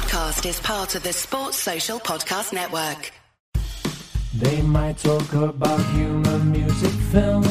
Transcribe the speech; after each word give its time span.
podcast 0.00 0.48
is 0.48 0.60
part 0.60 0.94
of 0.94 1.02
the 1.02 1.12
Sports 1.12 1.56
Social 1.56 1.98
Podcast 1.98 2.52
Network. 2.52 3.10
They 4.32 4.62
might 4.62 4.96
talk 4.98 5.32
about 5.32 5.84
humor, 5.96 6.38
music, 6.38 6.92
film, 7.10 7.42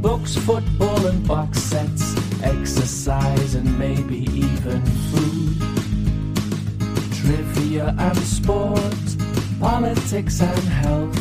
books, 0.00 0.34
football, 0.34 1.06
and 1.06 1.24
box 1.28 1.60
sets, 1.60 2.16
exercise, 2.42 3.54
and 3.54 3.78
maybe 3.78 4.22
even 4.34 4.84
food. 5.10 5.60
Trivia 7.20 7.94
and 7.96 8.18
sport, 8.18 9.06
politics 9.60 10.40
and 10.40 10.64
health, 10.82 11.16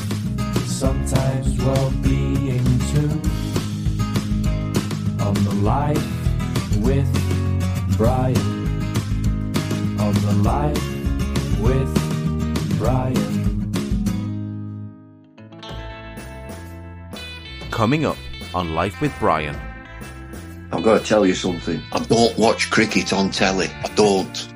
sometimes 0.67 1.59
well 1.59 1.91
being 2.01 2.65
too. 2.91 3.21
On 5.23 5.35
the 5.45 5.55
Life 5.61 6.77
with 6.81 7.07
Brian. 7.97 8.58
On 10.09 10.15
the 10.15 10.33
Life 10.41 11.59
with 11.59 12.79
Brian. 12.79 13.69
Coming 17.69 18.05
up 18.05 18.17
on 18.55 18.73
Life 18.73 19.01
with 19.01 19.13
Brian. 19.19 19.55
I've 20.71 20.81
got 20.81 21.01
to 21.01 21.05
tell 21.05 21.27
you 21.27 21.35
something. 21.35 21.79
I 21.91 21.99
don't 21.99 22.35
watch 22.39 22.71
cricket 22.71 23.13
on 23.13 23.29
telly. 23.29 23.67
I 23.67 23.91
don't. 23.93 24.51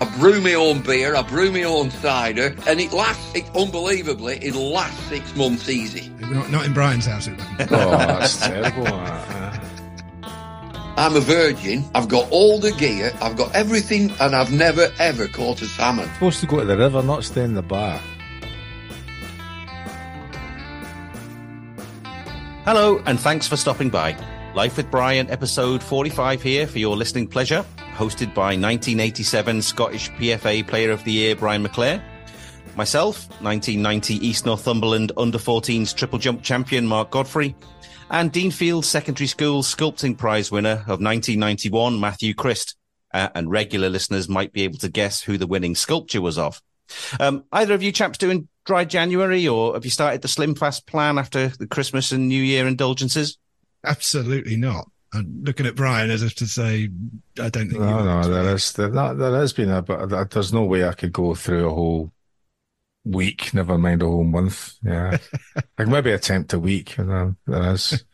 I 0.00 0.16
brew 0.18 0.40
my 0.40 0.54
own 0.54 0.80
beer, 0.80 1.14
I 1.14 1.22
brew 1.22 1.52
my 1.52 1.62
own 1.62 1.92
cider, 1.92 2.56
and 2.66 2.80
it 2.80 2.92
lasts, 2.92 3.36
it, 3.36 3.48
unbelievably, 3.54 4.38
it 4.38 4.56
lasts 4.56 5.00
six 5.04 5.36
months 5.36 5.68
easy. 5.68 6.10
Not, 6.18 6.50
not 6.50 6.66
in 6.66 6.72
Brian's 6.72 7.06
house, 7.06 7.28
it 7.28 7.36
wouldn't. 7.38 7.70
Oh, 7.70 7.90
that's 7.90 8.40
terrible. 8.40 9.41
That. 11.02 11.10
I'm 11.10 11.16
a 11.16 11.20
virgin, 11.20 11.84
I've 11.96 12.08
got 12.08 12.30
all 12.30 12.60
the 12.60 12.70
gear, 12.72 13.12
I've 13.20 13.36
got 13.36 13.52
everything, 13.56 14.12
and 14.20 14.36
I've 14.36 14.52
never 14.52 14.88
ever 15.00 15.26
caught 15.26 15.60
a 15.60 15.66
salmon. 15.66 16.08
Supposed 16.14 16.40
to 16.40 16.46
go 16.46 16.60
to 16.60 16.64
the 16.64 16.76
river, 16.76 17.02
not 17.02 17.24
stay 17.24 17.42
in 17.42 17.54
the 17.54 17.62
bar. 17.62 18.00
Hello, 22.64 23.02
and 23.06 23.18
thanks 23.18 23.48
for 23.48 23.56
stopping 23.56 23.90
by. 23.90 24.16
Life 24.54 24.76
with 24.76 24.92
Brian, 24.92 25.28
episode 25.28 25.82
45 25.82 26.40
here 26.40 26.68
for 26.68 26.78
your 26.78 26.96
listening 26.96 27.26
pleasure, 27.26 27.64
hosted 27.96 28.32
by 28.32 28.54
1987 28.54 29.60
Scottish 29.60 30.08
PFA 30.12 30.64
Player 30.68 30.92
of 30.92 31.02
the 31.02 31.10
Year 31.10 31.34
Brian 31.34 31.66
McClair. 31.66 32.00
Myself, 32.76 33.28
1990 33.42 34.24
East 34.24 34.46
Northumberland 34.46 35.10
Under 35.16 35.38
14s 35.38 35.96
Triple 35.96 36.20
Jump 36.20 36.42
Champion 36.42 36.86
Mark 36.86 37.10
Godfrey, 37.10 37.56
and 38.12 38.30
Deanfield 38.30 38.84
Secondary 38.84 39.26
School 39.26 39.62
Sculpting 39.62 40.16
Prize 40.16 40.52
winner 40.52 40.84
of 40.86 41.00
1991 41.00 41.98
Matthew 41.98 42.34
Christ. 42.34 42.76
Uh, 43.12 43.28
and 43.34 43.50
regular 43.50 43.90
listeners 43.90 44.26
might 44.26 44.54
be 44.54 44.62
able 44.62 44.78
to 44.78 44.88
guess 44.88 45.20
who 45.20 45.36
the 45.36 45.46
winning 45.46 45.74
sculpture 45.74 46.22
was 46.22 46.38
of. 46.38 46.62
Um, 47.20 47.44
either 47.52 47.74
of 47.74 47.82
you 47.82 47.92
chaps 47.92 48.16
doing 48.16 48.48
dry 48.64 48.86
January, 48.86 49.46
or 49.46 49.74
have 49.74 49.84
you 49.84 49.90
started 49.90 50.22
the 50.22 50.28
Slim 50.28 50.54
Fast 50.54 50.86
plan 50.86 51.18
after 51.18 51.48
the 51.48 51.66
Christmas 51.66 52.10
and 52.12 52.28
New 52.28 52.42
Year 52.42 52.66
indulgences? 52.66 53.36
Absolutely 53.84 54.56
not. 54.56 54.90
I'm 55.12 55.42
looking 55.42 55.66
at 55.66 55.74
Brian 55.74 56.10
as 56.10 56.22
if 56.22 56.34
to 56.36 56.46
say, 56.46 56.88
I 57.38 57.50
don't 57.50 57.68
think. 57.68 57.72
No, 57.72 58.02
no, 58.02 58.28
there 58.28 58.54
is 58.54 58.72
there, 58.72 58.88
that, 58.88 59.18
there 59.18 59.34
has 59.34 59.52
been 59.52 59.70
a, 59.70 59.82
but 59.82 60.30
there's 60.30 60.54
no 60.54 60.64
way 60.64 60.88
I 60.88 60.94
could 60.94 61.12
go 61.12 61.34
through 61.34 61.68
a 61.68 61.74
whole 61.74 62.12
week, 63.04 63.52
never 63.54 63.76
mind 63.78 64.02
a 64.02 64.06
whole 64.06 64.24
month. 64.24 64.74
Yeah, 64.84 65.18
I 65.56 65.82
can 65.82 65.90
maybe 65.90 66.12
attempt 66.12 66.52
a 66.52 66.58
week. 66.58 66.98
And 66.98 67.10
then 67.10 67.36
there 67.46 67.72
is, 67.72 68.04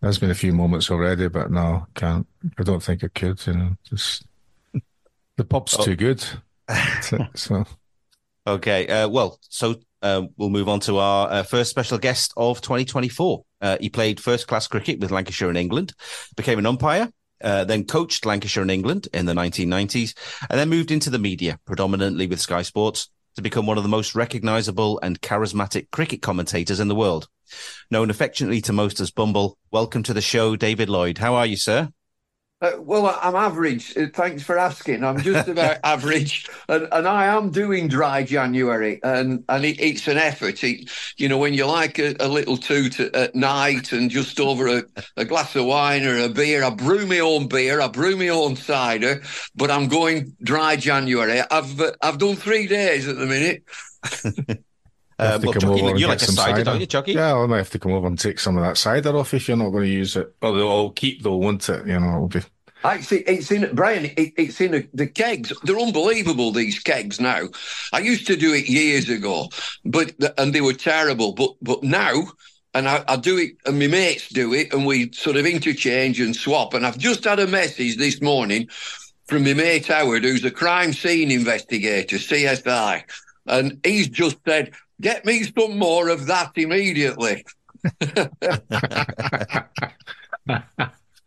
there's 0.00 0.18
been 0.18 0.30
a 0.30 0.34
few 0.34 0.52
moments 0.52 0.90
already, 0.90 1.28
but 1.28 1.50
no, 1.50 1.86
can't. 1.94 2.26
I 2.58 2.62
don't 2.62 2.82
think 2.82 3.04
I 3.04 3.08
could. 3.08 3.44
You 3.46 3.52
know, 3.54 3.76
just 3.88 4.24
the 5.36 5.44
pub's 5.44 5.76
Oh. 5.78 5.84
too 5.84 5.96
good. 5.96 6.24
so, 7.34 7.64
Okay. 8.46 8.86
Uh, 8.88 9.08
well, 9.08 9.38
so 9.48 9.76
um, 10.02 10.28
we'll 10.36 10.50
move 10.50 10.68
on 10.68 10.80
to 10.80 10.98
our 10.98 11.30
uh, 11.30 11.42
first 11.42 11.70
special 11.70 11.98
guest 11.98 12.32
of 12.36 12.60
2024. 12.60 13.44
Uh, 13.60 13.76
he 13.80 13.88
played 13.88 14.20
first 14.20 14.46
class 14.46 14.68
cricket 14.68 15.00
with 15.00 15.10
Lancashire 15.10 15.50
in 15.50 15.56
England, 15.56 15.94
became 16.36 16.58
an 16.58 16.66
umpire, 16.66 17.10
uh, 17.42 17.64
then 17.64 17.84
coached 17.84 18.24
Lancashire 18.26 18.62
and 18.62 18.70
England 18.70 19.08
in 19.12 19.26
the 19.26 19.32
1990s, 19.32 20.14
and 20.50 20.58
then 20.60 20.68
moved 20.68 20.90
into 20.90 21.10
the 21.10 21.18
media, 21.18 21.58
predominantly 21.64 22.26
with 22.26 22.40
Sky 22.40 22.62
Sports, 22.62 23.08
to 23.36 23.42
become 23.42 23.66
one 23.66 23.76
of 23.76 23.82
the 23.82 23.88
most 23.88 24.14
recognisable 24.14 24.98
and 25.02 25.20
charismatic 25.20 25.90
cricket 25.90 26.22
commentators 26.22 26.80
in 26.80 26.88
the 26.88 26.94
world. 26.94 27.28
Known 27.90 28.10
affectionately 28.10 28.62
to 28.62 28.72
most 28.72 28.98
as 28.98 29.10
Bumble, 29.10 29.58
welcome 29.70 30.02
to 30.04 30.14
the 30.14 30.22
show, 30.22 30.56
David 30.56 30.88
Lloyd. 30.88 31.18
How 31.18 31.34
are 31.34 31.46
you, 31.46 31.56
sir? 31.56 31.90
Uh, 32.62 32.72
well, 32.78 33.18
I'm 33.20 33.36
average. 33.36 33.94
Uh, 33.98 34.06
Thanks 34.14 34.42
for 34.42 34.56
asking. 34.58 35.04
I'm 35.04 35.20
just 35.20 35.46
about 35.50 35.76
average, 35.84 36.48
and, 36.70 36.88
and 36.90 37.06
I 37.06 37.26
am 37.26 37.50
doing 37.50 37.86
dry 37.86 38.22
January, 38.22 38.98
and 39.02 39.44
and 39.50 39.64
it, 39.64 39.78
it's 39.78 40.08
an 40.08 40.16
effort. 40.16 40.64
It, 40.64 40.90
you 41.18 41.28
know, 41.28 41.36
when 41.36 41.52
you 41.52 41.66
like 41.66 41.98
a, 41.98 42.14
a 42.18 42.28
little 42.28 42.56
toot 42.56 42.98
at, 42.98 43.14
at 43.14 43.34
night 43.34 43.92
and 43.92 44.10
just 44.10 44.40
over 44.40 44.68
a, 44.68 44.82
a 45.18 45.26
glass 45.26 45.54
of 45.54 45.66
wine 45.66 46.06
or 46.06 46.16
a 46.18 46.30
beer, 46.30 46.64
I 46.64 46.70
brew 46.70 47.04
my 47.06 47.18
own 47.18 47.46
beer, 47.46 47.78
I 47.82 47.88
brew 47.88 48.16
my 48.16 48.28
own 48.28 48.56
cider, 48.56 49.22
but 49.54 49.70
I'm 49.70 49.88
going 49.88 50.34
dry 50.42 50.76
January. 50.76 51.42
I've 51.50 51.78
uh, 51.78 51.92
I've 52.00 52.16
done 52.18 52.36
three 52.36 52.66
days 52.66 53.06
at 53.06 53.16
the 53.18 53.26
minute. 53.26 53.64
Uh, 55.18 55.32
have 55.32 55.40
to 55.40 55.46
well, 55.46 55.54
Choccy, 55.54 55.98
you're 55.98 56.08
like 56.08 56.20
a 56.20 56.24
some 56.24 56.34
cider, 56.34 56.64
don't 56.64 56.80
you, 56.80 56.86
Choccy? 56.86 57.14
Yeah, 57.14 57.34
I 57.34 57.46
might 57.46 57.58
have 57.58 57.70
to 57.70 57.78
come 57.78 57.92
over 57.92 58.06
and 58.06 58.18
take 58.18 58.38
some 58.38 58.58
of 58.58 58.64
that 58.64 58.76
cider 58.76 59.16
off 59.16 59.32
if 59.32 59.48
you're 59.48 59.56
not 59.56 59.70
going 59.70 59.84
to 59.84 59.90
use 59.90 60.14
it. 60.16 60.34
Although 60.42 60.68
I'll 60.68 60.90
keep 60.90 61.22
though, 61.22 61.36
won't 61.36 61.68
it? 61.68 61.86
You 61.86 61.98
know, 61.98 62.08
it'll 62.16 62.28
be. 62.28 62.40
Actually, 62.84 63.22
it's 63.22 63.50
in 63.50 63.74
Brian. 63.74 64.04
It, 64.04 64.34
it's 64.36 64.60
in 64.60 64.74
a, 64.74 64.82
the 64.92 65.06
kegs. 65.06 65.52
They're 65.64 65.78
unbelievable. 65.78 66.52
These 66.52 66.78
kegs 66.80 67.18
now. 67.18 67.48
I 67.92 68.00
used 68.00 68.26
to 68.26 68.36
do 68.36 68.52
it 68.52 68.68
years 68.68 69.08
ago, 69.08 69.48
but 69.84 70.12
and 70.38 70.54
they 70.54 70.60
were 70.60 70.74
terrible. 70.74 71.32
But 71.32 71.52
but 71.62 71.82
now, 71.82 72.24
and 72.74 72.86
I, 72.86 73.02
I 73.08 73.16
do 73.16 73.38
it, 73.38 73.52
and 73.64 73.78
my 73.78 73.86
mates 73.86 74.28
do 74.28 74.52
it, 74.52 74.74
and 74.74 74.84
we 74.84 75.10
sort 75.12 75.36
of 75.36 75.46
interchange 75.46 76.20
and 76.20 76.36
swap. 76.36 76.74
And 76.74 76.86
I've 76.86 76.98
just 76.98 77.24
had 77.24 77.40
a 77.40 77.46
message 77.46 77.96
this 77.96 78.20
morning 78.20 78.68
from 79.26 79.44
my 79.44 79.54
mate 79.54 79.86
Howard, 79.86 80.24
who's 80.24 80.44
a 80.44 80.50
crime 80.50 80.92
scene 80.92 81.30
investigator, 81.30 82.16
CSI, 82.16 83.02
and 83.46 83.80
he's 83.84 84.08
just 84.08 84.36
said, 84.46 84.72
"Get 85.00 85.24
me 85.24 85.42
some 85.44 85.78
more 85.78 86.08
of 86.08 86.26
that 86.26 86.52
immediately." 86.56 87.44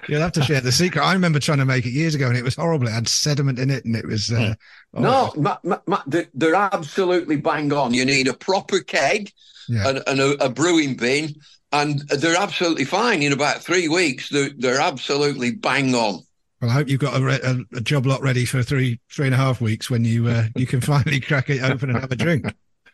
You'll 0.08 0.22
have 0.22 0.32
to 0.34 0.42
share 0.44 0.62
the 0.62 0.72
secret. 0.72 1.02
I 1.04 1.14
remember 1.14 1.40
trying 1.40 1.58
to 1.60 1.66
make 1.66 1.86
it 1.86 1.92
years 1.92 2.16
ago 2.16 2.28
and 2.30 2.38
it 2.38 2.44
was 2.44 2.56
horrible. 2.56 2.88
It 2.88 2.92
had 2.94 3.08
sediment 3.08 3.60
in 3.60 3.70
it 3.70 3.86
and 3.86 3.96
it 3.96 4.08
was. 4.08 4.32
Uh, 4.32 4.56
oh, 4.96 5.02
No, 5.02 5.34
ma, 5.36 5.58
ma, 5.64 5.78
ma, 5.86 6.02
they're, 6.08 6.28
they're 6.34 6.56
absolutely 6.56 7.36
bang 7.36 7.72
on. 7.74 7.94
You 7.94 8.06
need 8.06 8.28
a 8.28 8.34
proper 8.34 8.80
keg 8.80 9.32
Yeah. 9.68 9.90
and, 9.90 10.04
and 10.08 10.20
a, 10.20 10.46
a 10.46 10.50
brewing 10.50 10.96
bin, 10.96 11.36
and 11.74 12.00
they're 12.10 12.38
absolutely 12.42 12.86
fine. 12.86 13.22
In 13.22 13.34
about 13.34 13.62
three 13.62 13.88
weeks, 13.88 14.30
they're, 14.30 14.50
they're 14.58 14.80
absolutely 14.82 15.52
bang 15.52 15.94
on. 15.94 16.22
Well, 16.62 16.72
I 16.72 16.74
hope 16.74 16.88
you've 16.90 17.00
got 17.02 17.20
a, 17.20 17.24
re- 17.24 17.40
a, 17.44 17.58
a 17.78 17.82
job 17.82 18.06
lot 18.06 18.22
ready 18.22 18.46
for 18.46 18.64
three, 18.64 19.00
three 19.12 19.28
and 19.28 19.36
a 19.36 19.38
half 19.38 19.62
weeks 19.62 19.90
when 19.90 20.06
you 20.06 20.28
uh, 20.28 20.46
you 20.56 20.66
can 20.66 20.82
finally 20.94 21.20
crack 21.20 21.50
it 21.50 21.62
open 21.62 21.90
and 21.90 22.00
have 22.00 22.12
a 22.12 22.16
drink. 22.16 22.46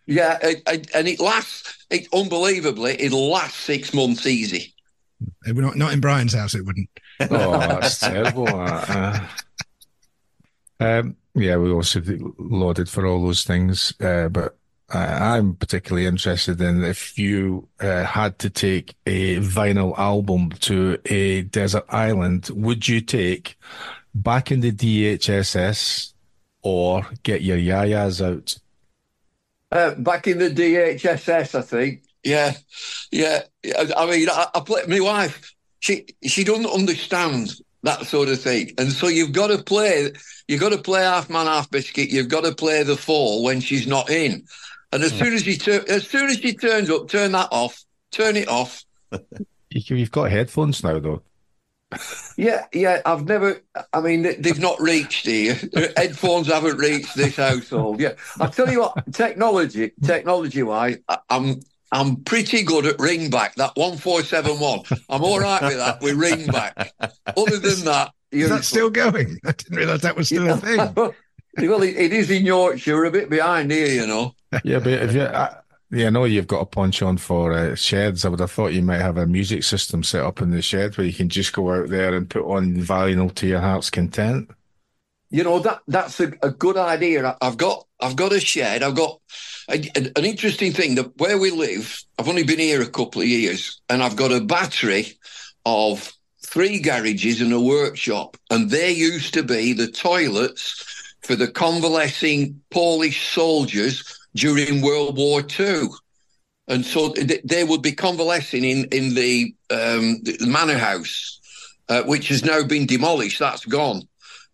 Yeah, 0.08 0.38
it, 0.42 0.62
it- 0.68 0.92
and 0.96 1.08
it 1.08 1.20
lasts, 1.20 1.86
it 1.90 2.08
unbelievably, 2.14 2.96
it 3.02 3.12
lasts 3.12 3.58
six 3.60 3.94
months 3.94 4.26
easy. 4.28 4.74
Uh, 5.48 5.54
We're 5.56 5.62
not, 5.62 5.76
not 5.78 5.94
in 5.94 6.00
Brian's 6.02 6.34
house, 6.34 6.54
it 6.56 6.66
wouldn't. 6.66 6.90
Oh, 7.32 7.58
that's 7.58 8.00
terrible. 8.00 8.46
that, 8.46 9.28
uh. 10.82 10.84
um, 10.84 11.16
yeah, 11.34 11.56
we 11.58 11.72
also 11.72 12.02
lauded 12.38 12.90
for 12.90 13.06
all 13.06 13.26
those 13.26 13.44
things, 13.46 13.94
uh, 14.02 14.28
but 14.30 14.58
I, 14.90 15.38
I'm 15.38 15.56
particularly 15.56 16.06
interested 16.08 16.60
in 16.62 16.84
if 16.84 17.18
you 17.18 17.68
uh, 17.80 18.04
had 18.04 18.38
to 18.40 18.50
take 18.50 18.96
a 19.06 19.38
vinyl 19.38 19.98
album 19.98 20.50
to 20.62 20.98
a 21.06 21.44
desert 21.44 21.86
island, 21.90 22.50
would 22.54 22.88
you 22.88 23.02
take 23.02 23.58
back 24.14 24.52
in 24.52 24.60
the 24.60 24.72
DHSS 24.72 26.14
or 26.62 27.08
get 27.24 27.42
your 27.42 27.58
yayas 27.58 28.24
out? 28.25 28.58
Uh, 29.75 29.94
back 29.95 30.25
in 30.25 30.38
the 30.38 30.50
DHSS, 30.50 31.54
I 31.54 31.62
think. 31.62 32.04
Yeah, 32.24 32.54
yeah. 33.12 33.42
I, 33.77 33.92
I 33.98 34.10
mean, 34.10 34.30
I, 34.30 34.48
I 34.56 34.62
play 34.62 34.83
my 34.88 35.01
wife. 35.01 35.54
She 35.81 36.06
she 36.24 36.45
doesn't 36.45 36.66
understand 36.66 37.54
that 37.83 38.06
sort 38.06 38.30
of 38.30 38.39
thing, 38.39 38.72
and 38.77 38.89
so 38.89 39.10
you've 39.10 39.33
got 39.33 39.48
to 39.48 39.62
play. 39.62 40.13
You've 40.48 40.62
got 40.62 40.69
to 40.69 40.77
play 40.77 41.01
half 41.01 41.30
man, 41.30 41.48
half 41.48 41.69
biscuit. 41.69 42.10
You've 42.10 42.30
got 42.30 42.45
to 42.45 42.56
play 42.56 42.83
the 42.83 42.95
fall 42.95 43.44
when 43.44 43.60
she's 43.60 43.86
not 43.86 44.10
in. 44.10 44.45
And 44.94 45.04
as 45.04 45.12
soon 45.12 45.33
as 45.33 45.44
she 45.44 45.57
tur- 45.57 45.83
as 45.89 46.07
soon 46.07 46.30
as 46.30 46.38
she 46.38 46.54
turns 46.54 46.89
up, 46.89 47.10
turn 47.10 47.33
that 47.33 47.50
off. 47.51 47.83
Turn 48.12 48.38
it 48.38 48.48
off. 48.48 48.86
You've 49.69 50.12
got 50.12 50.31
headphones 50.31 50.86
now, 50.86 51.00
though. 51.00 51.22
Yeah, 52.38 52.65
yeah. 52.74 53.01
I've 53.06 53.25
never. 53.25 53.62
I 53.94 54.01
mean, 54.01 54.21
they- 54.24 54.36
they've 54.36 54.59
not 54.59 54.80
reached 54.80 55.25
here. 55.25 55.57
Headphones 55.97 56.47
haven't 56.47 56.77
reached 56.77 57.15
this 57.15 57.36
household. 57.38 58.00
Yeah, 58.00 58.13
I 58.39 58.47
tell 58.47 58.69
you 58.69 58.81
what. 58.81 59.13
Technology, 59.13 59.92
technology 60.03 60.63
wise, 60.63 60.97
I- 61.07 61.19
I'm 61.30 61.59
I'm 61.92 62.18
pretty 62.24 62.63
good 62.63 62.86
at 62.86 63.00
ring 63.00 63.30
back. 63.30 63.56
That 63.56 63.71
one 63.75 63.97
four 63.97 64.24
seven 64.24 64.59
one. 64.59 64.81
I'm 65.09 65.24
all 65.24 65.39
right 65.39 65.62
with 65.62 65.77
that. 65.77 66.01
We 66.01 66.12
ring 66.13 66.47
back. 66.47 66.94
Other 67.38 67.57
than 67.57 67.86
that, 67.86 68.12
Is 68.31 68.39
you 68.41 68.48
that 68.50 68.65
still 68.65 68.89
going? 68.89 69.38
I 69.45 69.51
didn't 69.53 69.77
realise 69.77 70.01
that 70.01 70.15
was 70.15 70.27
still 70.27 70.50
a 70.50 70.57
thing. 70.57 70.77
well, 71.69 71.83
it, 71.83 71.95
it 71.95 72.12
is 72.12 72.30
in 72.31 72.45
Yorkshire, 72.45 73.06
a 73.06 73.12
bit 73.12 73.30
behind 73.30 73.71
here, 73.71 73.88
you 73.88 74.07
know. 74.07 74.36
Yeah, 74.63 74.80
but 74.80 74.94
if 74.94 75.13
you, 75.13 75.24
I, 75.24 75.56
yeah, 75.92 76.08
I 76.08 76.10
know 76.10 76.26
you've 76.26 76.48
got 76.48 76.62
a 76.62 76.66
punch 76.66 77.02
on 77.02 77.18
for 77.18 77.54
uh, 77.54 77.76
sheds. 77.76 78.26
I 78.26 78.30
would 78.30 78.40
have 78.40 78.52
thought 78.52 78.74
you 78.74 78.82
might 78.82 79.02
have 79.02 79.18
a 79.18 79.28
music 79.28 79.64
system 79.64 80.04
set 80.04 80.24
up 80.24 80.42
in 80.42 80.52
the 80.52 80.62
shed 80.62 80.98
where 80.98 81.06
you 81.06 81.14
can 81.14 81.30
just 81.30 81.54
go 81.54 81.72
out 81.72 81.90
there 81.90 82.16
and 82.16 82.30
put 82.30 82.46
on 82.46 82.76
vinyl 82.78 83.34
to 83.36 83.48
your 83.48 83.62
heart's 83.62 83.90
content. 83.90 84.50
You 85.30 85.44
know 85.44 85.60
that 85.60 85.82
that's 85.88 86.20
a, 86.20 86.32
a 86.42 86.52
good 86.52 86.78
idea. 86.78 87.36
I've 87.42 87.58
got 87.58 87.86
I've 88.00 88.16
got 88.16 88.34
a 88.34 88.40
shed. 88.40 88.84
I've 88.84 88.96
got 88.96 89.20
a, 89.70 89.92
an 89.96 90.12
an 90.16 90.26
interesting 90.26 90.72
thing 90.72 90.96
that 90.96 91.18
where 91.18 91.38
we 91.38 91.52
live. 91.52 92.02
I've 92.18 92.30
only 92.30 92.44
been 92.44 92.60
here 92.60 92.82
a 92.82 92.90
couple 92.90 93.22
of 93.22 93.28
years, 93.28 93.82
and 93.90 94.02
I've 94.02 94.16
got 94.16 94.32
a 94.32 94.42
battery 94.42 95.18
of 95.66 96.14
three 96.46 96.80
garages 96.80 97.42
and 97.42 97.54
a 97.54 97.60
workshop, 97.60 98.38
and 98.50 98.70
they 98.70 98.92
used 98.92 99.34
to 99.34 99.44
be 99.44 99.74
the 99.74 99.88
toilets 99.88 100.84
for 101.22 101.36
the 101.36 101.48
convalescing 101.48 102.62
Polish 102.70 103.34
soldiers 103.34 104.14
during 104.36 104.82
World 104.82 105.18
War 105.18 105.42
Two. 105.42 105.90
And 106.68 106.86
so 106.86 107.14
th- 107.14 107.42
they 107.44 107.64
would 107.64 107.82
be 107.82 107.92
convalescing 107.92 108.64
in 108.64 108.86
in 108.86 109.14
the, 109.14 109.56
um, 109.70 110.22
the 110.24 110.48
manor 110.48 110.78
house, 110.78 111.40
uh, 111.90 112.04
which 112.04 112.28
has 112.30 112.44
now 112.44 112.64
been 112.64 112.86
demolished. 112.86 113.40
That's 113.40 113.66
gone. 113.66 114.02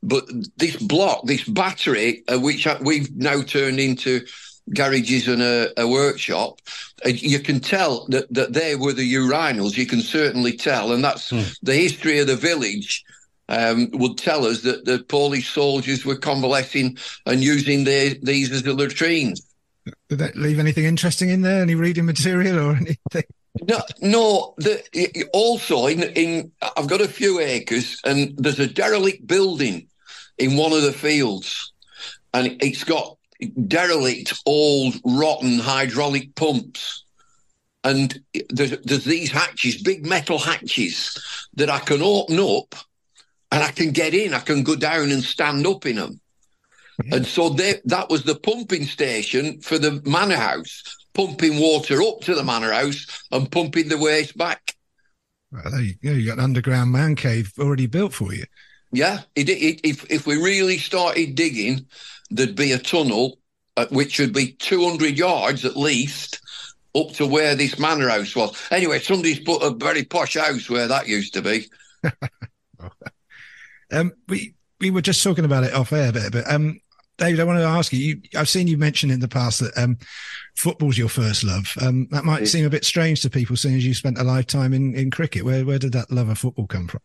But 0.03 0.25
this 0.57 0.75
block, 0.77 1.25
this 1.25 1.43
battery, 1.43 2.23
uh, 2.27 2.39
which 2.39 2.67
we've 2.81 3.15
now 3.15 3.43
turned 3.43 3.79
into 3.79 4.25
garages 4.73 5.27
and 5.27 5.41
a, 5.41 5.79
a 5.79 5.87
workshop, 5.87 6.59
uh, 7.05 7.09
you 7.09 7.39
can 7.39 7.59
tell 7.59 8.07
that, 8.07 8.33
that 8.33 8.53
they 8.53 8.75
were 8.75 8.93
the 8.93 9.13
urinals. 9.13 9.77
You 9.77 9.85
can 9.85 10.01
certainly 10.01 10.57
tell, 10.57 10.91
and 10.91 11.03
that's 11.03 11.29
the 11.61 11.75
history 11.75 12.19
of 12.19 12.27
the 12.27 12.35
village. 12.35 13.03
Um, 13.49 13.89
would 13.91 14.17
tell 14.17 14.45
us 14.45 14.61
that 14.61 14.85
the 14.85 15.03
Polish 15.03 15.49
soldiers 15.49 16.05
were 16.05 16.15
convalescing 16.15 16.97
and 17.25 17.43
using 17.43 17.83
their, 17.83 18.13
these 18.21 18.49
as 18.49 18.63
the 18.63 18.73
latrines. 18.73 19.41
Did 20.09 20.19
that 20.19 20.35
leave 20.35 20.59
anything 20.59 20.85
interesting 20.85 21.29
in 21.29 21.41
there? 21.41 21.61
Any 21.61 21.75
reading 21.75 22.05
material 22.05 22.59
or 22.59 22.75
anything? 22.75 23.23
No, 23.67 23.81
no. 24.01 24.53
The, 24.57 25.27
also, 25.33 25.87
in 25.87 26.03
in 26.03 26.51
I've 26.77 26.87
got 26.87 27.01
a 27.01 27.07
few 27.07 27.39
acres, 27.39 27.99
and 28.05 28.33
there's 28.37 28.59
a 28.59 28.67
derelict 28.67 29.27
building 29.27 29.87
in 30.37 30.57
one 30.57 30.71
of 30.71 30.83
the 30.83 30.93
fields, 30.93 31.73
and 32.33 32.57
it's 32.61 32.83
got 32.83 33.17
derelict, 33.67 34.39
old, 34.45 34.95
rotten 35.03 35.59
hydraulic 35.59 36.33
pumps, 36.35 37.03
and 37.83 38.21
there's 38.49 38.77
there's 38.81 39.05
these 39.05 39.31
hatches, 39.31 39.81
big 39.81 40.05
metal 40.05 40.37
hatches 40.37 41.47
that 41.55 41.69
I 41.69 41.79
can 41.79 42.01
open 42.01 42.39
up, 42.39 42.75
and 43.51 43.63
I 43.63 43.71
can 43.71 43.91
get 43.91 44.13
in. 44.13 44.33
I 44.33 44.39
can 44.39 44.63
go 44.63 44.75
down 44.75 45.11
and 45.11 45.23
stand 45.23 45.67
up 45.67 45.85
in 45.85 45.97
them. 45.97 46.21
And 47.11 47.25
so 47.25 47.49
they, 47.49 47.75
that 47.85 48.09
was 48.09 48.23
the 48.23 48.35
pumping 48.35 48.85
station 48.85 49.61
for 49.61 49.77
the 49.77 50.01
manor 50.05 50.35
house, 50.35 50.83
pumping 51.13 51.59
water 51.59 52.01
up 52.01 52.21
to 52.21 52.35
the 52.35 52.43
manor 52.43 52.71
house 52.71 53.05
and 53.31 53.51
pumping 53.51 53.89
the 53.89 53.97
waste 53.97 54.37
back. 54.37 54.75
Well, 55.51 55.69
there 55.71 55.81
you 55.81 55.95
go. 56.03 56.11
You 56.11 56.27
got 56.27 56.37
an 56.37 56.43
underground 56.43 56.91
man 56.91 57.15
cave 57.15 57.51
already 57.59 57.87
built 57.87 58.13
for 58.13 58.33
you. 58.33 58.45
Yeah, 58.93 59.19
it, 59.35 59.49
it, 59.49 59.81
if 59.83 60.09
if 60.11 60.27
we 60.27 60.35
really 60.35 60.77
started 60.77 61.35
digging, 61.35 61.85
there'd 62.29 62.55
be 62.55 62.73
a 62.73 62.77
tunnel, 62.77 63.37
uh, 63.77 63.85
which 63.89 64.19
would 64.19 64.33
be 64.33 64.53
200 64.53 65.17
yards 65.17 65.63
at 65.63 65.77
least, 65.77 66.41
up 66.95 67.11
to 67.13 67.25
where 67.25 67.55
this 67.55 67.79
manor 67.79 68.09
house 68.09 68.35
was. 68.35 68.55
Anyway, 68.69 68.99
somebody's 68.99 69.39
put 69.39 69.63
a 69.63 69.69
very 69.69 70.03
posh 70.03 70.35
house 70.35 70.69
where 70.69 70.87
that 70.87 71.07
used 71.07 71.33
to 71.33 71.41
be. 71.41 71.69
Um, 73.91 74.13
we 74.29 74.55
we 74.79 74.89
were 74.89 75.01
just 75.01 75.23
talking 75.23 75.45
about 75.45 75.63
it 75.63 75.73
off 75.73 75.91
air 75.91 76.09
a 76.09 76.13
bit, 76.13 76.31
but 76.31 76.49
um, 76.49 76.79
David, 77.21 77.39
I 77.39 77.43
wanted 77.43 77.59
to 77.61 77.67
ask 77.67 77.93
you, 77.93 77.99
you. 77.99 78.21
I've 78.35 78.49
seen 78.49 78.65
you 78.65 78.79
mention 78.79 79.11
in 79.11 79.19
the 79.19 79.27
past 79.27 79.59
that 79.59 79.77
um, 79.77 79.99
football's 80.55 80.97
your 80.97 81.07
first 81.07 81.43
love. 81.43 81.71
Um, 81.79 82.07
that 82.09 82.25
might 82.25 82.47
seem 82.47 82.65
a 82.65 82.69
bit 82.69 82.83
strange 82.83 83.21
to 83.21 83.29
people, 83.29 83.55
seeing 83.55 83.75
as 83.75 83.85
you 83.85 83.93
spent 83.93 84.17
a 84.17 84.23
lifetime 84.23 84.73
in, 84.73 84.95
in 84.95 85.11
cricket. 85.11 85.43
Where 85.43 85.63
where 85.63 85.77
did 85.77 85.93
that 85.93 86.09
love 86.09 86.29
of 86.29 86.39
football 86.39 86.65
come 86.65 86.87
from? 86.87 86.99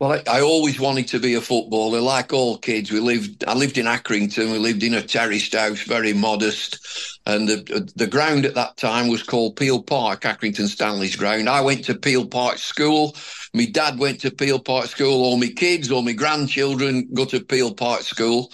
Well, 0.00 0.12
I, 0.12 0.38
I 0.38 0.40
always 0.40 0.80
wanted 0.80 1.06
to 1.08 1.20
be 1.20 1.34
a 1.34 1.40
footballer, 1.40 2.00
like 2.00 2.32
all 2.32 2.58
kids. 2.58 2.90
We 2.90 2.98
lived. 2.98 3.44
I 3.46 3.54
lived 3.54 3.78
in 3.78 3.86
Accrington. 3.86 4.50
We 4.50 4.58
lived 4.58 4.82
in 4.82 4.94
a 4.94 5.02
terraced 5.02 5.54
house, 5.54 5.82
very 5.82 6.12
modest, 6.12 7.20
and 7.24 7.46
the 7.46 7.88
the 7.94 8.08
ground 8.08 8.46
at 8.46 8.54
that 8.56 8.78
time 8.78 9.06
was 9.06 9.22
called 9.22 9.54
Peel 9.54 9.80
Park, 9.80 10.22
Accrington 10.22 10.66
Stanley's 10.66 11.14
ground. 11.14 11.48
I 11.48 11.60
went 11.60 11.84
to 11.84 11.94
Peel 11.94 12.26
Park 12.26 12.58
School. 12.58 13.14
My 13.54 13.66
dad 13.66 14.00
went 14.00 14.20
to 14.22 14.32
Peel 14.32 14.58
Park 14.58 14.86
School. 14.86 15.22
All 15.22 15.36
my 15.36 15.48
kids, 15.54 15.92
all 15.92 16.02
my 16.02 16.14
grandchildren 16.14 17.08
go 17.14 17.24
to 17.26 17.38
Peel 17.38 17.74
Park 17.74 18.00
School, 18.00 18.50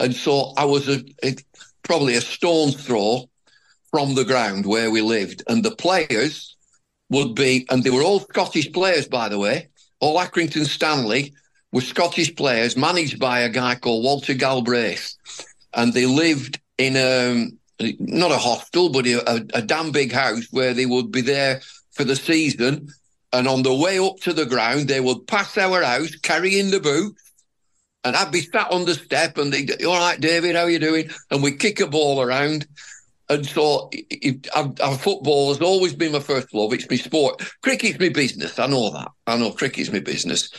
and 0.00 0.14
so 0.14 0.52
I 0.56 0.64
was 0.64 0.88
a, 0.88 1.04
a 1.22 1.36
probably 1.82 2.16
a 2.16 2.20
stone's 2.20 2.84
throw 2.84 3.28
from 3.90 4.14
the 4.14 4.24
ground 4.24 4.66
where 4.66 4.90
we 4.90 5.00
lived, 5.00 5.42
and 5.48 5.64
the 5.64 5.74
players 5.76 6.56
would 7.10 7.34
be, 7.34 7.66
and 7.70 7.82
they 7.82 7.90
were 7.90 8.02
all 8.02 8.20
Scottish 8.20 8.72
players, 8.72 9.06
by 9.06 9.28
the 9.28 9.38
way 9.38 9.68
all 10.00 10.18
Accrington 10.18 10.66
Stanley 10.66 11.34
were 11.72 11.82
Scottish 11.82 12.34
players 12.34 12.76
managed 12.76 13.20
by 13.20 13.40
a 13.40 13.48
guy 13.48 13.76
called 13.76 14.02
Walter 14.02 14.34
Galbraith. 14.34 15.14
And 15.74 15.92
they 15.92 16.06
lived 16.06 16.58
in 16.78 16.96
a, 16.96 17.46
not 18.00 18.32
a 18.32 18.36
hostel, 18.36 18.88
but 18.88 19.06
a, 19.06 19.30
a, 19.30 19.36
a 19.54 19.62
damn 19.62 19.92
big 19.92 20.10
house 20.10 20.46
where 20.50 20.74
they 20.74 20.86
would 20.86 21.12
be 21.12 21.20
there 21.20 21.60
for 21.92 22.02
the 22.04 22.16
season. 22.16 22.88
And 23.32 23.46
on 23.46 23.62
the 23.62 23.74
way 23.74 23.98
up 24.00 24.16
to 24.22 24.32
the 24.32 24.46
ground, 24.46 24.88
they 24.88 25.00
would 25.00 25.28
pass 25.28 25.56
our 25.56 25.82
house 25.82 26.16
carrying 26.16 26.70
the 26.70 26.80
boot. 26.80 27.14
And 28.04 28.16
I'd 28.16 28.32
be 28.32 28.40
sat 28.40 28.70
on 28.70 28.86
the 28.86 28.94
step 28.94 29.36
and 29.36 29.52
they'd, 29.52 29.84
all 29.84 29.98
right, 29.98 30.20
David, 30.20 30.56
how 30.56 30.66
you 30.66 30.78
doing? 30.78 31.10
And 31.30 31.42
we'd 31.42 31.60
kick 31.60 31.80
a 31.80 31.86
ball 31.86 32.22
around. 32.22 32.66
And 33.28 33.46
so 33.46 33.90
it, 33.92 34.48
I've, 34.56 34.72
I've, 34.82 35.00
football 35.00 35.48
has 35.48 35.60
always 35.60 35.94
been 35.94 36.12
my 36.12 36.20
first 36.20 36.52
love. 36.54 36.72
It's 36.72 36.88
my 36.90 36.96
sport. 36.96 37.42
Cricket's 37.62 38.00
my 38.00 38.08
business. 38.08 38.58
I 38.58 38.66
know 38.66 38.90
that. 38.90 39.08
I 39.26 39.36
know 39.36 39.52
cricket's 39.52 39.92
my 39.92 40.00
business. 40.00 40.50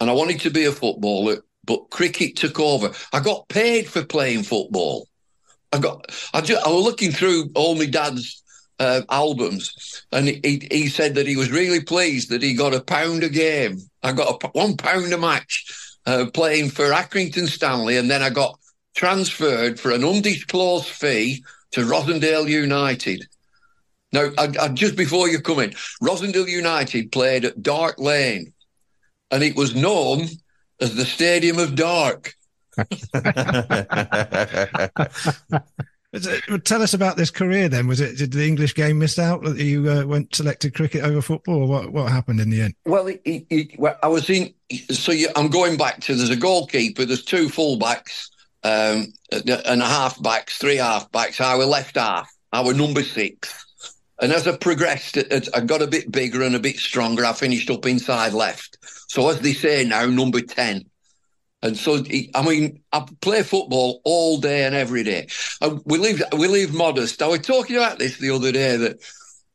And 0.00 0.10
I 0.10 0.12
wanted 0.12 0.40
to 0.40 0.50
be 0.50 0.64
a 0.64 0.72
footballer, 0.72 1.42
but 1.64 1.90
cricket 1.90 2.36
took 2.36 2.58
over. 2.58 2.90
I 3.12 3.20
got 3.20 3.48
paid 3.48 3.86
for 3.86 4.04
playing 4.04 4.44
football. 4.44 5.06
I 5.72 5.78
got. 5.78 6.06
I, 6.32 6.40
just, 6.40 6.66
I 6.66 6.70
was 6.70 6.84
looking 6.84 7.12
through 7.12 7.50
all 7.54 7.74
my 7.74 7.86
dad's 7.86 8.42
uh, 8.78 9.02
albums, 9.10 10.04
and 10.12 10.28
he, 10.28 10.66
he 10.70 10.88
said 10.88 11.14
that 11.14 11.26
he 11.26 11.36
was 11.36 11.50
really 11.50 11.80
pleased 11.80 12.30
that 12.30 12.42
he 12.42 12.54
got 12.54 12.74
a 12.74 12.80
pound 12.80 13.24
a 13.24 13.28
game. 13.28 13.78
I 14.02 14.12
got 14.12 14.42
a, 14.42 14.48
one 14.48 14.76
pound 14.76 15.12
a 15.12 15.18
match 15.18 15.85
uh, 16.06 16.26
playing 16.32 16.70
for 16.70 16.90
Accrington 16.90 17.48
Stanley, 17.48 17.96
and 17.96 18.10
then 18.10 18.22
I 18.22 18.30
got 18.30 18.58
transferred 18.94 19.78
for 19.78 19.90
an 19.90 20.04
undisclosed 20.04 20.86
fee 20.86 21.44
to 21.72 21.82
Rossendale 21.82 22.48
United. 22.48 23.26
Now, 24.12 24.30
I, 24.38 24.52
I, 24.60 24.68
just 24.68 24.96
before 24.96 25.28
you 25.28 25.40
come 25.40 25.58
in, 25.58 25.70
Rossendale 26.02 26.48
United 26.48 27.12
played 27.12 27.44
at 27.44 27.62
Dark 27.62 27.98
Lane, 27.98 28.52
and 29.30 29.42
it 29.42 29.56
was 29.56 29.74
known 29.74 30.28
as 30.80 30.94
the 30.94 31.04
Stadium 31.04 31.58
of 31.58 31.74
Dark. 31.74 32.34
tell 36.64 36.82
us 36.82 36.94
about 36.94 37.16
this 37.16 37.30
career 37.30 37.68
then. 37.68 37.86
Was 37.86 38.00
it 38.00 38.18
did 38.18 38.32
the 38.32 38.46
English 38.46 38.74
game 38.74 38.98
miss 38.98 39.18
out 39.18 39.42
that 39.42 39.56
you 39.56 39.90
uh, 39.90 40.04
went 40.04 40.34
selected 40.34 40.74
cricket 40.74 41.02
over 41.02 41.22
football, 41.22 41.62
or 41.62 41.66
what? 41.66 41.92
What 41.92 42.12
happened 42.12 42.40
in 42.40 42.50
the 42.50 42.62
end? 42.62 42.74
Well, 42.84 43.06
it, 43.06 43.22
it, 43.24 43.78
well 43.78 43.98
I 44.02 44.08
was 44.08 44.28
in. 44.30 44.54
So 44.90 45.12
you, 45.12 45.28
I'm 45.36 45.48
going 45.48 45.76
back 45.76 46.00
to 46.02 46.14
there's 46.14 46.30
a 46.30 46.36
goalkeeper, 46.36 47.04
there's 47.04 47.24
two 47.24 47.48
fullbacks 47.48 48.28
um, 48.64 49.12
and 49.30 49.82
a 49.82 49.86
half 49.86 50.20
backs, 50.22 50.58
three 50.58 50.76
half 50.76 51.10
backs. 51.12 51.40
I 51.40 51.56
were 51.56 51.66
left 51.66 51.96
half. 51.96 52.30
I 52.52 52.64
were 52.64 52.74
number 52.74 53.02
six. 53.02 53.64
And 54.20 54.32
as 54.32 54.48
I 54.48 54.56
progressed, 54.56 55.18
I 55.54 55.60
got 55.60 55.82
a 55.82 55.86
bit 55.86 56.10
bigger 56.10 56.42
and 56.42 56.54
a 56.54 56.58
bit 56.60 56.78
stronger. 56.78 57.24
I 57.24 57.32
finished 57.32 57.70
up 57.70 57.84
inside 57.86 58.32
left. 58.32 58.78
So 59.08 59.28
as 59.28 59.40
they 59.40 59.52
say 59.52 59.84
now, 59.84 60.06
number 60.06 60.40
10. 60.40 60.86
And 61.62 61.76
so, 61.76 62.02
I 62.34 62.42
mean, 62.42 62.80
I 62.92 63.06
play 63.20 63.42
football 63.42 64.00
all 64.04 64.38
day 64.38 64.64
and 64.64 64.74
every 64.74 65.02
day. 65.02 65.28
And 65.60 65.80
we 65.84 65.98
live, 65.98 66.22
we 66.36 66.48
live 66.48 66.72
modest. 66.72 67.22
I 67.22 67.28
was 67.28 67.40
talking 67.40 67.76
about 67.76 67.98
this 67.98 68.18
the 68.18 68.30
other 68.30 68.52
day 68.52 68.76
that, 68.76 69.00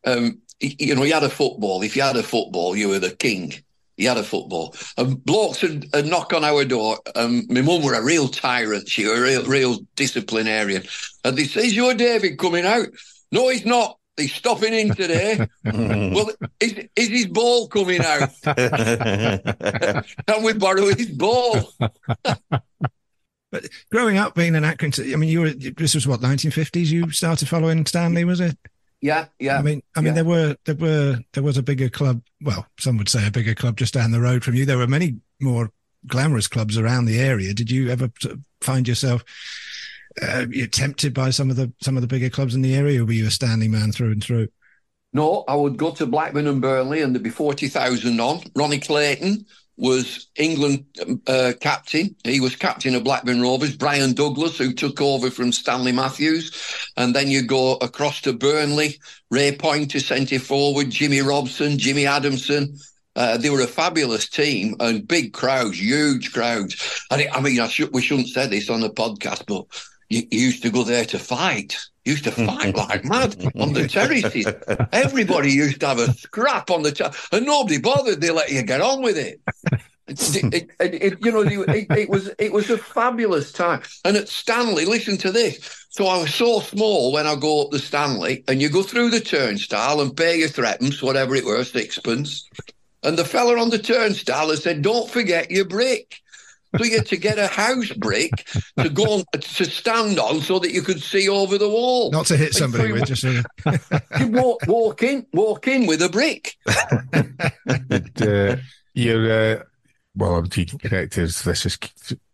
um, 0.06 0.42
you 0.60 0.96
know, 0.96 1.04
you 1.04 1.14
had 1.14 1.24
a 1.24 1.30
football. 1.30 1.82
If 1.82 1.96
you 1.96 2.04
had 2.04 2.18
a 2.18 2.24
football, 2.24 2.76
you 2.76 2.90
were 2.90 3.00
the 3.00 3.16
king. 3.16 3.54
He 4.02 4.08
had 4.08 4.18
a 4.18 4.24
football. 4.24 4.76
And 4.98 5.24
blokes 5.24 5.62
would, 5.62 5.86
would 5.94 6.08
knock 6.08 6.34
on 6.34 6.44
our 6.44 6.66
door. 6.66 6.98
And 7.14 7.48
my 7.50 7.62
mum 7.62 7.84
were 7.84 7.94
a 7.94 8.04
real 8.04 8.28
tyrant. 8.28 8.90
She 8.90 9.06
was 9.06 9.20
a 9.20 9.22
real, 9.22 9.46
real 9.46 9.78
disciplinarian. 9.96 10.82
And 11.24 11.38
they 11.38 11.44
say, 11.44 11.68
is 11.68 11.76
your 11.76 11.94
David 11.94 12.40
coming 12.40 12.66
out? 12.66 12.88
No, 13.32 13.50
he's 13.50 13.64
not. 13.64 14.00
He's 14.18 14.34
stopping 14.34 14.74
in 14.74 14.96
today. 14.96 15.48
well, 15.64 16.32
is, 16.60 16.88
is 16.96 17.10
his 17.10 17.28
ball 17.28 17.68
coming 17.68 18.02
out? 18.04 18.32
Can 18.44 19.44
we 20.44 20.54
borrow 20.54 20.88
his 20.96 21.12
ball? 21.12 21.72
but 23.52 23.68
growing 23.92 24.18
up 24.18 24.34
being 24.34 24.56
an 24.56 24.64
Accrington, 24.64 25.14
I 25.14 25.16
mean, 25.16 25.30
you 25.30 25.42
were, 25.42 25.52
this 25.52 25.94
was 25.94 26.08
what, 26.08 26.22
1950s 26.22 26.88
you 26.88 27.12
started 27.12 27.48
following 27.48 27.86
Stanley, 27.86 28.26
was 28.26 28.40
it? 28.40 28.58
Yeah, 29.02 29.26
yeah. 29.40 29.58
I 29.58 29.64
mean, 29.64 29.82
I 29.96 30.02
mean, 30.02 30.08
yeah. 30.08 30.14
there 30.14 30.26
were 30.26 30.56
there 30.66 30.76
were 30.76 31.20
there 31.34 31.44
was 31.44 31.58
a 31.58 31.64
bigger 31.64 31.90
club. 31.90 32.22
Well, 32.42 32.68
some 32.80 32.98
would 32.98 33.10
say 33.10 33.26
a 33.26 33.32
bigger 33.32 33.56
club 33.56 33.78
just 33.78 33.96
down 33.96 34.12
the 34.12 34.22
road 34.22 34.44
from 34.44 34.54
you. 34.54 34.66
There 34.66 34.78
were 34.78 34.88
many 34.88 35.18
more 35.40 35.72
glamorous 36.06 36.48
clubs 36.48 36.78
around 36.78 37.06
the 37.06 37.20
area. 37.20 37.54
Did 37.54 37.72
you 37.72 37.90
ever 37.90 38.12
find 38.62 38.88
yourself 38.88 39.24
uh, 40.22 40.46
tempted 40.72 41.14
by 41.14 41.32
some 41.32 41.50
of 41.50 41.56
the 41.56 41.74
some 41.82 41.98
of 41.98 42.02
the 42.02 42.08
bigger 42.08 42.30
clubs 42.30 42.54
in 42.54 42.62
the 42.62 42.76
area, 42.76 43.02
or 43.02 43.06
were 43.06 43.14
you 43.14 43.28
a 43.28 43.32
standing 43.32 43.72
man 43.72 43.92
through 43.92 44.12
and 44.12 44.24
through? 44.24 44.48
No, 45.14 45.44
I 45.48 45.56
would 45.56 45.78
go 45.78 45.92
to 45.92 46.06
Blackburn 46.06 46.48
and 46.48 46.62
Burnley, 46.62 47.02
and 47.02 47.16
there'd 47.16 47.24
be 47.24 47.32
forty 47.32 47.70
thousand 47.70 48.20
on. 48.20 48.42
Ronnie 48.56 48.80
Clayton 48.80 49.46
was 49.82 50.28
England 50.36 50.86
uh, 51.26 51.54
captain. 51.60 52.16
He 52.24 52.40
was 52.40 52.56
captain 52.56 52.94
of 52.94 53.04
Blackburn 53.04 53.42
Rovers. 53.42 53.76
Bryan 53.76 54.14
Douglas, 54.14 54.60
who 54.60 54.74
took 54.74 55.02
over 55.02 55.32
from 55.32 55.52
Stanley 55.52 55.92
Matthews, 55.92 56.52
and 56.98 57.16
then 57.16 57.30
you 57.30 57.42
go 57.42 57.78
across 57.78 58.22
to 58.22 58.32
Burnley. 58.32 59.00
Ray 59.32 59.56
Pointer 59.58 60.00
centre 60.00 60.38
forward, 60.38 60.92
Jimmy 60.92 61.22
Robson, 61.22 61.80
Jimmy 61.80 62.06
Adamson. 62.06 62.78
Uh, 63.16 63.38
they 63.38 63.50
were 63.50 63.62
a 63.62 63.68
fabulous 63.68 64.30
team 64.30 64.76
and 64.80 65.08
big 65.08 65.34
crowds, 65.34 65.82
huge 65.82 66.32
crowds. 66.32 67.04
And 67.10 67.28
I 67.34 67.42
mean, 67.42 67.60
I 67.60 67.68
we 67.92 68.04
shouldn't 68.04 68.30
say 68.30 68.48
this 68.48 68.70
on 68.70 68.82
the 68.82 68.90
podcast, 68.90 69.46
but 69.48 69.66
you, 70.12 70.28
you 70.30 70.40
used 70.40 70.62
to 70.64 70.70
go 70.70 70.84
there 70.84 71.06
to 71.06 71.18
fight. 71.18 71.78
You 72.04 72.14
used 72.14 72.26
to 72.26 72.32
fight 72.32 72.76
like 72.76 73.06
mad 73.06 73.36
on 73.56 73.74
the 73.74 73.88
terraces. 73.88 74.46
Everybody 74.92 75.52
used 75.52 75.80
to 75.80 75.88
have 75.88 76.00
a 76.00 76.14
scrap 76.14 76.70
on 76.70 76.84
the 76.84 76.92
ter- 76.92 77.12
and 77.32 77.46
nobody 77.46 77.80
bothered. 77.80 78.20
They 78.20 78.32
let 78.32 78.52
you 78.52 78.62
get 78.64 78.82
on 78.82 79.02
with 79.02 79.18
it. 79.18 79.40
it, 80.08 80.72
it, 80.80 80.94
it 80.94 81.18
you 81.22 81.32
know, 81.32 81.44
it, 81.46 82.10
was 82.10 82.30
it 82.38 82.52
was 82.52 82.70
a 82.70 82.78
fabulous 82.78 83.54
time. 83.54 83.84
And 84.04 84.18
at 84.18 84.28
Stanley, 84.28 84.84
listen 84.84 85.18
to 85.20 85.32
this. 85.32 85.86
So 85.90 86.08
I 86.08 86.18
was 86.20 86.34
so 86.34 86.60
small 86.60 87.14
when 87.14 87.26
I 87.26 87.36
go 87.36 87.64
up 87.64 87.72
the 87.72 87.80
Stanley, 87.80 88.44
and 88.48 88.62
you 88.62 88.70
go 88.70 88.84
through 88.84 89.12
the 89.12 89.20
turnstile 89.20 90.02
and 90.02 90.16
pay 90.16 90.40
your 90.40 90.50
threepence, 90.50 91.02
whatever 91.02 91.36
it 91.36 91.46
was, 91.46 91.72
sixpence. 91.72 92.50
And 93.04 93.18
the 93.18 93.26
fella 93.26 93.60
on 93.60 93.70
the 93.70 93.80
turnstile 93.80 94.50
has 94.50 94.64
said, 94.64 94.82
"Don't 94.82 95.10
forget 95.10 95.52
your 95.52 95.66
brick." 95.66 96.21
So 96.78 96.86
you 96.86 96.98
had 96.98 97.08
to 97.08 97.18
get 97.18 97.38
a 97.38 97.48
house 97.48 97.92
brick 97.92 98.48
to 98.78 98.90
go 98.90 99.04
on, 99.04 99.24
to 99.34 99.66
stand 99.66 100.20
on 100.20 100.42
so 100.42 100.60
that 100.60 100.72
you 100.72 100.82
could 100.82 101.02
see 101.02 101.28
over 101.28 101.58
the 101.58 101.70
wall. 101.70 102.12
Not 102.12 102.28
to 102.28 102.38
hit 102.38 102.54
somebody 102.54 102.90
so 102.90 102.94
with, 102.94 103.06
just 103.06 103.24
you 103.24 104.28
walk, 104.28 104.62
walk 104.68 105.04
in, 105.04 105.26
walk 105.34 105.68
in 105.68 105.86
with 105.86 106.02
a 106.02 106.10
brick. 106.10 106.56
but, 107.88 108.22
uh, 108.22 108.56
you're 108.94 109.32
uh, 109.32 109.64
well, 110.16 110.36
I'm 110.36 110.48
being 110.48 110.68
corrected. 110.68 111.30
This 111.30 111.66
is 111.66 111.78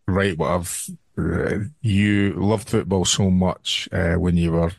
right. 0.06 0.36
What 0.36 0.50
I've 0.50 0.90
uh, 1.18 1.58
you 1.80 2.32
loved 2.34 2.70
football 2.70 3.04
so 3.04 3.30
much 3.30 3.88
uh, 3.92 4.14
when 4.14 4.36
you 4.36 4.52
were 4.52 4.72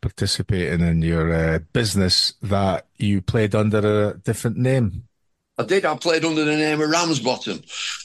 participating 0.00 0.86
in 0.86 1.00
your 1.00 1.32
uh, 1.32 1.58
business 1.72 2.34
that 2.42 2.86
you 2.98 3.22
played 3.22 3.54
under 3.54 4.08
a 4.10 4.18
different 4.18 4.56
name. 4.56 5.04
I 5.62 5.66
did. 5.66 5.84
I 5.84 5.96
played 5.96 6.24
under 6.24 6.44
the 6.44 6.56
name 6.56 6.80
of 6.80 6.90
Ramsbottom. 6.90 7.62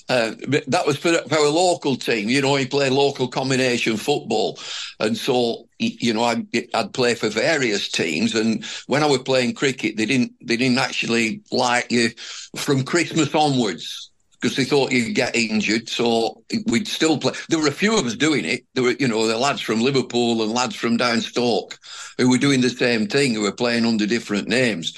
Uh, 0.10 0.32
that 0.68 0.84
was 0.86 0.98
for, 0.98 1.14
for 1.14 1.36
our 1.36 1.50
local 1.50 1.96
team. 1.96 2.30
You 2.30 2.42
know, 2.42 2.56
he 2.56 2.66
played 2.66 2.92
local 2.92 3.28
combination 3.28 3.98
football, 3.98 4.60
and 5.00 5.18
so 5.18 5.68
you 5.80 6.14
know, 6.14 6.24
I'd, 6.24 6.48
I'd 6.74 6.94
play 6.94 7.14
for 7.14 7.30
various 7.30 7.90
teams. 7.90 8.34
And 8.36 8.66
when 8.88 9.04
I 9.04 9.08
was 9.08 9.20
playing 9.20 9.54
cricket, 9.54 9.98
they 9.98 10.06
didn't 10.06 10.34
they 10.42 10.58
didn't 10.58 10.80
actually 10.80 11.42
like 11.52 11.92
you 11.92 12.10
from 12.56 12.84
Christmas 12.84 13.34
onwards 13.36 14.12
because 14.40 14.56
they 14.56 14.64
thought 14.64 14.92
you'd 14.92 15.16
get 15.16 15.36
injured. 15.36 15.90
So 15.90 16.44
we'd 16.68 16.88
still 16.88 17.18
play. 17.18 17.34
There 17.50 17.60
were 17.60 17.68
a 17.68 17.72
few 17.72 17.98
of 17.98 18.06
us 18.06 18.16
doing 18.16 18.46
it. 18.46 18.66
There 18.74 18.84
were, 18.84 18.96
you 19.00 19.08
know, 19.08 19.28
the 19.28 19.38
lads 19.38 19.62
from 19.62 19.82
Liverpool 19.82 20.44
and 20.44 20.52
lads 20.52 20.76
from 20.76 20.98
down 20.98 21.22
Stoke 21.22 21.78
who 22.18 22.30
were 22.30 22.38
doing 22.38 22.62
the 22.62 22.70
same 22.70 23.08
thing, 23.08 23.34
who 23.34 23.42
were 23.42 23.52
playing 23.52 23.86
under 23.86 24.06
different 24.06 24.48
names. 24.48 24.94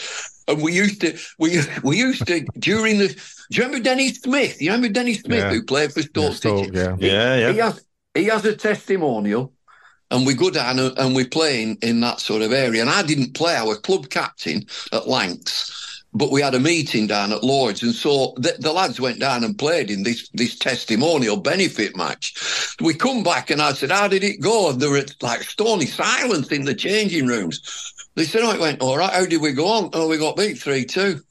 And 0.50 0.62
we 0.62 0.74
used 0.74 1.02
to, 1.02 1.18
we 1.38 1.62
we 1.84 1.98
used 1.98 2.26
to 2.28 2.46
during 2.58 2.98
the. 2.98 3.08
Do 3.08 3.58
you 3.58 3.64
remember 3.64 3.84
Denny 3.84 4.14
Smith? 4.14 4.62
You 4.62 4.72
remember 4.72 4.94
Denny 4.94 5.14
Smith 5.14 5.44
yeah. 5.44 5.52
who 5.52 5.64
played 5.64 5.94
for 5.94 6.02
Stoke 6.02 6.24
yeah, 6.24 6.38
Stoke, 6.38 6.74
Yeah, 6.74 6.96
yeah, 7.00 7.36
yeah. 7.36 7.52
He 7.52 7.58
has 7.60 7.86
he 8.16 8.24
has 8.26 8.46
a 8.46 8.56
testimonial, 8.56 9.54
and 10.12 10.26
we 10.26 10.34
go 10.34 10.50
down 10.50 10.80
and 10.80 11.16
we 11.16 11.26
play 11.26 11.64
in, 11.64 11.78
in 11.82 12.00
that 12.02 12.20
sort 12.20 12.42
of 12.42 12.52
area. 12.52 12.82
And 12.82 12.90
I 12.90 13.04
didn't 13.04 13.36
play. 13.36 13.56
I 13.56 13.64
was 13.64 13.78
club 13.80 14.10
captain 14.10 14.66
at 14.92 15.08
Lancs 15.08 15.80
but 16.14 16.32
we 16.32 16.42
had 16.42 16.56
a 16.56 16.60
meeting 16.60 17.08
down 17.08 17.32
at 17.32 17.44
Lords, 17.44 17.84
and 17.84 17.94
so 17.94 18.34
the, 18.38 18.56
the, 18.60 18.74
lads 18.74 19.00
went 19.00 19.20
down 19.20 19.44
and 19.44 19.58
played 19.58 19.92
in 19.92 20.04
this 20.04 20.28
this 20.30 20.58
testimonial 20.58 21.38
benefit 21.38 21.96
match. 21.96 22.34
We 22.82 22.94
come 22.96 23.24
back, 23.24 23.52
and 23.52 23.62
I 23.62 23.74
said, 23.74 23.92
"How 23.92 24.08
did 24.08 24.24
it 24.24 24.42
go?" 24.42 24.72
And 24.72 24.82
there 24.82 24.90
was 24.90 25.16
like 25.22 25.44
stony 25.44 25.86
silence 25.86 26.52
in 26.52 26.66
the 26.66 26.74
changing 26.74 27.28
rooms. 27.28 27.94
They 28.20 28.26
said, 28.26 28.42
"Oh, 28.44 28.52
it 28.52 28.60
went 28.60 28.82
all 28.82 28.98
right. 28.98 29.14
How 29.14 29.26
did 29.26 29.42
we 29.42 29.54
go 29.54 29.68
on? 29.68 29.92
Oh, 29.94 30.10
we 30.10 30.18
got 30.18 30.36
beat 30.36 30.60
three 30.60 30.84
two. 30.84 31.22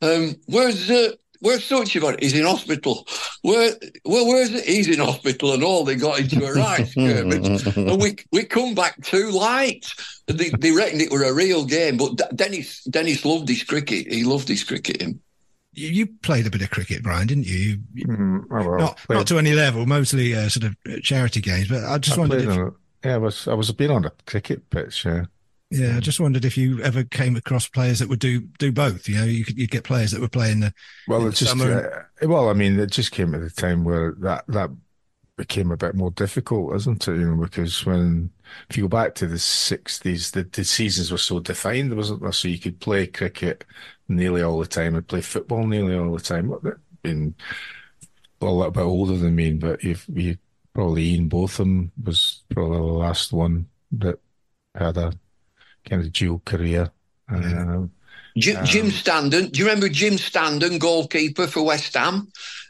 Um, 0.00 0.36
where's 0.46 0.90
uh, 0.90 1.12
Where's 1.42 1.68
Suchivan? 1.68 2.22
He's 2.22 2.34
in 2.34 2.46
hospital. 2.46 3.06
Where, 3.42 3.72
well, 4.04 4.28
where's 4.28 4.54
it? 4.54 4.64
He's 4.64 4.88
in 4.88 5.04
hospital 5.04 5.52
and 5.52 5.64
all. 5.64 5.84
They 5.84 5.96
got 5.96 6.20
into 6.20 6.42
a 6.44 6.54
right 6.54 6.86
skirmish. 6.86 7.66
and 7.76 8.00
we 8.00 8.16
we 8.30 8.44
come 8.44 8.76
back 8.76 9.02
too 9.02 9.30
light. 9.30 9.84
They, 10.26 10.50
they 10.50 10.70
reckoned 10.70 11.02
it 11.02 11.10
were 11.10 11.24
a 11.24 11.34
real 11.34 11.64
game. 11.64 11.96
But 11.96 12.34
Dennis 12.34 12.84
Dennis 12.84 13.24
loved 13.24 13.48
his 13.48 13.64
cricket. 13.64 14.10
He 14.10 14.22
loved 14.22 14.46
his 14.46 14.62
cricketing. 14.62 15.20
You 15.72 16.06
played 16.06 16.46
a 16.46 16.50
bit 16.50 16.62
of 16.62 16.70
cricket, 16.70 17.02
Brian, 17.02 17.26
didn't 17.26 17.46
you? 17.46 17.78
you 17.92 18.06
mm, 18.06 18.44
well, 18.48 18.78
not, 18.78 18.96
played. 18.98 19.16
not 19.16 19.26
to 19.26 19.38
any 19.38 19.52
level, 19.52 19.84
mostly 19.84 20.36
uh, 20.36 20.48
sort 20.48 20.64
of 20.64 21.02
charity 21.02 21.40
games. 21.40 21.68
But 21.68 21.84
I 21.84 21.98
just 21.98 22.16
I 22.16 22.20
wondered. 22.20 22.42
If... 22.42 22.56
A, 22.56 22.72
yeah, 23.04 23.14
I 23.16 23.18
was 23.18 23.48
I 23.48 23.54
was 23.54 23.72
being 23.72 23.90
on 23.90 24.04
a 24.04 24.12
cricket 24.26 24.70
pitch. 24.70 25.04
Yeah. 25.04 25.24
Yeah, 25.72 25.96
I 25.96 26.00
just 26.00 26.20
wondered 26.20 26.44
if 26.44 26.56
you 26.56 26.80
ever 26.82 27.02
came 27.04 27.36
across 27.36 27.66
players 27.66 27.98
that 27.98 28.08
would 28.08 28.18
do 28.18 28.40
do 28.58 28.72
both. 28.72 29.08
You 29.08 29.16
know, 29.16 29.24
you 29.24 29.44
could 29.44 29.58
you 29.58 29.66
get 29.66 29.84
players 29.84 30.10
that 30.10 30.20
were 30.20 30.28
playing 30.28 30.60
the 30.60 30.74
well, 31.08 31.26
it 31.26 31.34
just 31.34 31.58
uh, 31.60 32.02
well, 32.22 32.48
I 32.48 32.52
mean, 32.52 32.78
it 32.78 32.90
just 32.90 33.12
came 33.12 33.34
at 33.34 33.42
a 33.42 33.50
time 33.50 33.84
where 33.84 34.14
that 34.20 34.44
that 34.48 34.70
became 35.36 35.70
a 35.72 35.76
bit 35.76 35.94
more 35.94 36.10
difficult, 36.10 36.74
isn't 36.76 37.08
it? 37.08 37.16
You 37.18 37.30
know, 37.30 37.42
because 37.42 37.86
when 37.86 38.30
if 38.68 38.76
you 38.76 38.84
go 38.84 38.88
back 38.88 39.14
to 39.16 39.26
the 39.26 39.38
sixties, 39.38 40.30
the, 40.30 40.44
the 40.44 40.64
seasons 40.64 41.10
were 41.10 41.18
so 41.18 41.40
defined, 41.40 41.96
wasn't 41.96 42.22
there? 42.22 42.32
So 42.32 42.48
you 42.48 42.58
could 42.58 42.80
play 42.80 43.06
cricket 43.06 43.64
nearly 44.08 44.42
all 44.42 44.58
the 44.58 44.66
time 44.66 44.94
and 44.94 45.06
play 45.06 45.22
football 45.22 45.66
nearly 45.66 45.96
all 45.96 46.12
the 46.12 46.22
time. 46.22 46.52
Been 47.02 47.34
a 48.40 48.46
little 48.46 48.70
bit 48.70 48.82
older 48.82 49.16
than 49.16 49.34
me, 49.34 49.52
but 49.54 49.82
you've 49.82 50.04
you 50.12 50.36
probably 50.74 51.04
Ian 51.04 51.28
Botham 51.28 51.92
was 52.02 52.42
probably 52.50 52.78
the 52.78 52.82
last 52.82 53.32
one 53.32 53.68
that 53.92 54.18
had 54.74 54.96
a 54.96 55.12
kind 55.88 56.02
of 56.02 56.12
dual 56.12 56.42
career. 56.44 56.90
Um, 57.28 57.90
Jim, 58.36 58.56
um, 58.56 58.64
Jim 58.64 58.86
Standen, 58.86 59.50
do 59.50 59.58
you 59.58 59.66
remember 59.66 59.88
Jim 59.88 60.14
Standen, 60.14 60.78
goalkeeper 60.78 61.46
for 61.46 61.62
West 61.62 61.94
Ham? 61.94 62.28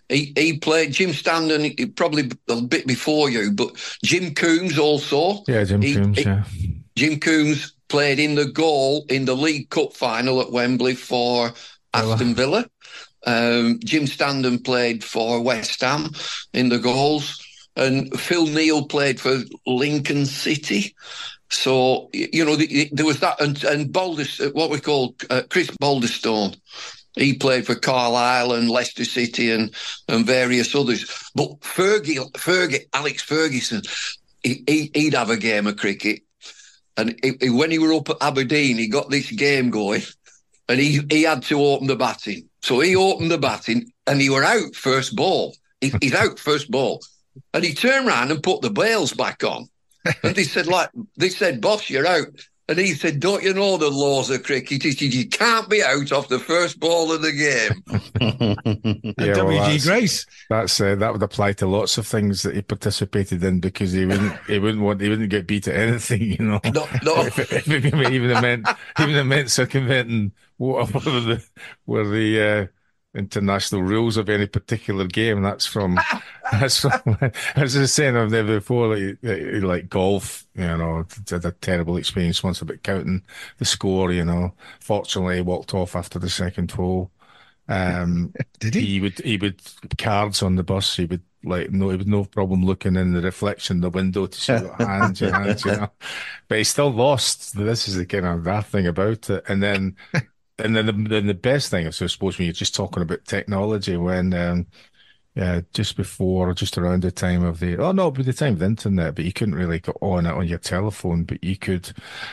He, 0.09 0.33
he 0.37 0.59
played 0.59 0.93
Jim 0.93 1.11
Standen 1.11 1.79
he, 1.79 1.87
probably 1.87 2.31
a 2.49 2.61
bit 2.61 2.87
before 2.87 3.31
you, 3.31 3.53
but 3.53 3.75
Jim 4.05 4.35
Cumbes 4.35 4.79
also. 4.79 5.43
Yeah, 5.49 5.65
Jim 5.65 5.83
he, 5.83 5.95
Cumbes. 5.95 6.25
Yeah, 6.25 6.45
Jim 6.97 7.19
Cumbes 7.19 7.73
played 7.89 8.19
in 8.19 8.35
the 8.35 8.47
goal 8.47 9.05
in 9.09 9.25
the 9.25 9.35
League 9.35 9.71
Cup 9.71 9.95
final 9.95 10.41
at 10.41 10.51
Wembley 10.51 10.95
for 10.95 11.53
Aston 11.95 12.35
Villa. 12.35 12.67
Um, 13.25 13.79
Jim 13.85 14.07
Standen 14.07 14.59
played 14.59 15.05
for 15.05 15.41
West 15.41 15.81
Ham 15.81 16.11
in 16.53 16.69
the 16.69 16.79
goals, 16.79 17.41
and 17.77 18.13
Phil 18.19 18.47
Neale 18.47 18.87
played 18.87 19.21
for 19.21 19.39
Lincoln 19.67 20.27
City. 20.27 20.95
So 21.53 22.09
you 22.13 22.45
know, 22.45 22.57
the, 22.57 22.89
there 22.93 23.05
was 23.05 23.21
that, 23.21 23.41
and 23.41 23.63
and 23.65 23.95
uh, 23.97 24.51
what 24.53 24.71
we 24.71 24.81
call 24.81 25.15
uh, 25.31 25.43
Chris 25.49 25.71
Balderstone. 25.71 26.57
He 27.15 27.35
played 27.35 27.67
for 27.67 27.75
Carlisle 27.75 28.53
and 28.53 28.71
Leicester 28.71 29.05
City 29.05 29.51
and 29.51 29.71
and 30.09 30.25
various 30.25 30.75
others. 30.75 31.31
But 31.35 31.61
Fergie, 31.61 32.17
Fergie, 32.33 32.87
Alex 32.95 33.23
Ferguson, 33.23 33.83
he, 34.43 34.91
would 34.95 35.13
have 35.13 35.29
a 35.29 35.37
game 35.37 35.67
of 35.67 35.77
cricket, 35.77 36.23
and 36.97 37.15
he, 37.23 37.33
he, 37.39 37.51
when 37.51 37.71
he 37.71 37.79
were 37.79 37.93
up 37.93 38.09
at 38.09 38.17
Aberdeen, 38.23 38.79
he 38.79 38.89
got 38.89 39.11
this 39.11 39.31
game 39.31 39.69
going, 39.69 40.03
and 40.71 40.81
he 40.81 41.01
he 41.11 41.25
had 41.25 41.43
to 41.45 41.61
open 41.63 41.87
the 41.87 41.97
batting. 41.97 42.49
So 42.63 42.81
he 42.81 42.97
opened 42.97 43.31
the 43.31 43.37
batting, 43.37 43.93
and 44.07 44.23
he 44.23 44.31
were 44.31 44.45
out 44.45 44.75
first 44.75 45.15
ball. 45.15 45.55
He, 45.83 45.93
he's 46.01 46.15
out 46.15 46.39
first 46.39 46.71
ball, 46.71 47.03
and 47.53 47.63
he 47.63 47.75
turned 47.75 48.09
around 48.09 48.31
and 48.31 48.43
put 48.43 48.63
the 48.63 48.71
bails 48.71 49.13
back 49.13 49.45
on 49.45 49.69
and 50.23 50.35
they 50.35 50.45
said, 50.45 50.67
like, 50.67 50.91
they 51.17 51.29
said, 51.29 51.61
boss, 51.61 51.89
you're 51.89 52.07
out. 52.07 52.49
And 52.69 52.79
he 52.79 52.95
said, 52.95 53.19
Don't 53.19 53.43
you 53.43 53.53
know 53.53 53.77
the 53.77 53.91
laws 53.91 54.31
of 54.31 54.45
cricket? 54.45 54.83
He 54.83 54.93
said, 54.93 55.13
You 55.13 55.29
can't 55.29 55.69
be 55.69 55.83
out 55.83 56.13
off 56.13 56.29
the 56.29 56.39
first 56.39 56.79
ball 56.79 57.13
of 57.13 57.21
the 57.21 57.33
game. 57.33 57.83
yeah, 59.19 59.43
well, 59.43 59.69
WG 59.69 59.85
Grace. 59.85 60.25
That's 60.49 60.81
uh, 60.81 60.95
that 60.95 61.13
would 61.13 61.23
apply 61.23 61.55
to 61.55 61.67
lots 61.67 61.99
of 61.99 62.07
things 62.07 62.43
that 62.43 62.55
he 62.55 62.63
participated 62.63 63.43
in 63.43 63.61
because 63.61 63.93
he 63.93 64.07
wouldn't 64.07 64.39
he 64.47 64.61
wouldn't 64.61 64.83
want 64.83 65.01
he 65.01 65.09
wouldn't 65.09 65.29
get 65.29 65.47
beat 65.47 65.67
at 65.67 65.75
anything, 65.75 66.23
you 66.23 66.39
know. 66.39 66.61
No, 66.73 66.89
no. 67.03 67.27
even 67.67 68.31
it 68.31 68.41
meant 68.41 68.69
even 69.01 69.17
it 69.17 69.25
meant 69.25 69.51
circumventing 69.51 70.33
what 70.57 70.95
were 70.95 71.01
the 71.01 71.45
were 71.85 72.09
the 72.09 72.41
uh, 72.41 72.67
international 73.15 73.83
rules 73.83 74.17
of 74.17 74.29
any 74.29 74.47
particular 74.47 75.07
game. 75.07 75.43
That's 75.43 75.67
from 75.67 75.99
that's 76.53 76.81
from 76.81 77.19
as 77.57 77.77
I 77.77 77.81
was 77.81 77.93
saying 77.93 78.17
I've 78.17 78.31
never 78.31 78.57
before 78.61 78.97
like, 78.97 79.19
like 79.63 79.89
golf, 79.89 80.47
you 80.55 80.63
know, 80.67 81.07
had 81.29 81.45
a 81.45 81.53
terrible 81.53 81.97
experience 81.97 82.43
once 82.43 82.61
about 82.63 82.83
counting 82.83 83.23
the 83.59 83.65
score, 83.65 84.13
you 84.13 84.25
know. 84.25 84.55
Fortunately 84.81 85.41
walked 85.43 85.75
off 85.75 85.97
after 85.97 86.19
the 86.19 86.31
second 86.31 86.71
hole. 86.71 87.11
Um, 87.69 88.35
Did 88.61 88.75
he? 88.75 88.87
He 88.87 89.01
would 89.01 89.19
he 89.21 89.37
would 89.37 89.61
cards 89.99 90.43
on 90.43 90.57
the 90.57 90.63
bus. 90.63 90.97
He 90.97 91.05
would 91.07 91.23
like 91.45 91.71
no, 91.71 91.91
he 91.91 91.97
would 91.97 92.09
no 92.09 92.25
problem 92.25 92.65
looking 92.65 92.97
in 92.97 93.13
the 93.13 93.21
reflection 93.21 93.81
the 93.81 93.91
window 93.91 94.27
to 94.27 94.41
see 94.41 94.57
what 94.57 94.81
hands, 94.81 95.21
your 95.21 95.33
hands, 95.33 95.65
you 95.65 95.73
know. 95.77 95.91
But 96.49 96.59
he 96.59 96.65
still 96.65 96.93
lost. 96.93 97.57
This 97.57 97.89
is 97.89 97.97
the 97.97 98.07
kind 98.07 98.27
of 98.27 98.45
that 98.45 98.67
thing 98.67 98.87
about 98.87 99.31
it. 99.31 99.45
And 99.49 99.63
then, 99.63 99.97
and 100.59 100.77
then 100.77 100.87
the 100.87 100.93
then 100.93 101.27
the 101.27 101.35
best 101.35 101.71
thing, 101.71 101.87
is 101.87 102.01
I 102.03 102.07
suppose, 102.07 102.39
when 102.39 102.47
you're 102.47 102.53
just 102.53 102.75
talking 102.75 103.03
about 103.03 103.25
technology, 103.25 103.97
when 103.97 104.35
um, 104.35 104.67
yeah, 105.35 105.63
just 105.73 105.97
before, 105.97 106.53
just 106.53 106.77
around 106.77 107.03
the 107.03 107.11
time 107.11 107.43
of 107.45 107.59
the, 107.59 107.79
oh 107.79 107.93
no, 107.93 108.11
by 108.11 108.23
the 108.23 108.33
time 108.35 108.55
of 108.55 108.59
the 108.59 108.67
internet, 108.67 109.15
but 109.15 109.25
you 109.25 109.33
couldn't 109.33 109.55
really 109.55 109.79
go 109.79 109.97
on 110.03 110.27
it 110.27 110.33
on 110.33 110.47
your 110.47 110.59
telephone, 110.59 111.25
but 111.25 111.43
you 111.43 111.57
could 111.57 111.91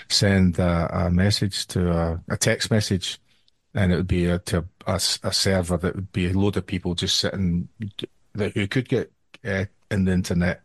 send 0.09 0.59
a, 0.59 1.05
a 1.05 1.09
message 1.09 1.65
to 1.67 1.91
a, 1.91 2.23
a 2.29 2.37
text 2.37 2.69
message 2.71 3.19
and 3.73 3.93
it 3.93 3.95
would 3.95 4.07
be 4.07 4.25
a, 4.25 4.39
to 4.39 4.65
a, 4.85 4.95
a 4.95 4.99
server 5.31 5.77
that 5.77 5.95
would 5.95 6.11
be 6.11 6.27
a 6.27 6.33
load 6.33 6.57
of 6.57 6.65
people 6.65 6.93
just 6.95 7.19
sitting 7.19 7.69
that 8.33 8.53
who 8.53 8.67
could 8.67 8.89
get 8.89 9.11
uh, 9.45 9.65
in 9.91 10.05
the 10.05 10.11
internet. 10.11 10.61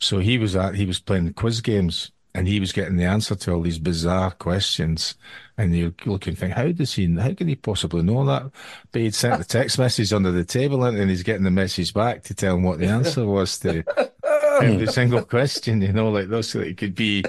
So 0.00 0.18
he 0.18 0.36
was 0.36 0.56
at, 0.56 0.74
he 0.74 0.84
was 0.84 1.00
playing 1.00 1.32
quiz 1.34 1.62
games 1.62 2.12
and 2.34 2.46
he 2.46 2.60
was 2.60 2.72
getting 2.72 2.96
the 2.96 3.04
answer 3.04 3.34
to 3.34 3.52
all 3.52 3.62
these 3.62 3.78
bizarre 3.78 4.30
questions. 4.30 5.14
And 5.58 5.76
you're 5.76 5.94
looking, 6.06 6.36
think, 6.36 6.54
how 6.54 6.70
does 6.72 6.94
he, 6.94 7.12
how 7.16 7.34
can 7.34 7.48
he 7.48 7.56
possibly 7.56 8.02
know 8.02 8.24
that? 8.26 8.50
But 8.92 9.02
he'd 9.02 9.14
sent 9.14 9.38
the 9.38 9.44
text 9.44 9.78
message 9.78 10.12
under 10.12 10.30
the 10.30 10.44
table 10.44 10.84
and 10.84 11.10
he's 11.10 11.22
getting 11.22 11.42
the 11.42 11.50
message 11.50 11.92
back 11.92 12.22
to 12.24 12.34
tell 12.34 12.56
him 12.56 12.62
what 12.62 12.78
the 12.78 12.86
answer 12.86 13.26
was 13.26 13.58
to 13.60 13.82
every 14.62 14.86
single 14.86 15.24
question, 15.24 15.82
you 15.82 15.92
know, 15.92 16.10
like 16.10 16.28
those, 16.28 16.54
it 16.54 16.76
could 16.76 16.94
be, 16.94 17.24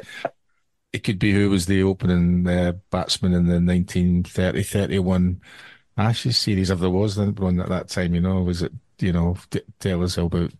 it 0.94 1.04
could 1.04 1.20
be 1.20 1.32
who 1.32 1.50
was 1.50 1.66
the 1.66 1.84
opening 1.84 2.48
uh, 2.48 2.74
batsman 2.90 3.34
in 3.34 3.48
the 3.48 3.60
1930 3.60 4.64
31 4.64 5.42
Ashes 5.98 6.38
series, 6.38 6.70
if 6.70 6.80
there 6.80 6.90
was 6.90 7.18
one 7.18 7.60
at 7.60 7.70
that 7.70 7.90
time, 7.90 8.16
you 8.16 8.22
know, 8.22 8.42
was 8.42 8.62
it, 8.62 8.72
you 9.00 9.12
know, 9.12 9.36
t- 9.50 9.62
tell 9.80 10.04
us 10.04 10.18
about 10.18 10.52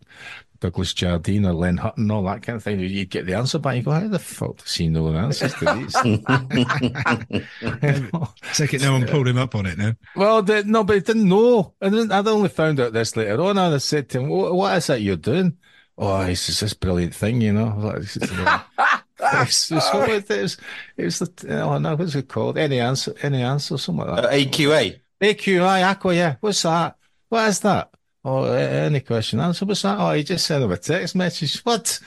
Douglas 0.62 0.94
Jardine 0.94 1.44
or 1.44 1.52
Len 1.54 1.76
Hutton, 1.76 2.08
all 2.10 2.22
that 2.22 2.42
kind 2.42 2.54
of 2.56 2.62
thing. 2.62 2.78
You'd 2.78 3.10
get 3.10 3.26
the 3.26 3.34
answer 3.34 3.58
back. 3.58 3.74
You 3.76 3.82
go, 3.82 3.90
how 3.90 4.06
the 4.06 4.18
fuck 4.20 4.58
does 4.58 4.72
he 4.74 4.88
know 4.88 5.10
the 5.10 5.18
answers 5.18 5.52
to 5.54 5.64
these? 5.74 5.92
Take 8.54 8.74
it 8.74 8.82
no 8.82 8.92
one 8.92 9.08
pulled 9.08 9.26
him 9.26 9.38
up 9.38 9.56
on 9.56 9.66
it 9.66 9.76
now. 9.76 9.94
well, 10.14 10.40
the, 10.40 10.62
no, 10.64 10.84
but 10.84 10.94
he 10.94 11.00
didn't 11.00 11.28
know. 11.28 11.74
And 11.80 11.92
then 11.94 12.12
I'd 12.12 12.28
only 12.28 12.48
found 12.48 12.78
out 12.78 12.92
this 12.92 13.16
later 13.16 13.40
on. 13.42 13.58
And 13.58 13.74
I 13.74 13.78
said 13.78 14.08
to 14.10 14.20
him, 14.20 14.28
what, 14.28 14.54
what 14.54 14.76
is 14.76 14.86
that 14.86 15.02
you're 15.02 15.16
doing? 15.16 15.56
Oh, 15.98 16.20
it's 16.22 16.46
just 16.46 16.60
this 16.60 16.74
brilliant 16.74 17.14
thing, 17.14 17.40
you 17.40 17.52
know. 17.52 17.74
Like, 17.76 17.96
it's, 17.98 18.16
it's, 19.20 19.72
it's, 19.72 20.56
it 20.96 21.04
was, 21.04 21.22
it 21.22 21.36
the, 21.36 21.60
oh 21.62 21.78
no, 21.78 21.96
what's 21.96 22.14
it 22.14 22.28
called? 22.28 22.56
Any 22.56 22.80
answer, 22.80 23.14
any 23.22 23.42
answer, 23.42 23.76
something 23.78 24.06
like 24.06 24.18
Uh, 24.18 24.22
that. 24.22 24.32
AQA. 24.32 25.00
AQI, 25.20 25.82
Aqua, 25.84 26.14
yeah. 26.14 26.36
What's 26.40 26.62
that? 26.62 26.96
What 27.28 27.48
is 27.48 27.60
that? 27.60 27.90
Oh, 28.24 28.44
any 28.44 29.00
question, 29.00 29.40
answer. 29.40 29.64
What's 29.64 29.82
that? 29.82 29.98
Oh, 29.98 30.12
you 30.12 30.22
just 30.22 30.46
sent 30.46 30.62
him 30.62 30.70
a 30.70 30.76
text 30.76 31.14
message. 31.16 31.60
What? 31.60 31.98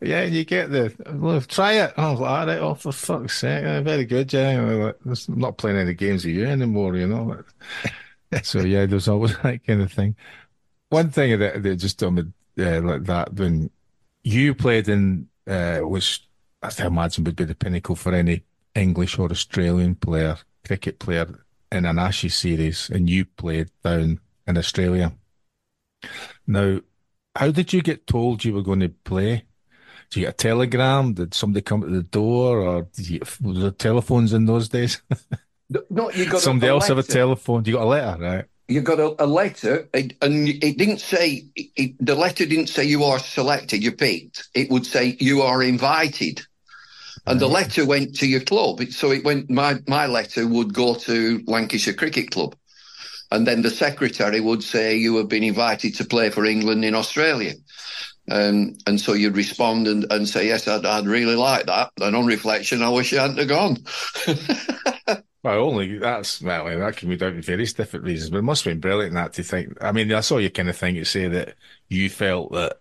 Yeah, 0.00 0.22
you 0.24 0.44
get 0.44 0.70
the, 0.70 0.94
well, 1.12 1.40
try 1.42 1.74
it. 1.74 1.92
Oh, 1.96 2.24
all 2.24 2.46
right. 2.46 2.58
Oh, 2.58 2.74
for 2.74 2.90
fuck's 2.90 3.38
sake. 3.38 3.64
Very 3.84 4.04
good, 4.04 4.32
yeah. 4.32 4.92
I'm 5.04 5.14
not 5.28 5.58
playing 5.58 5.76
any 5.76 5.94
games 5.94 6.24
with 6.24 6.34
you 6.34 6.46
anymore, 6.46 6.96
you 6.96 7.06
know. 7.06 7.44
so, 8.42 8.60
yeah, 8.60 8.86
there's 8.86 9.08
always 9.08 9.36
that 9.42 9.64
kind 9.64 9.82
of 9.82 9.92
thing. 9.92 10.16
One 10.88 11.10
thing 11.10 11.38
that, 11.38 11.62
that 11.62 11.76
just 11.76 11.98
done 11.98 12.14
me 12.14 12.22
uh, 12.58 12.80
like 12.80 13.04
that 13.04 13.34
when 13.34 13.70
you 14.24 14.54
played 14.54 14.88
in, 14.88 15.28
uh, 15.46 15.78
which 15.80 16.26
I 16.62 16.70
imagine 16.84 17.24
would 17.24 17.36
be 17.36 17.44
the 17.44 17.54
pinnacle 17.54 17.94
for 17.94 18.12
any 18.12 18.42
English 18.74 19.18
or 19.18 19.30
Australian 19.30 19.94
player, 19.94 20.36
cricket 20.66 20.98
player 20.98 21.44
in 21.70 21.84
an 21.86 21.98
Ashes 21.98 22.34
series, 22.34 22.90
and 22.90 23.08
you 23.08 23.24
played 23.24 23.70
down 23.84 24.20
in 24.46 24.58
Australia. 24.58 25.12
Now, 26.46 26.80
how 27.34 27.50
did 27.50 27.72
you 27.72 27.82
get 27.82 28.06
told 28.06 28.44
you 28.44 28.54
were 28.54 28.62
going 28.62 28.80
to 28.80 28.88
play? 28.88 29.44
Did 30.10 30.20
you 30.20 30.26
get 30.26 30.34
a 30.34 30.36
telegram? 30.36 31.14
Did 31.14 31.34
somebody 31.34 31.62
come 31.62 31.82
to 31.82 31.86
the 31.86 32.02
door, 32.02 32.58
or 32.60 32.82
did 32.94 33.08
you 33.08 33.20
was 33.40 33.60
there 33.60 33.70
telephones 33.70 34.32
in 34.32 34.46
those 34.46 34.68
days? 34.68 35.00
No, 35.88 36.10
you 36.10 36.28
got 36.28 36.40
Somebody 36.40 36.68
else 36.68 36.88
have 36.88 36.98
a 36.98 37.02
telephone? 37.04 37.64
You 37.64 37.74
got 37.74 37.84
a 37.84 37.86
letter, 37.86 38.20
right? 38.20 38.44
You 38.66 38.80
got 38.80 38.98
a, 38.98 39.14
a 39.22 39.26
letter, 39.26 39.88
and 39.94 40.12
and 40.20 40.48
it 40.48 40.76
didn't 40.78 41.00
say 41.00 41.44
it, 41.54 41.94
the 42.04 42.16
letter 42.16 42.44
didn't 42.44 42.68
say 42.68 42.84
you 42.84 43.04
are 43.04 43.20
selected, 43.20 43.82
you 43.82 43.92
picked. 43.92 44.48
It 44.54 44.70
would 44.70 44.84
say 44.84 45.16
you 45.20 45.42
are 45.42 45.62
invited, 45.62 46.40
and 47.26 47.38
the 47.38 47.48
letter 47.48 47.86
went 47.86 48.16
to 48.16 48.26
your 48.26 48.40
club. 48.40 48.82
So 48.90 49.12
it 49.12 49.24
went. 49.24 49.48
My 49.48 49.78
my 49.86 50.06
letter 50.06 50.46
would 50.46 50.74
go 50.74 50.94
to 50.94 51.42
Lancashire 51.46 51.94
Cricket 51.94 52.32
Club, 52.32 52.56
and 53.30 53.46
then 53.46 53.62
the 53.62 53.70
secretary 53.70 54.40
would 54.40 54.62
say 54.62 54.96
you 54.96 55.16
have 55.16 55.28
been 55.28 55.44
invited 55.44 55.94
to 55.96 56.04
play 56.04 56.30
for 56.30 56.44
England 56.44 56.84
in 56.84 56.94
Australia. 56.94 57.54
Um, 58.30 58.76
and 58.86 59.00
so 59.00 59.12
you'd 59.12 59.36
respond 59.36 59.88
and, 59.88 60.06
and 60.12 60.28
say, 60.28 60.46
yes, 60.46 60.68
I'd, 60.68 60.86
I'd 60.86 61.06
really 61.06 61.36
like 61.36 61.66
that. 61.66 61.90
And 62.00 62.14
on 62.14 62.26
reflection, 62.26 62.82
I 62.82 62.88
wish 62.90 63.12
I 63.12 63.26
hadn't 63.26 63.46
gone. 63.48 63.78
Well, 65.42 65.60
only 65.60 65.98
that's 65.98 66.42
well, 66.42 66.66
that 66.66 66.96
can 66.98 67.08
be 67.08 67.16
done 67.16 67.36
for 67.36 67.46
various 67.46 67.72
different 67.72 68.04
reasons, 68.04 68.30
but 68.30 68.38
it 68.38 68.42
must 68.42 68.64
have 68.64 68.72
been 68.72 68.80
brilliant 68.80 69.14
that 69.14 69.32
to 69.34 69.42
think. 69.42 69.72
I 69.82 69.90
mean, 69.90 70.08
that's 70.08 70.30
all 70.30 70.40
you 70.40 70.50
kind 70.50 70.68
of 70.68 70.76
thing 70.76 70.96
to 70.96 71.04
say 71.04 71.28
that 71.28 71.54
you 71.88 72.10
felt 72.10 72.52
that, 72.52 72.76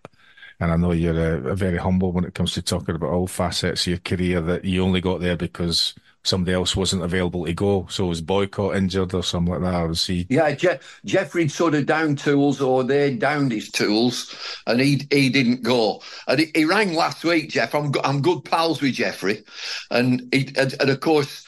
and 0.60 0.70
I 0.72 0.76
know 0.76 0.92
you're 0.92 1.38
a, 1.38 1.52
a 1.52 1.56
very 1.56 1.78
humble 1.78 2.12
when 2.12 2.26
it 2.26 2.34
comes 2.34 2.52
to 2.54 2.62
talking 2.62 2.96
about 2.96 3.12
all 3.12 3.28
facets 3.28 3.84
of 3.84 3.88
your 3.88 4.00
career, 4.00 4.42
that 4.42 4.66
you 4.66 4.84
only 4.84 5.00
got 5.00 5.22
there 5.22 5.38
because 5.38 5.96
somebody 6.24 6.54
else 6.54 6.76
wasn't 6.76 7.04
available 7.04 7.46
to 7.46 7.54
go. 7.54 7.88
So 7.90 8.08
was 8.08 8.22
Boycott 8.22 8.76
injured 8.76 9.14
or 9.14 9.24
something 9.24 9.54
like 9.54 9.62
that? 9.62 9.82
Or 9.82 9.88
was 9.88 10.06
he? 10.06 10.28
Yeah, 10.30 10.52
Je- 10.54 10.80
Geoffrey'd 11.06 11.52
sort 11.52 11.76
of 11.76 11.86
down 11.86 12.16
tools 12.16 12.62
or 12.62 12.84
they 12.84 13.16
downed 13.16 13.52
his 13.52 13.72
tools 13.72 14.36
and 14.68 14.80
he 14.82 15.08
he 15.12 15.30
didn't 15.30 15.64
go. 15.64 16.02
And 16.28 16.40
he, 16.40 16.52
he 16.54 16.66
rang 16.66 16.94
last 16.94 17.24
week, 17.24 17.50
Geoff. 17.52 17.74
I'm, 17.74 17.92
I'm 18.04 18.22
good 18.22 18.44
pals 18.44 18.82
with 18.82 18.94
Geoffrey. 18.94 19.44
And, 19.92 20.28
he, 20.34 20.54
and, 20.58 20.76
and 20.80 20.90
of 20.90 21.00
course, 21.00 21.48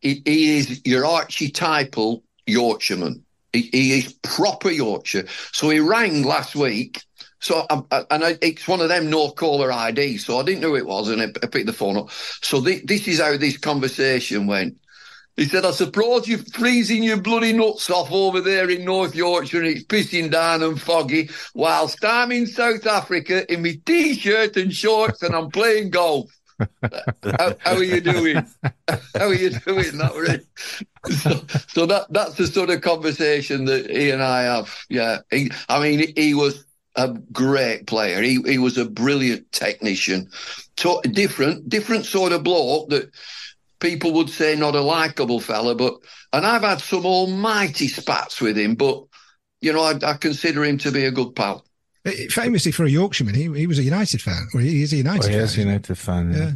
he, 0.00 0.22
he 0.24 0.58
is 0.58 0.82
your 0.84 1.04
archetypal 1.04 2.24
Yorkshireman. 2.46 3.24
He, 3.52 3.68
he 3.72 3.98
is 3.98 4.14
proper 4.22 4.70
Yorkshire. 4.70 5.26
So 5.52 5.68
he 5.70 5.80
rang 5.80 6.22
last 6.22 6.54
week. 6.54 7.02
So 7.42 7.66
um, 7.70 7.86
uh, 7.90 8.04
and 8.10 8.24
I, 8.24 8.38
it's 8.40 8.68
one 8.68 8.80
of 8.80 8.88
them 8.88 9.10
no 9.10 9.30
caller 9.30 9.72
ID. 9.72 10.16
So 10.18 10.38
I 10.38 10.44
didn't 10.44 10.60
know 10.60 10.68
who 10.68 10.76
it 10.76 10.86
was, 10.86 11.08
and 11.08 11.20
I, 11.20 11.24
I 11.42 11.46
picked 11.48 11.66
the 11.66 11.72
phone 11.72 11.96
up. 11.96 12.10
So 12.10 12.62
thi- 12.62 12.82
this 12.84 13.08
is 13.08 13.20
how 13.20 13.36
this 13.36 13.58
conversation 13.58 14.46
went. 14.46 14.76
He 15.36 15.46
said, 15.46 15.64
I 15.64 15.70
suppose 15.72 16.28
you're 16.28 16.38
freezing 16.38 17.02
your 17.02 17.16
bloody 17.16 17.52
nuts 17.52 17.90
off 17.90 18.12
over 18.12 18.40
there 18.40 18.70
in 18.70 18.84
North 18.84 19.14
Yorkshire 19.14 19.60
and 19.60 19.66
it's 19.66 19.84
pissing 19.84 20.30
down 20.30 20.62
and 20.62 20.80
foggy, 20.80 21.30
whilst 21.54 22.04
I'm 22.04 22.30
in 22.32 22.46
South 22.46 22.86
Africa 22.86 23.50
in 23.50 23.62
my 23.62 23.80
t-shirt 23.86 24.56
and 24.58 24.72
shorts 24.72 25.22
and 25.22 25.34
I'm 25.34 25.50
playing 25.50 25.90
golf. 25.90 26.30
how, 26.82 27.54
how 27.58 27.74
are 27.74 27.82
you 27.82 28.00
doing? 28.00 28.46
How 29.14 29.28
are 29.28 29.34
you 29.34 29.50
doing? 29.50 29.98
That 29.98 30.14
really. 30.14 30.46
So, 31.16 31.44
so 31.68 31.86
that 31.86 32.06
that's 32.10 32.34
the 32.34 32.46
sort 32.46 32.70
of 32.70 32.82
conversation 32.82 33.64
that 33.64 33.90
he 33.90 34.10
and 34.10 34.22
I 34.22 34.42
have. 34.42 34.76
Yeah, 34.88 35.18
he, 35.30 35.50
I 35.68 35.80
mean, 35.80 36.12
he 36.14 36.34
was 36.34 36.64
a 36.96 37.08
great 37.32 37.86
player. 37.86 38.20
He 38.22 38.40
he 38.44 38.58
was 38.58 38.78
a 38.78 38.84
brilliant 38.84 39.50
technician. 39.52 40.28
So 40.76 41.00
different, 41.02 41.68
different 41.68 42.06
sort 42.06 42.32
of 42.32 42.42
bloke 42.42 42.88
that 42.90 43.10
people 43.80 44.12
would 44.12 44.30
say 44.30 44.56
not 44.56 44.74
a 44.74 44.80
likable 44.80 45.40
fella, 45.40 45.74
but 45.74 45.94
and 46.32 46.46
I've 46.46 46.62
had 46.62 46.80
some 46.80 47.04
almighty 47.06 47.88
spats 47.88 48.40
with 48.40 48.56
him, 48.56 48.74
but 48.74 49.04
you 49.60 49.72
know, 49.72 49.82
I, 49.82 49.94
I 50.02 50.14
consider 50.14 50.64
him 50.64 50.78
to 50.78 50.90
be 50.90 51.04
a 51.04 51.10
good 51.10 51.34
pal. 51.36 51.64
Uh, 52.04 52.10
Famously 52.30 52.72
for 52.72 52.84
a 52.84 52.90
Yorkshireman, 52.90 53.34
he, 53.36 53.52
he 53.52 53.66
was 53.66 53.78
a 53.78 53.82
United 53.84 54.20
fan. 54.20 54.48
Well, 54.52 54.62
he 54.62 54.82
is 54.82 54.92
a 54.92 54.96
Oh, 54.96 54.98
United 54.98 55.30
he 55.30 55.36
is 55.36 55.52
a 55.52 55.56
fan. 55.56 55.66
United 55.66 55.98
fan. 55.98 56.32
Yeah. 56.32 56.38
Yeah. 56.38 56.52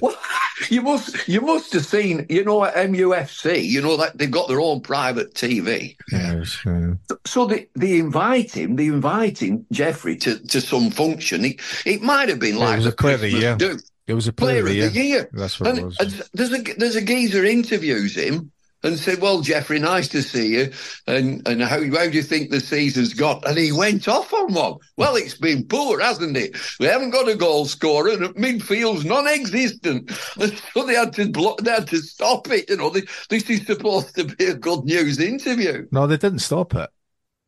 Well, 0.00 0.16
you 0.68 0.82
must 0.82 1.28
you 1.28 1.40
must 1.40 1.72
have 1.72 1.86
seen, 1.86 2.26
you 2.28 2.44
know, 2.44 2.64
at 2.64 2.74
MUFC, 2.74 3.64
you 3.64 3.80
know 3.82 3.96
that 3.96 4.18
they've 4.18 4.30
got 4.30 4.48
their 4.48 4.60
own 4.60 4.80
private 4.80 5.34
TV. 5.34 5.96
Yeah, 6.10 6.42
it 6.42 6.98
So 7.26 7.46
they, 7.46 7.68
they 7.74 7.98
invite 7.98 8.52
him, 8.56 8.76
they 8.76 8.86
inviting 8.86 9.66
Geoffrey 9.72 10.16
to, 10.18 10.38
to 10.48 10.60
some 10.60 10.90
function. 10.90 11.44
It, 11.44 11.60
it 11.84 12.02
might 12.02 12.28
have 12.28 12.38
been 12.38 12.56
Yeah, 12.56 12.64
it 12.64 12.66
like 12.66 12.76
was 12.76 12.84
the 12.86 12.92
a 12.92 12.96
player 12.96 13.14
of 13.14 13.20
the 13.20 13.30
year. 13.30 13.56
do. 13.56 13.78
it 14.06 14.14
was 14.14 14.28
a 14.28 14.32
player, 14.32 14.62
player 14.62 14.86
of 14.86 14.92
the 14.92 15.00
year. 15.00 15.28
That's 15.32 15.60
what 15.60 15.76
it 15.78 15.84
was. 15.84 15.96
there's 16.32 16.52
a 16.52 16.62
there's 16.78 16.96
a 16.96 17.02
geezer 17.02 17.44
interviews 17.44 18.16
him 18.16 18.50
and 18.86 18.98
said, 18.98 19.20
"Well, 19.20 19.40
Geoffrey, 19.40 19.78
nice 19.78 20.08
to 20.08 20.22
see 20.22 20.54
you. 20.56 20.72
And 21.06 21.46
and 21.46 21.62
how 21.62 21.82
how 21.84 22.06
do 22.08 22.16
you 22.16 22.22
think 22.22 22.50
the 22.50 22.60
season's 22.60 23.14
got?" 23.14 23.46
And 23.46 23.58
he 23.58 23.72
went 23.72 24.08
off 24.08 24.32
on 24.32 24.54
one. 24.54 24.76
Well, 24.96 25.16
it's 25.16 25.36
been 25.36 25.64
poor, 25.64 26.00
hasn't 26.00 26.36
it? 26.36 26.56
We 26.80 26.86
haven't 26.86 27.10
got 27.10 27.28
a 27.28 27.34
goal 27.34 27.66
scorer, 27.66 28.10
and 28.10 28.34
midfield's 28.34 29.04
non-existent. 29.04 30.12
And 30.38 30.52
so 30.74 30.84
they 30.84 30.94
had 30.94 31.12
to 31.14 31.30
block, 31.30 31.58
they 31.58 31.70
had 31.70 31.88
to 31.88 31.98
stop 31.98 32.48
it. 32.50 32.68
You 32.68 32.76
know, 32.76 32.90
they, 32.90 33.02
this 33.30 33.48
is 33.48 33.66
supposed 33.66 34.14
to 34.16 34.24
be 34.24 34.44
a 34.44 34.54
good 34.54 34.84
news 34.84 35.18
interview. 35.18 35.86
no, 35.90 36.06
they 36.06 36.16
didn't 36.16 36.40
stop 36.40 36.74
it. 36.74 36.90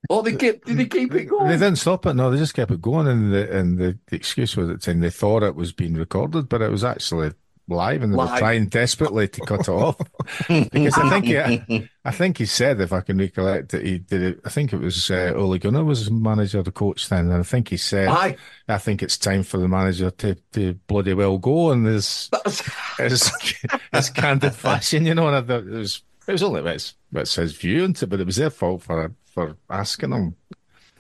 Or 0.09 0.23
they 0.23 0.37
kept 0.37 0.67
Did 0.67 0.79
they 0.79 0.87
keep 0.87 1.15
it 1.15 1.25
going? 1.25 1.49
They 1.49 1.57
didn't 1.57 1.77
stop 1.77 2.07
it. 2.07 2.15
No, 2.15 2.31
they 2.31 2.39
just 2.39 2.55
kept 2.55 2.71
it 2.71 2.81
going, 2.81 3.07
and 3.09 3.33
the 3.33 3.59
and 3.59 3.79
the, 3.79 3.99
the 4.07 4.17
excuse 4.17 4.57
was 4.57 4.69
that 4.69 5.01
they 5.01 5.11
thought 5.11 5.43
it 5.43 5.55
was 5.55 5.73
being 5.73 5.95
recorded, 5.95 6.49
but 6.49 6.63
it 6.63 6.71
was 6.71 6.85
actually 6.85 7.33
live, 7.69 8.03
and 8.03 8.13
they 8.13 8.17
Live. 8.17 8.33
were 8.33 8.39
trying 8.39 8.67
desperately 8.69 9.29
to 9.29 9.41
cut 9.43 9.61
it 9.61 9.69
off 9.69 9.97
because 10.49 10.97
I 10.99 11.21
think 11.21 11.25
he, 11.27 11.89
I 12.05 12.11
think 12.11 12.39
he 12.39 12.47
said, 12.47 12.81
if 12.81 12.93
I 12.93 13.01
can 13.03 13.19
recollect 13.19 13.75
it, 13.75 13.85
he 13.87 13.99
did 13.99 14.23
it. 14.23 14.41
I 14.45 14.49
think 14.49 14.73
it 14.73 14.79
was 14.81 15.11
uh, 15.11 15.33
Ole 15.37 15.59
Gunnar 15.59 15.85
was 15.85 16.11
manager, 16.11 16.63
the 16.63 16.73
coach 16.73 17.09
then, 17.09 17.27
and 17.31 17.41
I 17.41 17.43
think 17.43 17.69
he 17.69 17.77
said, 17.77 18.09
Aye. 18.09 18.37
"I 18.69 18.79
think 18.79 19.03
it's 19.03 19.19
time 19.19 19.43
for 19.43 19.59
the 19.59 19.69
manager 19.69 20.11
to, 20.11 20.35
to 20.53 20.75
bloody 20.87 21.15
well 21.15 21.39
go." 21.39 21.71
And 21.73 21.87
there's 21.87 22.31
it's, 22.99 23.53
it's 23.93 24.11
candid 24.11 24.55
fashion, 24.55 25.07
you 25.07 25.15
know. 25.15 25.29
And 25.29 25.37
I 25.37 25.43
thought 25.43 25.67
it 25.67 25.71
was 25.71 26.03
it 26.27 26.33
was 26.33 26.43
only 26.43 26.63
it's, 26.71 26.95
it's 27.13 27.35
his 27.35 27.53
view 27.53 27.85
into 27.85 28.05
it, 28.05 28.09
but 28.09 28.21
it 28.21 28.27
was 28.27 28.37
their 28.37 28.51
fault 28.51 28.83
for 28.83 29.13
for 29.27 29.57
asking 29.71 30.13
him. 30.13 30.37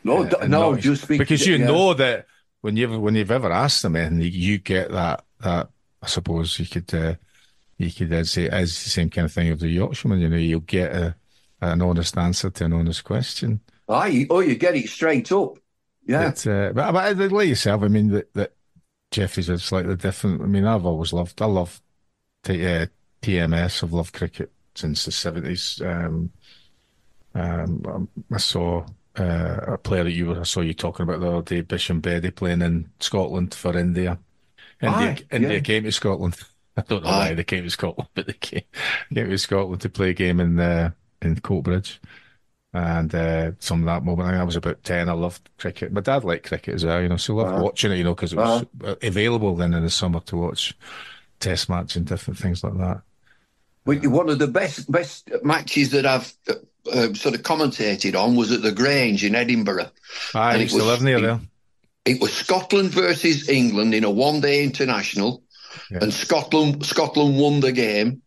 no, 0.04 0.24
Uh, 0.24 0.46
no, 0.46 0.72
not- 0.72 0.80
just 0.80 1.08
be- 1.08 1.18
because 1.18 1.46
you 1.46 1.56
yeah. 1.56 1.66
know 1.66 1.94
that 1.94 2.26
when 2.60 2.76
you've 2.76 2.98
when 3.00 3.14
you've 3.14 3.30
ever 3.30 3.50
asked 3.52 3.82
them 3.82 3.96
and 3.96 4.22
you 4.22 4.58
get 4.58 4.90
that 4.90 5.24
that 5.40 5.68
I 6.02 6.06
suppose 6.06 6.58
you 6.58 6.66
could 6.66 6.92
uh, 6.94 7.14
you 7.76 7.92
could 7.92 8.12
uh, 8.12 8.24
say 8.24 8.44
it's 8.44 8.84
the 8.84 8.90
same 8.90 9.10
kind 9.10 9.24
of 9.24 9.32
thing 9.32 9.50
of 9.50 9.60
the 9.60 9.68
Yorkshireman. 9.68 10.20
You 10.20 10.28
know, 10.28 10.36
you'll 10.36 10.60
get 10.60 10.92
a, 10.92 11.14
an 11.60 11.82
honest 11.82 12.16
answer 12.16 12.50
to 12.50 12.64
an 12.64 12.72
honest 12.72 13.04
question. 13.04 13.60
Aye, 13.88 14.26
oh, 14.30 14.40
you 14.40 14.56
get 14.56 14.76
it 14.76 14.88
straight 14.88 15.32
up. 15.32 15.58
Yeah. 16.04 16.30
But, 16.30 16.46
uh, 16.46 16.72
but, 16.72 17.16
but 17.16 17.32
like 17.32 17.48
yourself, 17.48 17.82
I 17.82 17.88
mean 17.88 18.08
that 18.08 18.32
that 18.34 18.52
Geoffrey's 19.10 19.50
are 19.50 19.58
slightly 19.58 19.96
different. 19.96 20.42
I 20.42 20.46
mean, 20.46 20.66
I've 20.66 20.86
always 20.86 21.12
loved 21.12 21.40
I 21.40 21.46
love 21.46 21.80
t- 22.44 22.66
uh, 22.66 22.86
TMS. 23.22 23.82
I've 23.82 23.92
loved 23.92 24.14
cricket 24.14 24.52
since 24.74 25.04
the 25.04 25.12
seventies. 25.12 25.80
Um, 25.84 26.30
um, 27.34 28.08
I 28.32 28.38
saw 28.38 28.86
uh, 29.18 29.60
a 29.66 29.78
player 29.78 30.04
that 30.04 30.12
you 30.12 30.26
were, 30.26 30.40
I 30.40 30.44
saw 30.44 30.60
you 30.60 30.74
talking 30.74 31.04
about 31.04 31.20
the 31.20 31.30
other 31.30 31.42
day, 31.42 31.62
Bishan 31.62 32.00
Bedi 32.00 32.34
playing 32.34 32.62
in 32.62 32.90
Scotland 33.00 33.54
for 33.54 33.76
India. 33.76 34.18
India, 34.80 35.18
Aye, 35.20 35.26
India 35.30 35.58
yeah. 35.58 35.60
came 35.60 35.84
to 35.84 35.92
Scotland. 35.92 36.36
I 36.76 36.82
don't 36.82 37.04
know 37.04 37.10
Aye. 37.10 37.30
why 37.30 37.34
they 37.34 37.44
came 37.44 37.64
to 37.64 37.70
Scotland, 37.70 38.08
but 38.14 38.26
they 38.26 38.32
came, 38.34 38.62
came 39.14 39.28
to 39.30 39.38
Scotland 39.38 39.80
to 39.82 39.88
play 39.88 40.10
a 40.10 40.14
game 40.14 40.40
in 40.40 40.58
uh, 40.60 40.90
in 41.22 41.36
Coatbridge. 41.36 41.98
And 42.74 43.14
uh, 43.14 43.52
some 43.60 43.80
of 43.80 43.86
that 43.86 44.04
moment, 44.04 44.28
I 44.28 44.44
was 44.44 44.56
about 44.56 44.84
10. 44.84 45.08
I 45.08 45.12
loved 45.12 45.48
cricket. 45.58 45.92
My 45.92 46.02
dad 46.02 46.24
liked 46.24 46.46
cricket 46.46 46.74
as 46.74 46.84
well, 46.84 47.00
you 47.02 47.08
know, 47.08 47.16
so 47.16 47.34
I 47.38 47.42
loved 47.42 47.54
Uh-huh. 47.54 47.62
watching 47.64 47.92
it, 47.92 47.96
you 47.96 48.04
know, 48.04 48.14
because 48.14 48.32
it 48.34 48.36
was 48.36 48.66
available 49.02 49.56
then 49.56 49.74
in 49.74 49.82
the 49.82 49.90
summer 49.90 50.20
to 50.20 50.36
watch 50.36 50.76
test 51.40 51.68
match 51.68 51.96
and 51.96 52.06
different 52.06 52.38
things 52.38 52.62
like 52.64 52.76
that. 52.78 53.02
Well, 53.84 53.98
One 54.10 54.28
of 54.28 54.38
the 54.38 54.46
best 54.46 54.90
best 54.90 55.30
matches 55.42 55.90
that 55.90 56.04
I've 56.06 56.32
uh, 56.92 57.14
sort 57.14 57.34
of 57.34 57.42
commentated 57.42 58.14
on 58.14 58.36
was 58.36 58.52
at 58.52 58.62
the 58.62 58.72
Grange 58.72 59.24
in 59.24 59.34
Edinburgh. 59.34 59.90
I 60.34 60.52
And 60.54 60.62
used 60.62 60.76
to 60.76 60.84
live 60.84 61.02
near 61.02 61.20
there. 61.20 61.40
It 62.08 62.20
was 62.20 62.32
Scotland 62.32 62.90
versus 62.90 63.48
England 63.48 63.94
in 63.94 64.04
a 64.04 64.10
one-day 64.10 64.64
international, 64.64 65.42
Yeah. 65.90 65.98
and 66.02 66.12
Scotland 66.12 66.84
Scotland 66.84 67.38
won 67.38 67.60
the 67.60 67.72
game. 67.72 68.22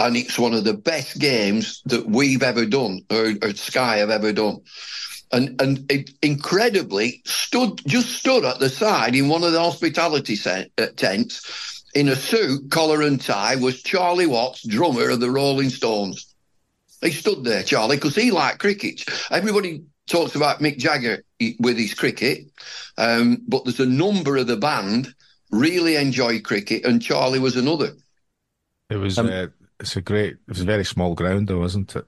And 0.00 0.16
it's 0.16 0.38
one 0.38 0.54
of 0.54 0.62
the 0.62 0.74
best 0.74 1.18
games 1.18 1.82
that 1.86 2.06
we've 2.06 2.44
ever 2.44 2.64
done, 2.66 3.00
or, 3.10 3.32
or 3.42 3.52
Sky 3.54 3.96
have 3.96 4.10
ever 4.10 4.32
done. 4.32 4.58
And 5.32 5.60
and 5.60 5.90
it 5.90 6.10
incredibly 6.22 7.20
stood 7.26 7.82
just 7.86 8.10
stood 8.14 8.44
at 8.44 8.60
the 8.60 8.68
side 8.70 9.16
in 9.16 9.28
one 9.28 9.42
of 9.42 9.52
the 9.52 9.60
hospitality 9.60 10.36
uh, 10.46 10.86
tents 10.96 11.82
in 11.94 12.08
a 12.08 12.14
suit, 12.16 12.70
collar 12.70 13.02
and 13.02 13.20
tie 13.20 13.56
was 13.56 13.82
Charlie 13.82 14.26
Watts, 14.26 14.62
drummer 14.66 15.10
of 15.10 15.20
the 15.20 15.30
Rolling 15.30 15.70
Stones. 15.70 16.34
He 17.02 17.10
stood 17.10 17.42
there, 17.44 17.62
Charlie, 17.64 17.96
because 17.96 18.14
he 18.14 18.30
liked 18.30 18.60
cricket. 18.60 19.04
Everybody 19.30 19.82
talks 20.08 20.34
about 20.34 20.60
Mick 20.60 20.78
Jagger 20.78 21.22
with 21.60 21.76
his 21.78 21.94
cricket, 21.94 22.46
um, 22.96 23.42
but 23.46 23.64
there's 23.64 23.80
a 23.80 23.86
number 23.86 24.36
of 24.36 24.46
the 24.46 24.56
band 24.56 25.14
really 25.50 25.96
enjoy 25.96 26.40
cricket, 26.40 26.84
and 26.84 27.00
Charlie 27.00 27.38
was 27.38 27.56
another. 27.56 27.92
It 28.90 28.96
was, 28.96 29.18
Um, 29.18 29.28
uh, 29.28 29.46
it's 29.80 29.96
a 29.96 30.00
great, 30.00 30.32
it 30.34 30.48
was 30.48 30.60
a 30.60 30.64
very 30.64 30.84
small 30.84 31.14
ground 31.14 31.48
though, 31.48 31.60
wasn't 31.60 31.94
it? 31.96 32.06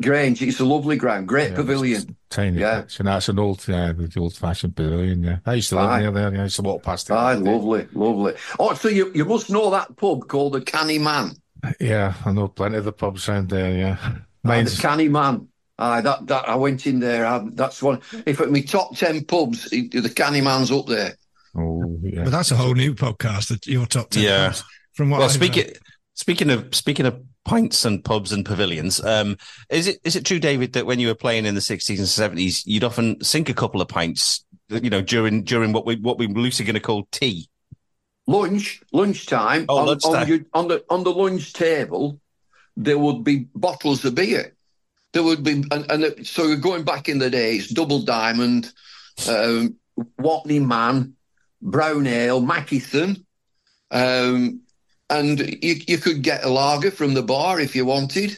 Grange, 0.00 0.40
it's 0.40 0.60
a 0.60 0.64
lovely 0.64 0.96
ground, 0.96 1.28
great 1.28 1.50
Yeah, 1.50 1.56
pavilion. 1.56 2.16
Tiny 2.30 2.60
Yeah. 2.60 2.82
pitch. 2.82 3.00
And 3.00 3.08
that's 3.08 3.28
an 3.28 3.38
old, 3.38 3.58
uh, 3.68 3.92
the 3.92 4.10
old 4.18 4.34
fashioned 4.34 4.76
pavilion, 4.76 5.22
yeah. 5.22 5.38
I 5.44 5.54
used 5.54 5.68
to 5.70 5.76
live 5.76 5.90
Aye. 5.90 6.00
near 6.00 6.10
there, 6.10 6.32
yeah. 6.32 6.40
I 6.40 6.44
used 6.44 6.56
to 6.56 6.62
walk 6.62 6.82
past 6.82 7.10
it. 7.10 7.12
Every 7.12 7.44
day. 7.44 7.50
lovely, 7.50 7.88
lovely. 7.92 8.34
Oh, 8.58 8.72
so 8.74 8.88
you, 8.88 9.12
you 9.14 9.24
must 9.26 9.50
know 9.50 9.70
that 9.70 9.94
pub 9.96 10.26
called 10.28 10.54
the 10.54 10.62
Canny 10.62 10.98
Man. 10.98 11.32
Yeah, 11.80 12.14
I 12.24 12.32
know 12.32 12.48
plenty 12.48 12.76
of 12.76 12.84
the 12.84 12.92
pubs 12.92 13.28
around 13.28 13.50
there, 13.50 13.76
yeah. 13.76 13.96
Ah, 14.00 14.22
Mine's, 14.42 14.76
the 14.76 14.82
Canny 14.82 15.08
Man. 15.08 15.48
Aye, 15.78 16.02
that, 16.02 16.26
that 16.28 16.48
I 16.48 16.54
went 16.54 16.86
in 16.86 17.00
there. 17.00 17.26
I, 17.26 17.42
that's 17.52 17.82
one. 17.82 18.00
If 18.26 18.40
at 18.40 18.50
my 18.50 18.60
top 18.60 18.96
ten 18.96 19.24
pubs, 19.24 19.68
it- 19.72 19.90
the 19.90 20.08
Canny 20.08 20.40
Man's 20.40 20.70
up 20.70 20.86
there. 20.86 21.16
oh, 21.56 21.98
yeah. 22.02 22.24
But 22.24 22.30
that's 22.30 22.50
a 22.52 22.56
whole 22.56 22.74
new 22.74 22.94
podcast. 22.94 23.48
That 23.48 23.66
your 23.66 23.86
top 23.86 24.10
ten. 24.10 24.22
Yeah. 24.22 24.46
pubs, 24.48 24.64
From 24.94 25.10
what 25.10 25.18
well, 25.20 25.28
speaking 25.28 25.70
speaking 26.14 26.50
of 26.50 26.74
speaking 26.74 27.06
of 27.06 27.20
pints 27.44 27.84
and 27.84 28.04
pubs 28.04 28.32
and 28.32 28.46
pavilions, 28.46 29.04
um, 29.04 29.36
is 29.68 29.88
it 29.88 29.98
is 30.04 30.14
it 30.14 30.24
true, 30.24 30.38
David, 30.38 30.74
that 30.74 30.86
when 30.86 31.00
you 31.00 31.08
were 31.08 31.14
playing 31.16 31.44
in 31.44 31.56
the 31.56 31.60
sixties 31.60 31.98
and 31.98 32.08
seventies, 32.08 32.64
you'd 32.66 32.84
often 32.84 33.22
sink 33.24 33.48
a 33.48 33.54
couple 33.54 33.80
of 33.82 33.88
pints, 33.88 34.44
you 34.68 34.90
know, 34.90 35.02
during 35.02 35.42
during 35.42 35.72
what 35.72 35.84
we 35.86 35.96
what 35.96 36.18
we 36.18 36.28
were 36.28 36.40
loosely 36.40 36.64
going 36.64 36.74
to 36.74 36.80
call 36.80 37.08
tea? 37.10 37.48
Lunch, 38.28 38.80
lunchtime. 38.92 39.66
Oh, 39.68 39.78
on, 39.78 39.86
lunchtime. 39.86 40.22
On, 40.22 40.28
your, 40.28 40.38
on 40.54 40.68
the 40.68 40.84
on 40.88 41.02
the 41.04 41.10
lunch 41.12 41.52
table, 41.52 42.20
there 42.76 42.98
would 42.98 43.24
be 43.24 43.48
bottles 43.54 44.04
of 44.04 44.14
beer. 44.14 44.53
There 45.14 45.22
would 45.22 45.44
be, 45.44 45.64
and, 45.70 45.90
and 45.90 46.26
so 46.26 46.56
going 46.56 46.82
back 46.82 47.08
in 47.08 47.18
the 47.18 47.30
day, 47.30 47.56
it's 47.56 47.68
Double 47.68 48.02
Diamond, 48.02 48.72
um, 49.28 49.76
Watney 50.20 50.60
Mann, 50.60 51.14
Brown 51.62 52.08
Ale, 52.08 52.42
Mackeson, 52.42 53.24
um, 53.92 54.60
and 55.08 55.38
you, 55.38 55.76
you 55.86 55.98
could 55.98 56.22
get 56.22 56.44
a 56.44 56.48
lager 56.48 56.90
from 56.90 57.14
the 57.14 57.22
bar 57.22 57.60
if 57.60 57.76
you 57.76 57.86
wanted. 57.86 58.36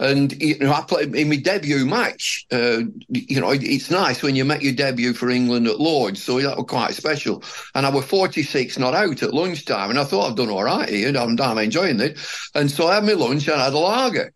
And 0.00 0.32
you 0.42 0.58
know, 0.58 0.72
I 0.72 0.82
played 0.82 1.14
in 1.14 1.28
my 1.28 1.36
debut 1.36 1.86
match. 1.86 2.44
Uh, 2.50 2.80
you 3.08 3.40
know, 3.40 3.52
it- 3.52 3.62
it's 3.62 3.88
nice 3.88 4.22
when 4.22 4.34
you 4.34 4.44
make 4.44 4.62
your 4.62 4.74
debut 4.74 5.14
for 5.14 5.30
England 5.30 5.68
at 5.68 5.80
Lords, 5.80 6.20
so 6.20 6.40
that 6.40 6.56
was 6.56 6.66
quite 6.68 6.94
special. 6.94 7.44
And 7.76 7.86
I 7.86 7.90
was 7.90 8.04
46 8.04 8.76
not 8.76 8.92
out 8.92 9.22
at 9.22 9.32
lunchtime, 9.32 9.90
and 9.90 9.98
I 10.00 10.04
thought 10.04 10.28
I've 10.28 10.36
done 10.36 10.50
all 10.50 10.64
right 10.64 10.88
here. 10.88 11.16
I'm, 11.16 11.40
I'm 11.40 11.58
enjoying 11.58 12.00
it. 12.00 12.18
And 12.56 12.68
so 12.70 12.88
I 12.88 12.96
had 12.96 13.04
my 13.04 13.12
lunch 13.12 13.46
and 13.46 13.60
I 13.60 13.66
had 13.66 13.72
a 13.72 13.78
lager. 13.78 14.32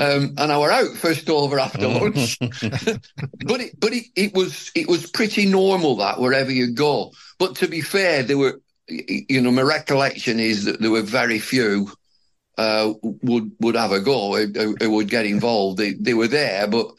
Um, 0.00 0.34
and 0.38 0.50
I 0.50 0.58
were 0.58 0.72
out 0.72 0.96
first 0.96 1.28
over 1.28 1.60
after 1.60 1.86
lunch, 1.86 2.38
but 2.40 3.60
it, 3.60 3.78
but 3.78 3.92
it, 3.92 4.06
it 4.16 4.32
was 4.32 4.72
it 4.74 4.88
was 4.88 5.10
pretty 5.10 5.44
normal 5.44 5.96
that 5.96 6.18
wherever 6.18 6.50
you 6.50 6.72
go. 6.72 7.12
But 7.38 7.56
to 7.56 7.68
be 7.68 7.82
fair, 7.82 8.22
there 8.22 8.38
were, 8.38 8.62
you 8.88 9.42
know, 9.42 9.50
my 9.50 9.60
recollection 9.60 10.40
is 10.40 10.64
that 10.64 10.80
there 10.80 10.90
were 10.90 11.02
very 11.02 11.38
few 11.38 11.92
uh, 12.56 12.94
would 13.02 13.52
would 13.60 13.76
have 13.76 13.92
a 13.92 14.00
go, 14.00 14.36
who, 14.36 14.74
who 14.80 14.90
would 14.90 15.10
get 15.10 15.26
involved. 15.26 15.76
They 15.76 15.92
they 15.92 16.14
were 16.14 16.28
there, 16.28 16.66
but 16.66 16.92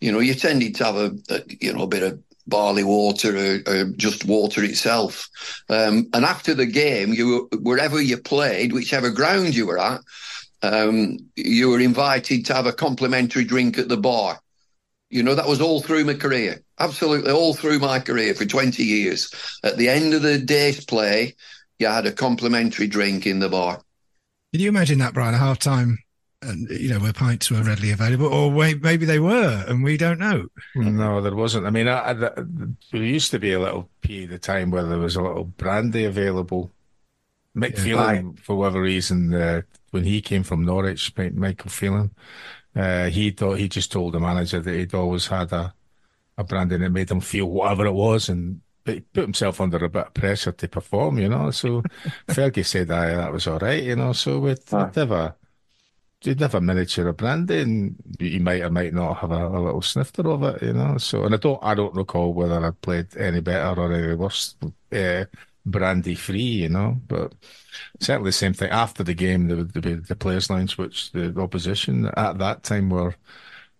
you 0.00 0.10
know, 0.10 0.18
you 0.18 0.34
tended 0.34 0.74
to 0.76 0.84
have 0.84 0.96
a, 0.96 1.12
a 1.28 1.42
you 1.60 1.72
know 1.72 1.84
a 1.84 1.88
bit 1.88 2.02
of 2.02 2.20
barley 2.48 2.84
water 2.84 3.36
or, 3.36 3.72
or 3.72 3.84
just 3.96 4.24
water 4.24 4.64
itself. 4.64 5.28
Um, 5.68 6.08
and 6.12 6.24
after 6.24 6.52
the 6.52 6.66
game, 6.66 7.14
you 7.14 7.48
wherever 7.60 8.00
you 8.00 8.16
played, 8.16 8.72
whichever 8.72 9.10
ground 9.10 9.54
you 9.54 9.66
were 9.66 9.78
at, 9.78 10.00
um, 10.62 11.18
you 11.36 11.70
were 11.70 11.80
invited 11.80 12.46
to 12.46 12.54
have 12.54 12.66
a 12.66 12.72
complimentary 12.72 13.44
drink 13.44 13.78
at 13.78 13.88
the 13.88 13.96
bar. 13.96 14.40
You 15.08 15.22
know, 15.22 15.34
that 15.34 15.48
was 15.48 15.60
all 15.60 15.80
through 15.80 16.04
my 16.04 16.14
career. 16.14 16.62
Absolutely 16.78 17.32
all 17.32 17.54
through 17.54 17.80
my 17.80 17.98
career 17.98 18.34
for 18.34 18.44
20 18.44 18.82
years. 18.82 19.32
At 19.64 19.76
the 19.76 19.88
end 19.88 20.14
of 20.14 20.22
the 20.22 20.38
day's 20.38 20.84
play, 20.84 21.34
you 21.78 21.88
had 21.88 22.06
a 22.06 22.12
complimentary 22.12 22.86
drink 22.86 23.26
in 23.26 23.40
the 23.40 23.48
bar. 23.48 23.80
Can 24.52 24.60
you 24.60 24.68
imagine 24.68 24.98
that, 24.98 25.14
Brian? 25.14 25.34
A 25.34 25.38
half 25.38 25.58
time, 25.58 25.98
and 26.42 26.68
you 26.70 26.90
know, 26.90 27.00
where 27.00 27.12
pints 27.12 27.50
were 27.50 27.62
readily 27.62 27.90
available, 27.90 28.26
or 28.26 28.50
wait, 28.50 28.82
maybe 28.82 29.06
they 29.06 29.18
were, 29.18 29.64
and 29.66 29.82
we 29.82 29.96
don't 29.96 30.18
know. 30.18 30.46
No, 30.74 31.20
there 31.20 31.34
wasn't. 31.34 31.66
I 31.66 31.70
mean, 31.70 31.88
I, 31.88 32.10
I, 32.10 32.14
there 32.14 32.74
used 32.92 33.30
to 33.30 33.38
be 33.38 33.52
a 33.52 33.60
little 33.60 33.88
period 34.00 34.32
of 34.32 34.40
time 34.40 34.70
where 34.70 34.84
there 34.84 34.98
was 34.98 35.16
a 35.16 35.22
little 35.22 35.44
brandy 35.44 36.04
available. 36.04 36.70
Mick 37.56 37.76
Yeah. 37.76 37.82
Phelan, 37.82 38.34
for 38.34 38.56
whatever 38.56 38.80
reason, 38.80 39.34
uh, 39.34 39.62
when 39.90 40.04
he 40.04 40.20
came 40.20 40.42
from 40.42 40.64
Norwich, 40.64 41.12
Michael 41.16 41.70
Phelan, 41.70 42.10
uh, 42.74 43.06
he 43.06 43.30
thought 43.30 43.58
he 43.58 43.68
just 43.68 43.90
told 43.92 44.14
the 44.14 44.20
manager 44.20 44.60
that 44.60 44.74
he'd 44.74 44.94
always 44.94 45.26
had 45.26 45.52
a, 45.52 45.74
a 46.38 46.44
brandy 46.44 46.76
and 46.76 46.84
it 46.84 46.90
made 46.90 47.10
him 47.10 47.20
feel 47.20 47.46
whatever 47.46 47.86
it 47.86 47.92
was, 47.92 48.28
and 48.28 48.60
but 48.84 48.94
he 48.94 49.00
put 49.00 49.22
himself 49.24 49.60
under 49.60 49.76
a 49.84 49.88
bit 49.88 50.06
of 50.06 50.14
pressure 50.14 50.52
to 50.52 50.68
perform, 50.68 51.18
you 51.18 51.28
know. 51.28 51.50
So 51.50 51.82
Fergie 52.28 52.64
said, 52.64 52.90
"Aye, 52.90 53.14
that 53.16 53.32
was 53.32 53.46
all 53.46 53.58
right," 53.58 53.82
you 53.82 53.96
know. 53.96 54.12
So 54.12 54.38
we'd, 54.38 54.58
we'd 54.72 54.96
never. 54.96 55.34
You'd 56.22 56.40
have 56.40 56.54
a 56.54 56.60
miniature 56.60 57.08
of 57.08 57.16
brandy, 57.16 57.62
and 57.62 57.96
you 58.18 58.40
might 58.40 58.60
or 58.60 58.68
might 58.70 58.92
not 58.92 59.14
have 59.18 59.30
a, 59.30 59.48
a 59.48 59.58
little 59.58 59.80
snifter 59.80 60.28
of 60.28 60.42
it, 60.42 60.62
you 60.62 60.74
know. 60.74 60.98
So, 60.98 61.24
and 61.24 61.34
I 61.34 61.38
don't, 61.38 61.58
I 61.62 61.74
don't 61.74 61.94
recall 61.94 62.34
whether 62.34 62.62
I 62.62 62.72
played 62.72 63.16
any 63.16 63.40
better 63.40 63.80
or 63.80 63.90
any 63.90 64.14
worse, 64.14 64.54
uh, 64.92 65.24
brandy 65.66 66.14
free, 66.14 66.40
you 66.40 66.68
know. 66.68 67.00
But 67.06 67.34
certainly 68.00 68.28
the 68.28 68.32
same 68.32 68.54
thing 68.54 68.70
after 68.70 69.02
the 69.02 69.14
game. 69.14 69.48
There 69.48 69.56
would 69.56 69.72
be 69.72 69.94
the 69.94 70.16
players' 70.16 70.50
lounge, 70.50 70.78
which 70.78 71.12
the 71.12 71.34
opposition 71.40 72.10
at 72.16 72.38
that 72.38 72.62
time 72.62 72.90
were 72.90 73.14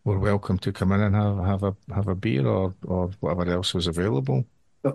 were 0.04 0.18
welcome 0.18 0.58
to 0.58 0.72
come 0.72 0.92
in 0.92 1.00
and 1.00 1.14
have 1.14 1.38
have 1.38 1.62
a 1.62 1.76
have 1.94 2.08
a 2.08 2.14
beer 2.14 2.46
or 2.46 2.74
or 2.86 3.10
whatever 3.20 3.50
else 3.50 3.74
was 3.74 3.86
available. 3.86 4.44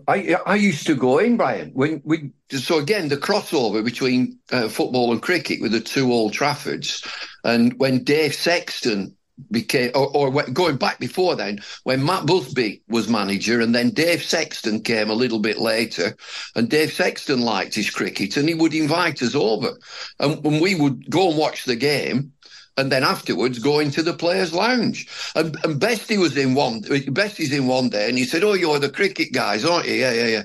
I 0.07 0.35
I 0.45 0.55
used 0.55 0.87
to 0.87 0.95
go 0.95 1.19
in, 1.19 1.37
Brian. 1.37 1.71
When 1.73 2.01
we 2.03 2.31
so 2.49 2.79
again 2.79 3.09
the 3.09 3.17
crossover 3.17 3.83
between 3.83 4.39
uh, 4.51 4.67
football 4.67 5.11
and 5.11 5.21
cricket 5.21 5.61
with 5.61 5.73
the 5.73 5.79
two 5.79 6.11
Old 6.11 6.33
Traffords, 6.33 7.05
and 7.43 7.77
when 7.79 8.03
Dave 8.03 8.33
Sexton 8.33 9.15
became, 9.51 9.91
or, 9.95 10.15
or 10.15 10.43
going 10.43 10.77
back 10.77 10.99
before 10.99 11.35
then, 11.35 11.59
when 11.83 12.05
Matt 12.05 12.25
Busby 12.25 12.81
was 12.87 13.09
manager, 13.09 13.61
and 13.61 13.73
then 13.73 13.89
Dave 13.89 14.23
Sexton 14.23 14.81
came 14.81 15.09
a 15.09 15.15
little 15.15 15.39
bit 15.39 15.57
later, 15.57 16.15
and 16.55 16.69
Dave 16.69 16.93
Sexton 16.93 17.41
liked 17.41 17.75
his 17.75 17.89
cricket, 17.89 18.37
and 18.37 18.47
he 18.47 18.55
would 18.55 18.73
invite 18.73 19.21
us 19.21 19.35
over, 19.35 19.77
and, 20.19 20.45
and 20.45 20.61
we 20.61 20.75
would 20.75 21.09
go 21.09 21.29
and 21.29 21.37
watch 21.37 21.65
the 21.65 21.75
game 21.75 22.31
and 22.77 22.91
then 22.91 23.03
afterwards 23.03 23.59
go 23.59 23.79
into 23.79 24.03
the 24.03 24.13
players' 24.13 24.53
lounge. 24.53 25.07
And, 25.35 25.55
and 25.63 25.79
Bestie 25.79 26.19
was 26.19 26.35
in 26.35 26.53
one. 26.55 26.81
Bestie's 26.81 27.53
in 27.53 27.67
one 27.67 27.89
day, 27.89 28.09
and 28.09 28.17
he 28.17 28.25
said, 28.25 28.43
"Oh, 28.43 28.53
you're 28.53 28.79
the 28.79 28.89
cricket 28.89 29.31
guys, 29.31 29.63
aren't 29.63 29.87
you?" 29.87 29.93
Yeah, 29.93 30.11
yeah, 30.11 30.27
yeah. 30.27 30.43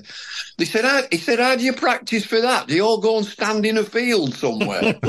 They 0.57 0.65
said, 0.65 0.85
how, 0.85 1.01
"He 1.11 1.17
said, 1.17 1.39
how 1.39 1.55
do 1.55 1.63
you 1.63 1.73
practice 1.73 2.25
for 2.25 2.39
that? 2.39 2.67
Do 2.67 2.75
you 2.75 2.83
all 2.83 2.99
go 2.99 3.17
and 3.17 3.25
stand 3.25 3.65
in 3.65 3.77
a 3.77 3.83
field 3.83 4.33
somewhere?" 4.35 4.81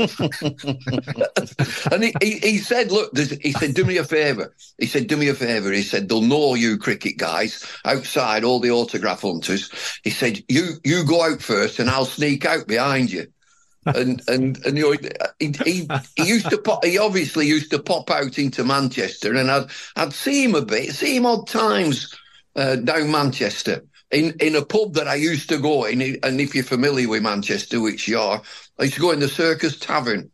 and 1.91 2.03
he, 2.03 2.13
he, 2.21 2.39
he, 2.39 2.57
said, 2.57 2.91
"Look," 2.91 3.17
he 3.17 3.53
said, 3.53 3.73
"Do 3.73 3.85
me 3.85 3.97
a 3.97 4.03
favour." 4.03 4.53
He 4.77 4.87
said, 4.87 5.07
"Do 5.07 5.15
me 5.15 5.29
a 5.29 5.33
favour." 5.33 5.71
He 5.71 5.83
said, 5.83 6.09
"They'll 6.09 6.21
know 6.21 6.55
you 6.55 6.77
cricket 6.77 7.17
guys 7.17 7.65
outside, 7.85 8.43
all 8.43 8.59
the 8.59 8.71
autograph 8.71 9.21
hunters." 9.21 9.69
He 10.03 10.09
said, 10.09 10.43
"You 10.49 10.73
you 10.83 11.05
go 11.05 11.23
out 11.23 11.41
first, 11.41 11.79
and 11.79 11.89
I'll 11.89 12.05
sneak 12.05 12.45
out 12.45 12.67
behind 12.67 13.11
you." 13.11 13.27
And 13.85 14.21
and 14.27 14.65
and 14.65 14.77
you 14.77 14.83
know 14.83 15.09
he, 15.39 15.53
he, 15.63 15.87
he 16.15 16.27
used 16.27 16.49
to 16.49 16.57
pop 16.57 16.83
he 16.83 16.97
obviously 16.97 17.47
used 17.47 17.71
to 17.71 17.79
pop 17.79 18.09
out 18.09 18.37
into 18.37 18.63
Manchester 18.63 19.35
and 19.35 19.49
I'd 19.49 19.67
I'd 19.95 20.13
see 20.13 20.43
him 20.43 20.55
a 20.55 20.61
bit 20.61 20.91
see 20.91 21.15
him 21.15 21.25
odd 21.25 21.47
times 21.47 22.13
uh, 22.55 22.77
down 22.77 23.11
Manchester 23.11 23.83
in 24.11 24.35
in 24.39 24.55
a 24.55 24.63
pub 24.63 24.93
that 24.93 25.07
I 25.07 25.15
used 25.15 25.49
to 25.49 25.57
go 25.57 25.85
in 25.85 26.01
and 26.23 26.41
if 26.41 26.55
you're 26.55 26.63
familiar 26.63 27.09
with 27.09 27.23
Manchester 27.23 27.81
which 27.81 28.07
you 28.07 28.19
are 28.19 28.41
I 28.79 28.83
used 28.83 28.95
to 28.95 29.01
go 29.01 29.11
in 29.11 29.19
the 29.19 29.27
Circus 29.27 29.77
Tavern 29.77 30.31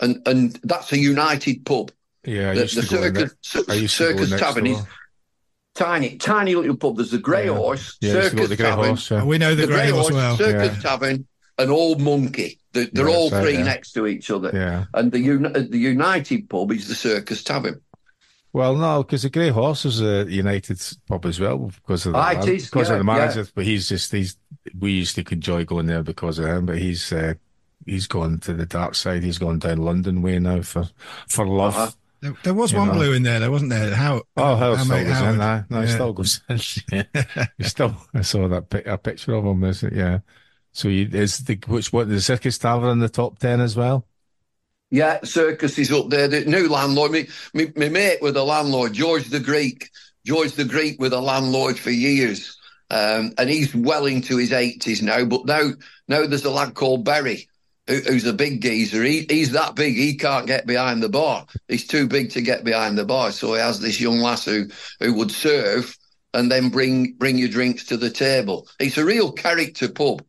and 0.00 0.26
and 0.26 0.58
that's 0.64 0.92
a 0.92 0.98
United 0.98 1.64
pub 1.64 1.92
yeah 2.24 2.54
the, 2.54 2.62
the 2.62 2.82
Circus 2.82 3.92
Circus 3.92 4.30
Tavern 4.30 4.66
is 4.66 4.82
tiny 5.74 6.16
tiny 6.16 6.54
little 6.54 6.76
pub 6.76 6.96
there's 6.96 7.10
the 7.10 7.18
Grey 7.18 7.46
yeah. 7.46 7.54
Horse 7.54 7.96
yeah, 8.00 8.12
Circus 8.12 8.56
Tavern 8.56 8.88
horse, 8.88 9.10
yeah. 9.10 9.24
we 9.24 9.38
know 9.38 9.54
the, 9.54 9.66
the 9.66 9.72
Grey 9.72 9.90
Horse, 9.90 10.08
horse 10.08 10.12
well 10.12 10.36
Circus 10.36 10.82
Tavern 10.82 11.26
an 11.58 11.70
old 11.70 12.00
monkey. 12.00 12.58
They're, 12.72 12.86
they're 12.86 13.08
all 13.08 13.30
three 13.30 13.54
yeah. 13.54 13.64
next 13.64 13.92
to 13.92 14.06
each 14.06 14.30
other. 14.30 14.50
Yeah. 14.52 14.84
And 14.94 15.12
the 15.12 15.20
the 15.68 15.78
United 15.78 16.48
pub 16.48 16.72
is 16.72 16.88
the 16.88 16.94
Circus 16.94 17.44
Tavern. 17.44 17.80
Well, 18.54 18.76
no, 18.76 19.02
because 19.02 19.22
the 19.22 19.30
Grey 19.30 19.48
Horse 19.48 19.86
is 19.86 20.02
a 20.02 20.30
United 20.30 20.78
pub 21.08 21.24
as 21.24 21.40
well 21.40 21.58
because 21.58 22.04
of 22.04 22.12
the, 22.12 22.18
ah, 22.18 22.32
is, 22.42 22.68
because 22.68 22.88
yeah, 22.88 22.94
of 22.94 22.98
the 22.98 23.04
manager. 23.04 23.40
Yeah. 23.40 23.46
But 23.54 23.64
he's 23.64 23.88
just 23.88 24.12
he's 24.12 24.36
we 24.78 24.92
used 24.92 25.14
to 25.14 25.24
enjoy 25.32 25.64
going 25.64 25.86
there 25.86 26.02
because 26.02 26.38
of 26.38 26.46
him. 26.46 26.66
But 26.66 26.78
he's 26.78 27.12
uh, 27.12 27.34
he's 27.86 28.06
gone 28.06 28.40
to 28.40 28.52
the 28.52 28.66
dark 28.66 28.94
side. 28.94 29.22
He's 29.22 29.38
gone 29.38 29.58
down 29.58 29.78
London 29.78 30.20
way 30.20 30.38
now 30.38 30.60
for 30.62 30.88
for 31.28 31.46
love. 31.46 31.76
Uh-huh. 31.76 31.90
There, 32.20 32.36
there, 32.44 32.54
was 32.54 32.72
one 32.72 32.88
know. 32.88 32.94
blue 32.94 33.14
in 33.14 33.24
there, 33.24 33.40
there 33.40 33.50
wasn't 33.50 33.70
there? 33.70 33.92
How? 33.96 34.22
Oh, 34.36 34.54
how 34.54 34.76
still 34.76 35.04
goes 35.04 35.20
in 35.22 35.38
there. 35.38 35.66
No, 35.70 35.80
yeah. 35.80 35.86
still 35.86 36.12
goes 36.12 36.40
in. 36.48 36.60
yeah. 36.92 37.62
still, 37.62 37.96
I 38.14 38.20
saw 38.20 38.46
that 38.46 38.82
a 38.86 38.96
picture 38.96 39.34
of 39.34 39.44
him. 39.44 39.64
Is 39.64 39.82
it? 39.82 39.92
Yeah. 39.92 40.20
So 40.72 40.88
you, 40.88 41.08
is 41.12 41.38
the 41.44 41.58
which 41.66 41.92
what 41.92 42.08
the 42.08 42.20
Circus 42.20 42.58
Tavern 42.58 42.90
in 42.90 42.98
the 42.98 43.08
top 43.08 43.38
ten 43.38 43.60
as 43.60 43.76
well? 43.76 44.06
Yeah, 44.90 45.20
Circus 45.24 45.78
is 45.78 45.90
up 45.92 46.10
there. 46.10 46.28
The 46.28 46.44
new 46.44 46.68
landlord, 46.68 47.12
me, 47.12 47.28
me, 47.54 47.72
me 47.76 47.88
mate 47.88 48.20
with 48.20 48.36
a 48.36 48.42
landlord, 48.42 48.92
George 48.92 49.28
the 49.28 49.40
Greek. 49.40 49.90
George 50.24 50.52
the 50.52 50.64
Greek 50.64 51.00
with 51.00 51.12
a 51.12 51.20
landlord 51.20 51.76
for 51.76 51.90
years, 51.90 52.56
um, 52.90 53.32
and 53.38 53.50
he's 53.50 53.74
well 53.74 54.06
into 54.06 54.36
his 54.36 54.52
eighties 54.52 55.02
now. 55.02 55.24
But 55.24 55.46
now, 55.46 55.70
now 56.06 56.26
there's 56.26 56.44
a 56.44 56.50
lad 56.50 56.74
called 56.74 57.04
Barry, 57.04 57.48
who, 57.88 57.96
who's 57.96 58.26
a 58.26 58.32
big 58.32 58.62
geezer. 58.62 59.02
He, 59.02 59.26
he's 59.28 59.50
that 59.50 59.74
big, 59.74 59.96
he 59.96 60.16
can't 60.16 60.46
get 60.46 60.64
behind 60.64 61.02
the 61.02 61.08
bar. 61.08 61.46
He's 61.66 61.88
too 61.88 62.06
big 62.06 62.30
to 62.30 62.40
get 62.40 62.62
behind 62.62 62.96
the 62.96 63.04
bar. 63.04 63.32
So 63.32 63.54
he 63.54 63.60
has 63.60 63.80
this 63.80 64.00
young 64.00 64.18
lass 64.18 64.44
who 64.44 64.66
who 65.00 65.12
would 65.14 65.32
serve 65.32 65.96
and 66.32 66.52
then 66.52 66.68
bring 66.68 67.14
bring 67.14 67.36
your 67.36 67.48
drinks 67.48 67.84
to 67.86 67.96
the 67.96 68.10
table. 68.10 68.68
It's 68.78 68.98
a 68.98 69.04
real 69.04 69.32
character 69.32 69.88
pub 69.88 70.22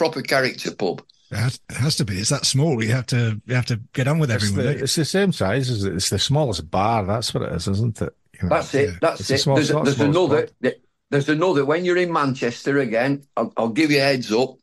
proper 0.00 0.22
character 0.22 0.74
pub. 0.74 1.02
It 1.30 1.58
has, 1.76 1.96
to 1.96 2.06
be. 2.06 2.18
It's 2.18 2.30
that 2.30 2.46
small. 2.46 2.82
You 2.82 2.90
have 2.92 3.04
to 3.08 3.38
you 3.44 3.54
have 3.54 3.66
to 3.66 3.76
get 3.92 4.08
on 4.08 4.18
with 4.18 4.30
everyone. 4.30 4.66
It's 4.66 4.78
the, 4.78 4.84
it's 4.84 4.96
the 4.96 5.04
same 5.04 5.30
size 5.30 5.68
as 5.68 5.84
it. 5.84 5.94
It's 5.94 6.08
the 6.08 6.18
smallest 6.18 6.70
bar. 6.70 7.04
That's 7.04 7.34
what 7.34 7.42
it 7.42 7.52
is, 7.52 7.68
isn't 7.68 8.00
it? 8.00 8.16
You 8.32 8.48
know, 8.48 8.54
that's 8.56 8.74
it. 8.74 8.88
Yeah. 8.88 8.96
That's 9.02 9.20
it's 9.20 9.30
it. 9.30 9.38
Small, 9.40 9.56
there's, 9.56 9.68
there's 9.68 10.00
another. 10.00 10.46
Spot. 10.46 10.72
There's 11.10 11.28
another. 11.28 11.66
When 11.66 11.84
you're 11.84 11.98
in 11.98 12.10
Manchester 12.12 12.78
again, 12.78 13.24
I'll, 13.36 13.52
I'll, 13.58 13.68
give 13.68 13.90
you 13.90 13.98
a 13.98 14.00
heads 14.00 14.32
up. 14.32 14.54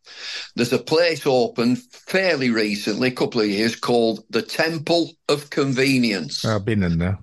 There's 0.55 0.73
a 0.73 0.79
place 0.79 1.27
opened 1.27 1.77
fairly 1.77 2.49
recently, 2.49 3.09
a 3.09 3.11
couple 3.11 3.41
of 3.41 3.47
years, 3.47 3.75
called 3.75 4.23
the 4.31 4.41
Temple 4.41 5.11
of 5.29 5.51
Convenience. 5.51 6.43
I've 6.45 6.65
been 6.65 6.81
in 6.81 6.97
there. 6.97 7.19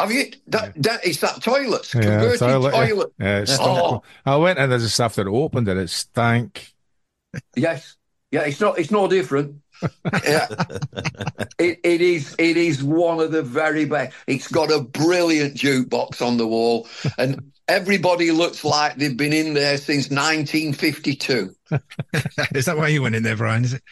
Have 0.00 0.10
you? 0.10 0.32
That, 0.48 0.74
that 0.82 1.06
is 1.06 1.20
that 1.20 1.42
toilets 1.42 1.94
yeah, 1.94 2.00
converted 2.00 2.38
toilet. 2.40 2.72
toilet. 2.72 3.12
Yeah, 3.20 3.44
yeah 3.46 3.56
oh. 3.60 4.02
I 4.24 4.36
went 4.36 4.58
in 4.58 4.68
just 4.70 4.94
stuff 4.94 5.14
that 5.14 5.28
opened 5.28 5.68
and 5.68 5.78
it 5.78 5.90
stank 5.90 6.74
Yes. 7.54 7.96
Yeah, 8.32 8.42
it's 8.42 8.60
not. 8.60 8.78
It's 8.78 8.90
no 8.90 9.06
different. 9.06 9.62
yeah, 10.24 10.48
it, 11.58 11.78
it 11.84 12.00
is. 12.00 12.34
It 12.38 12.56
is 12.56 12.82
one 12.82 13.20
of 13.20 13.30
the 13.30 13.42
very 13.42 13.84
best. 13.84 14.16
It's 14.26 14.48
got 14.48 14.72
a 14.72 14.80
brilliant 14.80 15.54
jukebox 15.54 16.26
on 16.26 16.36
the 16.36 16.46
wall, 16.46 16.88
and 17.18 17.52
everybody 17.68 18.32
looks 18.32 18.64
like 18.64 18.96
they've 18.96 19.16
been 19.16 19.32
in 19.32 19.54
there 19.54 19.76
since 19.76 20.10
1952. 20.10 21.54
is 22.54 22.64
that 22.64 22.76
why 22.76 22.88
you 22.88 23.02
went 23.02 23.14
in 23.14 23.22
there, 23.22 23.36
Brian? 23.36 23.64
Is 23.64 23.74
it? 23.74 23.82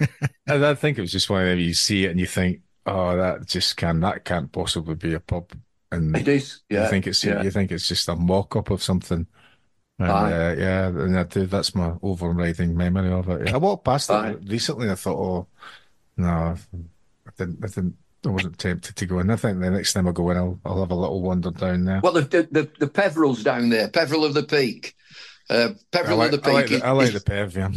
I 0.48 0.74
think 0.74 0.98
it 0.98 1.02
was 1.02 1.12
just 1.12 1.28
whenever 1.28 1.60
you 1.60 1.74
see 1.74 2.06
it 2.06 2.10
and 2.10 2.20
you 2.20 2.26
think, 2.26 2.60
"Oh, 2.86 3.16
that 3.16 3.46
just 3.46 3.76
can 3.76 4.00
that 4.00 4.24
can't 4.24 4.50
possibly 4.50 4.94
be 4.94 5.12
a 5.14 5.20
pub." 5.20 5.52
And 5.90 6.16
it 6.16 6.28
is. 6.28 6.60
Yeah. 6.70 6.84
You 6.84 6.90
think 6.90 7.06
it's 7.06 7.22
yeah. 7.22 7.42
you 7.42 7.50
think 7.50 7.70
it's 7.70 7.88
just 7.88 8.08
a 8.08 8.16
mock 8.16 8.56
up 8.56 8.70
of 8.70 8.82
something. 8.82 9.26
And, 9.98 10.10
uh, 10.10 10.54
yeah, 10.58 10.88
and 10.88 11.18
I 11.18 11.22
do, 11.24 11.46
that's 11.46 11.74
my 11.74 11.94
overriding 12.02 12.76
memory 12.76 13.12
of 13.12 13.28
it. 13.28 13.52
I 13.52 13.56
walked 13.56 13.84
past 13.84 14.10
Aye. 14.10 14.30
it 14.30 14.40
recently 14.46 14.84
and 14.84 14.92
I 14.92 14.96
thought, 14.96 15.18
oh, 15.18 15.46
no, 16.16 16.28
I 16.28 17.30
didn't, 17.36 17.64
I 17.64 17.68
didn't, 17.68 17.96
I 18.24 18.28
wasn't 18.28 18.58
tempted 18.58 18.96
to 18.96 19.06
go 19.06 19.18
in. 19.18 19.30
I 19.30 19.36
think 19.36 19.60
the 19.60 19.70
next 19.70 19.92
time 19.92 20.08
I 20.08 20.12
go 20.12 20.30
in, 20.30 20.36
I'll, 20.36 20.60
I'll 20.64 20.80
have 20.80 20.90
a 20.90 20.96
little 20.96 21.22
wander 21.22 21.50
down 21.50 21.84
there. 21.84 22.00
Well, 22.02 22.12
the 22.12 22.22
the, 22.22 22.70
the 22.78 22.86
Peveril's 22.86 23.42
down 23.42 23.68
there, 23.68 23.88
Peveril 23.88 24.24
of 24.24 24.34
the 24.34 24.44
Peak. 24.44 24.96
Uh, 25.50 25.70
Peveril 25.90 26.18
like, 26.18 26.32
of 26.32 26.42
the 26.42 26.50
Peak. 26.50 26.52
I 26.52 26.52
like 26.52 26.68
the, 26.68 26.74
is, 26.76 26.82
I 26.82 26.90
like 26.92 27.12
the 27.12 27.20
Pev, 27.20 27.54
yeah. 27.54 27.68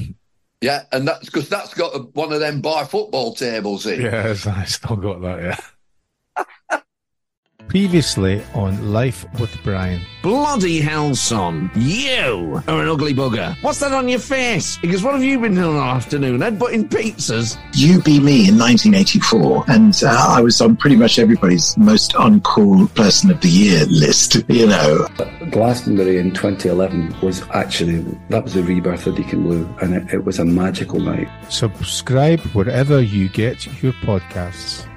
Yeah, 0.62 0.84
and 0.92 1.08
that's 1.08 1.26
because 1.26 1.50
that's 1.50 1.74
got 1.74 1.96
a, 1.96 2.00
one 2.00 2.32
of 2.32 2.40
them 2.40 2.62
bar 2.62 2.86
football 2.86 3.34
tables 3.34 3.86
in. 3.86 4.02
Yeah, 4.06 4.36
I 4.46 4.66
still 4.66 4.96
got 4.96 5.22
that, 5.22 5.60
yeah. 6.38 6.80
Previously 7.68 8.42
on 8.54 8.94
Life 8.94 9.26
with 9.40 9.56
Brian. 9.64 10.02
Bloody 10.22 10.80
hell, 10.80 11.14
son. 11.16 11.70
You 11.76 12.62
are 12.68 12.82
an 12.82 12.88
ugly 12.88 13.14
bugger. 13.14 13.56
What's 13.62 13.80
that 13.80 13.92
on 13.92 14.08
your 14.08 14.20
face? 14.20 14.78
Because 14.78 15.04
what 15.04 15.14
have 15.14 15.24
you 15.24 15.40
been 15.40 15.56
doing 15.56 15.76
all 15.76 15.82
afternoon? 15.82 16.40
Headbutting 16.40 16.90
pizzas? 16.90 17.58
You 17.74 18.02
Be 18.02 18.20
Me 18.20 18.48
in 18.48 18.58
1984, 18.58 19.66
and 19.68 19.94
uh, 20.04 20.26
I 20.30 20.42
was 20.42 20.62
on 20.62 20.78
pretty 20.78 20.96
much 20.96 21.20
everybody's 21.20 21.78
most 21.78 22.14
uncool 22.14 22.94
person 22.96 23.30
of 23.32 23.42
the 23.42 23.50
year 23.50 23.86
list, 23.88 24.38
you 24.48 24.68
know. 24.68 25.08
Glastonbury 25.52 26.18
in 26.18 26.32
2011 26.32 27.16
was 27.22 27.44
actually, 27.50 28.00
that 28.30 28.44
was 28.44 28.54
the 28.54 28.64
rebirth 28.64 29.06
of 29.08 29.16
Deacon 29.16 29.44
Blue, 29.44 29.68
and 29.82 29.94
it, 29.96 30.14
it 30.14 30.24
was 30.24 30.40
a 30.40 30.46
magical 30.46 31.00
night. 31.00 31.28
Subscribe 31.50 32.40
wherever 32.54 33.02
you 33.02 33.28
get 33.30 33.66
your 33.84 33.94
podcasts. 33.94 34.88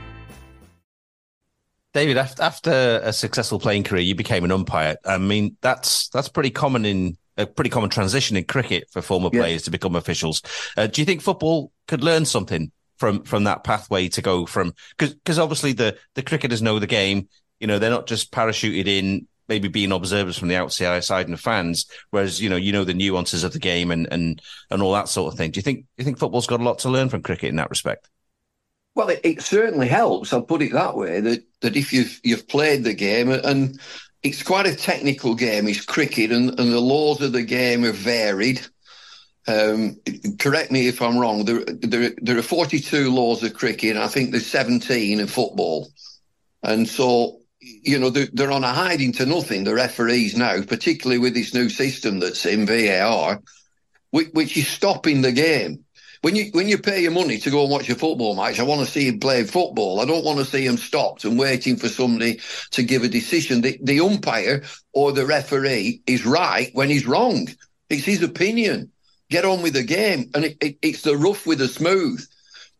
David, 1.94 2.18
after 2.18 3.00
a 3.02 3.12
successful 3.12 3.58
playing 3.58 3.84
career, 3.84 4.02
you 4.02 4.14
became 4.14 4.44
an 4.44 4.52
umpire. 4.52 4.96
I 5.06 5.18
mean, 5.18 5.56
that's 5.62 6.08
that's 6.10 6.28
pretty 6.28 6.50
common 6.50 6.84
in 6.84 7.16
a 7.38 7.46
pretty 7.46 7.70
common 7.70 7.88
transition 7.88 8.36
in 8.36 8.44
cricket 8.44 8.88
for 8.90 9.00
former 9.00 9.30
yeah. 9.32 9.40
players 9.40 9.62
to 9.62 9.70
become 9.70 9.96
officials. 9.96 10.42
Uh, 10.76 10.86
do 10.86 11.00
you 11.00 11.06
think 11.06 11.22
football 11.22 11.72
could 11.86 12.04
learn 12.04 12.24
something 12.24 12.70
from 12.98 13.22
from 13.22 13.44
that 13.44 13.64
pathway 13.64 14.08
to 14.08 14.20
go 14.20 14.44
from 14.44 14.74
because 14.96 15.14
because 15.14 15.38
obviously 15.38 15.72
the 15.72 15.96
the 16.14 16.22
cricketers 16.22 16.60
know 16.60 16.78
the 16.78 16.86
game. 16.86 17.28
You 17.60 17.66
know, 17.66 17.78
they're 17.78 17.90
not 17.90 18.06
just 18.06 18.30
parachuted 18.30 18.86
in, 18.86 19.26
maybe 19.48 19.66
being 19.66 19.90
observers 19.90 20.38
from 20.38 20.46
the 20.46 20.54
outside 20.54 21.26
and 21.26 21.32
the 21.32 21.38
fans. 21.38 21.86
Whereas 22.10 22.40
you 22.40 22.50
know 22.50 22.56
you 22.56 22.72
know 22.72 22.84
the 22.84 22.94
nuances 22.94 23.44
of 23.44 23.52
the 23.52 23.58
game 23.58 23.90
and 23.90 24.06
and 24.12 24.42
and 24.70 24.82
all 24.82 24.92
that 24.92 25.08
sort 25.08 25.32
of 25.32 25.38
thing. 25.38 25.52
Do 25.52 25.58
you 25.58 25.62
think 25.62 25.80
do 25.80 25.86
you 25.98 26.04
think 26.04 26.18
football's 26.18 26.46
got 26.46 26.60
a 26.60 26.64
lot 26.64 26.80
to 26.80 26.90
learn 26.90 27.08
from 27.08 27.22
cricket 27.22 27.48
in 27.48 27.56
that 27.56 27.70
respect? 27.70 28.08
Well, 28.94 29.10
it, 29.10 29.20
it, 29.22 29.42
certainly 29.42 29.88
helps. 29.88 30.32
I'll 30.32 30.42
put 30.42 30.62
it 30.62 30.72
that 30.72 30.96
way. 30.96 31.20
That 31.20 31.44
that 31.60 31.76
if 31.76 31.92
you've 31.92 32.20
you've 32.24 32.48
played 32.48 32.84
the 32.84 32.94
game 32.94 33.30
and 33.30 33.78
it's 34.22 34.42
quite 34.42 34.66
a 34.66 34.74
technical 34.74 35.34
game. 35.34 35.68
It's 35.68 35.84
cricket, 35.84 36.32
and, 36.32 36.58
and 36.58 36.72
the 36.72 36.80
laws 36.80 37.20
of 37.22 37.32
the 37.32 37.42
game 37.42 37.84
are 37.84 37.92
varied. 37.92 38.60
Um, 39.46 39.96
correct 40.38 40.70
me 40.70 40.88
if 40.88 41.00
I'm 41.00 41.16
wrong. 41.16 41.44
There, 41.44 41.64
there, 41.64 42.12
there 42.20 42.36
are 42.36 42.42
42 42.42 43.10
laws 43.10 43.42
of 43.44 43.54
cricket, 43.54 43.90
and 43.90 44.04
I 44.04 44.08
think 44.08 44.32
there's 44.32 44.46
17 44.46 45.20
in 45.20 45.26
football. 45.26 45.88
And 46.62 46.88
so 46.88 47.38
you 47.60 47.98
know, 47.98 48.10
they're, 48.10 48.28
they're 48.32 48.52
on 48.52 48.64
a 48.64 48.72
hiding 48.72 49.12
to 49.12 49.26
nothing, 49.26 49.64
the 49.64 49.74
referees 49.74 50.36
now, 50.36 50.62
particularly 50.62 51.18
with 51.18 51.34
this 51.34 51.54
new 51.54 51.68
system 51.68 52.20
that's 52.20 52.46
in 52.46 52.66
VAR, 52.66 53.40
which, 54.10 54.28
which 54.32 54.56
is 54.56 54.68
stopping 54.68 55.22
the 55.22 55.32
game. 55.32 55.84
When 56.22 56.34
you 56.34 56.50
when 56.52 56.68
you 56.68 56.78
pay 56.78 57.02
your 57.02 57.12
money 57.12 57.38
to 57.38 57.50
go 57.50 57.62
and 57.62 57.70
watch 57.70 57.88
a 57.88 57.94
football 57.94 58.34
match, 58.34 58.58
I 58.58 58.64
want 58.64 58.84
to 58.84 58.90
see 58.90 59.06
him 59.06 59.20
play 59.20 59.44
football. 59.44 60.00
I 60.00 60.04
don't 60.04 60.24
want 60.24 60.38
to 60.38 60.44
see 60.44 60.66
him 60.66 60.76
stopped 60.76 61.24
and 61.24 61.38
waiting 61.38 61.76
for 61.76 61.88
somebody 61.88 62.40
to 62.72 62.82
give 62.82 63.04
a 63.04 63.08
decision. 63.08 63.60
The, 63.60 63.78
the 63.82 64.00
umpire 64.00 64.62
or 64.92 65.12
the 65.12 65.26
referee 65.26 66.02
is 66.06 66.26
right 66.26 66.70
when 66.72 66.88
he's 66.88 67.06
wrong. 67.06 67.48
It's 67.88 68.04
his 68.04 68.22
opinion. 68.22 68.90
Get 69.30 69.44
on 69.44 69.62
with 69.62 69.74
the 69.74 69.82
game, 69.82 70.30
and 70.34 70.44
it, 70.46 70.56
it, 70.60 70.78
it's 70.80 71.02
the 71.02 71.16
rough 71.16 71.46
with 71.46 71.58
the 71.58 71.68
smooth 71.68 72.26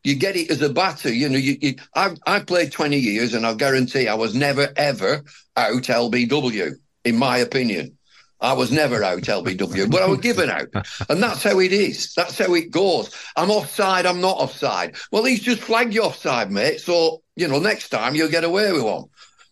you 0.04 0.14
get 0.14 0.36
it 0.36 0.50
as 0.50 0.62
a 0.62 0.68
batter. 0.68 1.12
You 1.12 1.28
know, 1.28 1.38
you, 1.38 1.56
you 1.60 1.74
I, 1.94 2.14
I 2.26 2.40
played 2.40 2.72
20 2.72 2.96
years 2.96 3.34
and 3.34 3.46
I 3.46 3.54
guarantee 3.54 4.08
I 4.08 4.14
was 4.14 4.34
never, 4.34 4.68
ever 4.76 5.22
out 5.56 5.82
LBW, 5.82 6.72
in 7.04 7.16
my 7.16 7.38
opinion. 7.38 7.97
I 8.40 8.52
was 8.52 8.70
never 8.70 9.02
out 9.02 9.22
LBW, 9.22 9.90
but 9.90 10.02
I 10.02 10.06
was 10.06 10.20
given 10.20 10.48
out. 10.48 10.68
And 11.08 11.22
that's 11.22 11.42
how 11.42 11.58
it 11.58 11.72
is. 11.72 12.14
That's 12.14 12.38
how 12.38 12.54
it 12.54 12.70
goes. 12.70 13.14
I'm 13.36 13.50
offside, 13.50 14.06
I'm 14.06 14.20
not 14.20 14.36
offside. 14.36 14.96
Well, 15.10 15.24
he's 15.24 15.40
just 15.42 15.62
flagged 15.62 15.94
you 15.94 16.02
offside, 16.02 16.50
mate. 16.50 16.80
So, 16.80 17.22
you 17.36 17.48
know, 17.48 17.58
next 17.58 17.88
time 17.88 18.14
you'll 18.14 18.30
get 18.30 18.44
away 18.44 18.72
with 18.72 18.82
one. 18.82 19.04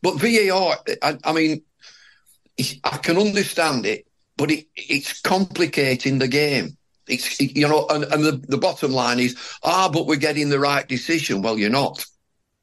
But 0.03 0.21
VAR, 0.21 0.77
I, 1.03 1.19
I 1.25 1.33
mean, 1.33 1.63
I 2.85 2.97
can 2.99 3.19
understand 3.19 3.87
it, 3.87 4.07
but 4.37 4.51
it, 4.51 4.67
it's 4.77 5.21
complicating 5.21 6.19
the 6.19 6.29
game. 6.29 6.77
It's 7.09 7.41
you 7.41 7.69
know, 7.69 7.87
and, 7.89 8.05
and 8.05 8.25
the, 8.25 8.33
the 8.49 8.59
bottom 8.59 8.93
line 8.93 9.21
is, 9.21 9.37
ah, 9.63 9.89
but 9.93 10.07
we're 10.07 10.17
getting 10.17 10.49
the 10.49 10.59
right 10.59 10.87
decision. 10.87 11.43
Well, 11.43 11.59
you're 11.59 11.71
not. 11.71 12.05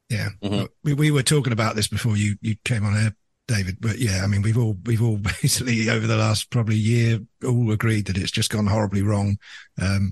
Yeah, 0.10 0.30
mm-hmm. 0.42 0.66
we, 0.84 0.94
we 0.94 1.12
were 1.12 1.24
talking 1.24 1.54
about 1.54 1.76
this 1.76 1.88
before 1.88 2.18
you 2.18 2.36
you 2.42 2.56
came 2.66 2.86
on 2.86 2.96
air, 2.98 3.16
David. 3.48 3.78
But 3.82 4.00
yeah, 4.00 4.22
I 4.24 4.28
mean, 4.28 4.42
we've 4.42 4.58
all 4.58 4.78
we've 4.86 5.04
all 5.04 5.18
basically 5.42 5.90
over 5.90 6.08
the 6.08 6.18
last 6.18 6.50
probably 6.50 6.76
year 6.76 7.20
all 7.46 7.72
agreed 7.72 8.06
that 8.06 8.18
it's 8.18 8.32
just 8.32 8.52
gone 8.52 8.68
horribly 8.68 9.02
wrong 9.02 9.38
um, 9.82 10.12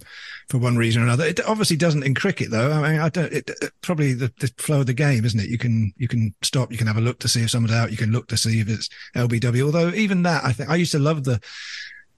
for 0.50 0.58
one 0.58 0.78
reason 0.78 1.02
or 1.02 1.06
another. 1.06 1.26
It 1.26 1.40
obviously 1.46 1.78
doesn't 1.78 2.04
in 2.04 2.14
cricket 2.14 2.52
though. 2.52 2.72
I 2.72 2.92
mean, 2.92 3.02
I 3.02 3.10
don't. 3.10 3.32
It, 3.32 3.50
it, 3.50 3.72
probably 3.82 4.14
the, 4.14 4.32
the 4.40 4.52
flow 4.58 4.82
of 4.82 4.88
the 4.88 4.94
game, 4.94 5.26
isn't 5.26 5.40
it? 5.40 5.50
You 5.50 5.58
can 5.58 5.94
you 5.98 6.08
can 6.08 6.34
stop. 6.42 6.72
You 6.72 6.78
can 6.78 6.88
have 6.88 6.98
a 6.98 7.02
look 7.02 7.20
to 7.20 7.28
see 7.28 7.42
if 7.42 7.52
someone's 7.52 7.76
out. 7.76 7.92
You 7.92 7.98
can 7.98 8.12
look 8.12 8.28
to 8.28 8.38
see 8.38 8.60
if 8.60 8.70
it's 8.70 8.90
LBW. 9.16 9.66
Although 9.66 9.90
even 9.90 10.24
that, 10.24 10.44
I 10.44 10.52
think 10.52 10.70
I 10.70 10.76
used 10.76 10.92
to 10.92 11.00
love 11.00 11.24
the 11.24 11.42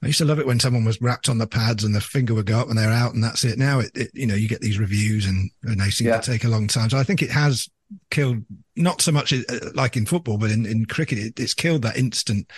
I 0.04 0.08
used 0.08 0.18
to 0.18 0.26
love 0.26 0.38
it 0.38 0.46
when 0.46 0.60
someone 0.60 0.84
was 0.84 1.00
wrapped 1.00 1.30
on 1.30 1.38
the 1.38 1.46
pads 1.46 1.82
and 1.82 1.94
the 1.94 2.00
finger 2.00 2.34
would 2.34 2.44
go 2.44 2.58
up 2.58 2.68
and 2.68 2.76
they're 2.76 2.90
out 2.90 3.14
and 3.14 3.24
that's 3.24 3.42
it. 3.42 3.58
Now 3.58 3.78
it, 3.78 3.90
it 3.94 4.10
you 4.12 4.26
know, 4.26 4.34
you 4.34 4.48
get 4.48 4.60
these 4.60 4.78
reviews 4.78 5.24
and, 5.24 5.50
and 5.62 5.80
they 5.80 5.88
seem 5.88 6.08
yeah. 6.08 6.20
to 6.20 6.30
take 6.30 6.44
a 6.44 6.48
long 6.48 6.66
time. 6.66 6.90
So 6.90 6.98
I 6.98 7.04
think 7.04 7.22
it 7.22 7.30
has 7.30 7.70
killed 8.10 8.44
not 8.76 9.00
so 9.00 9.12
much 9.12 9.32
uh, 9.32 9.42
like 9.74 9.96
in 9.96 10.06
football, 10.06 10.38
but 10.38 10.50
in, 10.50 10.66
in 10.66 10.86
cricket, 10.86 11.18
it, 11.18 11.40
it's 11.40 11.54
killed 11.54 11.82
that 11.82 11.96
instant 11.96 12.50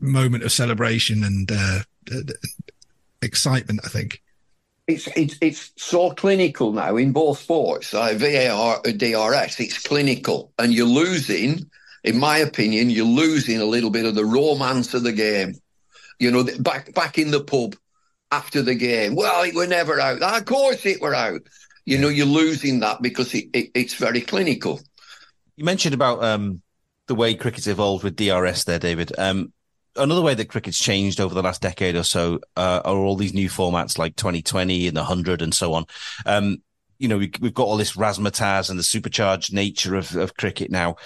moment 0.00 0.44
of 0.44 0.52
celebration 0.52 1.24
and 1.24 1.50
uh, 1.52 1.80
excitement. 3.20 3.80
I 3.84 3.88
think 3.88 4.22
it's 4.88 5.08
it's 5.16 5.36
it's 5.40 5.72
so 5.76 6.10
clinical 6.10 6.72
now 6.72 6.96
in 6.96 7.12
both 7.12 7.38
sports, 7.38 7.92
like 7.92 8.16
VAR, 8.16 8.80
DRS. 8.82 9.60
It's 9.60 9.82
clinical, 9.82 10.52
and 10.58 10.72
you're 10.72 10.86
losing, 10.86 11.70
in 12.04 12.18
my 12.18 12.38
opinion, 12.38 12.90
you're 12.90 13.06
losing 13.06 13.60
a 13.60 13.64
little 13.66 13.90
bit 13.90 14.06
of 14.06 14.14
the 14.14 14.24
romance 14.24 14.94
of 14.94 15.02
the 15.02 15.12
game. 15.12 15.54
You 16.18 16.30
know, 16.30 16.44
back 16.60 16.92
back 16.94 17.18
in 17.18 17.30
the 17.30 17.42
pub 17.42 17.76
after 18.30 18.62
the 18.62 18.74
game. 18.74 19.14
Well, 19.14 19.42
it 19.44 19.54
were 19.54 19.66
never 19.66 20.00
out. 20.00 20.22
Of 20.22 20.44
course, 20.46 20.84
it 20.86 21.00
were 21.00 21.14
out. 21.14 21.42
You 21.84 21.98
know, 21.98 22.08
you're 22.08 22.26
losing 22.26 22.80
that 22.80 23.02
because 23.02 23.34
it, 23.34 23.46
it, 23.52 23.70
it's 23.74 23.94
very 23.94 24.20
clinical. 24.20 24.80
You 25.56 25.64
mentioned 25.64 25.94
about 25.94 26.22
um, 26.22 26.62
the 27.06 27.14
way 27.14 27.34
cricket's 27.34 27.66
evolved 27.66 28.04
with 28.04 28.16
DRS 28.16 28.64
there, 28.64 28.78
David. 28.78 29.12
Um, 29.18 29.52
another 29.96 30.22
way 30.22 30.34
that 30.34 30.48
cricket's 30.48 30.78
changed 30.78 31.20
over 31.20 31.34
the 31.34 31.42
last 31.42 31.60
decade 31.60 31.96
or 31.96 32.04
so 32.04 32.40
uh, 32.56 32.80
are 32.84 32.96
all 32.96 33.16
these 33.16 33.34
new 33.34 33.48
formats 33.48 33.98
like 33.98 34.16
2020 34.16 34.88
and 34.88 34.96
the 34.96 35.02
100 35.02 35.42
and 35.42 35.54
so 35.54 35.74
on. 35.74 35.84
Um, 36.26 36.58
you 36.98 37.08
know, 37.08 37.18
we, 37.18 37.32
have 37.42 37.54
got 37.54 37.64
all 37.64 37.76
this 37.76 37.96
razzmatazz 37.96 38.70
and 38.70 38.78
the 38.78 38.84
supercharged 38.84 39.52
nature 39.52 39.96
of, 39.96 40.14
of 40.16 40.36
cricket 40.36 40.70
now. 40.70 40.96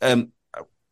Um, 0.00 0.32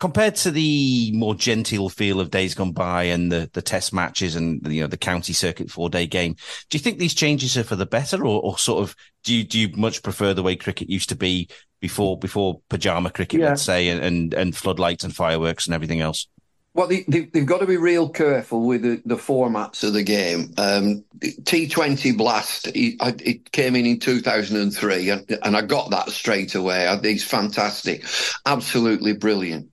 compared 0.01 0.35
to 0.35 0.51
the 0.51 1.13
more 1.15 1.35
genteel 1.35 1.89
feel 1.89 2.21
of 2.21 2.31
days 2.31 2.55
gone 2.55 2.73
by 2.73 3.05
and 3.05 3.31
the, 3.31 3.49
the 3.53 3.63
test 3.63 3.93
matches 3.93 4.37
and 4.37 4.67
you 4.67 4.81
know 4.81 4.87
the 4.87 4.97
county 4.97 5.33
circuit 5.33 5.71
four 5.71 5.89
day 5.89 6.07
game, 6.07 6.35
do 6.69 6.77
you 6.77 6.81
think 6.81 6.99
these 6.99 7.15
changes 7.15 7.57
are 7.57 7.65
for 7.65 7.77
the 7.77 7.87
better, 7.87 8.25
or, 8.27 8.43
or 8.43 8.59
sort 8.59 8.83
of 8.83 8.95
do 9.23 9.35
you 9.35 9.45
do 9.45 9.59
you 9.59 9.69
much 9.77 10.03
prefer 10.03 10.35
the 10.35 10.43
way 10.43 10.57
cricket 10.57 10.91
used 10.91 11.09
to 11.09 11.17
be 11.17 11.49
before 11.81 12.19
before 12.19 12.61
pajama 12.69 13.11
cricket, 13.11 13.41
yeah. 13.41 13.51
let's 13.51 13.63
say, 13.63 13.89
and, 13.89 14.03
and 14.03 14.35
and 14.35 14.57
floodlights 14.57 15.05
and 15.05 15.15
fireworks 15.15 15.67
and 15.67 15.75
everything 15.75 16.01
else? 16.01 16.29
Well, 16.75 16.89
they, 16.89 17.05
have 17.13 17.31
they, 17.31 17.45
got 17.45 17.61
to 17.61 17.67
be 17.67 17.77
real 17.77 18.09
careful 18.09 18.67
with 18.67 18.83
the, 18.83 19.01
the 19.05 19.15
formats 19.15 19.85
of 19.85 19.93
the 19.93 20.03
game. 20.03 20.53
Um, 20.59 21.05
T20 21.21 22.17
Blast, 22.17 22.67
it, 22.67 22.97
it, 23.01 23.53
came 23.53 23.77
in 23.77 23.87
in 23.87 24.01
2003, 24.01 25.11
and, 25.11 25.39
and 25.45 25.57
I 25.57 25.63
got 25.63 25.91
that 25.91 26.11
straight 26.11 26.57
away. 26.57 26.87
It's 27.05 27.23
fantastic, 27.23 28.05
absolutely 28.45 29.13
brilliant. 29.13 29.71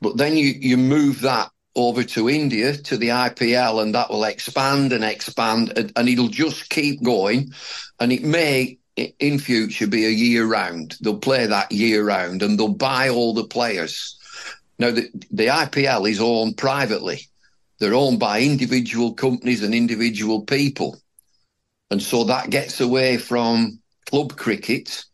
But 0.00 0.16
then 0.16 0.36
you, 0.36 0.46
you 0.46 0.76
move 0.76 1.20
that 1.20 1.50
over 1.76 2.02
to 2.02 2.28
India 2.28 2.76
to 2.76 2.96
the 2.96 3.08
IPL, 3.10 3.80
and 3.80 3.94
that 3.94 4.10
will 4.10 4.24
expand 4.24 4.92
and 4.92 5.04
expand, 5.04 5.72
and, 5.78 5.92
and 5.94 6.08
it'll 6.08 6.26
just 6.26 6.68
keep 6.68 7.00
going. 7.04 7.52
And 8.00 8.10
it 8.10 8.24
may 8.24 8.80
in 8.96 9.38
future 9.38 9.86
be 9.86 10.04
a 10.04 10.10
year 10.10 10.46
round. 10.46 10.96
They'll 11.00 11.16
play 11.16 11.46
that 11.46 11.70
year 11.70 12.04
round, 12.04 12.42
and 12.42 12.58
they'll 12.58 12.74
buy 12.74 13.08
all 13.08 13.34
the 13.34 13.44
players 13.44 14.16
now, 14.80 14.90
the, 14.90 15.10
the 15.30 15.46
IPL 15.48 16.10
is 16.10 16.20
owned 16.20 16.56
privately. 16.56 17.28
They're 17.78 17.94
owned 17.94 18.18
by 18.18 18.40
individual 18.40 19.12
companies 19.12 19.62
and 19.62 19.74
individual 19.74 20.42
people. 20.42 20.96
And 21.90 22.00
so 22.00 22.24
that 22.24 22.48
gets 22.48 22.80
away 22.80 23.18
from 23.18 23.78
club 24.06 24.36
cricket 24.36 25.04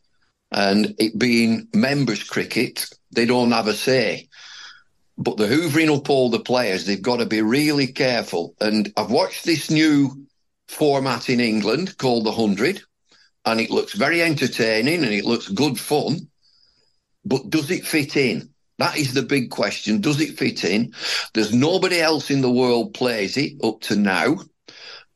and 0.52 0.94
it 1.00 1.18
being 1.18 1.66
members 1.74 2.22
cricket. 2.22 2.86
They 3.10 3.26
don't 3.26 3.50
have 3.50 3.66
a 3.66 3.74
say. 3.74 4.28
But 5.18 5.36
the 5.36 5.46
hoovering 5.46 5.94
up 5.94 6.10
all 6.10 6.30
the 6.30 6.38
players, 6.38 6.86
they've 6.86 7.02
got 7.02 7.16
to 7.16 7.26
be 7.26 7.42
really 7.42 7.88
careful. 7.88 8.54
And 8.60 8.92
I've 8.96 9.10
watched 9.10 9.44
this 9.44 9.68
new 9.68 10.26
format 10.68 11.28
in 11.28 11.40
England 11.40 11.98
called 11.98 12.24
the 12.24 12.30
100, 12.30 12.82
and 13.44 13.60
it 13.60 13.70
looks 13.70 13.94
very 13.94 14.22
entertaining 14.22 15.02
and 15.02 15.12
it 15.12 15.24
looks 15.24 15.48
good 15.48 15.78
fun. 15.80 16.28
But 17.24 17.50
does 17.50 17.70
it 17.72 17.84
fit 17.84 18.16
in? 18.16 18.50
That 18.78 18.96
is 18.98 19.14
the 19.14 19.22
big 19.22 19.50
question. 19.50 20.00
Does 20.00 20.20
it 20.20 20.38
fit 20.38 20.64
in? 20.64 20.92
There's 21.32 21.54
nobody 21.54 22.00
else 22.00 22.30
in 22.30 22.42
the 22.42 22.50
world 22.50 22.94
plays 22.94 23.36
it 23.36 23.52
up 23.64 23.80
to 23.82 23.96
now. 23.96 24.36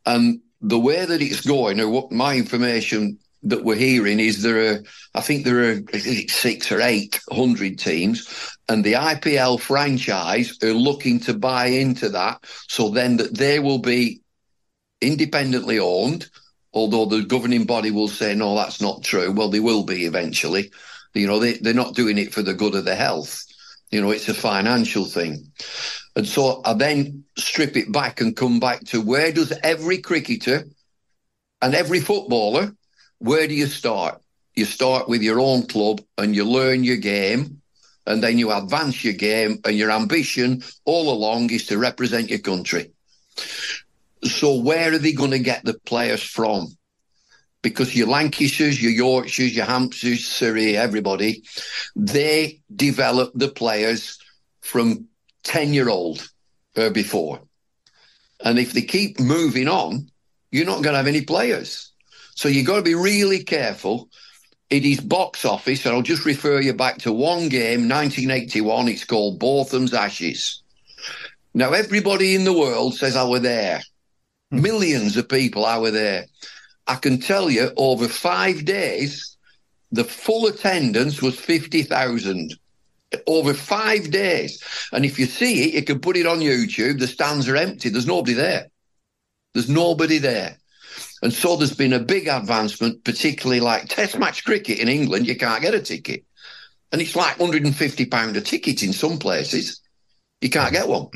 And 0.07 0.41
the 0.61 0.79
way 0.79 1.05
that 1.05 1.23
it's 1.23 1.47
going, 1.47 1.81
or 1.81 1.89
what 1.89 2.11
my 2.11 2.37
information 2.37 3.19
that 3.43 3.65
we're 3.65 3.77
hearing 3.77 4.21
is 4.21 4.43
there 4.43 4.75
are, 4.75 4.79
I 5.15 5.21
think 5.21 5.45
there 5.45 5.73
are 5.73 5.81
six 6.29 6.71
or 6.71 6.81
eight 6.81 7.21
hundred 7.31 7.79
teams, 7.79 8.57
and 8.69 8.85
the 8.85 8.95
IPL 8.95 9.61
franchise 9.61 10.57
are 10.63 10.73
looking 10.73 11.21
to 11.21 11.35
buy 11.35 11.67
into 11.67 12.11
that, 12.11 12.45
so 12.69 12.91
then 12.91 13.17
that 13.19 13.37
they 13.37 13.59
will 13.59 13.79
be 13.79 14.21
independently 15.01 15.79
owned. 15.79 16.29
Although 16.73 17.07
the 17.07 17.25
governing 17.25 17.65
body 17.65 17.91
will 17.91 18.09
say 18.09 18.35
no, 18.35 18.55
that's 18.55 18.81
not 18.81 19.03
true. 19.03 19.33
Well, 19.33 19.49
they 19.49 19.61
will 19.61 19.85
be 19.85 20.05
eventually. 20.05 20.71
You 21.15 21.27
know, 21.27 21.41
they, 21.41 21.55
they're 21.55 21.75
not 21.75 21.97
doing 21.97 22.17
it 22.17 22.33
for 22.33 22.43
the 22.43 22.55
good 22.55 22.77
of 22.77 22.85
the 22.85 22.95
health. 22.95 23.45
You 23.91 24.01
know, 24.01 24.11
it's 24.11 24.29
a 24.29 24.35
financial 24.35 25.05
thing. 25.05 25.53
And 26.17 26.27
so 26.27 26.63
I 26.65 26.75
then 26.75 27.25
strip 27.37 27.77
it 27.77 27.91
back 27.91 28.21
and 28.21 28.37
come 28.37 28.61
back 28.61 28.81
to 28.87 29.01
where 29.01 29.33
does 29.33 29.53
every 29.63 29.99
cricketer 29.99 30.65
and 31.63 31.75
every 31.75 32.01
footballer, 32.01 32.73
where 33.19 33.47
do 33.47 33.55
you 33.55 33.67
start? 33.67 34.21
You 34.55 34.65
start 34.65 35.09
with 35.09 35.23
your 35.23 35.41
own 35.41 35.67
club 35.67 36.01
and 36.19 36.35
you 36.35 36.45
learn 36.45 36.85
your 36.85 36.97
game 36.97 37.63
and 38.07 38.23
then 38.23 38.39
you 38.39 38.51
advance 38.53 39.05
your 39.05 39.15
game 39.15 39.61
and 39.65 39.77
your 39.77 39.91
ambition 39.91 40.63
all 40.85 41.13
along 41.13 41.51
is 41.51 41.67
to 41.67 41.79
represent 41.79 42.31
your 42.31 42.39
country. 42.41 42.91
So 44.25 44.61
where 44.61 44.93
are 44.93 44.99
they 44.99 45.13
going 45.13 45.31
to 45.31 45.39
get 45.39 45.65
the 45.65 45.75
players 45.75 46.23
from? 46.23 46.77
Because 47.63 47.95
your 47.95 48.07
Lancashires, 48.07 48.83
your 48.83 48.93
Yorkshires, 48.93 49.55
your 49.55 49.67
Hampshires, 49.67 50.25
Surrey, 50.25 50.77
everybody, 50.77 51.43
they 51.95 52.61
develop 52.75 53.33
the 53.35 53.49
players 53.49 54.19
from 54.61 55.07
10 55.45 55.75
year 55.75 55.89
old 55.89 56.29
or 56.77 56.91
before. 56.91 57.41
And 58.43 58.59
if 58.59 58.73
they 58.73 58.83
keep 58.83 59.21
moving 59.21 59.69
on, 59.69 60.09
you're 60.51 60.67
not 60.67 60.83
going 60.83 60.95
to 60.95 60.99
have 60.99 61.07
any 61.07 61.23
players. 61.23 61.93
So 62.35 62.49
you've 62.49 62.67
got 62.67 62.77
to 62.77 62.83
be 62.83 62.95
really 62.95 63.45
careful. 63.45 64.09
It 64.71 64.85
is 64.85 65.01
box 65.01 65.45
office, 65.45 65.85
and 65.85 65.95
I'll 65.95 66.03
just 66.03 66.25
refer 66.25 66.61
you 66.61 66.73
back 66.73 66.99
to 66.99 67.13
one 67.13 67.49
game, 67.49 67.89
1981. 67.89 68.89
It's 68.89 69.05
called 69.05 69.41
Botham's 69.41 69.93
Ashes. 69.93 70.63
Now, 71.53 71.73
everybody 71.73 72.37
in 72.37 72.45
the 72.45 72.57
world 72.57 72.95
says 72.95 73.17
I 73.17 73.29
were 73.29 73.41
there. 73.41 73.83
Hmm. 74.51 74.63
Millions 74.63 75.17
of 75.17 75.29
people 75.29 75.67
I 75.67 75.79
were 75.79 75.91
there. 75.91 76.27
I 76.91 76.97
can 76.97 77.21
tell 77.21 77.49
you 77.51 77.71
over 77.77 78.09
five 78.09 78.65
days, 78.65 79.37
the 79.93 80.03
full 80.05 80.47
attendance 80.47 81.23
was 81.23 81.39
50,000. 81.39 82.55
over 83.27 83.55
five 83.55 84.11
days. 84.11 84.63
And 84.93 85.05
if 85.05 85.19
you 85.19 85.27
see 85.27 85.65
it, 85.65 85.75
you 85.75 85.83
can 85.85 86.01
put 86.01 86.17
it 86.17 86.27
on 86.27 86.41
YouTube. 86.41 86.99
The 86.99 87.07
stands 87.07 87.49
are 87.49 87.57
empty. 87.57 87.89
There's 87.89 88.07
nobody 88.07 88.35
there. 88.35 88.67
There's 89.55 89.69
nobody 89.69 90.19
there. 90.19 90.57
And 91.23 91.33
so 91.33 91.57
there's 91.57 91.75
been 91.75 91.93
a 91.93 91.99
big 92.01 92.29
advancement, 92.29 93.05
particularly 93.05 93.61
like 93.61 93.89
test 93.89 94.19
match 94.19 94.45
cricket 94.45 94.79
in 94.79 94.89
England. 94.89 95.27
You 95.27 95.37
can't 95.37 95.63
get 95.63 95.75
a 95.75 95.81
ticket. 95.81 96.25
And 96.93 97.01
it's 97.01 97.15
like 97.15 97.37
£150 97.37 98.37
a 98.37 98.41
ticket 98.41 98.83
in 98.83 98.93
some 98.93 99.19
places. 99.19 99.81
You 100.41 100.51
can't 100.51 100.73
get 100.73 100.89
one. 100.89 101.09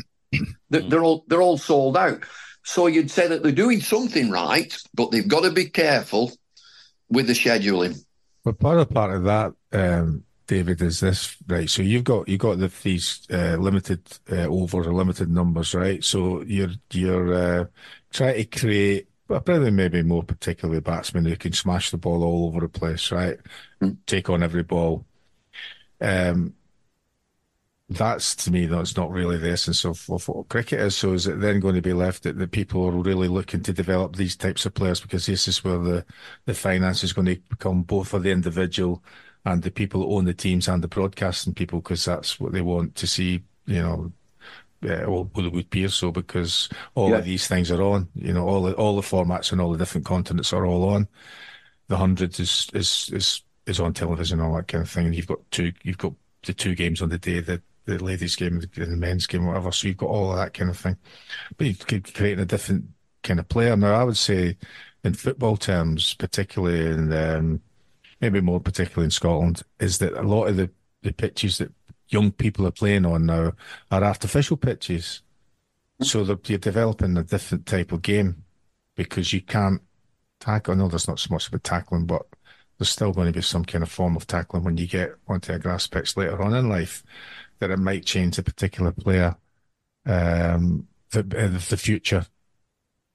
They're 0.71 1.05
all 1.05 1.25
they're 1.29 1.43
all 1.43 1.59
sold 1.59 1.97
out. 1.97 2.25
So 2.65 2.87
you'd 2.87 3.11
say 3.11 3.29
that 3.29 3.43
they're 3.43 3.53
doing 3.53 3.81
something 3.81 4.31
right, 4.31 4.75
but 4.95 5.11
they've 5.11 5.29
got 5.29 5.43
to 5.43 5.51
be 5.51 5.67
careful 5.67 6.33
with 7.11 7.27
the 7.27 7.35
scheduling. 7.35 8.03
But 8.43 8.59
part 8.59 8.79
of 8.79 8.91
part 8.91 9.15
of 9.15 9.25
that, 9.25 9.53
um, 9.73 10.25
David, 10.47 10.81
is 10.81 11.01
this 11.01 11.37
right? 11.47 11.69
So 11.69 11.83
you've 11.83 12.05
got 12.05 12.27
you've 12.27 12.41
got 12.41 12.59
the, 12.59 12.73
these 12.83 13.27
uh, 13.31 13.57
limited 13.57 14.01
uh, 14.33 14.47
overs 14.47 14.87
or 14.87 14.95
limited 14.95 15.31
numbers, 15.31 15.75
right? 15.75 16.03
So 16.03 16.43
you're 16.43 16.73
you're 16.91 17.35
uh, 17.35 17.65
trying 18.13 18.37
to 18.37 18.45
create, 18.45 19.09
but 19.29 19.45
probably 19.45 19.71
maybe 19.71 20.03
more 20.03 20.23
particularly 20.23 20.81
batsmen 20.81 21.27
who 21.27 21.37
can 21.37 21.53
smash 21.53 21.91
the 21.91 21.99
ball 21.99 22.25
all 22.25 22.47
over 22.47 22.61
the 22.61 22.69
place, 22.69 23.13
right? 23.13 23.39
Mm. 23.83 23.99
Take 24.07 24.31
on 24.31 24.43
every 24.43 24.63
ball. 24.63 25.05
Um, 26.01 26.55
that's 27.97 28.35
to 28.37 28.51
me 28.51 28.67
that's 28.67 28.97
not 28.97 29.11
really 29.11 29.37
the 29.37 29.51
essence 29.51 29.85
of, 29.85 30.09
of 30.11 30.29
what 30.29 30.49
cricket 30.49 30.81
is. 30.81 30.97
So 30.97 31.13
is 31.13 31.27
it 31.27 31.41
then 31.41 31.61
going 31.61 31.75
to 31.75 31.83
be 31.83 31.93
left 31.93 32.23
that 32.23 32.39
the 32.39 32.49
people 32.49 32.85
are 32.85 32.93
really 32.93 33.29
looking 33.29 33.63
to 33.63 33.73
develop 33.73 34.17
these 34.17 34.37
types 34.37 34.67
of 34.67 34.75
players 34.75 35.01
because 35.01 35.27
this 35.27 35.49
is 35.49 35.65
where 35.65 35.79
the 35.79 36.05
the 36.47 36.55
finance 36.55 37.03
is 37.05 37.13
going 37.13 37.27
to 37.27 37.37
become 37.49 37.83
both 37.83 38.09
for 38.09 38.19
the 38.19 38.31
individual 38.31 39.03
and 39.45 39.63
the 39.63 39.71
people 39.71 40.03
who 40.03 40.17
own 40.17 40.25
the 40.25 40.35
teams 40.35 40.69
and 40.69 40.83
the 40.83 40.89
broadcasting 40.89 41.55
people 41.55 41.81
because 41.81 42.05
that's 42.05 42.41
what 42.41 42.53
they 42.53 42.61
want 42.63 42.95
to 42.97 43.07
see. 43.07 43.43
You 43.67 43.83
know, 43.83 44.13
uh, 44.85 45.11
well, 45.11 45.31
it 45.37 45.53
would 45.53 45.65
appear 45.65 45.89
so 45.89 46.11
because 46.11 46.69
all 46.95 47.11
yeah. 47.11 47.17
of 47.17 47.25
these 47.25 47.47
things 47.47 47.71
are 47.71 47.83
on. 47.83 48.09
You 48.15 48.33
know, 48.33 48.47
all 48.47 48.63
the, 48.63 48.75
all 48.75 48.97
the 48.97 49.03
formats 49.03 49.53
and 49.53 49.61
all 49.61 49.73
the 49.73 49.79
different 49.79 50.07
continents 50.07 50.53
are 50.53 50.67
all 50.67 50.89
on. 50.91 51.09
The 51.89 51.97
hundred 51.97 52.39
is 52.41 52.71
is 52.75 53.11
is 53.13 53.43
is 53.67 53.81
on 53.81 53.95
television, 53.95 54.41
and 54.41 54.49
all 54.49 54.57
that 54.57 54.69
kind 54.69 54.83
of 54.83 54.91
thing. 54.91 55.07
And 55.07 55.15
you've 55.15 55.27
got 55.27 55.39
two, 55.51 55.73
you've 55.83 55.99
got 55.99 56.13
the 56.45 56.55
two 56.55 56.75
games 56.75 57.03
on 57.03 57.09
the 57.09 57.19
day 57.19 57.41
that 57.41 57.63
the 57.87 58.03
ladies' 58.03 58.37
game 58.37 58.61
and 58.77 58.93
the 58.93 58.97
men's 58.97 59.27
game, 59.27 59.47
whatever. 59.47 59.73
So 59.73 59.89
you've 59.89 59.97
got 59.97 60.11
all 60.11 60.33
of 60.33 60.39
that 60.39 60.55
kind 60.55 60.71
of 60.71 60.79
thing. 60.79 60.97
But 61.57 61.67
you 61.67 61.75
could 61.75 62.13
create 62.15 62.39
a 62.39 62.45
different 62.45 62.87
kind 63.23 63.41
of 63.41 63.49
player. 63.49 63.77
Now, 63.77 63.95
I 63.95 64.05
would 64.05 64.17
say, 64.17 64.57
in 65.03 65.15
football 65.15 65.57
terms, 65.57 66.15
particularly 66.15 66.87
in 66.87 67.13
um, 67.13 67.61
maybe 68.21 68.41
more 68.41 68.61
particularly 68.61 69.07
in 69.07 69.11
Scotland, 69.11 69.63
is 69.79 69.99
that 69.99 70.15
a 70.15 70.23
lot 70.23 70.47
of 70.47 70.57
the, 70.57 70.71
the 71.03 71.13
pitches 71.13 71.59
that 71.59 71.73
young 72.09 72.31
people 72.33 72.67
are 72.67 72.71
playing 72.71 73.05
on 73.05 73.27
now 73.27 73.53
are 73.91 74.05
artificial 74.05 74.57
pitches. 74.57 75.23
So 76.01 76.25
you're 76.47 76.59
developing 76.59 77.17
a 77.17 77.23
different 77.23 77.67
type 77.67 77.93
of 77.93 78.03
game 78.03 78.45
because 78.97 79.33
you 79.33 79.43
can't 79.43 79.81
tackle. 80.41 80.75
I 80.75 80.77
know 80.77 80.89
there's 80.89 81.09
not 81.09 81.21
so 81.21 81.33
much 81.33 81.49
about 81.49 81.65
tackling, 81.65 82.07
but 82.07 82.27
there's 82.79 82.91
still 82.91 83.13
going 83.13 83.29
to 83.29 83.33
be 83.33 83.43
some 83.43 83.65
kind 83.65 83.83
of 83.83 83.91
form 83.91 84.17
of 84.17 84.27
tackling 84.27 84.65
when 84.65 84.77
you 84.77 84.87
get 84.87 85.15
onto 85.29 85.53
a 85.53 85.59
grass 85.59 85.87
pitch 85.87 86.17
later 86.17 86.43
on 86.43 86.55
in 86.55 86.69
life 86.69 87.05
that 87.59 87.71
it 87.71 87.79
might 87.79 88.05
change 88.05 88.39
a 88.39 88.43
particular 88.43 88.93
player, 88.93 89.37
um, 90.07 90.87
the, 91.11 91.23
the 91.23 91.77
future, 91.77 92.27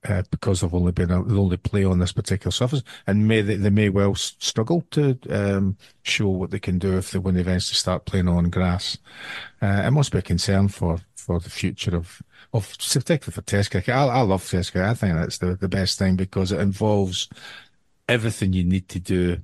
uh, 0.08 0.24
because 0.32 0.62
they've 0.62 0.74
only 0.74 0.92
been 0.92 1.12
a, 1.12 1.18
only 1.18 1.58
play 1.58 1.84
on 1.84 2.00
this 2.00 2.14
particular 2.14 2.52
surface, 2.52 2.84
and 3.06 3.28
may 3.28 3.42
they, 3.42 3.56
they 3.56 3.70
may 3.70 3.90
well 3.90 4.16
struggle 4.16 4.82
to 4.92 5.18
um, 5.30 5.78
show 6.04 6.28
what 6.28 6.52
they 6.52 6.60
can 6.60 6.80
do 6.80 6.98
if 6.98 7.12
they 7.12 7.20
when 7.20 7.36
they 7.36 7.42
eventually 7.42 7.76
start 7.76 8.06
playing 8.06 8.28
on 8.28 8.50
grass. 8.50 8.98
Uh, 9.62 9.84
it 9.86 9.92
must 9.92 10.12
be 10.12 10.20
a 10.20 10.22
concern 10.22 10.68
for 10.68 11.00
for 11.16 11.40
the 11.40 11.50
future 11.50 11.96
of 11.96 12.22
of 12.54 12.78
particularly 12.78 13.20
for 13.20 13.42
Test 13.42 13.72
cricket. 13.72 13.94
I, 13.94 14.06
I 14.06 14.22
love 14.22 14.50
Test 14.50 14.72
cricket. 14.72 14.90
I 14.90 14.94
think 14.94 15.16
that's 15.16 15.38
the 15.40 15.56
the 15.56 15.70
best 15.70 16.00
thing 16.00 16.16
because 16.16 16.52
it 16.52 16.62
involves 16.62 17.28
everything 18.08 18.54
you 18.54 18.64
need 18.64 18.88
to 18.90 19.00
do 19.00 19.38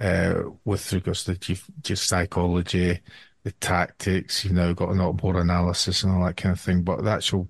uh, 0.00 0.34
with 0.64 0.92
regards 0.92 1.24
to 1.24 1.56
your 1.86 1.96
psychology, 1.96 3.00
the 3.44 3.52
tactics. 3.52 4.44
You've 4.44 4.54
now 4.54 4.72
got 4.72 4.90
a 4.90 4.92
lot 4.92 5.22
more 5.22 5.40
analysis 5.40 6.02
and 6.02 6.12
all 6.12 6.24
that 6.26 6.36
kind 6.36 6.52
of 6.52 6.60
thing. 6.60 6.82
But 6.82 7.04
the 7.04 7.10
actual 7.10 7.48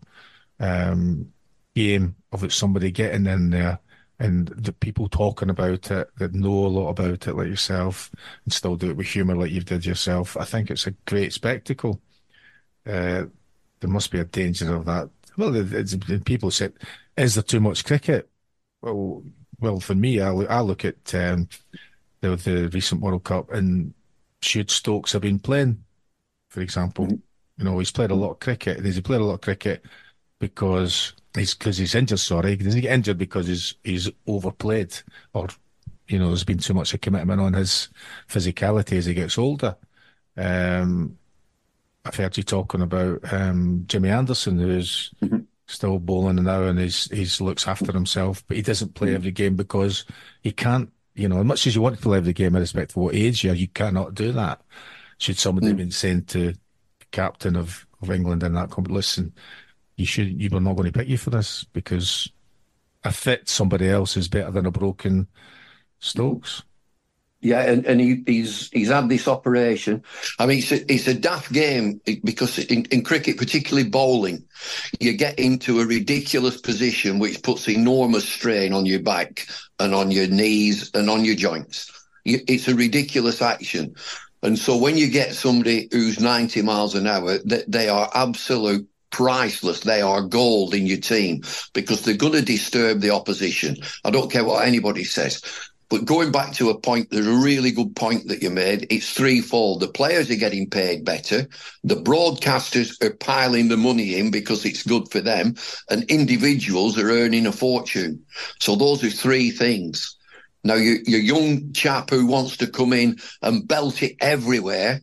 um, 0.60 1.32
game 1.74 2.16
of 2.32 2.44
it, 2.44 2.52
somebody 2.52 2.90
getting 2.90 3.26
in 3.26 3.50
there 3.50 3.78
and 4.18 4.48
the 4.48 4.72
people 4.72 5.08
talking 5.08 5.50
about 5.50 5.90
it 5.90 6.08
that 6.18 6.34
know 6.34 6.66
a 6.66 6.68
lot 6.68 6.90
about 6.90 7.26
it, 7.26 7.34
like 7.34 7.48
yourself, 7.48 8.10
and 8.44 8.52
still 8.52 8.76
do 8.76 8.90
it 8.90 8.96
with 8.96 9.08
humour 9.08 9.36
like 9.36 9.50
you've 9.50 9.64
did 9.64 9.84
yourself. 9.84 10.36
I 10.36 10.44
think 10.44 10.70
it's 10.70 10.86
a 10.86 10.92
great 11.06 11.32
spectacle. 11.32 12.00
Uh, 12.86 13.26
there 13.80 13.90
must 13.90 14.10
be 14.10 14.20
a 14.20 14.24
danger 14.24 14.74
of 14.74 14.84
that. 14.86 15.10
Well, 15.36 15.52
people 16.24 16.50
said, 16.50 16.74
"Is 17.16 17.34
there 17.34 17.42
too 17.42 17.60
much 17.60 17.84
cricket?" 17.84 18.30
Well, 18.82 19.24
well, 19.60 19.80
for 19.80 19.94
me, 19.94 20.20
I, 20.20 20.30
I 20.30 20.60
look 20.60 20.84
at 20.84 21.14
um, 21.14 21.48
the, 22.20 22.36
the 22.36 22.68
recent 22.68 23.00
World 23.00 23.24
Cup 23.24 23.52
and 23.52 23.94
should 24.42 24.70
Stokes 24.70 25.12
have 25.12 25.22
been 25.22 25.38
playing, 25.38 25.83
for 26.54 26.60
example? 26.60 27.08
You 27.58 27.64
know, 27.64 27.78
he's 27.80 27.90
played 27.90 28.12
a 28.12 28.14
lot 28.14 28.30
of 28.30 28.38
cricket. 28.38 28.84
He's 28.84 29.00
played 29.00 29.20
a 29.20 29.24
lot 29.24 29.34
of 29.34 29.40
cricket 29.40 29.84
because 30.38 31.12
he's 31.34 31.52
because 31.52 31.76
he's 31.76 31.96
injured. 31.96 32.20
Sorry, 32.20 32.50
he 32.50 32.56
doesn't 32.56 32.80
get 32.80 32.92
injured 32.92 33.18
because 33.18 33.48
he's 33.48 33.74
he's 33.82 34.10
overplayed 34.28 34.94
or 35.32 35.48
you 36.06 36.18
know 36.18 36.28
there's 36.28 36.44
been 36.44 36.58
too 36.58 36.74
much 36.74 36.92
of 36.92 36.98
a 36.98 36.98
commitment 36.98 37.40
on 37.40 37.54
his 37.54 37.88
physicality 38.28 38.96
as 38.96 39.06
he 39.06 39.14
gets 39.14 39.36
older. 39.36 39.76
Um, 40.36 41.18
I've 42.04 42.14
heard 42.14 42.36
you 42.36 42.44
talking 42.44 42.82
about 42.82 43.32
um, 43.32 43.84
Jimmy 43.88 44.10
Anderson, 44.10 44.58
who's 44.58 45.10
mm-hmm. 45.22 45.40
still 45.66 45.98
bowling 45.98 46.36
now 46.36 46.62
and 46.62 46.78
he's 46.78 47.10
he's 47.10 47.40
looks 47.40 47.66
after 47.66 47.90
himself, 47.90 48.44
but 48.46 48.56
he 48.56 48.62
doesn't 48.62 48.94
play 48.94 49.08
mm-hmm. 49.08 49.16
every 49.16 49.32
game 49.32 49.56
because 49.56 50.04
he 50.40 50.52
can't 50.52 50.90
you 51.14 51.28
know, 51.28 51.38
as 51.38 51.44
much 51.44 51.66
as 51.66 51.74
you 51.74 51.80
want 51.80 51.96
to 51.96 52.02
play 52.02 52.18
every 52.18 52.32
game, 52.32 52.56
irrespective 52.56 52.96
of 52.96 53.02
what 53.02 53.14
age 53.14 53.44
you 53.44 53.52
are, 53.52 53.54
you 53.54 53.68
cannot 53.68 54.14
do 54.14 54.32
that. 54.32 54.60
Should 55.18 55.38
somebody 55.38 55.72
mm. 55.72 55.76
been 55.76 55.90
saying 55.90 56.24
to 56.26 56.54
captain 57.12 57.56
of, 57.56 57.86
of 58.02 58.10
England 58.10 58.42
in 58.42 58.54
that 58.54 58.70
competition, 58.70 58.94
listen, 58.96 59.32
you 59.96 60.06
should, 60.06 60.40
you 60.40 60.50
were 60.50 60.60
not 60.60 60.76
going 60.76 60.90
to 60.90 60.98
pick 60.98 61.08
you 61.08 61.16
for 61.16 61.30
this 61.30 61.64
because 61.72 62.30
a 63.04 63.12
fit 63.12 63.48
somebody 63.48 63.88
else 63.88 64.16
is 64.16 64.28
better 64.28 64.50
than 64.50 64.66
a 64.66 64.70
broken 64.70 65.28
Stokes. 66.00 66.62
Yeah, 67.40 67.60
and, 67.60 67.84
and 67.84 68.00
he, 68.00 68.22
he's 68.26 68.70
he's 68.70 68.88
had 68.88 69.10
this 69.10 69.28
operation. 69.28 70.02
I 70.38 70.46
mean, 70.46 70.58
it's 70.58 70.72
a, 70.72 70.92
it's 70.92 71.06
a 71.06 71.12
daft 71.12 71.52
game 71.52 72.00
because 72.24 72.58
in, 72.58 72.86
in 72.86 73.04
cricket, 73.04 73.36
particularly 73.36 73.86
bowling, 73.86 74.46
you 74.98 75.12
get 75.12 75.38
into 75.38 75.80
a 75.80 75.86
ridiculous 75.86 76.58
position 76.58 77.18
which 77.18 77.42
puts 77.42 77.68
enormous 77.68 78.26
strain 78.26 78.72
on 78.72 78.86
your 78.86 79.00
back 79.00 79.46
and 79.78 79.94
on 79.94 80.10
your 80.10 80.26
knees 80.26 80.90
and 80.94 81.10
on 81.10 81.26
your 81.26 81.36
joints. 81.36 81.92
It's 82.24 82.68
a 82.68 82.74
ridiculous 82.74 83.42
action. 83.42 83.94
And 84.44 84.58
so 84.58 84.76
when 84.76 84.96
you 84.98 85.08
get 85.08 85.34
somebody 85.34 85.88
who's 85.90 86.20
90 86.20 86.62
miles 86.62 86.94
an 86.94 87.06
hour, 87.06 87.38
they, 87.38 87.64
they 87.66 87.88
are 87.88 88.10
absolute 88.14 88.86
priceless. 89.10 89.80
They 89.80 90.02
are 90.02 90.22
gold 90.22 90.74
in 90.74 90.86
your 90.86 90.98
team 90.98 91.42
because 91.72 92.02
they're 92.02 92.16
going 92.16 92.34
to 92.34 92.42
disturb 92.42 93.00
the 93.00 93.10
opposition. 93.10 93.78
I 94.04 94.10
don't 94.10 94.30
care 94.30 94.44
what 94.44 94.66
anybody 94.66 95.04
says. 95.04 95.42
But 95.88 96.04
going 96.04 96.32
back 96.32 96.52
to 96.54 96.70
a 96.70 96.78
point, 96.78 97.10
there's 97.10 97.26
a 97.26 97.32
really 97.32 97.70
good 97.70 97.94
point 97.94 98.28
that 98.28 98.42
you 98.42 98.50
made. 98.50 98.86
It's 98.90 99.12
threefold. 99.12 99.80
The 99.80 99.88
players 99.88 100.30
are 100.30 100.36
getting 100.36 100.68
paid 100.68 101.04
better. 101.04 101.46
The 101.84 101.96
broadcasters 101.96 103.02
are 103.04 103.14
piling 103.14 103.68
the 103.68 103.76
money 103.76 104.18
in 104.18 104.30
because 104.30 104.64
it's 104.64 104.82
good 104.82 105.10
for 105.10 105.20
them. 105.20 105.54
And 105.88 106.04
individuals 106.10 106.98
are 106.98 107.10
earning 107.10 107.46
a 107.46 107.52
fortune. 107.52 108.24
So 108.60 108.76
those 108.76 109.04
are 109.04 109.10
three 109.10 109.50
things. 109.50 110.16
Now, 110.64 110.74
your, 110.74 110.96
your 111.06 111.20
young 111.20 111.72
chap 111.72 112.10
who 112.10 112.26
wants 112.26 112.56
to 112.58 112.66
come 112.66 112.92
in 112.92 113.18
and 113.42 113.68
belt 113.68 114.02
it 114.02 114.16
everywhere, 114.20 115.00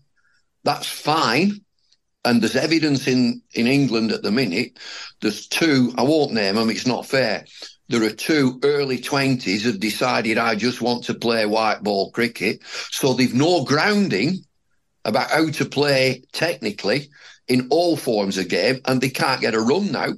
that's 0.64 0.88
fine. 0.88 1.62
And 2.24 2.41
there's 2.41 2.55
evidence 2.55 3.07
in, 3.07 3.41
in 3.53 3.68
England 3.68 4.12
at 4.12 4.22
the 4.22 4.32
minute. 4.32 4.78
There's 5.22 5.47
two, 5.47 5.93
I 5.97 6.03
won't 6.03 6.34
name 6.34 6.55
them, 6.55 6.70
it's 6.70 6.86
not 6.86 7.05
fair 7.05 7.45
there 7.91 8.03
are 8.03 8.09
two 8.09 8.57
early 8.64 8.97
20s 8.97 9.64
have 9.64 9.80
decided 9.80 10.38
I 10.38 10.55
just 10.55 10.82
want 10.82 11.03
to 11.05 11.14
play 11.14 11.45
white 11.45 11.84
ball 11.84 12.09
cricket. 12.12 12.62
So 12.64 13.14
they've 13.14 13.34
no 13.34 13.66
grounding 13.66 14.45
about 15.03 15.30
how 15.30 15.49
to 15.49 15.66
play 15.66 16.24
technically 16.32 17.09
in 17.49 17.68
all 17.70 17.97
forms 17.97 18.38
of 18.38 18.47
game 18.47 18.80
and 18.86 19.01
they 19.01 19.09
can't 19.09 19.41
get 19.41 19.55
a 19.55 19.59
run 19.59 19.91
now. 19.91 20.14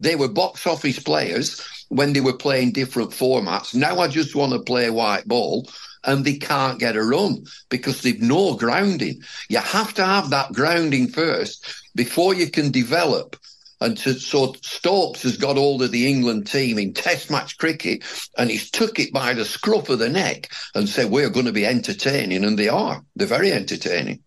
They 0.00 0.16
were 0.16 0.28
box 0.28 0.66
office 0.66 0.98
players 1.00 1.77
when 1.88 2.12
they 2.12 2.20
were 2.20 2.36
playing 2.36 2.72
different 2.72 3.10
formats. 3.10 3.74
Now 3.74 3.98
I 3.98 4.08
just 4.08 4.34
want 4.34 4.52
to 4.52 4.60
play 4.60 4.90
white 4.90 5.26
ball 5.26 5.68
and 6.04 6.24
they 6.24 6.36
can't 6.36 6.78
get 6.78 6.96
a 6.96 7.02
run 7.02 7.44
because 7.68 8.02
they've 8.02 8.20
no 8.20 8.54
grounding. 8.54 9.22
You 9.48 9.58
have 9.58 9.94
to 9.94 10.04
have 10.04 10.30
that 10.30 10.52
grounding 10.52 11.08
first 11.08 11.66
before 11.94 12.34
you 12.34 12.50
can 12.50 12.70
develop 12.70 13.36
and 13.80 13.96
to, 13.98 14.14
so 14.14 14.54
Stokes 14.62 15.22
has 15.22 15.36
got 15.36 15.56
hold 15.56 15.82
of 15.82 15.92
the 15.92 16.08
England 16.08 16.46
team 16.46 16.78
in 16.78 16.92
Test 16.92 17.30
match 17.30 17.58
cricket, 17.58 18.02
and 18.36 18.50
he's 18.50 18.70
took 18.70 18.98
it 18.98 19.12
by 19.12 19.34
the 19.34 19.44
scruff 19.44 19.88
of 19.88 20.00
the 20.00 20.08
neck 20.08 20.50
and 20.74 20.88
said, 20.88 21.10
"We're 21.10 21.30
going 21.30 21.46
to 21.46 21.52
be 21.52 21.66
entertaining," 21.66 22.44
and 22.44 22.58
they 22.58 22.68
are. 22.68 23.04
They're 23.14 23.28
very 23.28 23.52
entertaining. 23.52 24.20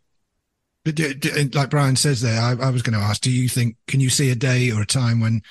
Do, 0.85 1.13
do, 1.13 1.49
like 1.53 1.69
Brian 1.69 1.95
says 1.95 2.21
there, 2.21 2.41
I, 2.41 2.51
I, 2.51 2.69
was 2.69 2.81
going 2.81 2.97
to 2.97 3.05
ask: 3.05 3.21
Do 3.21 3.31
you 3.31 3.49
think 3.49 3.75
can 3.87 3.99
you 3.99 4.09
see 4.09 4.31
a 4.31 4.35
day 4.35 4.71
or 4.71 4.81
a 4.81 4.85
time 4.85 5.19
when 5.19 5.41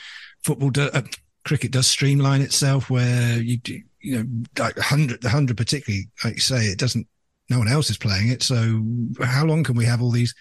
football, 0.42 0.72
uh, 0.76 1.02
cricket 1.44 1.72
does 1.72 1.86
streamline 1.86 2.42
itself, 2.42 2.90
where 2.90 3.38
you 3.38 3.58
do, 3.58 3.80
you 4.00 4.18
know, 4.18 4.62
like 4.62 4.78
hundred, 4.78 5.22
the 5.22 5.28
hundred 5.28 5.56
particularly, 5.56 6.08
like 6.24 6.34
you 6.34 6.40
say, 6.40 6.66
it 6.66 6.78
doesn't. 6.78 7.06
No 7.48 7.58
one 7.58 7.68
else 7.68 7.90
is 7.90 7.98
playing 7.98 8.28
it, 8.28 8.42
so 8.42 8.82
how 9.24 9.44
long 9.44 9.64
can 9.64 9.76
we 9.76 9.84
have 9.84 10.00
all 10.00 10.12
these 10.12 10.34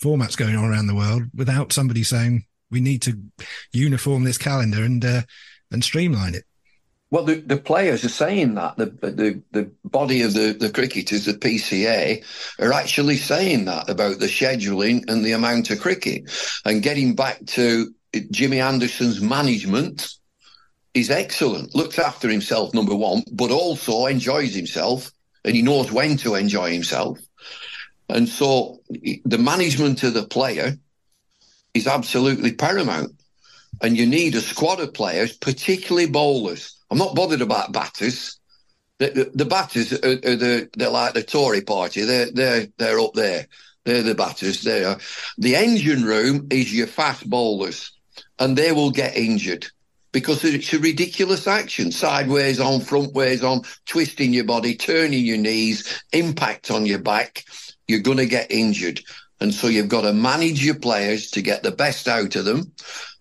formats 0.00 0.36
going 0.36 0.56
on 0.56 0.64
around 0.64 0.86
the 0.86 0.94
world 0.94 1.24
without 1.34 1.72
somebody 1.72 2.04
saying 2.04 2.44
we 2.70 2.80
need 2.80 3.02
to 3.02 3.18
uniform 3.72 4.24
this 4.24 4.38
calendar 4.38 4.84
and 4.84 5.04
uh, 5.04 5.22
and 5.72 5.82
streamline 5.82 6.34
it? 6.34 6.44
Well, 7.10 7.24
the, 7.24 7.34
the 7.40 7.58
players 7.58 8.04
are 8.04 8.08
saying 8.08 8.54
that 8.54 8.78
the 8.78 8.86
the 8.86 9.42
the 9.50 9.70
body 9.84 10.22
of 10.22 10.32
the 10.32 10.56
the 10.58 10.70
cricketers, 10.70 11.26
the 11.26 11.34
PCA, 11.34 12.24
are 12.58 12.72
actually 12.72 13.16
saying 13.16 13.66
that 13.66 13.90
about 13.90 14.18
the 14.18 14.26
scheduling 14.26 15.04
and 15.08 15.24
the 15.24 15.32
amount 15.32 15.70
of 15.70 15.80
cricket, 15.80 16.30
and 16.64 16.82
getting 16.82 17.14
back 17.14 17.44
to 17.48 17.92
Jimmy 18.30 18.60
Anderson's 18.60 19.20
management 19.20 20.14
is 20.94 21.10
excellent. 21.10 21.74
Looks 21.74 21.98
after 21.98 22.28
himself, 22.28 22.74
number 22.74 22.94
one, 22.94 23.22
but 23.32 23.50
also 23.50 24.06
enjoys 24.06 24.54
himself, 24.54 25.10
and 25.44 25.54
he 25.54 25.62
knows 25.62 25.90
when 25.90 26.16
to 26.18 26.34
enjoy 26.34 26.72
himself. 26.72 27.18
And 28.08 28.28
so, 28.28 28.80
the 28.90 29.38
management 29.38 30.02
of 30.02 30.14
the 30.14 30.24
player 30.24 30.76
is 31.74 31.86
absolutely 31.86 32.52
paramount, 32.52 33.12
and 33.80 33.96
you 33.96 34.06
need 34.06 34.34
a 34.34 34.40
squad 34.40 34.80
of 34.80 34.92
players, 34.92 35.36
particularly 35.36 36.06
bowlers 36.06 36.76
I'm 36.92 36.98
not 36.98 37.14
bothered 37.14 37.40
about 37.40 37.72
batters. 37.72 38.38
The, 38.98 39.08
the, 39.08 39.30
the 39.34 39.44
batters 39.46 39.94
are, 39.94 40.10
are 40.10 40.36
the, 40.36 40.68
they're 40.76 40.90
like 40.90 41.14
the 41.14 41.22
Tory 41.22 41.62
party. 41.62 42.02
They're, 42.02 42.30
they're, 42.30 42.66
they're 42.76 43.00
up 43.00 43.14
there. 43.14 43.46
They're 43.84 44.02
the 44.02 44.14
batters. 44.14 44.60
They 44.60 44.84
are. 44.84 44.98
The 45.38 45.56
engine 45.56 46.04
room 46.04 46.48
is 46.50 46.72
your 46.72 46.86
fast 46.86 47.28
bowlers, 47.28 47.92
and 48.38 48.58
they 48.58 48.72
will 48.72 48.90
get 48.90 49.16
injured 49.16 49.68
because 50.12 50.44
it's 50.44 50.72
a 50.72 50.78
ridiculous 50.78 51.46
action. 51.46 51.90
Sideways 51.90 52.60
on, 52.60 52.80
frontways 52.80 53.42
on, 53.42 53.62
twisting 53.86 54.32
your 54.32 54.44
body, 54.44 54.74
turning 54.74 55.24
your 55.24 55.38
knees, 55.38 56.02
impact 56.12 56.70
on 56.70 56.86
your 56.86 56.98
back. 56.98 57.44
You're 57.88 58.00
going 58.00 58.18
to 58.18 58.26
get 58.26 58.52
injured. 58.52 59.00
And 59.40 59.52
so 59.52 59.66
you've 59.66 59.88
got 59.88 60.02
to 60.02 60.12
manage 60.12 60.64
your 60.64 60.78
players 60.78 61.30
to 61.32 61.42
get 61.42 61.62
the 61.62 61.72
best 61.72 62.06
out 62.06 62.36
of 62.36 62.44
them. 62.44 62.72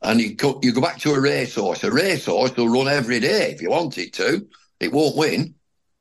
And 0.04 0.22
you 0.22 0.36
go, 0.36 0.60
you 0.62 0.72
go 0.72 0.82
back 0.82 1.00
to 1.00 1.14
a 1.14 1.20
racehorse. 1.20 1.84
A 1.84 1.92
racehorse 1.92 2.56
will 2.56 2.70
run 2.70 2.88
every 2.88 3.20
day 3.20 3.52
if 3.52 3.62
you 3.62 3.72
want 3.72 3.98
it 3.98 4.14
to. 4.14 4.48
It 4.80 4.92
won't 4.92 5.18
win. 5.18 5.56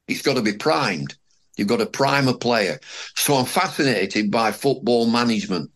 It's 0.09 0.23
got 0.23 0.35
to 0.35 0.43
be 0.43 0.55
primed. 0.55 1.17
You've 1.57 1.69
got 1.69 1.79
to 1.79 1.87
prime 1.87 2.29
a 2.29 2.35
player. 2.35 2.81
So 3.17 3.35
I'm 3.35 3.45
fascinated 3.45 4.31
by 4.31 4.53
football 4.53 5.07
management, 5.07 5.71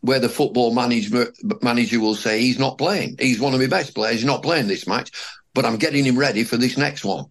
where 0.00 0.18
the 0.18 0.28
football 0.28 0.72
management 0.74 1.36
manager 1.62 2.00
will 2.00 2.14
say 2.14 2.40
he's 2.40 2.58
not 2.58 2.78
playing. 2.78 3.16
He's 3.18 3.40
one 3.40 3.54
of 3.54 3.60
my 3.60 3.66
best 3.66 3.94
players. 3.94 4.16
He's 4.16 4.24
not 4.24 4.42
playing 4.42 4.66
this 4.66 4.86
match, 4.86 5.10
but 5.54 5.64
I'm 5.64 5.76
getting 5.76 6.04
him 6.04 6.18
ready 6.18 6.44
for 6.44 6.56
this 6.56 6.76
next 6.76 7.04
one. 7.04 7.26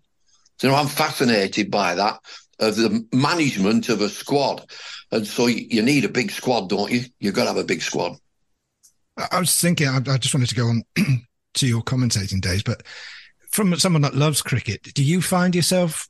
So 0.59 0.73
I'm 0.73 0.87
fascinated 0.87 1.71
by 1.71 1.95
that 1.95 2.19
of 2.59 2.75
the 2.75 3.05
management 3.13 3.89
of 3.89 4.01
a 4.01 4.09
squad. 4.09 4.69
And 5.11 5.25
so 5.25 5.47
you 5.47 5.81
need 5.81 6.05
a 6.05 6.09
big 6.09 6.29
squad, 6.29 6.69
don't 6.69 6.91
you? 6.91 7.01
You've 7.19 7.33
got 7.33 7.43
to 7.43 7.49
have 7.49 7.57
a 7.57 7.63
big 7.63 7.81
squad. 7.81 8.17
I 9.31 9.39
was 9.39 9.59
thinking, 9.59 9.87
I, 9.87 9.99
just 10.17 10.33
wanted 10.33 10.49
to 10.49 10.55
go 10.55 10.67
on 10.67 10.83
to 11.55 11.67
your 11.67 11.81
commentating 11.81 12.41
days, 12.41 12.63
but 12.63 12.83
from 13.51 13.75
someone 13.77 14.03
that 14.03 14.15
loves 14.15 14.41
cricket, 14.41 14.93
do 14.93 15.03
you 15.03 15.21
find 15.21 15.55
yourself 15.55 16.07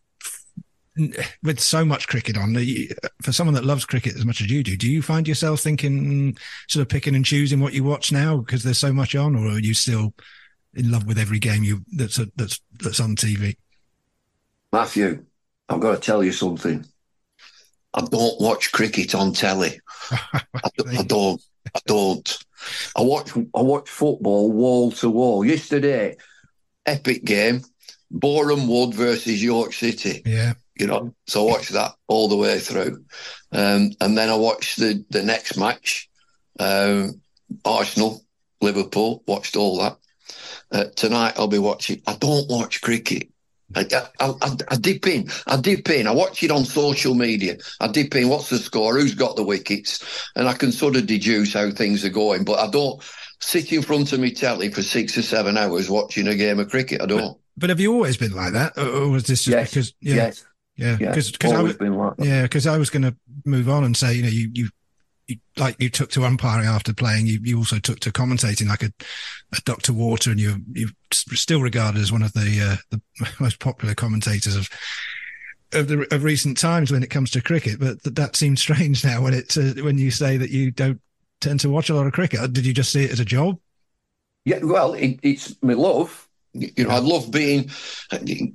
with 1.43 1.60
so 1.60 1.86
much 1.86 2.08
cricket 2.08 2.38
on 2.38 2.56
for 3.22 3.32
someone 3.32 3.54
that 3.54 3.66
loves 3.66 3.86
cricket 3.86 4.16
as 4.16 4.26
much 4.26 4.41
as 4.41 4.50
you 4.52 4.64
do 4.64 4.76
do 4.76 4.89
you 4.89 5.02
find 5.02 5.28
yourself 5.28 5.60
thinking 5.60 6.38
sort 6.68 6.82
of 6.82 6.89
picking 6.89 7.16
and 7.16 7.26
choosing 7.26 7.60
what 7.60 7.74
you 7.74 7.84
watch 7.84 8.12
now 8.12 8.38
because 8.38 8.64
there's 8.64 8.78
so 8.78 8.93
much 8.93 9.16
on 9.16 9.36
or 9.36 9.47
are 9.47 9.60
you 9.60 9.74
still 9.74 10.14
in 10.76 10.91
love 10.91 11.06
with 11.06 11.18
every 11.18 11.39
game 11.39 11.64
you 11.64 11.84
that's 11.95 12.20
that's 12.36 12.60
that's 12.80 13.00
on 13.00 13.16
tv 13.16 13.56
matthew 14.72 15.26
i've 15.70 15.80
got 15.80 15.95
to 15.95 16.00
tell 16.00 16.24
you 16.24 16.32
something 16.32 16.86
I 17.93 18.02
don't 18.02 18.39
watch 18.39 18.72
cricket 18.72 19.16
on 19.16 19.34
telly. 19.34 19.80
I, 20.12 20.41
I, 20.54 21.04
don't. 21.04 21.41
I 21.76 21.80
don't. 21.86 22.38
I 22.95 23.02
watch. 23.02 23.36
I 23.36 23.62
watch 23.62 23.89
football 23.89 24.52
wall 24.52 24.91
to 24.91 25.10
wall. 25.10 25.43
Yesterday, 25.43 26.18
epic 26.86 27.24
game, 27.26 27.62
Boreham 28.12 28.68
Wood 28.68 28.93
versus 28.93 29.43
York 29.43 29.74
City. 29.74 30.22
Yeah. 30.26 30.54
You 30.80 30.88
know, 30.88 31.14
so 31.28 31.46
I 31.46 31.52
watched 31.52 31.74
that 31.74 31.92
all 32.08 32.30
the 32.30 32.38
way 32.38 32.58
through, 32.60 33.04
um, 33.52 33.92
and 34.00 34.18
then 34.18 34.30
I 34.30 34.36
watched 34.36 34.80
the 34.80 35.04
the 35.10 35.24
next 35.24 35.58
match, 35.58 36.10
um, 36.60 37.22
Arsenal, 37.66 38.24
Liverpool. 38.62 39.24
Watched 39.28 39.58
all 39.58 39.80
that. 39.80 39.98
Uh, 40.72 40.86
tonight 40.96 41.34
I'll 41.38 41.48
be 41.48 41.60
watching. 41.60 42.02
I 42.08 42.16
don't 42.16 42.50
watch 42.50 42.82
cricket. 42.82 43.30
I, 43.76 43.86
I, 44.20 44.34
I, 44.42 44.58
I, 44.70 44.76
dip 44.78 45.06
in. 45.06 45.30
I 45.46 45.58
dip 45.58 45.90
in. 45.90 46.08
I 46.08 46.12
watch 46.12 46.42
it 46.44 46.52
on 46.52 46.66
social 46.66 47.14
media. 47.14 47.58
I 47.80 47.88
dip 47.88 48.16
in. 48.16 48.30
What's 48.30 48.50
the 48.50 48.58
score? 48.58 48.98
Who's 48.98 49.14
got 49.14 49.36
the 49.36 49.44
wickets? 49.44 50.30
And 50.36 50.48
I 50.48 50.54
can 50.54 50.72
sort 50.72 50.96
of 50.96 51.06
deduce 51.06 51.54
how 51.54 51.70
things 51.72 52.04
are 52.04 52.10
going. 52.10 52.46
But 52.46 52.60
I 52.60 52.70
don't 52.70 53.02
sit 53.40 53.72
in 53.72 53.82
front 53.82 54.12
of 54.12 54.20
me 54.20 54.32
telly 54.32 54.72
for 54.72 54.82
six 54.82 55.18
or 55.18 55.22
seven 55.22 55.58
hours 55.58 55.90
watching 55.90 56.28
a 56.28 56.36
game 56.36 56.60
of 56.60 56.70
cricket. 56.70 57.02
I 57.02 57.06
don't. 57.06 57.20
But, 57.20 57.38
but 57.58 57.70
have 57.70 57.80
you 57.80 57.94
always 57.94 58.18
been 58.18 58.34
like 58.34 58.54
that, 58.54 58.78
or 58.78 59.10
was 59.10 59.26
this 59.26 59.44
just 59.44 59.48
yes. 59.56 59.70
because? 59.70 59.94
Yeah, 60.02 60.16
yes. 60.16 60.46
Yeah, 60.80 60.96
because 60.96 61.32
yes. 61.44 61.52
I 61.52 61.62
was, 61.62 61.80
like 61.80 62.14
yeah, 62.20 62.44
because 62.44 62.66
I 62.66 62.78
was 62.78 62.90
going 62.90 63.04
to 63.04 63.16
move 63.46 63.68
on 63.68 63.84
and 63.84 63.98
say, 63.98 64.14
you 64.14 64.24
know, 64.24 64.30
you 64.30 64.50
you 64.54 64.70
you, 65.28 65.38
like 65.58 65.76
you 65.80 65.90
took 65.90 66.10
to 66.12 66.24
umpiring 66.24 66.68
after 66.68 66.94
playing, 66.94 67.28
you, 67.28 67.40
you 67.44 67.58
also 67.58 67.80
took 67.80 68.00
to 68.00 68.12
commentating 68.12 68.68
like 68.68 68.82
a, 68.82 68.92
a 69.54 69.62
Dr. 69.66 69.92
Water, 69.94 70.32
and 70.32 70.40
you 70.40 70.56
you 70.72 70.90
still 71.12 71.62
regarded 71.62 72.02
as 72.02 72.12
one 72.12 72.24
of 72.24 72.32
the 72.32 72.62
uh, 72.62 72.98
the 73.20 73.30
most 73.42 73.60
popular 73.60 73.94
commentators 73.94 74.56
of 74.56 74.70
of 75.74 75.90
the 75.90 76.08
of 76.14 76.24
recent 76.24 76.58
times 76.58 76.92
when 76.92 77.04
it 77.04 77.10
comes 77.10 77.30
to 77.32 77.42
cricket. 77.42 77.78
But 77.80 78.02
that, 78.04 78.16
that 78.16 78.36
seems 78.38 78.62
strange 78.62 79.04
now 79.04 79.22
when 79.22 79.34
it's 79.34 79.58
uh, 79.58 79.74
when 79.84 79.98
you 79.98 80.12
say 80.12 80.38
that 80.38 80.50
you 80.50 80.72
don't 80.72 81.02
tend 81.42 81.60
to 81.60 81.70
watch 81.70 81.90
a 81.90 81.96
lot 81.96 82.08
of 82.08 82.14
cricket. 82.14 82.54
Did 82.54 82.66
you 82.66 82.74
just 82.74 82.92
see 82.92 83.04
it 83.04 83.12
as 83.12 83.20
a 83.20 83.26
job? 83.26 83.60
Yeah, 84.46 84.60
well, 84.64 84.94
it, 84.94 85.20
it's 85.24 85.62
my 85.62 85.74
love. 85.74 86.29
You 86.54 86.86
know, 86.86 86.89
I 86.89 87.00
love 87.00 87.32
being 87.32 87.70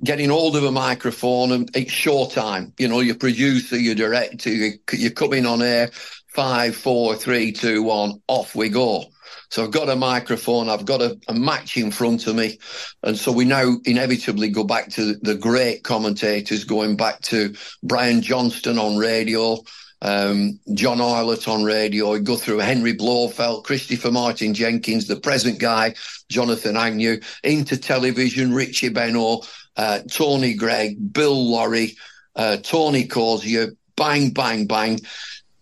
getting 0.03 0.29
hold 0.29 0.57
of 0.57 0.63
a 0.63 0.71
microphone 0.71 1.51
and 1.51 1.69
it's 1.75 1.91
showtime. 1.91 2.73
You 2.77 2.87
know, 2.87 2.99
your 2.99 3.15
producer, 3.15 3.77
your 3.77 3.95
director, 3.95 4.49
you, 4.49 4.73
you're 4.91 5.11
coming 5.11 5.45
on 5.45 5.61
air 5.61 5.91
five, 6.35 6.75
four, 6.75 7.15
three, 7.15 7.53
two, 7.53 7.81
one, 7.81 8.21
off 8.27 8.55
we 8.55 8.67
go. 8.67 9.05
So 9.49 9.63
I've 9.63 9.71
got 9.71 9.89
a 9.89 9.95
microphone, 9.95 10.69
I've 10.69 10.85
got 10.85 11.01
a, 11.01 11.17
a, 11.29 11.33
match 11.33 11.77
in 11.77 11.91
front 11.91 12.27
of 12.27 12.35
me. 12.35 12.59
And 13.03 13.17
so 13.17 13.31
we 13.31 13.45
now 13.45 13.77
inevitably 13.85 14.49
go 14.49 14.65
back 14.65 14.89
to 14.91 15.15
the 15.21 15.35
great 15.35 15.83
commentators, 15.83 16.65
going 16.65 16.97
back 16.97 17.21
to 17.21 17.55
Brian 17.83 18.21
Johnston 18.21 18.77
on 18.77 18.97
radio, 18.97 19.59
um, 20.01 20.59
John 20.73 21.01
Arlott 21.01 21.47
on 21.47 21.63
radio. 21.63 22.11
We 22.11 22.19
go 22.19 22.35
through 22.35 22.59
Henry 22.59 22.93
Blofeld, 22.93 23.63
Christopher 23.63 24.11
Martin 24.11 24.53
Jenkins, 24.53 25.07
the 25.07 25.15
present 25.15 25.59
guy, 25.59 25.95
Jonathan 26.29 26.77
Agnew, 26.77 27.19
into 27.43 27.77
television, 27.77 28.53
Richie 28.53 28.89
Benaud, 28.89 29.47
uh, 29.77 29.99
Tony 30.11 30.53
Greig, 30.53 31.13
Bill 31.13 31.49
Lawry, 31.51 31.95
uh, 32.35 32.57
Tony 32.57 33.05
Cozier, 33.05 33.73
bang, 33.95 34.31
bang, 34.31 34.67
bang 34.67 34.99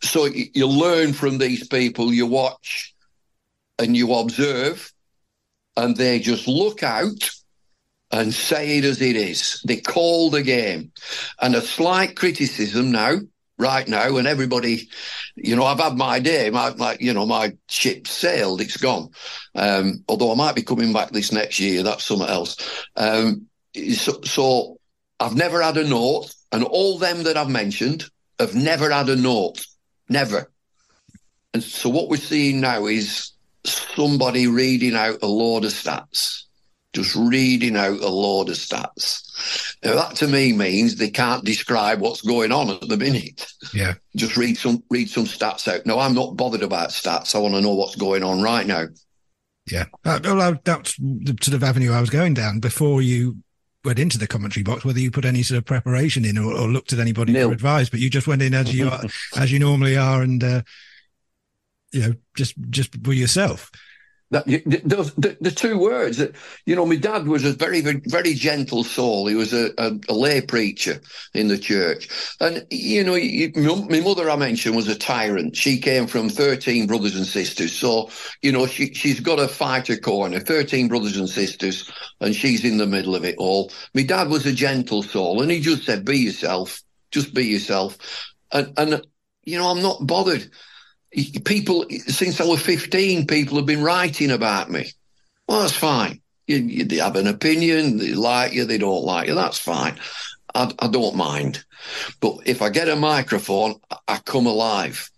so 0.03 0.25
you 0.25 0.67
learn 0.67 1.13
from 1.13 1.38
these 1.38 1.67
people, 1.67 2.13
you 2.13 2.27
watch 2.27 2.93
and 3.79 3.95
you 3.95 4.13
observe, 4.13 4.91
and 5.77 5.95
they 5.95 6.19
just 6.19 6.47
look 6.47 6.84
out 6.84 7.31
and 8.11 8.34
say 8.34 8.77
it 8.77 8.84
as 8.84 9.01
it 9.01 9.15
is. 9.15 9.61
They 9.65 9.77
call 9.77 10.29
the 10.29 10.43
game. 10.43 10.91
And 11.41 11.55
a 11.55 11.61
slight 11.61 12.15
criticism 12.15 12.91
now, 12.91 13.19
right 13.64 13.88
now, 13.88 14.18
and 14.18 14.28
everybody, 14.28 14.89
you 15.36 15.55
know, 15.55 15.66
I've 15.66 15.80
had 15.80 15.97
my 15.97 16.20
day, 16.20 16.51
my, 16.51 16.76
my 16.76 16.97
you 16.99 17.14
know, 17.14 17.26
my 17.26 17.53
ship 17.68 18.05
sailed, 18.05 18.61
it's 18.61 18.78
gone. 18.78 19.09
Um, 19.55 20.03
although 20.07 20.32
I 20.32 20.36
might 20.36 20.55
be 20.55 20.61
coming 20.61 20.93
back 20.93 21.09
this 21.09 21.32
next 21.32 21.59
year, 21.59 21.82
that's 21.82 22.03
something 22.03 22.28
else. 22.28 22.57
Um, 22.95 23.47
so, 23.93 24.22
so 24.22 24.78
I've 25.20 25.36
never 25.36 25.61
had 25.61 25.78
a 25.78 25.88
note, 25.88 26.32
and 26.51 26.64
all 26.64 26.99
them 26.99 27.24
that 27.24 27.38
I've 27.38 27.49
mentioned 27.49 28.05
have 28.39 28.53
never 28.53 28.91
had 28.91 29.09
a 29.09 29.16
note. 29.16 29.66
Never. 30.09 30.51
And 31.53 31.64
so 31.64 31.89
what 31.89 32.09
we're 32.09 32.18
seeing 32.18 32.61
now 32.61 32.86
is 32.88 33.32
somebody 33.66 34.47
reading 34.47 34.95
out 34.95 35.24
a 35.24 35.28
load 35.28 35.66
of 35.66 35.72
stats, 35.72 36.43
just 36.93 37.15
reading 37.15 37.75
out 37.75 37.99
a 37.99 38.07
load 38.07 38.49
of 38.49 38.55
stats. 38.55 39.75
Now 39.83 39.95
that 39.95 40.15
to 40.17 40.27
me 40.27 40.53
means 40.53 40.95
they 40.95 41.09
can't 41.09 41.43
describe 41.43 41.99
what's 41.99 42.21
going 42.21 42.51
on 42.51 42.69
at 42.69 42.81
the 42.81 42.97
minute. 42.97 43.51
Yeah. 43.73 43.95
Just 44.15 44.37
read 44.37 44.57
some 44.57 44.83
read 44.91 45.09
some 45.09 45.25
stats 45.25 45.67
out. 45.67 45.87
No, 45.87 45.99
I'm 45.99 46.13
not 46.13 46.37
bothered 46.37 46.61
about 46.61 46.89
stats. 46.89 47.33
I 47.33 47.39
want 47.39 47.55
to 47.55 47.61
know 47.61 47.73
what's 47.73 47.95
going 47.95 48.23
on 48.23 48.43
right 48.43 48.65
now. 48.65 48.85
Yeah. 49.69 49.85
Uh, 50.05 50.19
well, 50.23 50.59
that's 50.63 50.95
the 50.97 51.35
sort 51.41 51.55
of 51.55 51.63
avenue 51.63 51.91
I 51.91 51.99
was 51.99 52.11
going 52.11 52.35
down 52.35 52.59
before 52.59 53.01
you 53.01 53.37
went 53.83 53.99
into 53.99 54.17
the 54.17 54.27
commentary 54.27 54.63
box, 54.63 54.85
whether 54.85 54.99
you 54.99 55.11
put 55.11 55.25
any 55.25 55.43
sort 55.43 55.57
of 55.57 55.65
preparation 55.65 56.25
in 56.25 56.37
or, 56.37 56.53
or 56.53 56.67
looked 56.67 56.93
at 56.93 56.99
anybody 56.99 57.33
Nil. 57.33 57.49
for 57.49 57.53
advice, 57.53 57.89
but 57.89 57.99
you 57.99 58.09
just 58.09 58.27
went 58.27 58.41
in 58.41 58.53
as 58.53 58.73
you 58.73 58.89
are, 58.91 59.01
as 59.37 59.51
you 59.51 59.59
normally 59.59 59.97
are, 59.97 60.21
and 60.21 60.43
uh, 60.43 60.61
you 61.91 62.01
know, 62.01 62.13
just 62.35 62.55
just 62.69 63.01
be 63.01 63.17
yourself. 63.17 63.71
That 64.32 64.45
those 64.84 65.13
the, 65.13 65.38
the 65.41 65.51
two 65.51 65.78
words 65.78 66.17
that 66.17 66.34
you 66.65 66.76
know, 66.76 66.86
my 66.86 66.95
dad 66.95 67.28
was 67.28 67.45
a 67.45 67.53
very 67.53 67.82
very, 67.82 68.01
very 68.05 68.34
gentle 68.34 68.84
soul. 68.84 69.28
He 69.28 69.36
was 69.36 69.53
a, 69.53 69.71
a, 69.78 69.91
a, 70.09 70.13
lay 70.13 70.41
preacher 70.41 70.99
in 71.34 71.49
the 71.49 71.57
church, 71.57 72.09
and 72.39 72.65
you 72.71 73.03
know, 73.03 73.76
my 73.86 73.99
mother 73.99 74.30
I 74.30 74.36
mentioned 74.36 74.76
was 74.76 74.88
a 74.88 74.95
tyrant. 74.95 75.55
She 75.55 75.78
came 75.78 76.07
from 76.07 76.30
thirteen 76.30 76.88
brothers 76.88 77.15
and 77.15 77.28
sisters, 77.28 77.74
so 77.74 78.09
you 78.41 78.51
know, 78.51 78.65
she 78.65 78.93
she's 78.93 79.19
got 79.19 79.39
a 79.39 79.47
fighter 79.47 79.97
corner, 79.97 80.39
thirteen 80.39 80.88
brothers 80.88 81.17
and 81.17 81.30
sisters, 81.30 81.91
and 82.19 82.36
she's 82.36 82.65
in 82.65 82.78
the 82.78 82.88
middle 82.88 83.15
of 83.15 83.26
it 83.26 83.36
all. 83.38 83.71
My 83.93 84.03
dad 84.03 84.30
was 84.30 84.45
a 84.45 84.53
gentle 84.53 85.03
soul, 85.03 85.41
and 85.41 85.51
he 85.51 85.59
just 85.59 85.84
said, 85.84 86.05
"Be 86.05 86.17
yourself, 86.17 86.82
just 87.11 87.34
be 87.36 87.45
yourself," 87.45 87.97
and 88.51 88.74
and 88.78 89.05
you 89.45 89.57
know, 89.57 89.69
I'm 89.69 89.82
not 89.82 90.07
bothered 90.07 90.49
people 91.45 91.86
since 92.07 92.41
I 92.41 92.45
was 92.45 92.61
15, 92.61 93.28
people 93.28 93.57
have 93.57 93.66
been 93.66 93.84
writing 93.84 94.32
about 94.32 94.70
me. 94.70 94.91
Well, 95.47 95.61
that's 95.61 95.76
fine. 95.76 96.22
You, 96.47 96.57
you, 96.57 96.86
they 96.86 96.97
have 96.97 97.16
an 97.16 97.28
opinion, 97.28 97.97
they 97.97 98.14
like 98.14 98.53
you, 98.53 98.66
they 98.66 98.78
don't 98.78 99.05
like 99.05 99.28
you. 99.28 99.36
That's 99.36 99.59
fine. 99.59 99.99
I, 100.55 100.72
I 100.80 100.88
don't 100.88 101.16
mind. 101.16 101.64
But 102.20 102.39
if 102.45 102.61
I 102.61 102.70
get 102.70 102.89
a 102.89 102.95
microphone, 102.95 103.76
I 104.07 104.18
come 104.26 104.45
alive. 104.45 105.09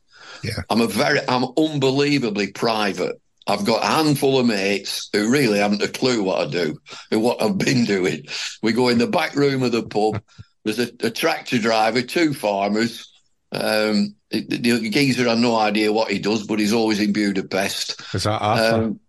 Yeah. 0.44 0.62
I'm 0.70 0.82
a 0.82 0.88
very, 0.88 1.20
I'm 1.28 1.46
unbelievably 1.58 2.52
private. 2.52 3.20
I've 3.48 3.66
got 3.66 3.84
a 3.84 3.88
handful 3.88 4.40
of 4.40 4.48
mates 4.48 5.10
who 5.14 5.32
really 5.32 5.60
haven't 5.60 5.84
a 5.84 5.88
clue 5.88 6.24
what 6.24 6.48
I 6.48 6.50
do 6.50 6.80
and 7.12 7.22
what 7.22 7.42
I've 7.42 7.58
been 7.58 7.86
doing. 7.86 8.26
We 8.64 8.74
go 8.74 8.90
in 8.90 8.98
the 8.98 9.08
back 9.08 9.36
room 9.36 9.64
of 9.64 9.72
the 9.72 9.84
pub. 9.84 10.22
There's 10.64 10.80
a, 10.80 10.90
a 11.02 11.12
tractor 11.12 11.60
driver, 11.60 12.02
two 12.02 12.34
farmers, 12.34 13.12
um, 13.52 14.16
the 14.42 14.90
geezer 14.90 15.28
had 15.28 15.40
no 15.40 15.56
idea 15.58 15.92
what 15.94 16.12
he 16.12 16.20
does, 16.20 16.46
but 16.46 16.60
he's 16.60 16.74
always 16.74 17.00
in 17.00 17.14
Budapest. 17.14 18.02
Is 18.14 18.24
that 18.24 18.42
Arthur? 18.42 18.84
Um, 18.84 19.00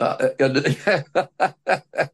uh, 0.00 0.28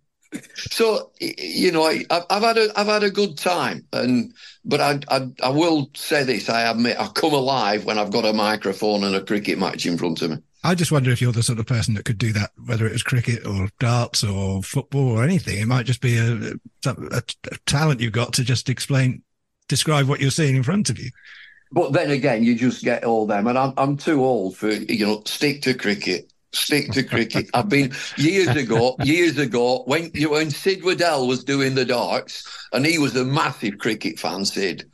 so 0.70 1.10
you 1.20 1.70
know, 1.72 1.84
I, 1.86 2.04
have 2.10 2.42
had 2.42 2.58
a 2.58 2.68
I've 2.76 2.86
had 2.86 3.04
a 3.04 3.10
good 3.10 3.36
time, 3.36 3.86
and 3.92 4.32
but 4.64 4.80
I, 4.80 5.00
I, 5.08 5.28
I 5.42 5.48
will 5.50 5.90
say 5.94 6.24
this: 6.24 6.48
I 6.48 6.62
admit 6.62 6.98
I 6.98 7.08
come 7.08 7.32
alive 7.32 7.84
when 7.84 7.98
I've 7.98 8.12
got 8.12 8.24
a 8.24 8.32
microphone 8.32 9.04
and 9.04 9.14
a 9.14 9.24
cricket 9.24 9.58
match 9.58 9.86
in 9.86 9.98
front 9.98 10.22
of 10.22 10.30
me. 10.30 10.36
I 10.66 10.74
just 10.74 10.90
wonder 10.90 11.10
if 11.10 11.20
you're 11.20 11.30
the 11.30 11.42
sort 11.42 11.58
of 11.58 11.66
person 11.66 11.92
that 11.94 12.06
could 12.06 12.16
do 12.16 12.32
that, 12.32 12.52
whether 12.64 12.86
it 12.86 12.92
was 12.92 13.02
cricket 13.02 13.46
or 13.46 13.68
darts 13.78 14.24
or 14.24 14.62
football 14.62 15.10
or 15.10 15.22
anything. 15.22 15.60
It 15.60 15.68
might 15.68 15.84
just 15.84 16.00
be 16.00 16.16
a, 16.16 16.54
a, 16.86 17.22
a 17.50 17.58
talent 17.66 18.00
you've 18.00 18.12
got 18.14 18.32
to 18.34 18.44
just 18.44 18.70
explain, 18.70 19.22
describe 19.68 20.08
what 20.08 20.20
you're 20.20 20.30
seeing 20.30 20.56
in 20.56 20.62
front 20.62 20.88
of 20.88 20.98
you. 20.98 21.10
But 21.74 21.92
then 21.92 22.12
again, 22.12 22.44
you 22.44 22.54
just 22.54 22.84
get 22.84 23.02
all 23.02 23.26
them, 23.26 23.48
and 23.48 23.58
I'm 23.58 23.74
I'm 23.76 23.96
too 23.96 24.24
old 24.24 24.56
for 24.56 24.70
you 24.70 25.04
know 25.04 25.22
stick 25.26 25.60
to 25.62 25.74
cricket. 25.74 26.32
Stick 26.52 26.92
to 26.92 27.02
cricket. 27.02 27.50
I've 27.52 27.68
been 27.68 27.92
years 28.16 28.54
ago, 28.54 28.94
years 29.02 29.38
ago 29.38 29.82
when 29.86 30.12
you 30.14 30.30
when 30.30 30.50
Sid 30.50 30.84
Waddell 30.84 31.26
was 31.26 31.42
doing 31.42 31.74
the 31.74 31.84
darts, 31.84 32.48
and 32.72 32.86
he 32.86 32.98
was 32.98 33.16
a 33.16 33.24
massive 33.24 33.78
cricket 33.78 34.20
fan, 34.20 34.44
Sid. 34.44 34.88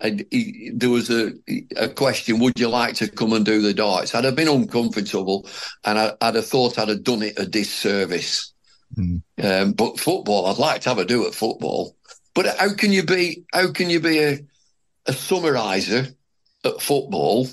And 0.00 0.26
he, 0.30 0.70
there 0.74 0.90
was 0.90 1.08
a, 1.08 1.32
a 1.76 1.88
question: 1.88 2.40
Would 2.40 2.60
you 2.60 2.68
like 2.68 2.94
to 2.96 3.08
come 3.08 3.32
and 3.32 3.46
do 3.46 3.62
the 3.62 3.72
darts? 3.72 4.14
I'd 4.14 4.24
have 4.24 4.36
been 4.36 4.48
uncomfortable, 4.48 5.48
and 5.82 5.98
I, 5.98 6.12
would 6.26 6.34
have 6.34 6.46
thought 6.46 6.78
I'd 6.78 6.90
have 6.90 7.04
done 7.04 7.22
it 7.22 7.38
a 7.38 7.46
disservice. 7.46 8.52
Mm. 8.94 9.22
Um, 9.42 9.72
but 9.72 9.98
football, 9.98 10.44
I'd 10.46 10.58
like 10.58 10.82
to 10.82 10.90
have 10.90 10.98
a 10.98 11.06
do 11.06 11.26
at 11.26 11.34
football. 11.34 11.96
But 12.34 12.54
how 12.58 12.74
can 12.74 12.92
you 12.92 13.02
be? 13.02 13.44
How 13.54 13.72
can 13.72 13.88
you 13.88 13.98
be 13.98 14.18
a 14.18 14.38
a 15.08 15.12
summariser 15.12 16.14
at 16.64 16.80
football 16.80 17.46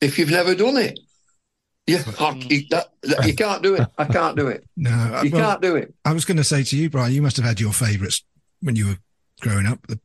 if 0.00 0.18
you've 0.18 0.30
never 0.30 0.54
done 0.54 0.76
it. 0.76 0.98
You, 1.86 1.96
you, 1.96 2.62
that, 2.70 2.90
that, 3.02 3.26
you 3.26 3.34
can't 3.34 3.62
do 3.62 3.74
it. 3.74 3.88
I 3.98 4.04
can't 4.04 4.36
do 4.36 4.46
it. 4.48 4.64
No, 4.76 5.20
you 5.22 5.30
well, 5.30 5.50
can't 5.50 5.62
do 5.62 5.76
it. 5.76 5.94
I 6.04 6.12
was 6.12 6.24
going 6.24 6.36
to 6.36 6.44
say 6.44 6.62
to 6.62 6.76
you, 6.76 6.88
Brian, 6.88 7.12
you 7.12 7.22
must 7.22 7.36
have 7.36 7.44
had 7.44 7.60
your 7.60 7.72
favourites 7.72 8.22
when 8.60 8.76
you 8.76 8.86
were 8.86 8.98
growing 9.40 9.66
up. 9.66 9.84
The, 9.86 9.98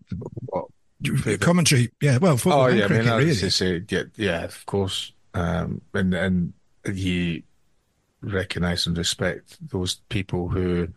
the 0.99 1.38
commentary, 1.39 1.91
yeah. 2.01 2.17
Well, 2.17 2.38
football 2.38 2.63
oh, 2.63 2.67
yeah, 2.67 2.88
cricket, 2.88 3.07
I 3.07 3.17
mean, 3.17 3.28
really. 3.28 3.49
Say, 3.49 3.84
yeah, 3.89 4.03
yeah, 4.15 4.43
of 4.43 4.65
course. 4.65 5.13
Um, 5.34 5.82
and 5.93 6.13
and 6.15 6.53
you 6.91 7.43
recognise 8.21 8.88
and 8.88 8.97
respect 8.97 9.57
those 9.69 9.95
people 10.09 10.49
who 10.49 10.88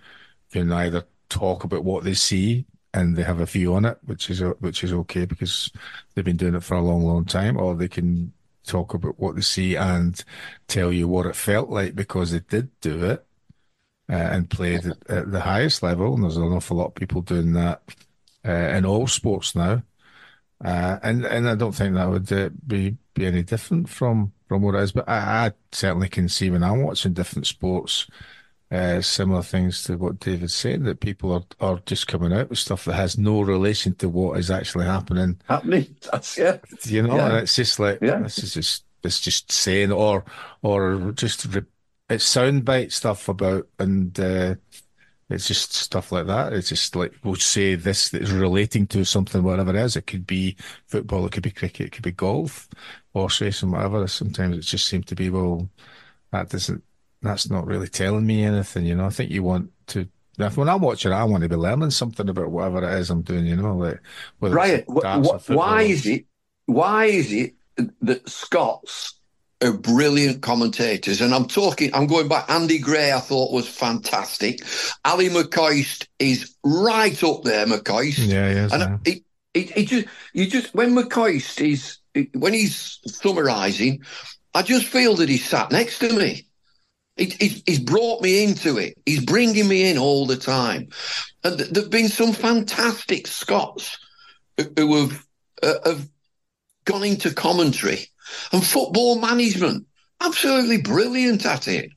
can 0.52 0.72
either 0.72 1.04
talk 1.28 1.64
about 1.64 1.84
what 1.84 2.04
they 2.04 2.14
see 2.14 2.64
and 2.92 3.16
they 3.16 3.22
have 3.22 3.40
a 3.40 3.46
view 3.46 3.74
on 3.74 3.84
it, 3.84 3.98
which 4.04 4.30
is 4.30 4.40
which 4.60 4.82
is 4.82 4.92
okay 4.92 5.24
because 5.24 5.70
they've 6.14 6.24
been 6.24 6.36
doing 6.36 6.54
it 6.54 6.64
for 6.64 6.74
a 6.74 6.82
long, 6.82 7.04
long 7.04 7.24
time, 7.24 7.56
or 7.56 7.74
they 7.74 7.88
can 7.88 8.32
talk 8.66 8.94
about 8.94 9.18
what 9.18 9.34
they 9.34 9.40
see 9.40 9.76
and 9.76 10.24
tell 10.68 10.92
you 10.92 11.08
what 11.08 11.26
it 11.26 11.36
felt 11.36 11.70
like 11.70 11.94
because 11.94 12.32
they 12.32 12.40
did 12.40 12.68
do 12.80 13.04
it 13.04 13.24
uh, 14.10 14.14
and 14.14 14.50
played 14.50 14.86
at, 14.86 15.10
at, 15.10 15.32
the 15.32 15.40
highest 15.40 15.82
level. 15.82 16.14
And 16.14 16.24
there's 16.24 16.36
an 16.36 16.42
awful 16.42 16.76
lot 16.76 16.88
of 16.88 16.94
people 16.94 17.22
doing 17.22 17.52
that 17.54 17.82
uh, 18.46 18.50
in 18.50 18.84
all 18.84 19.06
sports 19.06 19.54
now, 19.54 19.82
uh, 20.64 20.98
and 21.02 21.24
and 21.24 21.48
I 21.48 21.54
don't 21.54 21.74
think 21.74 21.94
that 21.94 22.10
would 22.10 22.32
uh, 22.32 22.50
be 22.66 22.96
be 23.14 23.26
any 23.26 23.42
different 23.42 23.88
from 23.88 24.32
from 24.48 24.62
what 24.62 24.74
it 24.74 24.82
is. 24.82 24.92
But 24.92 25.08
I, 25.08 25.46
I 25.46 25.52
certainly 25.70 26.08
can 26.08 26.28
see 26.28 26.50
when 26.50 26.64
I'm 26.64 26.82
watching 26.82 27.12
different 27.12 27.46
sports 27.46 28.08
uh, 28.70 29.00
similar 29.00 29.42
things 29.42 29.82
to 29.84 29.96
what 29.96 30.20
David's 30.20 30.54
saying 30.54 30.84
that 30.84 31.00
people 31.00 31.32
are, 31.32 31.42
are 31.60 31.80
just 31.86 32.06
coming 32.06 32.32
out 32.32 32.50
with 32.50 32.58
stuff 32.58 32.84
that 32.84 32.94
has 32.94 33.18
no 33.18 33.40
relation 33.40 33.94
to 33.96 34.08
what 34.08 34.38
is 34.38 34.50
actually 34.50 34.86
happening. 34.86 35.40
Happening, 35.48 35.96
that's 36.12 36.38
yeah. 36.38 36.58
You 36.84 37.02
know, 37.02 37.16
yeah. 37.16 37.28
and 37.28 37.36
it's 37.38 37.56
just 37.56 37.80
like 37.80 37.98
yeah. 38.00 38.20
this 38.20 38.38
is 38.38 38.54
just 38.54 38.84
it's 39.02 39.20
just 39.20 39.50
saying 39.50 39.90
or 39.90 40.24
or 40.62 41.12
just 41.12 41.46
re- 41.46 41.62
it's 42.08 42.32
soundbite 42.32 42.92
stuff 42.92 43.28
about 43.28 43.66
and 43.78 44.18
uh, 44.20 44.54
it's 45.28 45.48
just 45.48 45.74
stuff 45.74 46.12
like 46.12 46.26
that. 46.26 46.52
It's 46.52 46.68
just 46.68 46.94
like 46.94 47.14
we'll 47.24 47.36
say 47.36 47.74
this 47.74 48.10
that 48.10 48.22
is 48.22 48.32
relating 48.32 48.86
to 48.88 49.04
something, 49.04 49.42
whatever 49.42 49.70
it 49.70 49.76
is. 49.76 49.96
It 49.96 50.06
could 50.06 50.26
be 50.26 50.56
football, 50.86 51.26
it 51.26 51.32
could 51.32 51.42
be 51.42 51.50
cricket, 51.50 51.86
it 51.86 51.92
could 51.92 52.04
be 52.04 52.12
golf, 52.12 52.68
horse 53.12 53.40
racing, 53.40 53.72
whatever. 53.72 54.06
Sometimes 54.06 54.58
it 54.58 54.62
just 54.62 54.86
seems 54.86 55.06
to 55.06 55.16
be 55.16 55.28
well, 55.28 55.68
that 56.30 56.50
doesn't 56.50 56.84
that's 57.22 57.50
not 57.50 57.66
really 57.66 57.88
telling 57.88 58.26
me 58.26 58.44
anything. 58.44 58.86
You 58.86 58.94
know, 58.94 59.06
I 59.06 59.10
think 59.10 59.30
you 59.30 59.42
want 59.42 59.70
to. 59.88 60.08
When 60.54 60.70
I'm 60.70 60.80
watching, 60.80 61.12
I 61.12 61.24
want 61.24 61.42
to 61.42 61.50
be 61.50 61.56
learning 61.56 61.90
something 61.90 62.26
about 62.26 62.50
whatever 62.50 62.82
it 62.82 62.98
is 62.98 63.10
I'm 63.10 63.20
doing. 63.20 63.44
You 63.44 63.56
know, 63.56 63.76
like 63.76 64.00
right. 64.40 64.84
why 64.88 65.82
is 65.82 66.06
it? 66.06 66.24
Why 66.64 67.06
is 67.06 67.32
it 67.32 67.54
that 68.00 68.26
Scots 68.26 69.20
are 69.62 69.74
brilliant 69.74 70.40
commentators? 70.40 71.20
And 71.20 71.34
I'm 71.34 71.46
talking. 71.46 71.94
I'm 71.94 72.06
going 72.06 72.28
back. 72.28 72.48
Andy 72.48 72.78
Gray, 72.78 73.12
I 73.12 73.20
thought 73.20 73.52
was 73.52 73.68
fantastic. 73.68 74.60
Ali 75.04 75.28
McCoist 75.28 76.06
is 76.18 76.56
right 76.64 77.22
up 77.22 77.42
there. 77.42 77.66
McCoist. 77.66 78.26
Yeah, 78.26 78.50
yeah. 78.50 78.68
And 78.72 79.06
it, 79.06 79.22
it, 79.52 79.76
it 79.76 79.88
just 79.88 80.06
you 80.32 80.46
just 80.46 80.74
when 80.74 80.94
McCoist 80.94 81.60
is 81.60 81.98
when 82.32 82.54
he's 82.54 82.98
summarising, 83.06 84.02
I 84.54 84.62
just 84.62 84.86
feel 84.86 85.16
that 85.16 85.28
he's 85.28 85.44
sat 85.44 85.70
next 85.70 85.98
to 85.98 86.12
me. 86.14 86.46
He, 87.20 87.62
he's 87.66 87.78
brought 87.78 88.22
me 88.22 88.42
into 88.42 88.78
it. 88.78 88.96
He's 89.04 89.22
bringing 89.22 89.68
me 89.68 89.90
in 89.90 89.98
all 89.98 90.24
the 90.24 90.36
time. 90.36 90.88
And 91.44 91.60
there 91.60 91.82
have 91.82 91.90
been 91.90 92.08
some 92.08 92.32
fantastic 92.32 93.26
Scots 93.26 93.98
who 94.56 94.96
have, 94.96 95.26
uh, 95.62 95.74
have 95.84 96.08
gone 96.86 97.04
into 97.04 97.34
commentary 97.34 98.06
and 98.52 98.64
football 98.64 99.18
management. 99.18 99.86
Absolutely 100.22 100.80
brilliant 100.80 101.44
at 101.44 101.68
it. 101.68 101.90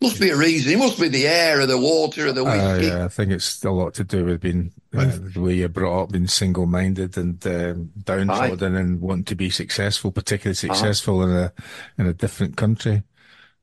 Must 0.00 0.20
be 0.20 0.30
a 0.30 0.36
reason. 0.36 0.72
It 0.72 0.78
must 0.78 1.00
be 1.00 1.08
the 1.08 1.26
air 1.26 1.60
or 1.60 1.66
the 1.66 1.78
water 1.78 2.28
or 2.28 2.32
the 2.32 2.44
whiskey. 2.44 2.90
Uh, 2.90 2.96
yeah, 2.98 3.04
I 3.06 3.08
think 3.08 3.32
it's 3.32 3.64
a 3.64 3.70
lot 3.70 3.94
to 3.94 4.04
do 4.04 4.24
with 4.24 4.42
being 4.42 4.70
uh, 4.96 5.18
the 5.34 5.40
way 5.40 5.54
you're 5.54 5.68
brought 5.68 6.02
up, 6.02 6.12
being 6.12 6.26
single-minded 6.26 7.16
and 7.16 7.44
um, 7.46 7.90
downtrodden, 8.04 8.76
Aye. 8.76 8.80
and 8.80 9.00
wanting 9.00 9.24
to 9.24 9.34
be 9.34 9.50
successful, 9.50 10.12
particularly 10.12 10.54
successful 10.54 11.22
Aye. 11.22 11.24
in 11.24 11.30
a 11.30 11.52
in 11.98 12.06
a 12.06 12.12
different 12.12 12.56
country 12.56 13.02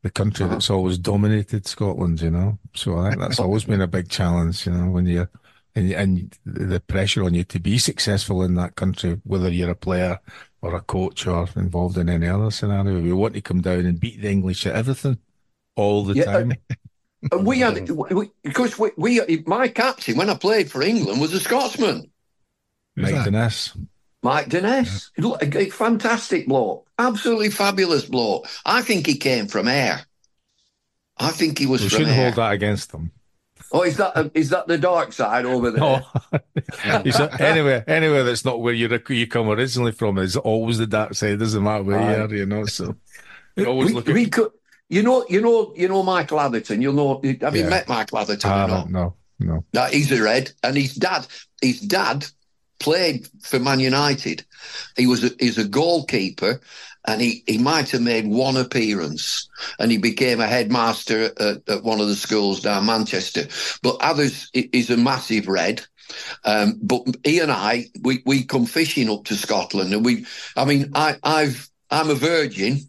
the 0.03 0.09
country 0.09 0.45
uh-huh. 0.45 0.55
that's 0.55 0.69
always 0.69 0.97
dominated 0.97 1.67
Scotland, 1.67 2.21
you 2.21 2.31
know. 2.31 2.59
So 2.75 2.97
I 2.97 3.09
think 3.09 3.21
that's 3.21 3.39
always 3.39 3.65
been 3.65 3.81
a 3.81 3.87
big 3.87 4.09
challenge, 4.09 4.65
you 4.65 4.73
know, 4.73 4.89
when 4.89 5.05
you're 5.05 5.29
and, 5.75 5.91
and 5.91 6.37
the 6.45 6.79
pressure 6.79 7.23
on 7.23 7.33
you 7.33 7.43
to 7.45 7.59
be 7.59 7.77
successful 7.77 8.43
in 8.43 8.55
that 8.55 8.75
country, 8.75 9.21
whether 9.23 9.49
you're 9.49 9.69
a 9.69 9.75
player 9.75 10.19
or 10.61 10.75
a 10.75 10.81
coach 10.81 11.25
or 11.27 11.47
involved 11.55 11.97
in 11.97 12.09
any 12.09 12.27
other 12.27 12.51
scenario. 12.51 13.01
We 13.01 13.13
want 13.13 13.33
to 13.35 13.41
come 13.41 13.61
down 13.61 13.85
and 13.85 13.99
beat 13.99 14.21
the 14.21 14.29
English 14.29 14.65
at 14.67 14.75
everything 14.75 15.17
all 15.75 16.03
the 16.03 16.15
yeah, 16.15 16.25
time. 16.25 16.53
Uh, 17.31 17.37
we 17.37 17.59
had 17.59 17.89
we, 17.89 18.31
because 18.43 18.79
we, 18.79 18.89
we 18.97 19.43
my 19.45 19.67
captain 19.67 20.17
when 20.17 20.29
I 20.29 20.35
played 20.35 20.71
for 20.71 20.81
England 20.81 21.21
was 21.21 21.33
a 21.33 21.39
Scotsman, 21.39 22.09
Mike 22.95 23.13
Denness. 23.13 23.77
Mike 24.23 24.49
Denness, 24.49 25.09
yeah. 25.17 25.69
fantastic 25.71 26.47
bloke, 26.47 26.87
absolutely 26.99 27.49
fabulous 27.49 28.05
bloke. 28.05 28.47
I 28.65 28.81
think 28.83 29.07
he 29.07 29.15
came 29.15 29.47
from 29.47 29.67
Ayr. 29.67 30.01
I 31.17 31.29
think 31.29 31.57
he 31.57 31.65
was. 31.65 31.81
We 31.81 31.89
shouldn't 31.89 32.15
hold 32.15 32.35
that 32.35 32.51
against 32.51 32.91
them. 32.91 33.11
Oh, 33.71 33.83
is 33.83 33.97
that 33.97 34.31
is 34.33 34.49
that 34.49 34.67
the 34.67 34.77
dark 34.77 35.13
side 35.13 35.45
over 35.45 35.71
there? 35.71 35.81
No, 35.81 36.03
anywhere, 37.39 37.83
anywhere 37.87 38.23
that's 38.23 38.43
not 38.43 38.59
where 38.59 38.73
you 38.73 38.89
you 39.09 39.27
come 39.27 39.49
originally 39.49 39.91
from 39.91 40.17
is 40.17 40.35
always 40.35 40.77
the 40.77 40.87
dark 40.87 41.13
side. 41.15 41.39
Doesn't 41.39 41.63
matter 41.63 41.83
where 41.83 41.99
Aye. 41.99 42.15
you 42.15 42.21
are, 42.21 42.35
you 42.35 42.45
know. 42.45 42.65
So 42.65 42.95
you 43.55 43.65
always 43.65 43.89
we, 43.89 43.93
look 43.93 44.09
at. 44.09 44.13
we 44.13 44.27
could, 44.27 44.51
you 44.89 45.03
know, 45.03 45.25
you 45.29 45.41
know, 45.41 45.73
you 45.75 45.87
know, 45.87 46.03
Michael 46.03 46.39
Atherton. 46.39 46.81
You'll 46.81 46.93
know. 46.93 47.21
Have 47.41 47.55
you 47.55 47.65
met 47.65 47.87
Michael 47.87 48.17
Atherton? 48.17 48.51
I 48.51 48.65
or 48.65 48.67
not? 48.67 48.77
haven't, 48.77 48.91
no, 48.91 49.15
no. 49.39 49.65
No, 49.73 49.85
he's 49.85 50.11
a 50.11 50.21
red, 50.21 50.51
and 50.63 50.75
his 50.75 50.95
dad, 50.95 51.25
his 51.61 51.79
dad 51.79 52.25
played 52.81 53.27
for 53.41 53.59
Man 53.59 53.79
United. 53.79 54.43
He 54.97 55.07
was 55.07 55.23
a, 55.23 55.29
he's 55.39 55.57
a 55.57 55.67
goalkeeper, 55.67 56.59
and 57.07 57.21
he, 57.21 57.43
he 57.47 57.57
might 57.57 57.89
have 57.91 58.01
made 58.01 58.27
one 58.27 58.57
appearance, 58.57 59.47
and 59.79 59.91
he 59.91 59.97
became 59.97 60.39
a 60.41 60.47
headmaster 60.47 61.31
at, 61.39 61.69
at 61.69 61.83
one 61.83 61.99
of 62.01 62.07
the 62.07 62.15
schools 62.15 62.61
down 62.61 62.85
Manchester. 62.85 63.43
But 63.81 63.97
Athers 64.01 64.49
i- 64.55 64.69
is 64.73 64.89
a 64.89 64.97
massive 64.97 65.47
red. 65.47 65.81
Um, 66.43 66.77
but 66.83 67.03
he 67.23 67.39
and 67.39 67.51
I, 67.51 67.85
we, 68.01 68.21
we 68.25 68.43
come 68.43 68.65
fishing 68.65 69.09
up 69.09 69.23
to 69.25 69.35
Scotland, 69.35 69.93
and 69.93 70.03
we, 70.03 70.25
I 70.57 70.65
mean, 70.65 70.91
I, 70.93 71.15
I've, 71.23 71.69
I'm 71.89 72.09
a 72.09 72.15
virgin. 72.15 72.79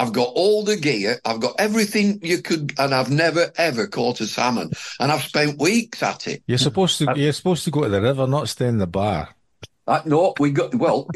I've 0.00 0.12
got 0.12 0.30
all 0.36 0.62
the 0.62 0.76
gear. 0.76 1.18
I've 1.24 1.40
got 1.40 1.56
everything 1.58 2.20
you 2.22 2.40
could, 2.40 2.72
and 2.78 2.94
I've 2.94 3.10
never 3.10 3.50
ever 3.56 3.88
caught 3.88 4.20
a 4.20 4.26
salmon. 4.28 4.70
And 5.00 5.10
I've 5.10 5.24
spent 5.24 5.58
weeks 5.58 6.04
at 6.04 6.28
it. 6.28 6.40
You're 6.46 6.58
supposed 6.58 6.98
to. 6.98 7.12
You're 7.16 7.32
supposed 7.32 7.64
to 7.64 7.72
go 7.72 7.82
to 7.82 7.88
the 7.88 8.00
river, 8.00 8.28
not 8.28 8.48
stay 8.48 8.68
in 8.68 8.78
the 8.78 8.86
bar. 8.86 9.34
Uh, 9.88 10.02
no, 10.04 10.34
we 10.38 10.50
got 10.50 10.74
well. 10.74 11.08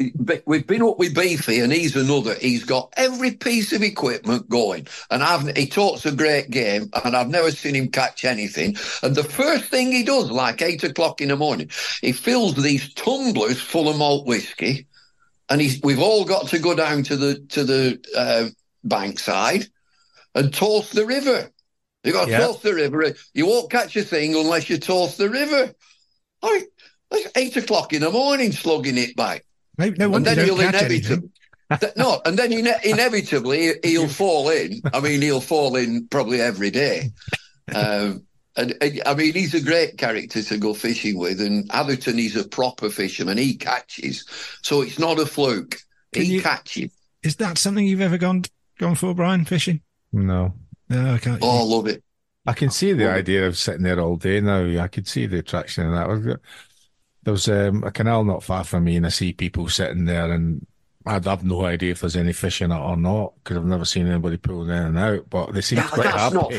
We've 0.47 0.65
been 0.65 0.81
up 0.81 0.97
with 0.97 1.13
Beefy, 1.13 1.59
and 1.59 1.71
he's 1.71 1.95
another. 1.95 2.33
He's 2.33 2.63
got 2.63 2.91
every 2.97 3.29
piece 3.29 3.71
of 3.71 3.83
equipment 3.83 4.49
going, 4.49 4.87
and 5.11 5.21
I've 5.21 5.55
he 5.55 5.67
talks 5.67 6.07
a 6.07 6.11
great 6.11 6.49
game, 6.49 6.89
and 7.05 7.15
I've 7.15 7.29
never 7.29 7.51
seen 7.51 7.75
him 7.75 7.89
catch 7.89 8.25
anything. 8.25 8.75
And 9.03 9.15
the 9.15 9.23
first 9.23 9.65
thing 9.65 9.91
he 9.91 10.01
does, 10.03 10.31
like 10.31 10.63
eight 10.63 10.83
o'clock 10.83 11.21
in 11.21 11.27
the 11.27 11.35
morning, 11.35 11.69
he 12.01 12.13
fills 12.13 12.55
these 12.55 12.91
tumblers 12.95 13.61
full 13.61 13.89
of 13.89 13.97
malt 13.97 14.25
whiskey, 14.25 14.87
and 15.49 15.61
he's 15.61 15.79
we've 15.83 16.01
all 16.01 16.25
got 16.25 16.47
to 16.47 16.57
go 16.57 16.73
down 16.73 17.03
to 17.03 17.15
the 17.15 17.41
to 17.49 17.63
the 17.63 18.03
uh, 18.17 18.49
bankside 18.87 19.69
and 20.33 20.51
toss 20.51 20.89
the 20.89 21.05
river. 21.05 21.51
You 22.03 22.11
got 22.11 22.25
to 22.25 22.31
Yeah. 22.31 22.39
toast 22.39 22.63
the 22.63 22.73
river. 22.73 23.13
You 23.35 23.45
won't 23.45 23.69
catch 23.69 23.95
a 23.97 24.01
thing 24.03 24.33
unless 24.35 24.67
you 24.67 24.79
toss 24.79 25.15
the 25.15 25.29
river. 25.29 25.75
I, 26.41 26.63
it's 27.13 27.31
eight 27.35 27.55
o'clock 27.57 27.93
in 27.93 28.01
the 28.01 28.11
morning, 28.11 28.51
slugging 28.51 28.97
it 28.97 29.15
back, 29.15 29.45
No, 29.77 29.85
no 29.89 30.03
and 30.05 30.11
wonder 30.13 30.35
then 30.35 30.45
you 30.47 30.55
he'll 30.55 30.71
don't 30.71 30.75
inevitably. 30.75 31.29
no, 31.97 32.21
and 32.25 32.37
then 32.37 32.51
ine- 32.53 32.79
inevitably 32.83 33.71
he'll 33.83 34.07
fall 34.07 34.49
in. 34.49 34.81
I 34.93 34.99
mean, 34.99 35.21
he'll 35.21 35.41
fall 35.41 35.75
in 35.75 36.07
probably 36.09 36.41
every 36.41 36.69
day. 36.71 37.11
Um, 37.73 38.23
and, 38.55 38.75
and, 38.81 39.01
I 39.05 39.15
mean, 39.15 39.33
he's 39.33 39.53
a 39.55 39.61
great 39.61 39.97
character 39.97 40.43
to 40.43 40.57
go 40.57 40.73
fishing 40.73 41.17
with. 41.17 41.41
And 41.41 41.69
Atherton, 41.73 42.17
he's 42.17 42.35
a 42.35 42.47
proper 42.47 42.89
fisherman. 42.89 43.37
He 43.37 43.55
catches, 43.55 44.25
so 44.61 44.81
it's 44.81 44.99
not 44.99 45.19
a 45.19 45.25
fluke. 45.25 45.77
Can 46.13 46.23
he 46.23 46.35
you- 46.35 46.41
catches. 46.41 46.91
Is 47.23 47.37
that 47.37 47.57
something 47.57 47.87
you've 47.87 48.01
ever 48.01 48.17
gone 48.17 48.43
gone 48.77 48.95
for, 48.95 49.15
Brian? 49.15 49.45
Fishing? 49.45 49.81
No, 50.11 50.53
No, 50.89 51.13
I 51.13 51.17
can't. 51.17 51.39
Oh, 51.41 51.59
I 51.61 51.63
love 51.63 51.87
it. 51.87 52.03
I 52.45 52.51
can 52.51 52.69
see 52.69 52.91
the 52.91 53.09
idea 53.09 53.47
of 53.47 53.57
sitting 53.57 53.83
there 53.83 53.99
all 54.01 54.17
day 54.17 54.41
now. 54.41 54.65
I 54.83 54.89
could 54.89 55.07
see 55.07 55.25
the 55.25 55.39
attraction 55.39 55.85
in 55.85 55.93
that. 55.93 56.39
There 57.23 57.31
was 57.31 57.47
um, 57.47 57.83
a 57.83 57.91
canal 57.91 58.23
not 58.23 58.43
far 58.43 58.63
from 58.63 58.83
me, 58.83 58.95
and 58.97 59.05
I 59.05 59.09
see 59.09 59.33
people 59.33 59.69
sitting 59.69 60.05
there, 60.05 60.31
and 60.31 60.65
I'd 61.05 61.25
have 61.25 61.43
no 61.43 61.65
idea 61.65 61.91
if 61.91 62.01
there's 62.01 62.15
any 62.15 62.33
fish 62.33 62.61
in 62.61 62.71
it 62.71 62.77
or 62.77 62.97
not 62.97 63.33
because 63.43 63.57
I've 63.57 63.65
never 63.65 63.85
seen 63.85 64.07
anybody 64.07 64.37
pulling 64.37 64.69
in 64.69 64.75
and 64.75 64.97
out. 64.99 65.29
But 65.29 65.53
they 65.53 65.61
seem 65.61 65.77
That- 65.77 65.91
quite 65.91 66.03
that's 66.05 66.17
happy. 66.17 66.35
not. 66.35 66.51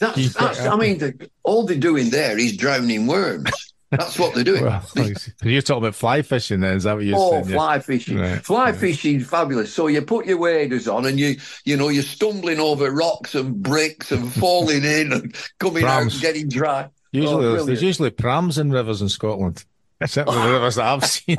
That's, 0.00 0.34
that's, 0.38 0.60
I 0.60 0.76
mean, 0.76 0.98
the, 0.98 1.30
all 1.42 1.64
they're 1.66 1.76
doing 1.76 2.10
there 2.10 2.38
is 2.38 2.56
drowning 2.56 3.06
worms. 3.06 3.50
That's 3.90 4.18
what 4.18 4.34
they're 4.34 4.44
doing. 4.44 4.64
Well, 4.64 4.84
you're 5.42 5.62
talking 5.62 5.82
about 5.82 5.94
fly 5.94 6.20
fishing, 6.20 6.60
then? 6.60 6.76
Is 6.76 6.82
that 6.84 6.94
what 6.96 7.04
you're 7.06 7.16
Oh, 7.18 7.30
saying? 7.42 7.44
Oh, 7.46 7.56
fly 7.56 7.78
fishing! 7.78 8.18
Right, 8.18 8.44
Fly 8.44 8.64
right. 8.64 8.76
fishing 8.76 9.16
is 9.20 9.26
fabulous. 9.26 9.72
So 9.72 9.86
you 9.86 10.02
put 10.02 10.26
your 10.26 10.36
waders 10.36 10.86
on, 10.88 11.06
and 11.06 11.18
you 11.18 11.36
you 11.64 11.74
know 11.76 11.88
you're 11.88 12.02
stumbling 12.02 12.60
over 12.60 12.90
rocks 12.90 13.34
and 13.34 13.62
bricks 13.62 14.12
and 14.12 14.30
falling 14.30 14.84
in 14.84 15.10
and 15.12 15.34
coming 15.58 15.84
out 15.84 16.02
and 16.02 16.20
getting 16.20 16.48
dry. 16.50 16.90
Usually, 17.12 17.44
Oh, 17.46 17.52
there's, 17.52 17.66
there's 17.66 17.82
usually 17.82 18.10
prams 18.10 18.58
in 18.58 18.70
rivers 18.70 19.00
in 19.02 19.08
Scotland. 19.08 19.64
Certainly 20.06 20.40
the 20.42 20.52
rivers 20.52 20.74
that 20.76 20.86
I've 20.86 21.04
seen. 21.04 21.36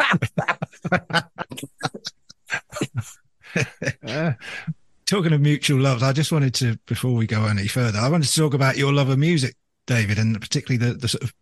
Yeah. 4.04 4.34
Talking 5.06 5.34
of 5.34 5.42
mutual 5.42 5.80
loves, 5.80 6.04
I 6.04 6.14
just 6.14 6.32
wanted 6.32 6.54
to, 6.56 6.78
before 6.86 7.16
we 7.16 7.26
go 7.26 7.46
any 7.46 7.68
further, 7.68 7.98
I 7.98 8.10
wanted 8.10 8.28
to 8.28 8.36
talk 8.40 8.54
about 8.54 8.78
your 8.78 8.94
love 8.94 9.10
of 9.10 9.18
music, 9.18 9.56
David, 9.88 10.20
and 10.20 10.40
particularly 10.40 10.78
the, 10.86 10.96
the 10.98 11.08
sort 11.08 11.24
of 11.24 11.34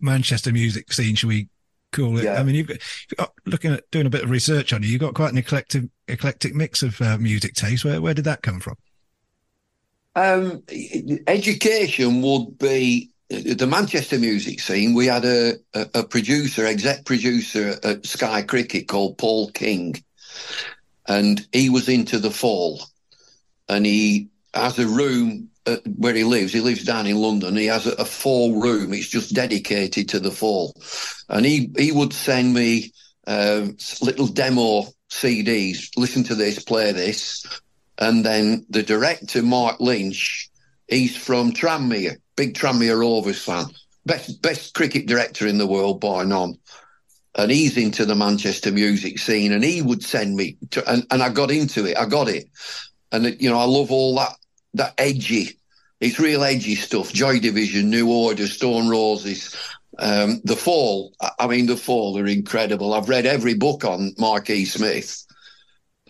Manchester 0.00 0.52
music 0.52 0.92
scene, 0.92 1.16
shall 1.16 1.28
we 1.28 1.48
call 1.90 2.18
it? 2.18 2.24
Yeah. 2.24 2.38
I 2.38 2.44
mean, 2.44 2.54
you've 2.54 2.68
got, 2.68 2.78
you've 3.10 3.18
got 3.18 3.32
looking 3.44 3.72
at 3.72 3.90
doing 3.90 4.06
a 4.06 4.10
bit 4.10 4.22
of 4.22 4.30
research 4.30 4.72
on 4.72 4.84
you, 4.84 4.90
you've 4.90 5.00
got 5.00 5.14
quite 5.14 5.32
an 5.32 5.38
eclectic 5.38 5.84
eclectic 6.06 6.54
mix 6.54 6.84
of 6.84 7.00
uh, 7.02 7.18
music 7.18 7.54
taste. 7.54 7.84
Where 7.84 8.00
where 8.00 8.14
did 8.14 8.26
that 8.26 8.42
come 8.42 8.60
from? 8.60 8.76
Um, 10.14 10.62
education 11.26 12.22
would 12.22 12.58
be 12.58 13.10
the 13.28 13.66
Manchester 13.66 14.18
music 14.18 14.60
scene. 14.60 14.94
We 14.94 15.06
had 15.06 15.24
a, 15.24 15.54
a, 15.74 15.86
a 15.94 16.04
producer, 16.04 16.64
exec 16.64 17.04
producer 17.04 17.76
at 17.82 18.06
Sky 18.06 18.42
Cricket 18.42 18.88
called 18.88 19.18
Paul 19.18 19.50
King, 19.50 20.02
and 21.08 21.46
he 21.52 21.70
was 21.70 21.88
into 21.88 22.18
the 22.18 22.30
fall, 22.30 22.82
and 23.68 23.84
he 23.84 24.28
has 24.54 24.78
a 24.78 24.86
room 24.86 25.50
uh, 25.66 25.76
where 25.96 26.14
he 26.14 26.24
lives. 26.24 26.52
He 26.52 26.60
lives 26.60 26.84
down 26.84 27.06
in 27.06 27.16
London. 27.16 27.56
He 27.56 27.66
has 27.66 27.86
a, 27.86 27.92
a 27.92 28.04
fall 28.04 28.60
room. 28.60 28.92
It's 28.92 29.08
just 29.08 29.34
dedicated 29.34 30.08
to 30.10 30.20
the 30.20 30.30
fall, 30.30 30.74
and 31.28 31.44
he 31.44 31.70
he 31.76 31.90
would 31.90 32.12
send 32.12 32.54
me 32.54 32.92
um, 33.26 33.76
little 34.02 34.28
demo 34.28 34.86
CDs. 35.10 35.90
Listen 35.96 36.22
to 36.24 36.36
this, 36.36 36.62
play 36.62 36.92
this, 36.92 37.44
and 37.98 38.24
then 38.24 38.66
the 38.70 38.84
director, 38.84 39.42
Mark 39.42 39.80
Lynch, 39.80 40.48
he's 40.86 41.16
from 41.16 41.52
Tranmere, 41.52 42.18
big 42.36 42.54
Tranmere 42.54 42.98
Rovers 42.98 43.42
fan, 43.42 43.66
best 44.04 44.40
best 44.42 44.74
cricket 44.74 45.06
director 45.06 45.46
in 45.46 45.58
the 45.58 45.66
world 45.66 46.00
by 46.00 46.24
none. 46.24 46.58
And 47.38 47.50
he's 47.50 47.76
into 47.76 48.06
the 48.06 48.14
Manchester 48.14 48.72
music 48.72 49.18
scene, 49.18 49.52
and 49.52 49.62
he 49.62 49.82
would 49.82 50.02
send 50.02 50.36
me, 50.36 50.56
to, 50.70 50.90
and, 50.90 51.06
and 51.10 51.22
I 51.22 51.28
got 51.28 51.50
into 51.50 51.84
it. 51.84 51.98
I 51.98 52.06
got 52.06 52.28
it, 52.28 52.48
and 53.12 53.26
it, 53.26 53.42
you 53.42 53.50
know 53.50 53.58
I 53.58 53.64
love 53.64 53.90
all 53.90 54.14
that 54.16 54.32
that 54.74 54.94
edgy. 54.98 55.58
It's 56.00 56.18
real 56.18 56.44
edgy 56.44 56.74
stuff. 56.74 57.12
Joy 57.12 57.40
Division, 57.40 57.88
New 57.90 58.10
Order, 58.10 58.46
Stone 58.46 58.88
Roses, 58.88 59.56
um, 59.98 60.40
The 60.44 60.56
Fall. 60.56 61.14
I- 61.38 61.46
mean, 61.46 61.66
The 61.66 61.76
Fall 61.76 62.18
are 62.18 62.26
incredible. 62.26 62.92
I've 62.92 63.08
read 63.08 63.24
every 63.24 63.54
book 63.54 63.84
on 63.84 64.14
Mark 64.18 64.50
E. 64.50 64.66
Smith. 64.66 65.24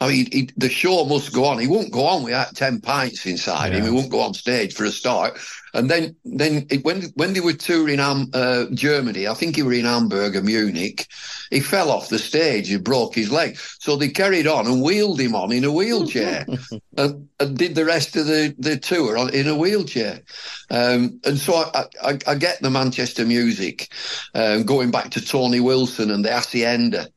I 0.01 0.09
mean, 0.09 0.29
he, 0.31 0.51
the 0.57 0.69
show 0.69 1.05
must 1.05 1.33
go 1.33 1.45
on. 1.45 1.59
He 1.59 1.69
won't 1.69 1.93
go 1.93 2.05
on 2.05 2.25
without 2.25 2.55
ten 2.55 2.81
pints 2.81 3.25
inside 3.27 3.73
him. 3.73 3.85
He 3.85 3.91
won't 3.91 4.11
go 4.11 4.21
on 4.21 4.35
stage 4.35 4.75
for 4.75 4.85
a 4.85 4.91
start. 4.91 5.39
And 5.77 5.91
then, 5.91 6.17
then 6.25 6.67
it, 6.71 6.85
when 6.85 7.03
when 7.15 7.35
they 7.35 7.41
were 7.41 7.53
touring 7.53 8.01
um, 8.01 8.31
uh, 8.33 8.65
Germany, 8.73 9.29
I 9.29 9.35
think 9.35 9.57
he 9.57 9.63
were 9.63 9.75
in 9.75 9.85
Hamburg 9.85 10.35
or 10.35 10.43
Munich. 10.43 11.07
He 11.51 11.61
fell 11.61 11.91
off 11.91 12.09
the 12.09 12.19
stage 12.19 12.71
and 12.71 12.83
broke 12.83 13.15
his 13.15 13.31
leg. 13.31 13.59
So 13.79 13.95
they 13.95 14.09
carried 14.09 14.47
on 14.47 14.67
and 14.67 14.83
wheeled 14.83 15.21
him 15.21 15.35
on 15.35 15.53
in 15.53 15.65
a 15.65 15.71
wheelchair, 15.71 16.47
and, 16.97 17.29
and 17.39 17.59
did 17.59 17.75
the 17.75 17.85
rest 17.85 18.17
of 18.17 18.27
the, 18.27 18.55
the 18.59 18.79
tour 18.79 19.19
on, 19.19 19.35
in 19.35 19.47
a 19.49 19.57
wheelchair. 19.57 20.23
Um, 20.71 21.21
and 21.25 21.39
so 21.39 21.55
I, 21.55 21.85
I, 22.03 22.19
I 22.27 22.35
get 22.35 22.61
the 22.63 22.71
Manchester 22.71 23.27
music, 23.27 23.91
um, 24.35 24.65
going 24.65 24.91
back 24.91 25.11
to 25.11 25.25
Tony 25.25 25.61
Wilson 25.61 26.11
and 26.11 26.25
the 26.25 26.33
Hacienda. 26.33 27.09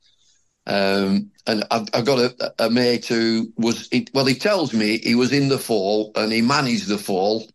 Um, 0.70 1.32
and 1.48 1.64
I've, 1.72 1.88
I've 1.96 2.06
got 2.06 2.20
a, 2.20 2.54
a 2.66 2.70
mate 2.70 3.08
who 3.08 3.52
was, 3.58 3.88
he, 3.92 4.08
well, 4.14 4.26
he 4.26 4.36
tells 4.36 4.72
me 4.72 5.00
he 5.00 5.16
was 5.16 5.34
in 5.34 5.50
the 5.50 5.58
fall 5.58 6.12
and 6.16 6.32
he 6.32 6.42
managed 6.44 6.88
the 6.88 7.00
fall 7.00 7.48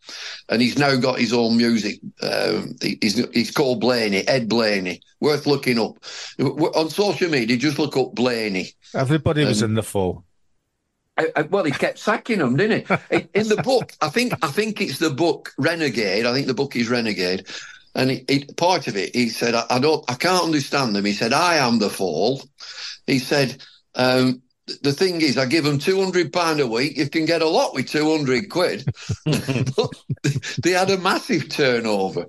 and 0.49 0.61
he's 0.61 0.77
now 0.77 0.97
got 0.97 1.21
his 1.21 1.33
own 1.33 1.57
music. 1.57 2.01
Um, 2.21 2.75
he- 2.83 2.99
he's, 3.01 3.17
he's 3.31 3.53
called 3.53 3.81
Blaney, 3.81 4.27
Ed 4.27 4.49
Blaney, 4.49 5.01
worth 5.21 5.47
looking 5.47 5.79
up. 5.79 5.97
On 6.41 6.91
social 6.91 7.31
media, 7.31 7.57
just 7.57 7.79
look 7.79 7.97
up 7.97 8.15
Blaney. 8.15 8.71
Everybody 8.95 9.45
was 9.45 9.62
Um, 9.62 9.71
in 9.71 9.75
the 9.77 9.83
fall. 9.85 10.25
I, 11.17 11.29
I, 11.37 11.43
well, 11.43 11.62
he 11.62 11.71
kept 11.71 12.01
sacking 12.01 12.41
them, 12.41 12.57
didn't 12.57 12.89
he? 12.89 12.95
In- 13.17 13.29
In 13.35 13.49
the 13.49 13.62
book, 13.62 13.93
I 14.01 14.09
think 14.09 14.35
I 14.43 14.49
think 14.49 14.81
it's 14.81 14.99
the 14.99 15.11
book 15.11 15.53
Renegade. 15.59 16.27
I 16.27 16.33
think 16.33 16.49
the 16.49 16.55
book 16.55 16.75
is 16.75 16.89
Renegade, 16.89 17.47
and 17.95 18.11
it, 18.11 18.25
it, 18.29 18.57
part 18.57 18.89
of 18.89 18.97
it, 18.97 19.15
he 19.15 19.29
said, 19.29 19.55
I, 19.55 19.62
I 19.71 19.79
don't, 19.79 20.05
I 20.11 20.15
can't 20.15 20.43
understand 20.43 20.97
them. 20.97 21.05
He 21.05 21.12
said, 21.12 21.33
I 21.33 21.55
am 21.59 21.79
the 21.79 21.89
fall. 21.91 22.43
He 23.07 23.19
said, 23.19 23.63
um, 23.95 24.43
the 24.83 24.93
thing 24.93 25.21
is, 25.21 25.37
I 25.37 25.47
give 25.47 25.65
them 25.65 25.79
two 25.79 26.03
hundred 26.03 26.33
pound 26.33 26.61
a 26.61 26.67
week. 26.67 26.97
You 26.97 27.09
can 27.09 27.27
get 27.27 27.43
a 27.43 27.49
lot 27.49 27.75
with 27.75 27.89
two 27.89 28.17
hundred 28.17 28.49
quid. 28.49 28.85
But 29.25 29.91
they 30.63 30.71
had 30.71 30.91
a 30.91 30.99
massive 30.99 31.49
turnover. 31.49 32.27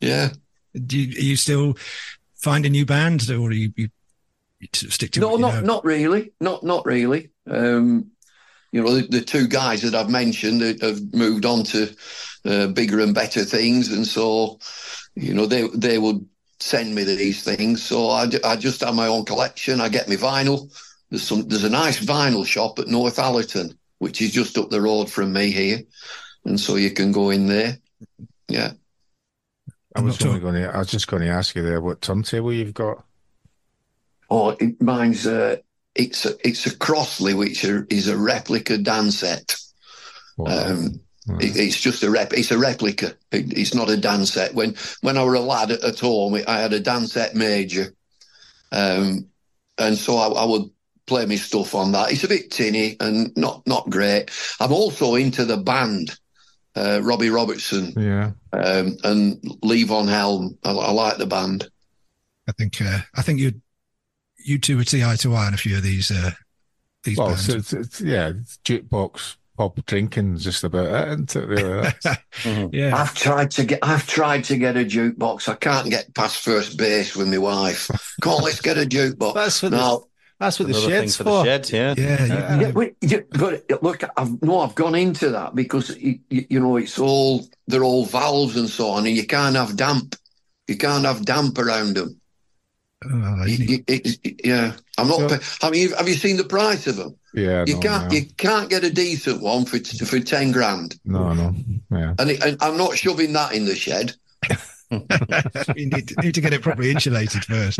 Yeah. 0.00 0.30
Do 0.74 0.98
you, 0.98 1.16
are 1.16 1.22
you 1.22 1.36
still 1.36 1.76
finding 2.34 2.72
new 2.72 2.84
band, 2.84 3.30
or 3.30 3.48
are 3.48 3.52
you, 3.52 3.72
you, 3.76 3.88
you 4.60 4.68
stick 4.72 5.12
to 5.12 5.20
No, 5.20 5.36
not 5.36 5.54
know? 5.54 5.60
not 5.62 5.84
really. 5.84 6.32
Not 6.40 6.62
not 6.62 6.84
really. 6.84 7.30
Um, 7.50 8.10
you 8.72 8.82
know, 8.82 8.92
the, 8.92 9.06
the 9.06 9.20
two 9.22 9.48
guys 9.48 9.80
that 9.82 9.94
I've 9.94 10.10
mentioned 10.10 10.60
have 10.82 11.14
moved 11.14 11.46
on 11.46 11.64
to 11.64 11.96
uh, 12.44 12.66
bigger 12.66 13.00
and 13.00 13.14
better 13.14 13.44
things, 13.44 13.90
and 13.90 14.06
so 14.06 14.58
you 15.14 15.32
know 15.32 15.46
they 15.46 15.66
they 15.68 15.96
would 15.98 16.28
send 16.60 16.94
me 16.94 17.04
these 17.04 17.42
things. 17.42 17.82
So 17.82 18.08
I, 18.08 18.28
I 18.44 18.56
just 18.56 18.80
have 18.80 18.94
my 18.94 19.06
own 19.06 19.24
collection. 19.24 19.80
I 19.80 19.88
get 19.88 20.08
my 20.08 20.16
vinyl. 20.16 20.72
There's 21.10 21.22
some 21.22 21.46
there's 21.48 21.64
a 21.64 21.70
nice 21.70 22.04
vinyl 22.04 22.46
shop 22.46 22.78
at 22.78 22.86
Northallerton, 22.86 23.76
which 23.98 24.20
is 24.20 24.32
just 24.32 24.58
up 24.58 24.70
the 24.70 24.80
road 24.80 25.10
from 25.10 25.32
me 25.32 25.50
here, 25.50 25.80
and 26.44 26.58
so 26.58 26.76
you 26.76 26.90
can 26.90 27.12
go 27.12 27.30
in 27.30 27.46
there. 27.46 27.78
Yeah. 28.48 28.72
I 29.94 30.00
was 30.00 30.22
only 30.24 30.40
going 30.40 30.54
to. 30.54 30.74
I 30.74 30.78
was 30.78 30.90
just 30.90 31.08
going 31.08 31.22
to 31.22 31.28
ask 31.28 31.54
you 31.54 31.62
there 31.62 31.80
what 31.80 32.02
turntable 32.02 32.52
you've 32.52 32.74
got. 32.74 33.04
Oh, 34.28 34.50
it, 34.50 34.80
mine's 34.82 35.26
uh, 35.26 35.56
it's 35.94 36.26
a 36.26 36.34
it's 36.46 36.66
a 36.66 36.76
Crossley, 36.76 37.34
which 37.34 37.64
are, 37.64 37.86
is 37.88 38.08
a 38.08 38.16
replica 38.16 38.76
Dansette. 38.76 39.58
Wow. 40.36 40.72
Um, 40.72 41.00
it, 41.28 41.56
it's 41.56 41.80
just 41.80 42.02
a 42.02 42.10
rep. 42.10 42.32
It's 42.32 42.50
a 42.50 42.58
replica. 42.58 43.14
It, 43.32 43.56
it's 43.58 43.74
not 43.74 43.90
a 43.90 43.96
Dansette. 43.96 44.54
When 44.54 44.74
when 45.00 45.16
I 45.18 45.24
were 45.24 45.34
a 45.34 45.40
lad 45.40 45.70
at, 45.70 45.82
at 45.84 45.98
home, 46.00 46.34
I 46.46 46.58
had 46.60 46.72
a 46.72 46.80
Dansette 46.80 47.34
Major, 47.34 47.94
um, 48.72 49.26
and 49.78 49.96
so 49.96 50.16
I, 50.16 50.28
I 50.28 50.44
would 50.44 50.70
play 51.06 51.26
my 51.26 51.36
stuff 51.36 51.74
on 51.74 51.92
that. 51.92 52.12
It's 52.12 52.24
a 52.24 52.28
bit 52.28 52.50
tinny 52.50 52.96
and 53.00 53.36
not 53.36 53.66
not 53.66 53.88
great. 53.90 54.30
I'm 54.60 54.72
also 54.72 55.14
into 55.14 55.44
the 55.44 55.56
band, 55.56 56.18
uh, 56.74 57.00
Robbie 57.02 57.30
Robertson 57.30 57.92
Yeah. 57.96 58.32
um, 58.52 58.96
and 59.04 59.40
Levon 59.62 60.08
Helm. 60.08 60.58
I, 60.64 60.70
I 60.72 60.90
like 60.92 61.18
the 61.18 61.26
band. 61.26 61.68
I 62.48 62.52
think 62.52 62.80
uh, 62.80 63.00
I 63.14 63.22
think 63.22 63.40
you 63.40 63.60
you 64.44 64.58
two 64.58 64.76
would 64.76 64.88
see 64.88 65.02
eye 65.04 65.16
to 65.16 65.34
eye 65.34 65.46
on 65.46 65.54
a 65.54 65.58
few 65.58 65.76
of 65.76 65.82
these 65.82 66.10
uh, 66.10 66.30
these 67.02 67.18
Well, 67.18 67.28
bands. 67.28 67.46
so 67.46 67.56
it's, 67.56 67.72
it's, 67.72 68.00
yeah, 68.00 68.28
it's 68.28 68.58
jukebox 68.64 69.36
pop 69.56 69.84
drinking 69.86 70.36
just 70.38 70.64
about 70.64 70.86
it, 70.86 71.08
isn't 71.08 71.36
it? 71.36 71.46
Really? 71.48 71.82
That's- 72.02 72.18
mm-hmm. 72.42 72.74
yeah, 72.74 72.96
I've 72.96 73.14
tried 73.14 73.50
to 73.52 73.64
get 73.64 73.78
I've 73.82 74.06
tried 74.06 74.44
to 74.44 74.56
get 74.56 74.76
a 74.76 74.84
jukebox. 74.84 75.48
I 75.48 75.54
can't 75.54 75.90
get 75.90 76.14
past 76.14 76.42
first 76.44 76.76
base 76.76 77.16
with 77.16 77.28
my 77.28 77.38
wife. 77.38 77.90
Come 78.22 78.34
on, 78.34 78.42
let's 78.44 78.60
get 78.60 78.78
a 78.78 78.82
jukebox. 78.82 79.34
That's 79.34 79.62
what 79.62 79.72
no. 79.72 79.78
the, 79.78 80.06
that's 80.38 80.58
what 80.60 80.68
the 80.68 80.74
another 80.74 80.86
thing 80.90 81.00
shed's 81.02 81.16
for 81.16 81.24
for. 81.24 81.44
the 81.44 81.44
shed. 81.44 81.70
Yeah. 81.70 81.94
yeah, 81.96 82.54
you- 82.56 82.60
Yeah, 82.66 82.70
wait, 82.72 82.96
but 83.30 83.82
look, 83.82 84.02
I've 84.18 84.42
no, 84.42 84.60
I've 84.60 84.74
gone 84.74 84.94
into 84.94 85.30
that 85.30 85.54
because 85.54 85.96
you, 85.96 86.18
you 86.28 86.60
know 86.60 86.76
it's 86.76 86.98
all 86.98 87.46
they're 87.66 87.84
all 87.84 88.04
valves 88.04 88.56
and 88.56 88.68
so 88.68 88.90
on, 88.90 89.06
and 89.06 89.16
you 89.16 89.26
can't 89.26 89.56
have 89.56 89.76
damp. 89.76 90.14
You 90.68 90.76
can't 90.76 91.04
have 91.06 91.24
damp 91.24 91.56
around 91.58 91.94
them. 91.96 92.20
You 93.04 93.44
You- 93.46 93.84
it- 93.86 94.44
yeah, 94.44 94.72
I'm 94.98 95.08
not. 95.08 95.18
So- 95.30 95.38
pay- 95.38 95.44
I 95.62 95.70
mean, 95.70 95.92
have 95.92 96.08
you 96.08 96.14
seen 96.14 96.36
the 96.36 96.44
price 96.44 96.86
of 96.86 96.96
them? 96.96 97.14
Yeah, 97.34 97.64
You 97.66 97.74
no, 97.74 97.80
can't. 97.80 98.10
no. 98.10 98.16
You 98.16 98.26
can't 98.38 98.70
get 98.70 98.84
a 98.84 98.90
decent 98.90 99.42
one 99.42 99.64
for 99.66 99.78
for 99.78 100.18
ten 100.20 100.50
grand, 100.52 100.98
no, 101.04 101.32
no, 101.34 101.54
yeah. 101.90 102.14
and, 102.18 102.30
it, 102.30 102.42
and 102.42 102.56
I'm 102.62 102.78
not 102.78 102.96
shoving 102.96 103.32
that 103.34 103.52
in 103.52 103.66
the 103.66 103.76
shed. 103.76 104.14
you 104.90 105.86
need 105.86 106.08
to, 106.08 106.14
need 106.22 106.34
to 106.34 106.40
get 106.40 106.54
it 106.54 106.62
properly 106.62 106.90
insulated 106.90 107.44
first. 107.44 107.78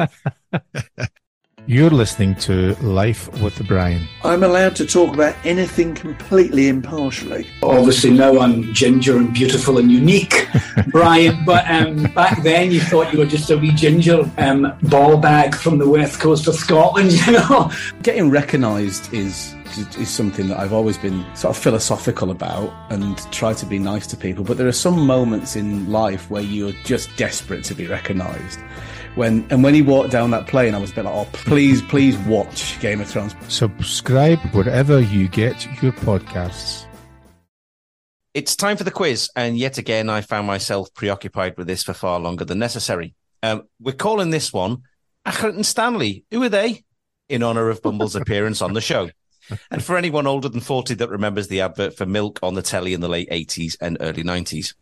You're 1.68 1.90
listening 1.90 2.36
to 2.36 2.76
Life 2.76 3.28
with 3.42 3.66
Brian. 3.66 4.06
I'm 4.22 4.44
allowed 4.44 4.76
to 4.76 4.86
talk 4.86 5.12
about 5.12 5.34
anything 5.44 5.96
completely 5.96 6.68
impartially. 6.68 7.48
Obviously, 7.60 8.10
now 8.10 8.38
I'm 8.38 8.72
ginger 8.72 9.16
and 9.16 9.34
beautiful 9.34 9.78
and 9.78 9.90
unique, 9.90 10.46
Brian. 10.86 11.44
But 11.44 11.68
um, 11.68 12.04
back 12.14 12.40
then, 12.44 12.70
you 12.70 12.78
thought 12.78 13.12
you 13.12 13.18
were 13.18 13.26
just 13.26 13.50
a 13.50 13.58
wee 13.58 13.72
ginger 13.72 14.30
um, 14.38 14.72
ball 14.84 15.16
bag 15.16 15.56
from 15.56 15.78
the 15.78 15.88
west 15.88 16.20
coast 16.20 16.46
of 16.46 16.54
Scotland, 16.54 17.10
you 17.26 17.32
know. 17.32 17.72
Getting 18.02 18.30
recognised 18.30 19.12
is 19.12 19.52
is 19.98 20.08
something 20.08 20.46
that 20.46 20.60
I've 20.60 20.72
always 20.72 20.96
been 20.96 21.26
sort 21.34 21.56
of 21.56 21.60
philosophical 21.60 22.30
about 22.30 22.72
and 22.90 23.18
try 23.32 23.52
to 23.54 23.66
be 23.66 23.80
nice 23.80 24.06
to 24.06 24.16
people. 24.16 24.44
But 24.44 24.56
there 24.56 24.68
are 24.68 24.72
some 24.72 25.04
moments 25.04 25.56
in 25.56 25.90
life 25.90 26.30
where 26.30 26.42
you're 26.42 26.72
just 26.84 27.14
desperate 27.16 27.64
to 27.64 27.74
be 27.74 27.88
recognised. 27.88 28.60
When 29.16 29.46
and 29.50 29.64
when 29.64 29.72
he 29.72 29.80
walked 29.80 30.10
down 30.10 30.30
that 30.32 30.46
plane, 30.46 30.74
I 30.74 30.78
was 30.78 30.92
a 30.92 30.94
bit 30.94 31.06
like, 31.06 31.14
"Oh, 31.14 31.28
please, 31.32 31.80
please 31.80 32.18
watch 32.18 32.78
Game 32.80 33.00
of 33.00 33.08
Thrones." 33.08 33.34
Subscribe 33.48 34.38
wherever 34.52 35.00
you 35.00 35.26
get 35.28 35.66
your 35.82 35.92
podcasts. 35.92 36.86
It's 38.34 38.54
time 38.54 38.76
for 38.76 38.84
the 38.84 38.90
quiz, 38.90 39.30
and 39.34 39.56
yet 39.56 39.78
again, 39.78 40.10
I 40.10 40.20
found 40.20 40.46
myself 40.46 40.92
preoccupied 40.92 41.56
with 41.56 41.66
this 41.66 41.82
for 41.82 41.94
far 41.94 42.20
longer 42.20 42.44
than 42.44 42.58
necessary. 42.58 43.14
Um, 43.42 43.62
we're 43.80 43.92
calling 43.92 44.28
this 44.28 44.52
one 44.52 44.82
Accrington 45.26 45.64
Stanley. 45.64 46.26
Who 46.30 46.42
are 46.42 46.50
they? 46.50 46.84
In 47.30 47.42
honor 47.42 47.70
of 47.70 47.80
Bumble's 47.80 48.16
appearance 48.16 48.60
on 48.60 48.74
the 48.74 48.82
show. 48.82 49.08
And 49.70 49.82
for 49.82 49.96
anyone 49.96 50.26
older 50.26 50.48
than 50.48 50.60
40 50.60 50.94
that 50.94 51.10
remembers 51.10 51.48
the 51.48 51.60
advert 51.60 51.96
for 51.96 52.06
milk 52.06 52.38
on 52.42 52.54
the 52.54 52.62
telly 52.62 52.94
in 52.94 53.00
the 53.00 53.08
late 53.08 53.30
80s 53.30 53.76
and 53.80 53.96
early 54.00 54.22
90s, 54.22 54.74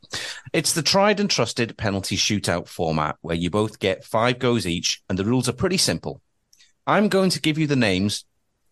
it's 0.53 0.73
the 0.73 0.83
tried 0.83 1.21
and 1.21 1.31
trusted 1.31 1.77
penalty 1.77 2.17
shootout 2.17 2.69
format 2.69 3.17
where 3.21 3.37
you 3.37 3.51
both 3.51 3.79
get 3.79 4.05
five 4.05 4.39
goes 4.39 4.67
each, 4.67 5.03
and 5.09 5.19
the 5.19 5.25
rules 5.25 5.49
are 5.49 5.53
pretty 5.53 5.77
simple. 5.77 6.21
I'm 6.87 7.09
going 7.09 7.31
to 7.31 7.41
give 7.41 7.59
you 7.59 7.67
the 7.67 7.77
names 7.77 8.25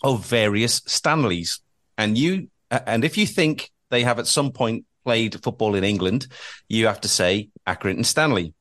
of 0.03 0.26
various 0.26 0.82
Stanleys, 0.86 1.61
and 1.97 2.16
you, 2.18 2.49
and 2.70 3.05
if 3.05 3.16
you 3.16 3.26
think 3.26 3.70
they 3.90 4.03
have 4.03 4.18
at 4.18 4.26
some 4.26 4.53
point 4.53 4.84
played 5.05 5.43
football 5.43 5.74
in 5.74 5.84
England, 5.84 6.26
you 6.68 6.86
have 6.86 7.01
to 7.03 7.09
say 7.09 7.51
Accrington 7.66 8.07
Stanley. 8.07 8.55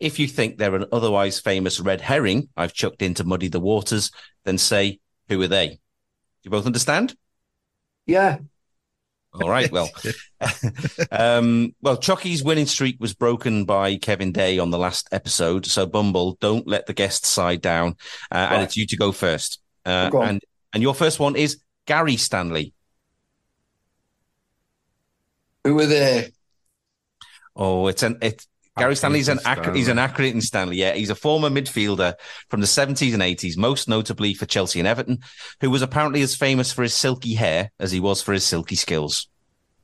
If 0.00 0.18
you 0.18 0.26
think 0.26 0.58
they're 0.58 0.74
an 0.74 0.86
otherwise 0.90 1.38
famous 1.38 1.78
red 1.78 2.00
herring 2.00 2.48
I've 2.56 2.72
chucked 2.72 3.02
in 3.02 3.14
to 3.14 3.24
muddy 3.24 3.48
the 3.48 3.60
waters, 3.60 4.10
then 4.44 4.58
say, 4.58 4.98
who 5.28 5.40
are 5.42 5.48
they? 5.48 5.78
Do 6.42 6.48
you 6.48 6.50
both 6.50 6.66
understand? 6.66 7.14
Yeah, 8.06 8.38
All 9.34 9.48
right. 9.48 9.70
Well, 9.70 9.88
um, 11.10 11.74
well, 11.80 11.96
Choccy's 11.96 12.44
winning 12.44 12.66
streak 12.66 12.96
was 13.00 13.14
broken 13.14 13.64
by 13.64 13.96
Kevin 13.96 14.32
Day 14.32 14.58
on 14.58 14.70
the 14.70 14.78
last 14.78 15.08
episode. 15.12 15.64
So 15.64 15.86
Bumble, 15.86 16.36
don't 16.40 16.66
let 16.66 16.86
the 16.86 16.92
guest 16.92 17.24
side 17.24 17.62
down, 17.62 17.96
uh, 18.30 18.48
and 18.50 18.62
it's 18.62 18.76
you 18.76 18.86
to 18.86 18.96
go 18.96 19.12
first. 19.12 19.60
Uh, 19.86 20.10
Go 20.10 20.22
and 20.22 20.42
and 20.74 20.82
your 20.82 20.94
first 20.94 21.18
one 21.18 21.36
is 21.36 21.60
Gary 21.86 22.16
Stanley. 22.16 22.74
who 25.64 25.74
were 25.74 25.86
they? 25.86 26.32
Oh, 27.54 27.86
it's 27.86 28.02
an 28.02 28.18
it. 28.20 28.46
Gary 28.78 28.96
Stanley's 28.96 29.28
an 29.28 29.38
Accrington 29.38 29.68
Ac- 29.68 29.78
he's 29.78 29.88
an 29.88 29.96
Accrington 29.98 30.42
Stanley. 30.42 30.76
Yeah, 30.76 30.94
he's 30.94 31.10
a 31.10 31.14
former 31.14 31.50
midfielder 31.50 32.14
from 32.48 32.60
the 32.60 32.66
70s 32.66 33.12
and 33.12 33.22
80s, 33.22 33.56
most 33.58 33.86
notably 33.88 34.32
for 34.32 34.46
Chelsea 34.46 34.78
and 34.78 34.88
Everton, 34.88 35.18
who 35.60 35.70
was 35.70 35.82
apparently 35.82 36.22
as 36.22 36.34
famous 36.34 36.72
for 36.72 36.82
his 36.82 36.94
silky 36.94 37.34
hair 37.34 37.70
as 37.78 37.92
he 37.92 38.00
was 38.00 38.22
for 38.22 38.32
his 38.32 38.44
silky 38.44 38.74
skills. 38.76 39.28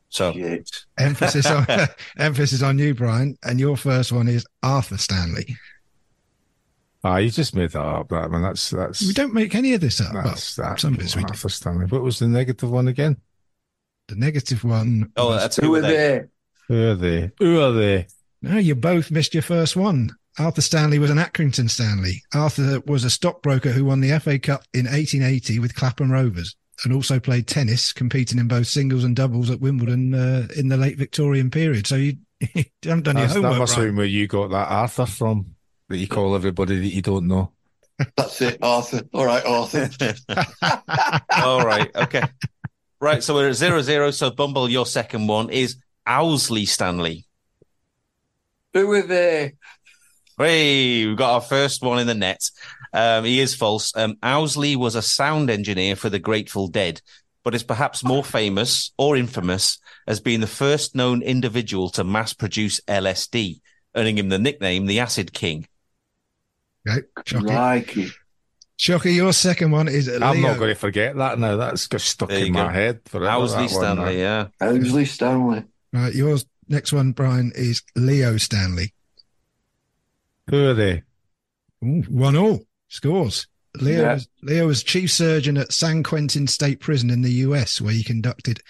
So 0.09 0.33
Shit. 0.33 0.71
emphasis 0.99 1.45
on 1.47 1.67
emphasis 2.19 2.63
on 2.63 2.79
you, 2.79 2.95
Brian. 2.95 3.37
And 3.43 3.61
your 3.61 3.77
first 3.77 4.11
one 4.11 4.27
is 4.27 4.47
Arthur 4.63 4.97
Stanley. 4.97 5.55
Ah, 7.05 7.19
you 7.19 7.31
just 7.31 7.55
made 7.55 7.71
that 7.73 7.81
up. 7.81 8.09
That 8.09 8.31
man, 8.31 8.43
that's 8.43 8.71
that's 8.71 9.07
We 9.07 9.13
don't 9.13 9.35
make 9.35 9.55
any 9.55 9.75
of 9.75 9.81
this 9.83 10.01
up. 10.01 10.15
Well, 10.15 10.25
that's 10.25 10.57
that. 10.57 10.81
some 10.81 10.95
bits 10.95 11.15
we 11.15 11.23
do. 11.23 11.29
Arthur 11.29 11.49
Stanley. 11.51 11.87
What 11.87 12.03
was 12.03 12.19
the 12.19 12.27
negative 12.27 12.71
one 12.71 12.89
again? 12.89 13.19
The 14.09 14.17
negative 14.17 14.65
one. 14.65 15.13
oh, 15.17 15.29
was- 15.29 15.43
that's 15.43 15.57
Who 15.57 15.75
are 15.75 15.81
they? 15.83 16.25
Who 16.69 16.91
are 16.91 16.95
they? 16.95 17.31
Who 17.39 17.61
are 17.61 17.73
they? 17.73 18.07
No, 18.43 18.59
you 18.59 18.75
both 18.75 19.11
missed 19.11 19.35
your 19.35 19.43
first 19.43 19.77
one. 19.77 20.11
Arthur 20.39 20.61
Stanley 20.61 20.99
was 20.99 21.11
an 21.11 21.19
Accrington 21.19 21.69
Stanley. 21.69 22.23
Arthur 22.33 22.81
was 22.87 23.05
a 23.05 23.11
stockbroker 23.11 23.73
who 23.73 23.85
won 23.85 24.01
the 24.01 24.19
FA 24.21 24.39
Cup 24.39 24.63
in 24.73 24.85
1880 24.85 25.59
with 25.59 25.75
Clapham 25.75 26.13
Rovers 26.13 26.55
and 26.85 26.93
also 26.93 27.19
played 27.19 27.47
tennis, 27.47 27.93
competing 27.93 28.39
in 28.39 28.47
both 28.47 28.67
singles 28.67 29.05
and 29.05 29.17
doubles 29.17 29.51
at 29.51 29.61
Wimbledon 29.61 30.15
uh, 30.15 30.47
in 30.57 30.69
the 30.69 30.77
late 30.77 30.97
Victorian 30.97 31.51
period. 31.51 31.87
So 31.87 31.97
you, 31.97 32.19
you 32.55 32.65
haven't 32.85 33.05
done 33.05 33.17
your 33.17 33.27
That's, 33.27 33.35
that 33.35 33.43
homework 33.43 33.59
must 33.59 33.75
have 33.75 33.85
right. 33.85 33.89
been 33.89 33.97
where 33.97 34.07
you 34.07 34.27
got 34.27 34.51
that 34.51 34.69
Arthur 34.69 35.07
from. 35.07 35.55
That 35.89 35.97
you 35.97 36.07
call 36.07 36.35
everybody 36.35 36.79
that 36.79 36.95
you 36.95 37.03
don't 37.03 37.27
know. 37.27 37.53
That's 38.17 38.41
it, 38.43 38.59
Arthur. 38.63 39.03
All 39.13 39.25
right, 39.25 39.45
Arthur. 39.45 39.89
All 41.37 41.65
right. 41.65 41.91
Okay. 41.97 42.23
Right. 43.01 43.23
So 43.23 43.35
we're 43.35 43.49
at 43.49 43.57
zero 43.57 43.81
zero. 43.81 44.11
So 44.11 44.31
Bumble, 44.31 44.69
your 44.69 44.87
second 44.87 45.27
one 45.27 45.51
is 45.51 45.77
Owsley 46.07 46.67
Stanley. 46.67 47.27
Who 48.75 48.93
are 48.93 49.03
they? 49.03 49.55
Hey, 50.39 51.07
we've 51.07 51.17
got 51.17 51.35
our 51.35 51.41
first 51.41 51.83
one 51.83 51.99
in 51.99 52.07
the 52.07 52.15
net. 52.15 52.51
Um, 52.93 53.25
he 53.25 53.41
is 53.41 53.55
false. 53.55 53.95
Um, 53.97 54.17
Owsley 54.23 54.77
was 54.77 54.95
a 54.95 55.03
sound 55.03 55.51
engineer 55.51 55.97
for 55.97 56.09
the 56.09 56.19
Grateful 56.19 56.69
Dead, 56.69 57.01
but 57.43 57.55
is 57.55 57.63
perhaps 57.63 58.05
more 58.05 58.23
famous 58.23 58.93
or 58.97 59.17
infamous 59.17 59.79
as 60.07 60.21
being 60.21 60.41
the 60.41 60.47
first 60.47 60.95
known 60.95 61.23
individual 61.23 61.89
to 61.91 62.05
mass 62.05 62.33
produce 62.35 62.81
LSD, 62.87 63.61
earning 63.97 64.17
him 64.19 64.29
the 64.29 64.39
nickname 64.39 64.87
the 64.87 65.01
Acid 65.01 65.33
King. 65.33 65.67
Okay, 66.89 67.07
Choccy. 67.25 67.47
Like. 67.49 67.97
Choccy, 68.79 69.17
your 69.17 69.33
second 69.33 69.73
one 69.73 69.89
is 69.89 70.09
I'm 70.09 70.41
not 70.41 70.57
going 70.59 70.69
to 70.71 70.77
forget 70.77 71.17
that 71.17 71.37
now. 71.41 71.57
That's 71.57 71.89
just 71.89 72.07
stuck 72.07 72.29
There 72.29 72.47
in 72.47 72.53
my 72.53 72.67
go. 72.67 72.69
head 72.69 73.01
forever. 73.07 73.29
Owsley 73.29 73.67
that 73.67 73.75
one. 73.75 73.97
Stanley, 73.97 74.19
yeah. 74.21 74.47
Owsley 74.61 75.05
Stanley. 75.05 75.65
Right, 75.93 76.15
yours 76.15 76.47
next 76.69 76.93
one, 76.93 77.13
Brian, 77.13 77.53
is 77.55 77.83
Leo 77.97 78.37
Stanley. 78.37 78.93
Who 80.51 80.69
are 80.69 80.75
they? 80.75 81.03
Ooh, 81.85 82.03
one 82.09 82.37
all 82.37 82.65
scores. 82.89 83.47
Leo, 83.81 84.01
Yeah. 84.03 84.15
was, 84.15 84.29
Leo 84.43 84.67
was 84.67 84.83
chief 84.83 85.11
surgeon 85.13 85.57
at 85.57 85.73
San 85.73 86.03
Quentin 86.03 86.47
State 86.47 86.81
Prison 86.81 87.11
in 87.11 87.23
the 87.23 87.33
US, 87.45 87.81
where 87.81 87.93
he 87.93 88.03
conducted 88.03 88.61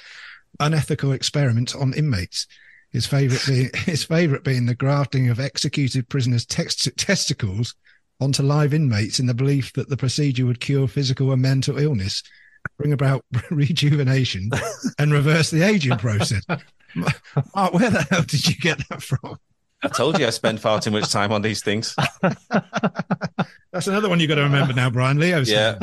unethical 0.60 1.12
experiments 1.12 1.74
on 1.74 1.94
inmates. 1.94 2.46
His 2.90 3.06
favorite 3.06 3.42
being 3.46 3.70
his 3.74 4.04
favorite 4.04 4.44
being 4.44 4.66
the 4.66 4.74
grafting 4.74 5.28
of 5.28 5.38
executed 5.38 6.08
prisoners' 6.08 6.46
text- 6.46 6.88
testicles 6.96 7.74
onto 8.20 8.42
live 8.42 8.74
inmates 8.74 9.20
in 9.20 9.26
the 9.26 9.34
belief 9.34 9.72
that 9.74 9.88
the 9.88 9.96
procedure 9.96 10.44
would 10.46 10.58
cure 10.60 10.88
physical 10.88 11.30
and 11.32 11.40
mental 11.40 11.78
illness, 11.78 12.22
bring 12.76 12.92
about 12.92 13.24
rejuvenation, 13.50 14.50
and 14.98 15.12
reverse 15.12 15.50
the 15.50 15.62
aging 15.62 15.96
process. 15.98 16.42
Mark, 17.54 17.72
where 17.74 17.90
the 17.90 18.06
hell 18.10 18.22
did 18.22 18.46
you 18.46 18.54
get 18.56 18.86
that 18.88 19.02
from? 19.02 19.38
I 19.82 19.88
told 19.88 20.18
you 20.18 20.26
I 20.26 20.30
spend 20.30 20.60
far 20.60 20.80
too 20.80 20.90
much 20.90 21.10
time 21.12 21.30
on 21.30 21.42
these 21.42 21.62
things. 21.62 21.94
That's 23.72 23.86
another 23.86 24.08
one 24.08 24.18
you've 24.18 24.28
got 24.28 24.34
to 24.36 24.42
remember 24.42 24.72
now, 24.74 24.90
Brian. 24.90 25.18
Leo's 25.18 25.48
Yeah. 25.48 25.78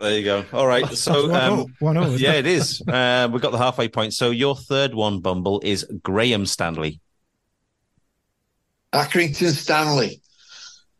There 0.00 0.18
you 0.18 0.24
go. 0.24 0.44
All 0.52 0.66
right. 0.66 0.86
So, 0.88 1.28
One 1.28 1.40
all- 1.40 1.60
um, 1.60 1.74
one 1.80 1.96
all, 1.96 2.16
yeah, 2.18 2.32
it? 2.32 2.38
it 2.40 2.46
is. 2.46 2.80
Uh, 2.86 3.28
we've 3.32 3.42
got 3.42 3.52
the 3.52 3.58
halfway 3.58 3.88
point. 3.88 4.14
So, 4.14 4.30
your 4.30 4.56
third 4.56 4.94
one, 4.94 5.20
Bumble, 5.20 5.60
is 5.64 5.84
Graham 6.02 6.46
Stanley. 6.46 7.00
Accrington 8.92 9.50
Stanley. 9.52 10.20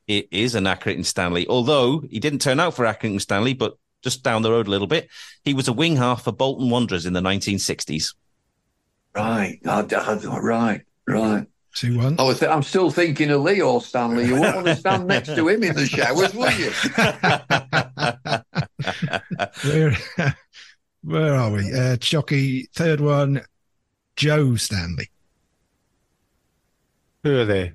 It 0.06 0.28
is 0.30 0.54
an 0.54 0.64
Accrington 0.64 1.04
Stanley, 1.04 1.46
although 1.48 2.00
he 2.00 2.18
didn't 2.20 2.40
turn 2.40 2.60
out 2.60 2.74
for 2.74 2.84
Accrington 2.84 3.20
Stanley, 3.20 3.54
but 3.54 3.74
just 4.02 4.22
down 4.22 4.42
the 4.42 4.50
road 4.50 4.66
a 4.66 4.70
little 4.70 4.86
bit. 4.86 5.08
He 5.44 5.54
was 5.54 5.68
a 5.68 5.72
wing 5.72 5.96
half 5.96 6.24
for 6.24 6.32
Bolton 6.32 6.70
Wanderers 6.70 7.06
in 7.06 7.12
the 7.12 7.20
1960s. 7.20 8.14
Right. 9.14 9.58
I, 9.66 9.80
I- 9.80 10.38
right. 10.38 10.80
Right. 11.06 11.46
Two 11.74 11.96
one. 11.98 12.16
I 12.18 12.22
was. 12.24 12.42
I'm 12.42 12.62
still 12.62 12.90
thinking 12.90 13.30
of 13.30 13.42
Leo 13.42 13.78
Stanley. 13.78 14.26
You 14.26 14.34
wouldn't 14.34 14.54
want 14.56 14.66
to 14.66 14.76
stand 14.76 15.06
next 15.06 15.28
to 15.28 15.48
him 15.48 15.62
in 15.62 15.74
the 15.74 15.86
showers, 15.86 16.34
would 16.34 16.58
you? 16.58 16.72
Where, 19.64 19.96
where 21.02 21.34
are 21.34 21.50
we? 21.52 21.60
Uh, 21.72 21.96
Choccy, 21.98 22.68
third 22.74 23.00
one, 23.00 23.42
Joe 24.16 24.56
Stanley. 24.56 25.10
Who 27.22 27.38
are 27.38 27.44
they? 27.44 27.74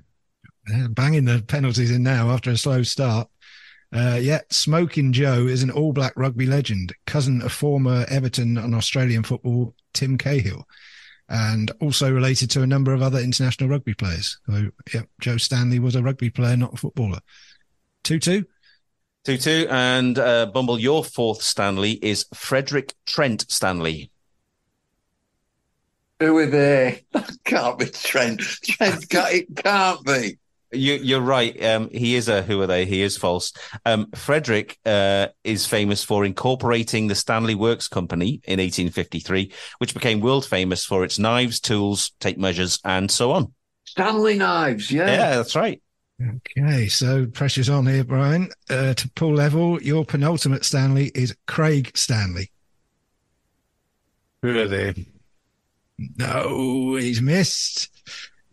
Uh, 0.72 0.88
banging 0.88 1.24
the 1.24 1.42
penalties 1.46 1.90
in 1.90 2.02
now 2.02 2.30
after 2.30 2.50
a 2.50 2.56
slow 2.56 2.82
start. 2.82 3.28
Uh, 3.94 4.18
yeah, 4.20 4.40
Smoking 4.50 5.12
Joe 5.12 5.46
is 5.46 5.62
an 5.62 5.70
All 5.70 5.92
Black 5.92 6.12
rugby 6.16 6.46
legend, 6.46 6.92
cousin 7.06 7.42
of 7.42 7.52
former 7.52 8.04
Everton 8.08 8.58
and 8.58 8.74
Australian 8.74 9.22
football 9.22 9.72
Tim 9.92 10.18
Cahill, 10.18 10.66
and 11.28 11.70
also 11.80 12.12
related 12.12 12.50
to 12.50 12.62
a 12.62 12.66
number 12.66 12.92
of 12.92 13.02
other 13.02 13.20
international 13.20 13.70
rugby 13.70 13.94
players. 13.94 14.38
So, 14.46 14.70
yeah, 14.92 15.02
Joe 15.20 15.36
Stanley 15.36 15.78
was 15.78 15.94
a 15.94 16.02
rugby 16.02 16.28
player, 16.28 16.56
not 16.56 16.74
a 16.74 16.76
footballer. 16.76 17.20
2 18.02 18.18
2. 18.18 18.44
2 19.26 19.38
2. 19.38 19.68
And 19.70 20.18
uh, 20.18 20.46
Bumble, 20.46 20.80
your 20.80 21.04
fourth 21.04 21.42
Stanley 21.42 21.92
is 21.92 22.26
Frederick 22.34 22.94
Trent 23.06 23.48
Stanley. 23.48 24.10
Who 26.18 26.36
are 26.38 26.46
they? 26.46 27.04
That 27.12 27.30
can't 27.44 27.78
be 27.78 27.86
Trent. 27.86 28.40
Trent 28.40 29.08
can't, 29.08 29.34
it 29.34 29.56
can't 29.56 30.04
be. 30.04 30.38
You, 30.74 30.94
you're 30.94 31.20
right. 31.20 31.62
Um, 31.64 31.88
he 31.90 32.14
is 32.14 32.28
a 32.28 32.42
who 32.42 32.60
are 32.62 32.66
they? 32.66 32.84
He 32.86 33.02
is 33.02 33.16
false. 33.16 33.52
Um, 33.84 34.10
Frederick 34.14 34.78
uh, 34.84 35.28
is 35.42 35.66
famous 35.66 36.04
for 36.04 36.24
incorporating 36.24 37.06
the 37.06 37.14
Stanley 37.14 37.54
Works 37.54 37.88
Company 37.88 38.40
in 38.44 38.58
1853, 38.58 39.52
which 39.78 39.94
became 39.94 40.20
world 40.20 40.46
famous 40.46 40.84
for 40.84 41.04
its 41.04 41.18
knives, 41.18 41.60
tools, 41.60 42.12
tape 42.20 42.38
measures, 42.38 42.80
and 42.84 43.10
so 43.10 43.32
on. 43.32 43.52
Stanley 43.84 44.36
Knives, 44.36 44.90
yeah. 44.90 45.06
Yeah, 45.06 45.36
that's 45.36 45.54
right. 45.54 45.80
Okay, 46.22 46.86
so 46.88 47.26
pressure's 47.26 47.68
on 47.68 47.86
here, 47.86 48.04
Brian. 48.04 48.48
Uh, 48.70 48.94
to 48.94 49.10
pull 49.10 49.34
level, 49.34 49.82
your 49.82 50.04
penultimate 50.04 50.64
Stanley 50.64 51.10
is 51.14 51.36
Craig 51.46 51.90
Stanley. 51.96 52.50
Who 54.42 54.58
are 54.58 54.68
they? 54.68 55.06
No, 56.16 56.96
he's 56.96 57.22
missed. 57.22 57.90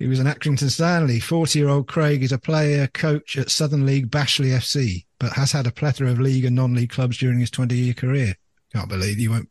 He 0.02 0.08
was 0.08 0.20
an 0.20 0.26
Accrington 0.26 0.72
Stanley. 0.72 1.20
40 1.20 1.60
year 1.60 1.70
old 1.70 1.88
Craig 1.88 2.24
is 2.24 2.32
a 2.32 2.40
player 2.40 2.88
coach 2.88 3.38
at 3.38 3.52
Southern 3.52 3.86
League 3.86 4.10
Bashley 4.10 4.48
FC, 4.48 5.06
but 5.20 5.34
has 5.34 5.52
had 5.52 5.68
a 5.68 5.72
plethora 5.72 6.10
of 6.10 6.20
league 6.20 6.44
and 6.44 6.56
non 6.56 6.74
league 6.74 6.90
clubs 6.90 7.20
during 7.20 7.40
his 7.40 7.52
20 7.52 7.76
year 7.76 7.94
career. 7.94 8.34
Can't 8.74 8.90
believe 8.90 9.20
you 9.20 9.30
won't, 9.30 9.50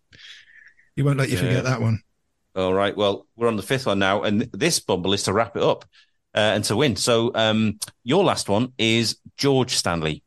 you 0.96 1.05
won't 1.05 1.18
let 1.18 1.28
you 1.28 1.36
Yeah. 1.36 1.42
forget 1.42 1.64
that 1.64 1.80
one. 1.80 2.03
All 2.57 2.74
right. 2.74 2.96
Well, 2.96 3.28
we're 3.36 3.46
on 3.46 3.55
the 3.55 3.62
fifth 3.62 3.86
one 3.86 4.01
now, 4.01 4.24
and 4.24 4.42
this 4.53 4.80
Bumble 4.80 5.12
is 5.12 5.22
to 5.22 5.32
wrap 5.32 5.57
it 5.57 5.62
up 5.62 5.84
uh, 6.34 6.38
and 6.38 6.64
to 6.64 6.74
win. 6.74 6.96
So, 6.96 7.30
um, 7.36 7.78
your 8.03 8.24
last 8.24 8.48
one 8.48 8.72
is 8.76 9.18
George 9.36 9.76
Stanley. 9.76 10.24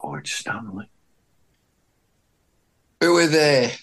George 0.00 0.32
Stanley. 0.32 0.88
Who 3.02 3.18
are 3.18 3.26
they? 3.26 3.74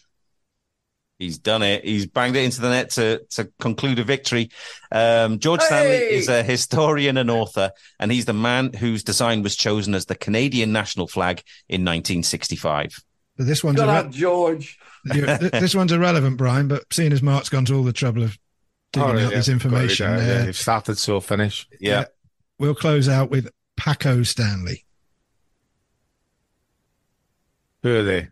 He's 1.22 1.38
done 1.38 1.62
it. 1.62 1.86
He's 1.86 2.08
banged 2.08 2.36
it 2.36 2.44
into 2.44 2.62
the 2.62 2.70
net 2.70 2.90
to 2.92 3.24
to 3.32 3.46
conclude 3.60 4.00
a 4.00 4.04
victory. 4.04 4.50
Um, 4.92 5.38
George 5.38 5.62
Stanley 5.62 5.96
is 5.98 6.28
a 6.30 6.42
historian 6.42 7.16
and 7.18 7.30
author, 7.30 7.72
and 8.00 8.12
he's 8.12 8.26
the 8.26 8.34
man 8.34 8.74
whose 8.74 9.04
design 9.04 9.44
was 9.44 9.56
chosen 9.56 9.94
as 9.94 10.08
the 10.08 10.16
Canadian 10.16 10.72
national 10.72 11.08
flag 11.08 11.44
in 11.70 11.82
1965. 11.82 13.04
But 13.38 13.46
this 13.46 13.64
one's 13.64 13.76
Good 13.78 13.84
irre- 13.88 14.04
lad, 14.04 14.12
George. 14.12 14.80
this 15.06 15.76
one's 15.76 15.92
irrelevant, 15.92 16.38
Brian. 16.38 16.68
But 16.68 16.92
seeing 16.92 17.14
as 17.14 17.22
Mark's 17.22 17.50
gone 17.50 17.66
to 17.66 17.76
all 17.76 17.84
the 17.84 17.94
trouble 17.94 18.24
of 18.24 18.38
digging 18.92 19.10
Oh, 19.10 19.20
out 19.20 19.32
this 19.32 19.48
information, 19.48 20.08
out, 20.08 20.22
yeah. 20.22 20.42
uh, 20.42 20.46
You've 20.46 20.58
started, 20.58 20.98
so 20.98 21.20
finish. 21.20 21.68
Yeah. 21.80 22.06
we'll 22.58 22.74
close 22.76 23.08
out 23.08 23.30
with 23.30 23.50
Paco 23.78 24.24
Stanley. 24.24 24.86
Who 27.84 27.96
are 27.96 28.04
they? 28.04 28.28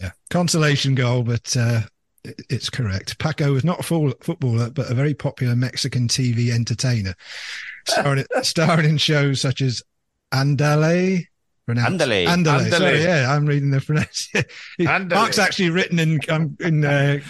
Yeah, 0.00 0.12
consolation 0.30 0.94
goal, 0.94 1.22
but 1.22 1.56
uh, 1.56 1.82
it- 1.84 1.90
it's 2.24 2.70
correct. 2.70 3.18
Paco 3.18 3.52
was 3.52 3.64
not 3.64 3.80
a 3.80 3.82
footballer, 3.82 4.70
but 4.70 4.90
a 4.90 4.94
very 4.94 5.14
popular 5.14 5.54
Mexican 5.54 6.08
TV 6.08 6.50
entertainer, 6.50 7.14
starring, 7.86 8.24
starring 8.42 8.88
in 8.88 8.96
shows 8.96 9.40
such 9.40 9.60
as 9.60 9.82
Andale. 10.32 11.26
Andale. 11.68 12.26
Andale. 12.26 12.70
Sorry, 12.70 13.02
yeah, 13.02 13.32
I'm 13.34 13.46
reading 13.46 13.70
the 13.70 13.80
pronunciation. 13.80 14.48
Mark's 15.08 15.38
actually 15.38 15.70
written 15.70 15.98
in 15.98 16.20
um, 16.28 16.56
in 16.60 16.84
uh, 16.84 17.20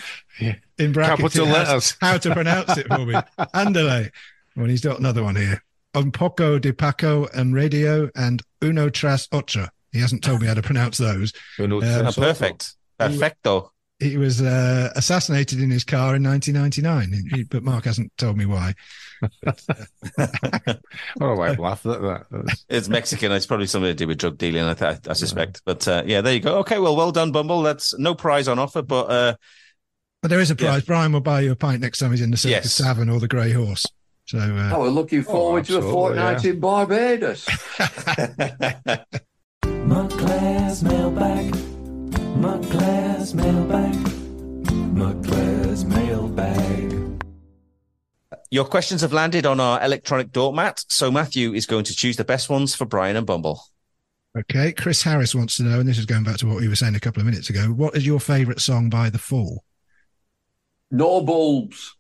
Yeah. 0.40 0.56
in 0.78 0.92
brackets 0.92 1.20
Capital 1.34 1.46
letters. 1.46 1.96
how 2.00 2.18
to 2.18 2.32
pronounce 2.34 2.76
it 2.76 2.88
for 2.88 3.06
me. 3.06 3.14
Andale. 3.38 4.10
Well, 4.56 4.66
he's 4.66 4.80
got 4.80 4.98
another 4.98 5.22
one 5.22 5.36
here. 5.36 5.62
Un 5.94 6.10
poco 6.10 6.58
de 6.58 6.72
Paco 6.72 7.28
and 7.34 7.54
radio 7.54 8.10
and 8.16 8.42
uno 8.62 8.88
tras 8.88 9.28
otra. 9.28 9.68
He 9.92 10.00
hasn't 10.00 10.24
told 10.24 10.40
me 10.40 10.48
how 10.48 10.54
to 10.54 10.62
pronounce 10.62 10.98
those. 10.98 11.32
Uh, 11.58 11.66
Oh, 11.70 12.12
perfect. 12.16 12.74
Perfecto. 12.98 13.70
He 14.00 14.16
was 14.16 14.42
uh, 14.42 14.90
assassinated 14.96 15.60
in 15.60 15.70
his 15.70 15.84
car 15.84 16.16
in 16.16 16.24
1999, 16.24 17.46
but 17.50 17.62
Mark 17.62 17.84
hasn't 17.84 18.10
told 18.18 18.36
me 18.36 18.44
why. 18.44 18.74
Oh, 21.20 21.40
I 21.40 21.52
laughed 21.52 21.86
at 21.86 22.02
that. 22.02 22.26
That's- 22.30 22.64
It's 22.68 22.88
Mexican. 22.88 23.30
It's 23.32 23.46
probably 23.46 23.66
something 23.68 23.90
to 23.90 23.94
do 23.94 24.08
with 24.08 24.18
drug 24.18 24.36
dealing, 24.36 24.64
I, 24.64 24.74
th- 24.74 25.08
I 25.08 25.12
suspect. 25.12 25.62
But 25.64 25.86
uh, 25.86 26.02
yeah, 26.06 26.20
there 26.22 26.34
you 26.34 26.40
go. 26.40 26.58
Okay, 26.58 26.78
well, 26.80 26.96
well 26.96 27.12
done, 27.12 27.30
Bumble. 27.32 27.62
That's 27.62 27.96
no 27.98 28.14
prize 28.16 28.48
on 28.48 28.58
offer, 28.58 28.82
but 28.82 29.10
uh, 29.10 29.34
But 30.22 30.28
there 30.28 30.40
is 30.40 30.50
a 30.50 30.54
Yeah. 30.58 30.70
prize. 30.70 30.84
Brian 30.84 31.12
will 31.12 31.20
buy 31.20 31.42
you 31.42 31.52
a 31.52 31.56
pint 31.56 31.80
next 31.80 32.00
time 32.00 32.10
he's 32.10 32.20
in 32.20 32.32
the 32.32 32.36
Circus 32.36 32.64
Yes. 32.64 32.76
Tavern 32.78 33.08
or 33.08 33.20
the 33.20 33.28
Grey 33.28 33.52
Horse. 33.52 33.86
So 34.26 34.38
uh, 34.38 34.72
Oh, 34.74 34.80
we're 34.80 34.88
looking 34.88 35.22
forward 35.22 35.66
to 35.66 35.78
a 35.78 35.82
fortnight 35.82 36.42
yeah. 36.42 36.50
in 36.50 36.58
Barbados. 36.60 37.44
McClair's 39.64 40.82
mailbag. 40.82 41.54
McClair's 42.36 43.34
mailbag. 43.34 43.94
McClair's 44.94 45.84
mailbag. 45.84 47.22
your 48.50 48.64
questions 48.64 49.00
have 49.00 49.12
landed 49.12 49.46
on 49.46 49.58
our 49.58 49.82
electronic 49.82 50.30
doormat. 50.30 50.84
So 50.88 51.10
Matthew 51.10 51.54
is 51.54 51.66
going 51.66 51.84
to 51.84 51.94
choose 51.94 52.16
the 52.16 52.24
best 52.24 52.48
ones 52.48 52.74
for 52.74 52.84
Brian 52.84 53.16
and 53.16 53.26
Bumble. 53.26 53.60
okay, 54.38 54.72
Chris 54.72 55.02
Harris 55.02 55.34
wants 55.34 55.56
to 55.56 55.64
know, 55.64 55.80
and 55.80 55.88
this 55.88 55.98
is 55.98 56.06
going 56.06 56.22
back 56.24 56.36
to 56.38 56.46
what 56.46 56.60
we 56.60 56.68
were 56.68 56.76
saying 56.76 56.94
a 56.94 57.00
couple 57.00 57.20
of 57.20 57.26
minutes 57.26 57.50
ago. 57.50 57.66
What 57.66 57.96
is 57.96 58.06
your 58.06 58.20
favourite 58.20 58.60
song 58.60 58.90
by 58.90 59.10
The 59.10 59.18
Fall? 59.18 59.64
No 60.90 61.20
bulbs. 61.20 61.96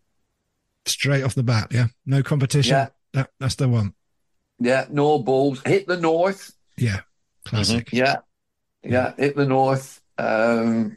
Straight 0.86 1.24
off 1.24 1.34
the 1.34 1.42
bat, 1.42 1.68
yeah, 1.72 1.86
no 2.06 2.22
competition. 2.22 2.72
Yeah. 2.74 2.88
That, 3.14 3.30
that's 3.40 3.54
the 3.56 3.68
one. 3.68 3.94
Yeah, 4.60 4.84
no 4.90 5.18
bulbs. 5.18 5.62
Hit 5.64 5.86
the 5.86 5.96
north. 5.96 6.52
Yeah, 6.76 7.00
classic. 7.44 7.86
Mm-hmm. 7.86 7.96
Yeah. 7.96 8.16
Yeah, 8.84 9.14
hit 9.16 9.34
the 9.34 9.46
north. 9.46 10.00
Um, 10.18 10.96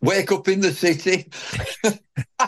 wake 0.00 0.32
up 0.32 0.48
in 0.48 0.60
the 0.60 0.72
city. 0.72 1.30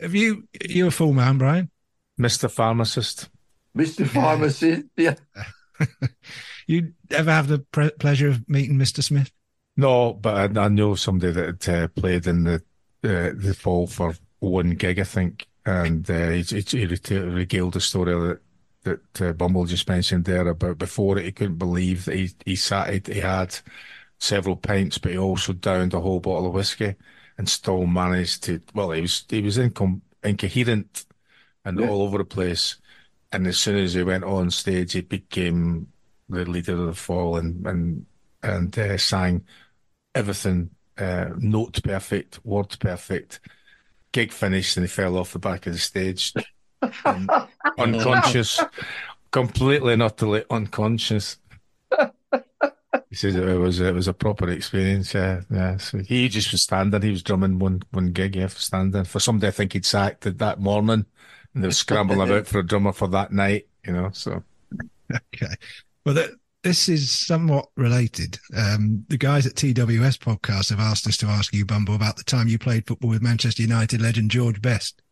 Have 0.00 0.14
you 0.14 0.48
you 0.64 0.86
a 0.86 0.90
full 0.90 1.12
man, 1.12 1.38
Brian? 1.38 1.70
Mr. 2.18 2.50
Pharmacist. 2.50 3.28
Mr. 3.76 4.06
Pharmacist. 4.06 4.86
Yeah. 4.96 5.16
You 6.70 6.92
ever 7.10 7.32
have 7.32 7.48
the 7.48 7.58
pre- 7.58 7.90
pleasure 7.90 8.28
of 8.28 8.48
meeting 8.48 8.76
Mr. 8.76 9.02
Smith? 9.02 9.32
No, 9.76 10.12
but 10.12 10.56
I, 10.56 10.66
I 10.66 10.68
know 10.68 10.94
somebody 10.94 11.32
that 11.32 11.68
uh, 11.68 11.88
played 11.88 12.28
in 12.28 12.44
the 12.44 12.62
uh, 13.02 13.32
the 13.34 13.56
fall 13.58 13.88
for 13.88 14.14
one 14.38 14.70
gig, 14.76 15.00
I 15.00 15.02
think, 15.02 15.48
and 15.66 16.08
uh, 16.08 16.28
he, 16.28 16.42
he, 16.42 16.60
he 16.86 17.16
regaled 17.18 17.72
the 17.72 17.80
story 17.80 18.12
that 18.12 18.38
that 18.84 19.20
uh, 19.20 19.32
Bumble 19.32 19.64
just 19.64 19.88
mentioned 19.88 20.26
there 20.26 20.46
about 20.46 20.78
before 20.78 21.18
it, 21.18 21.24
he 21.24 21.32
couldn't 21.32 21.58
believe 21.58 22.04
that 22.04 22.14
he 22.14 22.30
he 22.46 22.54
sat 22.54 23.08
he 23.08 23.18
had 23.18 23.58
several 24.20 24.56
pints, 24.56 24.98
but 24.98 25.12
he 25.12 25.18
also 25.18 25.52
downed 25.52 25.94
a 25.94 26.00
whole 26.00 26.20
bottle 26.20 26.46
of 26.46 26.52
whiskey 26.54 26.94
and 27.38 27.48
still 27.48 27.86
managed 27.86 28.44
to. 28.44 28.60
Well, 28.74 28.92
he 28.92 29.00
was 29.00 29.24
he 29.28 29.40
was 29.42 29.58
incom- 29.58 30.02
incoherent 30.22 31.06
and 31.64 31.80
Yeah. 31.80 31.88
all 31.88 32.02
over 32.02 32.18
the 32.18 32.24
place. 32.24 32.76
And 33.32 33.46
as 33.46 33.58
soon 33.58 33.78
as 33.78 33.94
he 33.94 34.02
went 34.02 34.24
on 34.24 34.50
stage, 34.50 34.92
he 34.92 35.00
became 35.02 35.88
the 36.28 36.44
leader 36.44 36.72
of 36.74 36.86
the 36.86 36.94
fall 36.94 37.36
and 37.36 37.66
and 37.66 38.06
and 38.42 38.78
uh, 38.78 38.98
sang 38.98 39.44
everything 40.14 40.70
uh, 40.98 41.30
note 41.38 41.82
perfect, 41.82 42.44
word 42.44 42.76
perfect. 42.80 43.40
Gig 44.12 44.32
finished 44.32 44.76
and 44.76 44.84
he 44.84 44.88
fell 44.88 45.16
off 45.16 45.32
the 45.32 45.38
back 45.38 45.66
of 45.66 45.72
the 45.72 45.78
stage, 45.78 46.34
unconscious, 47.78 48.60
completely 49.30 49.92
and 49.92 50.02
utterly 50.02 50.44
unconscious. 50.50 51.38
He 53.10 53.16
says 53.16 53.34
it 53.34 53.44
was 53.58 53.80
it 53.80 53.94
was 53.94 54.08
a 54.08 54.14
proper 54.14 54.48
experience. 54.48 55.14
Yeah, 55.14 55.40
yeah. 55.50 55.76
So 55.78 55.98
he 55.98 56.28
just 56.28 56.52
was 56.52 56.62
standing. 56.62 57.02
He 57.02 57.10
was 57.10 57.22
drumming 57.24 57.58
one 57.58 57.82
one 57.90 58.12
gig. 58.12 58.36
Yeah, 58.36 58.46
for 58.46 58.60
standing. 58.60 59.04
For 59.04 59.18
somebody, 59.20 59.48
I 59.48 59.50
think 59.50 59.72
he'd 59.72 59.84
sacked 59.84 60.26
it 60.26 60.38
that 60.38 60.60
morning, 60.60 61.06
and 61.54 61.62
they 61.62 61.68
were 61.68 61.72
scrambling 61.72 62.20
about 62.20 62.46
for 62.46 62.60
a 62.60 62.66
drummer 62.66 62.92
for 62.92 63.08
that 63.08 63.32
night. 63.32 63.68
You 63.84 63.92
know, 63.94 64.10
so 64.12 64.44
Okay. 65.34 65.54
Well, 66.04 66.14
that, 66.14 66.30
this 66.62 66.88
is 66.88 67.10
somewhat 67.10 67.68
related. 67.76 68.38
Um, 68.56 69.04
the 69.08 69.16
guys 69.18 69.46
at 69.46 69.54
TWS 69.54 70.18
podcast 70.18 70.70
have 70.70 70.80
asked 70.80 71.06
us 71.06 71.16
to 71.18 71.26
ask 71.26 71.54
you, 71.54 71.64
Bumble, 71.64 71.94
about 71.94 72.16
the 72.16 72.24
time 72.24 72.48
you 72.48 72.58
played 72.58 72.86
football 72.86 73.10
with 73.10 73.22
Manchester 73.22 73.62
United 73.62 74.00
legend 74.00 74.30
George 74.30 74.60
Best. 74.62 75.02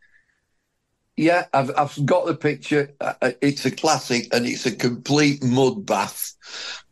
Yeah, 1.17 1.47
I've 1.53 1.73
I've 1.77 2.07
got 2.07 2.27
the 2.27 2.37
picture. 2.37 2.95
Uh, 3.01 3.15
uh, 3.21 3.31
It's 3.41 3.67
a 3.67 3.71
classic, 3.73 4.33
and 4.33 4.47
it's 4.47 4.67
a 4.67 4.77
complete 4.77 5.43
mud 5.43 5.85
bath. 5.85 6.35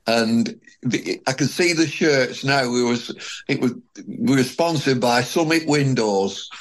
And 0.06 0.46
the, 0.46 0.58
I 0.84 1.32
can 1.32 1.46
see 1.46 1.72
the 1.72 1.86
shirts 1.86 2.44
now. 2.44 2.70
We 2.70 2.82
was 2.82 3.42
it 3.48 3.60
was 3.60 3.74
we 4.06 4.36
were 4.36 4.42
sponsored 4.42 5.00
by 5.00 5.22
Summit 5.22 5.66
Windows. 5.66 6.48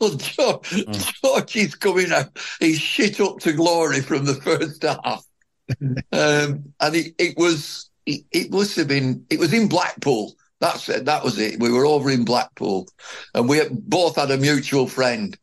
Well, 0.00 0.14
George, 0.16 0.86
George 1.22 1.56
is 1.56 1.74
coming 1.76 2.10
out. 2.10 2.36
He's 2.58 2.80
shit 2.80 3.20
up 3.20 3.38
to 3.40 3.52
glory 3.52 4.00
from 4.00 4.24
the 4.24 4.34
first 4.34 4.82
half. 4.82 5.24
um, 6.12 6.72
and 6.80 6.96
it, 6.96 7.14
it 7.18 7.36
was 7.36 7.90
it, 8.04 8.24
it 8.32 8.50
must 8.50 8.76
have 8.76 8.88
been 8.88 9.24
it 9.30 9.38
was 9.38 9.52
in 9.52 9.68
Blackpool. 9.68 10.34
That's 10.60 10.88
it. 10.88 11.04
That 11.04 11.22
was 11.22 11.38
it. 11.38 11.60
We 11.60 11.70
were 11.70 11.86
over 11.86 12.10
in 12.10 12.24
Blackpool, 12.24 12.88
and 13.34 13.48
we 13.48 13.60
both 13.70 14.16
had 14.16 14.30
a 14.30 14.38
mutual 14.38 14.88
friend 14.88 15.36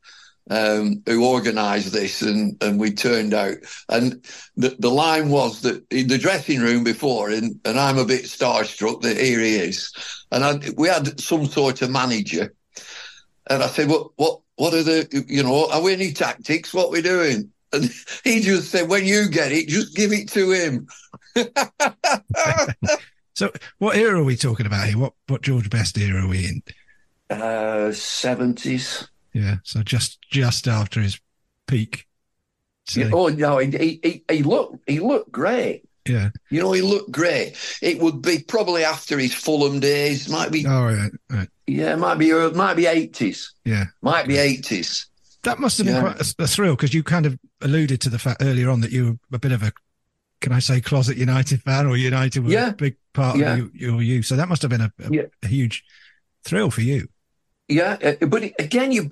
um, 0.51 1.01
who 1.05 1.25
organised 1.25 1.93
this, 1.93 2.21
and 2.21 2.61
and 2.61 2.79
we 2.79 2.91
turned 2.91 3.33
out. 3.33 3.55
And 3.89 4.23
the 4.57 4.75
the 4.77 4.91
line 4.91 5.29
was 5.29 5.61
that 5.61 5.83
in 5.91 6.07
the 6.07 6.17
dressing 6.17 6.59
room 6.59 6.83
before, 6.83 7.29
and 7.29 7.59
and 7.65 7.79
I'm 7.79 7.97
a 7.97 8.05
bit 8.05 8.25
starstruck 8.25 9.01
that 9.01 9.17
here 9.17 9.39
he 9.39 9.55
is, 9.55 9.91
and 10.31 10.43
I, 10.43 10.59
we 10.75 10.89
had 10.89 11.19
some 11.19 11.45
sort 11.45 11.81
of 11.81 11.89
manager, 11.89 12.53
and 13.49 13.63
I 13.63 13.67
said, 13.67 13.87
what 13.87 14.09
what 14.17 14.41
what 14.57 14.73
are 14.73 14.83
the 14.83 15.25
you 15.27 15.41
know 15.41 15.69
are 15.69 15.81
we 15.81 15.93
any 15.93 16.11
tactics? 16.11 16.73
What 16.73 16.91
we 16.91 17.01
doing? 17.01 17.49
And 17.73 17.89
he 18.25 18.41
just 18.41 18.69
said, 18.69 18.89
when 18.89 19.05
you 19.05 19.29
get 19.29 19.53
it, 19.53 19.69
just 19.69 19.95
give 19.95 20.11
it 20.11 20.29
to 20.31 20.51
him. 20.51 20.87
So, 23.33 23.49
what 23.79 23.95
era 23.95 24.19
are 24.19 24.23
we 24.23 24.35
talking 24.35 24.65
about 24.67 24.87
here? 24.87 24.97
What 24.97 25.13
what 25.27 25.41
George 25.41 25.69
Best 25.69 25.97
era 25.97 26.25
are 26.25 26.27
we 26.27 26.45
in? 26.45 26.61
Uh, 27.29 27.91
seventies. 27.91 29.07
Yeah, 29.33 29.55
so 29.63 29.81
just 29.83 30.19
just 30.29 30.67
after 30.67 30.99
his 31.01 31.19
peak. 31.67 32.05
So, 32.87 33.01
Yeah, 33.01 33.09
oh 33.13 33.27
no, 33.29 33.57
he, 33.59 33.99
he 34.03 34.23
he 34.29 34.43
looked 34.43 34.83
he 34.89 34.99
looked 34.99 35.31
great. 35.31 35.83
yeah. 36.07 36.31
You 36.49 36.61
know, 36.61 36.71
he 36.73 36.81
looked 36.81 37.11
great. 37.11 37.55
It 37.81 37.99
would 38.01 38.21
be 38.21 38.39
probably 38.45 38.83
after 38.83 39.17
his 39.17 39.33
Fulham 39.33 39.79
days. 39.79 40.27
Might 40.29 40.51
be 40.51 40.65
All 40.65 40.83
right, 40.85 41.11
right. 41.29 41.47
yeah, 41.67 41.95
might 41.95 42.15
be 42.17 42.33
uh, 42.33 42.49
might 42.51 42.73
be 42.75 42.87
eighties. 42.87 43.53
Yeah. 43.63 43.85
Might 44.01 44.27
be 44.27 44.37
eighties. 44.37 45.07
That 45.43 45.59
must 45.59 45.77
have 45.77 45.85
been 45.87 45.95
Yeah. 45.95 46.01
quite 46.13 46.21
a, 46.39 46.43
a 46.43 46.47
thrill 46.47 46.75
because 46.75 46.93
you 46.93 47.03
kind 47.03 47.25
of 47.25 47.37
alluded 47.61 48.01
to 48.01 48.09
the 48.09 48.19
fact 48.19 48.41
earlier 48.43 48.69
on 48.69 48.81
that 48.81 48.91
you 48.91 49.19
were 49.31 49.37
a 49.37 49.39
bit 49.39 49.51
of 49.51 49.63
a, 49.63 49.71
can 50.41 50.51
I 50.51 50.59
say, 50.59 50.81
closet 50.81 51.17
United 51.17 51.61
fan 51.63 51.87
or 51.87 51.95
United 51.97 52.43
was 52.43 52.53
Yeah. 52.53 52.69
a 52.69 52.73
big 52.73 52.97
part 53.13 53.37
Yeah. 53.37 53.53
of 53.53 53.57
you, 53.59 53.71
your 53.73 54.01
youth. 54.01 54.25
So 54.25 54.35
that 54.35 54.49
must 54.49 54.61
have 54.63 54.69
been 54.71 54.81
a, 54.81 54.91
a, 54.99 55.25
a 55.43 55.47
huge 55.47 55.83
thrill 56.43 56.69
for 56.71 56.81
you. 56.81 57.07
Yeah, 57.71 57.97
uh, 58.03 58.25
but 58.25 58.43
again, 58.59 58.91
you 58.91 59.09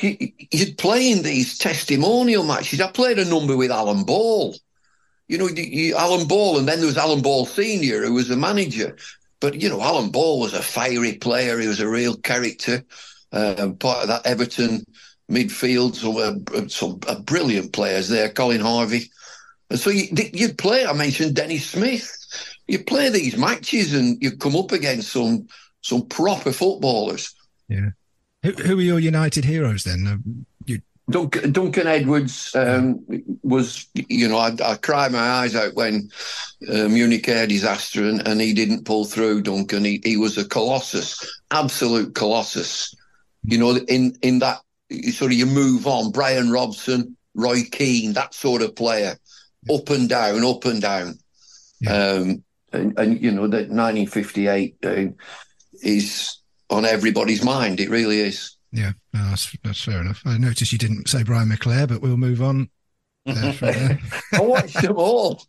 you 0.00 0.32
you'd 0.50 0.76
play 0.76 1.10
in 1.10 1.22
these 1.22 1.56
testimonial 1.56 2.44
matches. 2.44 2.80
I 2.80 2.90
played 2.90 3.18
a 3.18 3.24
number 3.24 3.56
with 3.56 3.70
Alan 3.70 4.04
Ball. 4.04 4.54
You 5.28 5.38
know, 5.38 5.48
you, 5.48 5.96
Alan 5.96 6.28
Ball, 6.28 6.58
and 6.58 6.68
then 6.68 6.78
there 6.78 6.86
was 6.86 6.98
Alan 6.98 7.22
Ball 7.22 7.46
Senior, 7.46 8.04
who 8.04 8.12
was 8.12 8.28
the 8.28 8.36
manager. 8.36 8.96
But 9.40 9.62
you 9.62 9.70
know, 9.70 9.80
Alan 9.80 10.10
Ball 10.10 10.40
was 10.40 10.52
a 10.52 10.60
fiery 10.60 11.14
player. 11.14 11.58
He 11.58 11.68
was 11.68 11.80
a 11.80 11.88
real 11.88 12.14
character. 12.16 12.84
Uh, 13.32 13.70
part 13.78 14.02
of 14.02 14.08
that 14.08 14.26
Everton 14.26 14.84
midfield, 15.30 15.94
some 15.94 16.16
uh, 16.16 16.68
some 16.68 17.00
uh, 17.08 17.18
brilliant 17.20 17.72
players 17.72 18.08
there. 18.08 18.28
Colin 18.28 18.60
Harvey. 18.60 19.10
And 19.70 19.80
so 19.80 19.88
you, 19.88 20.08
you'd 20.34 20.58
play. 20.58 20.84
I 20.84 20.92
mentioned 20.92 21.34
Dennis 21.34 21.70
Smith. 21.70 22.14
You 22.68 22.84
play 22.84 23.08
these 23.08 23.38
matches, 23.38 23.94
and 23.94 24.22
you 24.22 24.36
come 24.36 24.54
up 24.54 24.72
against 24.72 25.12
some 25.12 25.48
some 25.80 26.06
proper 26.08 26.52
footballers. 26.52 27.34
Yeah. 27.68 27.90
Who, 28.42 28.52
who 28.52 28.76
were 28.76 28.82
your 28.82 28.98
United 28.98 29.44
heroes 29.44 29.84
then? 29.84 30.06
Um, 30.06 30.46
you, 30.66 30.80
Duncan, 31.10 31.52
Duncan 31.52 31.86
Edwards 31.86 32.54
um, 32.54 33.04
was, 33.42 33.86
you 33.94 34.28
know, 34.28 34.38
I, 34.38 34.54
I 34.64 34.76
cried 34.76 35.12
my 35.12 35.18
eyes 35.18 35.54
out 35.54 35.74
when 35.74 36.10
uh, 36.68 36.88
Munich 36.88 37.28
air 37.28 37.46
disaster 37.46 38.04
and, 38.04 38.26
and 38.26 38.40
he 38.40 38.52
didn't 38.52 38.84
pull 38.84 39.04
through. 39.04 39.42
Duncan, 39.42 39.84
he, 39.84 40.00
he 40.04 40.16
was 40.16 40.38
a 40.38 40.48
colossus, 40.48 41.40
absolute 41.50 42.14
colossus. 42.14 42.94
You 43.44 43.58
know, 43.58 43.76
in 43.76 44.16
in 44.22 44.38
that 44.38 44.60
sort 45.12 45.32
of 45.32 45.38
you 45.38 45.46
move 45.46 45.86
on. 45.86 46.12
Brian 46.12 46.50
Robson, 46.50 47.16
Roy 47.34 47.62
Keane, 47.70 48.12
that 48.12 48.34
sort 48.34 48.62
of 48.62 48.76
player, 48.76 49.16
up 49.72 49.90
and 49.90 50.08
down, 50.08 50.44
up 50.44 50.64
and 50.64 50.80
down. 50.80 51.18
Um, 51.88 52.44
and, 52.72 52.98
and 52.98 53.20
you 53.20 53.32
know 53.32 53.48
that 53.48 53.68
1958 53.68 54.76
uh, 54.84 55.04
is 55.82 56.38
on 56.72 56.84
everybody's 56.84 57.44
mind. 57.44 57.80
It 57.80 57.90
really 57.90 58.20
is. 58.20 58.56
yeah, 58.72 58.92
no, 59.12 59.30
that's, 59.30 59.56
that's 59.62 59.84
fair 59.84 60.00
enough. 60.00 60.22
I 60.24 60.38
noticed 60.38 60.72
you 60.72 60.78
didn't 60.78 61.08
say 61.08 61.22
Brian 61.22 61.48
McClair, 61.48 61.86
but 61.86 62.00
we'll 62.00 62.16
move 62.16 62.42
on. 62.42 62.70
there. 63.24 63.98
I 64.32 64.40
watched 64.40 64.80
them 64.82 64.96
all. 64.96 65.42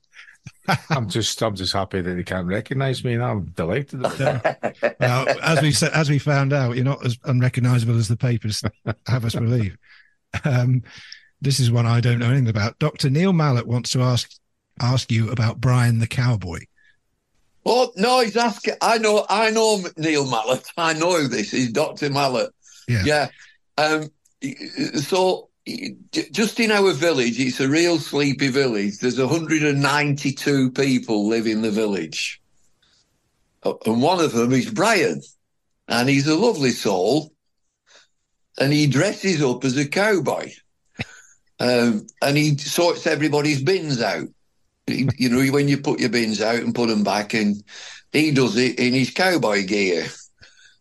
I'm 0.89 1.09
just 1.09 1.41
I'm 1.41 1.55
just 1.55 1.73
happy 1.73 2.01
that 2.01 2.13
they 2.13 2.23
can't 2.23 2.47
recognise 2.47 3.03
me, 3.03 3.13
and 3.13 3.23
I'm 3.23 3.45
delighted. 3.45 4.01
now, 4.01 5.25
as 5.41 5.61
we 5.61 5.71
said, 5.71 5.91
as 5.93 6.09
we 6.09 6.19
found 6.19 6.53
out, 6.53 6.75
you're 6.75 6.85
not 6.85 7.05
as 7.05 7.17
unrecognisable 7.23 7.97
as 7.97 8.07
the 8.07 8.17
papers 8.17 8.61
have 9.07 9.25
us 9.25 9.35
believe. 9.35 9.77
Um, 10.43 10.83
this 11.41 11.59
is 11.59 11.71
one 11.71 11.85
I 11.85 11.99
don't 11.99 12.19
know 12.19 12.27
anything 12.27 12.49
about. 12.49 12.79
Dr. 12.79 13.09
Neil 13.09 13.33
Mallet 13.33 13.67
wants 13.67 13.91
to 13.91 14.01
ask 14.01 14.31
ask 14.79 15.11
you 15.11 15.29
about 15.29 15.61
Brian 15.61 15.99
the 15.99 16.07
Cowboy. 16.07 16.59
Oh 17.65 17.91
no, 17.95 18.19
he's 18.19 18.35
asking. 18.37 18.75
I 18.81 18.97
know, 18.97 19.25
I 19.29 19.49
know 19.51 19.83
Neil 19.97 20.25
Mallet. 20.29 20.65
I 20.77 20.93
know 20.93 21.27
this 21.27 21.51
He's 21.51 21.71
Doctor 21.71 22.09
Mallet. 22.09 22.51
Yeah. 22.87 23.03
Yeah. 23.05 23.27
Um. 23.77 24.09
So, 24.95 25.49
just 26.11 26.59
in 26.59 26.71
our 26.71 26.91
village, 26.91 27.39
it's 27.39 27.61
a 27.61 27.69
real 27.69 27.97
sleepy 27.97 28.49
village. 28.49 28.97
There's 28.97 29.19
192 29.19 30.71
people 30.71 31.27
live 31.27 31.47
in 31.47 31.61
the 31.61 31.71
village, 31.71 32.41
Uh, 33.63 33.73
and 33.85 34.01
one 34.01 34.19
of 34.19 34.33
them 34.33 34.51
is 34.51 34.69
Brian, 34.69 35.21
and 35.87 36.09
he's 36.09 36.27
a 36.27 36.35
lovely 36.35 36.71
soul, 36.71 37.31
and 38.59 38.73
he 38.73 38.87
dresses 38.87 39.41
up 39.41 39.63
as 39.63 39.77
a 39.77 39.87
cowboy, 39.87 40.51
um, 41.61 42.05
and 42.21 42.35
he 42.35 42.57
sorts 42.57 43.07
everybody's 43.07 43.63
bins 43.63 44.01
out. 44.01 44.27
You 44.87 45.29
know, 45.29 45.51
when 45.53 45.67
you 45.67 45.77
put 45.77 45.99
your 45.99 46.09
bins 46.09 46.41
out 46.41 46.59
and 46.59 46.75
put 46.75 46.89
them 46.89 47.03
back, 47.03 47.33
and 47.33 47.63
he 48.11 48.31
does 48.31 48.57
it 48.57 48.79
in 48.79 48.93
his 48.93 49.11
cowboy 49.11 49.65
gear. 49.65 50.05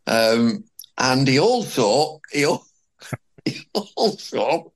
Um, 0.06 0.64
and 0.98 1.26
he 1.26 1.38
also, 1.38 2.20
he, 2.30 2.46
he 3.44 3.66
also, 3.74 4.72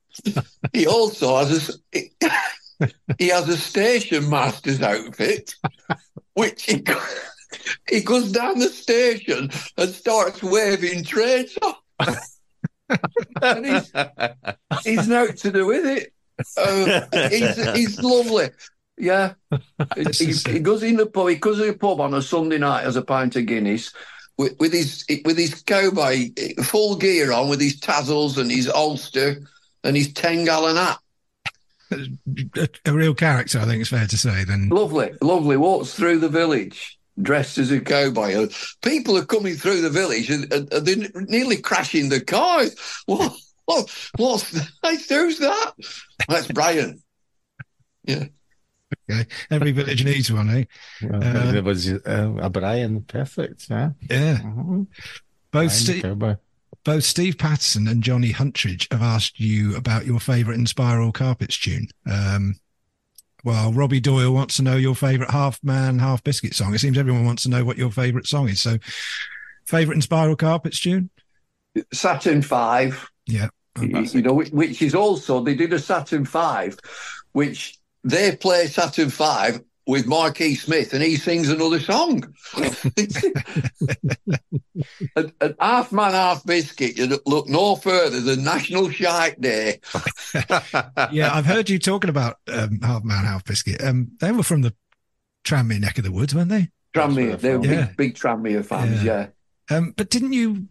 he 0.73 0.87
also 0.87 1.37
has 1.37 1.79
a, 1.93 2.09
he 3.17 3.27
has 3.27 3.49
a 3.49 3.57
station 3.57 4.29
master's 4.29 4.81
outfit, 4.81 5.55
which 6.33 6.63
he, 6.63 6.83
he 7.89 8.01
goes 8.01 8.31
down 8.31 8.59
the 8.59 8.69
station 8.69 9.49
and 9.77 9.89
starts 9.89 10.41
waving 10.41 11.05
off. 11.61 11.81
and 13.41 13.65
he's, 13.65 13.91
he's 14.83 15.07
nothing 15.07 15.35
to 15.35 15.51
do 15.51 15.65
with 15.65 15.85
it. 15.85 16.13
Uh, 16.57 17.29
he's, 17.29 17.75
he's 17.75 18.01
lovely. 18.01 18.49
Yeah. 18.97 19.33
he, 19.95 20.31
he 20.33 20.59
goes 20.59 20.83
in 20.83 20.97
the 20.97 21.05
pub. 21.05 21.29
He 21.29 21.35
goes 21.35 21.59
in 21.59 21.67
the 21.67 21.77
pub 21.77 22.01
on 22.01 22.13
a 22.13 22.21
Sunday 22.21 22.57
night 22.57 22.83
as 22.83 22.95
a 22.95 23.01
pint 23.01 23.35
of 23.35 23.45
Guinness 23.45 23.93
with, 24.37 24.57
with 24.59 24.73
his 24.73 25.05
with 25.25 25.37
his 25.37 25.61
cowboy 25.63 26.29
full 26.63 26.95
gear 26.95 27.31
on, 27.31 27.49
with 27.49 27.61
his 27.61 27.79
tassels 27.79 28.37
and 28.37 28.51
his 28.51 28.67
ulster 28.69 29.47
and 29.83 29.95
his 29.95 30.13
ten 30.13 30.45
gallon 30.45 30.75
hat. 30.75 30.99
a, 31.91 32.67
a 32.85 32.93
real 32.93 33.15
character, 33.15 33.59
I 33.59 33.65
think 33.65 33.81
it's 33.81 33.89
fair 33.89 34.07
to 34.07 34.17
say. 34.17 34.43
Then 34.43 34.69
Lovely, 34.69 35.11
lovely. 35.21 35.57
Walks 35.57 35.93
through 35.93 36.19
the 36.19 36.29
village 36.29 36.97
dressed 37.21 37.57
as 37.57 37.71
a 37.71 37.79
cowboy. 37.79 38.43
Uh, 38.43 38.47
People 38.83 39.17
are 39.17 39.25
coming 39.25 39.55
through 39.55 39.81
the 39.81 39.89
village 39.89 40.29
and, 40.29 40.51
and, 40.53 40.71
and 40.71 40.85
they're 40.85 41.21
nearly 41.23 41.57
crashing 41.57 42.09
the 42.09 42.21
cars. 42.21 42.75
What? 43.05 43.33
What? 43.65 44.09
What's 44.17 44.51
that? 44.83 45.01
Who's 45.09 45.39
that? 45.39 45.73
That's 46.29 46.47
Brian. 46.47 47.01
Yeah. 48.03 48.25
Okay, 49.09 49.25
every 49.51 49.71
village 49.71 50.03
needs 50.03 50.31
one, 50.31 50.49
eh? 50.49 50.63
Well, 51.01 51.23
Uh, 51.23 51.51
there 51.51 51.63
was 51.63 51.89
uh, 51.89 52.33
a 52.39 52.49
Brian, 52.49 53.01
perfect. 53.03 53.69
Yeah. 53.69 53.91
Yeah. 54.09 54.37
Mhm. 54.39 54.87
Both 54.87 55.51
Brian 55.51 55.67
the 55.67 55.73
Steve, 55.73 56.01
cowboy. 56.03 56.35
both 56.83 57.03
Steve 57.03 57.37
Patterson 57.37 57.87
and 57.87 58.03
Johnny 58.03 58.33
Huntridge 58.33 58.91
have 58.91 59.01
asked 59.01 59.39
you 59.39 59.75
about 59.75 60.05
your 60.05 60.19
favourite 60.19 60.59
Inspiral 60.59 61.13
Carpets 61.13 61.57
tune. 61.57 61.87
Um, 62.09 62.55
well, 63.43 63.71
Robbie 63.71 63.99
Doyle 64.01 64.33
wants 64.33 64.57
to 64.57 64.63
know 64.63 64.75
your 64.75 64.95
favourite 64.95 65.31
half 65.31 65.63
man, 65.63 65.99
half 65.99 66.23
biscuit 66.23 66.53
song. 66.53 66.73
It 66.73 66.79
seems 66.79 66.97
everyone 66.97 67.25
wants 67.25 67.43
to 67.43 67.49
know 67.49 67.63
what 67.63 67.77
your 67.77 67.91
favourite 67.91 68.25
song 68.27 68.49
is. 68.49 68.61
So, 68.61 68.77
favourite 69.65 69.97
Inspiral 69.99 70.37
Carpets 70.37 70.79
tune? 70.81 71.09
Saturn 71.93 72.41
Five. 72.41 73.09
Yeah. 73.25 73.49
you 73.79 73.99
you 73.99 74.21
know, 74.21 74.33
which, 74.33 74.49
which 74.49 74.81
is 74.81 74.95
also 74.95 75.43
they 75.43 75.53
did 75.55 75.71
a 75.71 75.79
Saturn 75.79 76.25
Five, 76.25 76.77
which 77.33 77.77
they 78.09 78.35
play 78.35 78.67
Saturn 78.67 79.09
Five 79.09 79.61
with 79.85 80.05
Marquis 80.05 80.55
Smith, 80.55 80.93
and 80.93 81.01
he 81.01 81.15
sings 81.15 81.49
another 81.49 81.79
song. 81.79 82.33
and, 85.15 85.31
and 85.41 85.55
half 85.59 85.91
man, 85.91 86.11
half 86.11 86.45
biscuit. 86.45 86.97
You 86.97 87.19
look 87.25 87.47
no 87.47 87.75
further 87.75 88.19
than 88.19 88.43
National 88.43 88.89
Shite 88.89 89.39
Day. 89.39 89.79
yeah, 91.11 91.33
I've 91.33 91.45
heard 91.45 91.69
you 91.69 91.79
talking 91.79 92.09
about 92.09 92.37
um, 92.51 92.79
Half 92.81 93.03
Man, 93.03 93.25
Half 93.25 93.45
Biscuit. 93.45 93.83
Um, 93.83 94.11
they 94.19 94.31
were 94.31 94.43
from 94.43 94.61
the 94.61 94.73
Tranmere 95.43 95.79
neck 95.79 95.97
of 95.97 96.03
the 96.03 96.11
woods, 96.11 96.35
weren't 96.35 96.49
they? 96.49 96.69
Tranmere, 96.93 97.39
they 97.39 97.55
were 97.55 97.65
Yeah. 97.65 97.85
big, 97.85 97.97
big 97.97 98.15
Tranmere 98.15 98.65
fans. 98.65 99.03
Yeah. 99.03 99.27
Um, 99.69 99.93
but 99.95 100.09
didn't 100.09 100.33
you 100.33 100.67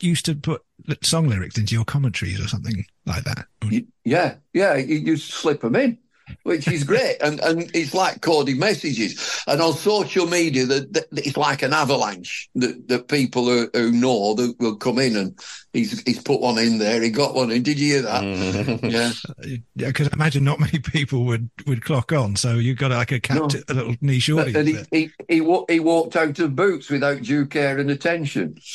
used 0.00 0.24
to 0.26 0.34
put 0.34 0.62
song 1.02 1.28
lyrics 1.28 1.58
into 1.58 1.74
your 1.74 1.84
commentaries 1.84 2.40
or 2.44 2.48
something 2.48 2.84
like 3.06 3.24
that? 3.24 3.46
Y- 3.64 3.84
Yeah, 4.04 4.34
yeah, 4.52 4.76
you, 4.76 4.96
you 4.96 5.16
slip 5.16 5.60
them 5.60 5.76
in, 5.76 5.98
which 6.42 6.68
is 6.68 6.84
great, 6.84 7.16
and 7.20 7.40
and 7.40 7.70
it's 7.74 7.94
like 7.94 8.20
coded 8.20 8.58
messages. 8.58 9.42
And 9.46 9.60
on 9.60 9.72
social 9.74 10.26
media, 10.26 10.66
that, 10.66 11.06
it's 11.12 11.36
like 11.36 11.62
an 11.62 11.72
avalanche 11.72 12.48
that, 12.54 12.88
that 12.88 13.08
people 13.08 13.46
who, 13.46 13.68
who 13.74 13.92
know 13.92 14.34
that 14.34 14.54
will 14.58 14.76
come 14.76 14.98
in, 14.98 15.16
and 15.16 15.38
he's 15.72 16.02
he's 16.02 16.22
put 16.22 16.40
one 16.40 16.58
in 16.58 16.78
there. 16.78 17.02
He 17.02 17.10
got 17.10 17.34
one 17.34 17.50
in. 17.50 17.62
Did 17.62 17.78
you 17.78 17.94
hear 17.94 18.02
that? 18.02 18.80
yeah, 18.82 19.56
Yeah, 19.74 19.88
because 19.88 20.08
I 20.08 20.12
imagine 20.14 20.44
not 20.44 20.60
many 20.60 20.78
people 20.78 21.24
would 21.24 21.50
would 21.66 21.84
clock 21.84 22.12
on. 22.12 22.36
So 22.36 22.54
you've 22.54 22.78
got 22.78 22.90
like 22.90 23.12
a 23.12 23.20
captive, 23.20 23.64
a 23.68 23.74
little 23.74 23.96
niche 24.00 24.30
audience. 24.30 24.56
and 24.56 24.68
he 24.68 25.10
he 25.28 25.40
he, 25.42 25.64
he 25.68 25.80
walked 25.80 26.16
out 26.16 26.38
of 26.38 26.56
boots 26.56 26.90
without 26.90 27.22
due 27.22 27.46
care 27.46 27.78
and 27.78 27.90
attention. 27.90 28.56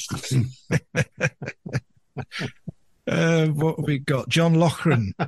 Uh, 3.07 3.47
what 3.47 3.77
have 3.77 3.85
we 3.85 3.99
got? 3.99 4.27
John 4.27 4.55
Loughran. 4.55 5.13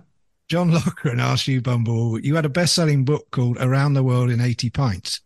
John 0.50 0.72
Loughran 0.72 1.20
asked 1.20 1.48
you, 1.48 1.62
Bumble. 1.62 2.20
You 2.20 2.36
had 2.36 2.46
a 2.46 2.50
best-selling 2.50 3.06
book 3.06 3.30
called 3.32 3.58
"Around 3.60 3.94
the 3.94 4.04
World 4.04 4.32
in 4.32 4.42
80 4.42 4.70
Pints." 4.70 5.22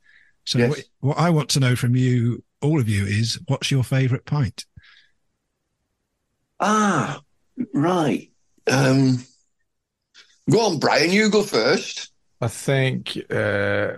So 0.45 0.59
Yes. 0.59 0.69
what, 0.69 0.83
what 0.99 1.17
I 1.17 1.29
want 1.29 1.49
to 1.51 1.59
know 1.61 1.75
from 1.75 1.95
you, 1.95 2.43
all 2.61 2.79
of 2.79 2.89
you, 2.89 3.05
is 3.05 3.39
what's 3.47 3.71
your 3.71 3.83
favourite 3.83 4.25
pint? 4.25 4.65
Ah, 6.59 7.21
right. 7.73 8.29
Um, 8.67 9.19
go 10.49 10.59
on, 10.65 10.79
Brian. 10.79 11.11
You 11.11 11.29
go 11.29 11.43
first. 11.43 12.11
I 12.41 12.47
think, 12.49 13.17
uh, 13.31 13.93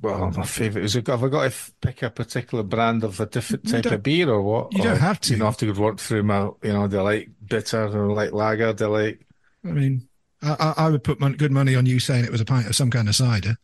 well, 0.00 0.30
my 0.32 0.44
favourite 0.44 0.84
is, 0.84 0.94
have 0.94 1.08
I 1.22 1.28
got 1.28 1.50
to 1.52 1.72
pick 1.80 2.02
a 2.02 2.10
particular 2.10 2.64
brand 2.64 3.04
of 3.04 3.20
a 3.20 3.26
different 3.26 3.68
type 3.68 3.86
of 3.86 4.02
beer 4.02 4.28
or 4.28 4.42
what? 4.42 4.72
you 4.72 4.82
don't 4.82 4.96
Or 4.96 4.98
have 4.98 5.20
to. 5.20 5.32
You 5.32 5.38
don't 5.38 5.46
have 5.46 5.56
to 5.58 5.72
work 5.72 5.98
through 5.98 6.24
my, 6.24 6.50
you 6.62 6.72
know, 6.72 6.88
do 6.88 6.98
I 6.98 7.02
like 7.02 7.30
bitter 7.46 7.84
or 7.86 8.12
like 8.12 8.32
lager? 8.32 8.72
Do 8.72 8.86
I 8.86 9.02
like, 9.02 9.26
I 9.64 9.68
mean, 9.68 10.08
I, 10.44 10.56
I 10.58 10.74
I 10.86 10.90
would 10.90 11.02
put 11.04 11.18
mon- 11.20 11.34
good 11.36 11.52
money 11.52 11.74
on 11.74 11.86
you 11.86 11.98
saying 12.00 12.24
it 12.24 12.30
was 12.32 12.40
a 12.40 12.44
pint 12.44 12.66
of 12.66 12.76
some 12.76 12.90
kind 12.90 13.08
of 13.08 13.14
cider. 13.14 13.56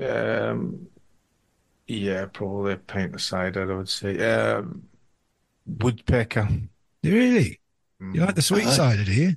um, 0.00 0.86
yeah, 1.86 2.26
probably 2.26 2.74
a 2.74 2.76
pint 2.76 3.14
of 3.14 3.22
cider, 3.22 3.72
I 3.72 3.76
would 3.76 3.88
say. 3.88 4.18
Um, 4.30 4.82
woodpecker. 5.66 6.48
Really? 7.02 7.60
You 8.00 8.20
like 8.20 8.34
the 8.34 8.42
sweet 8.42 8.64
Uh-huh. 8.64 8.72
cider, 8.74 9.04
do 9.04 9.12
you? 9.12 9.36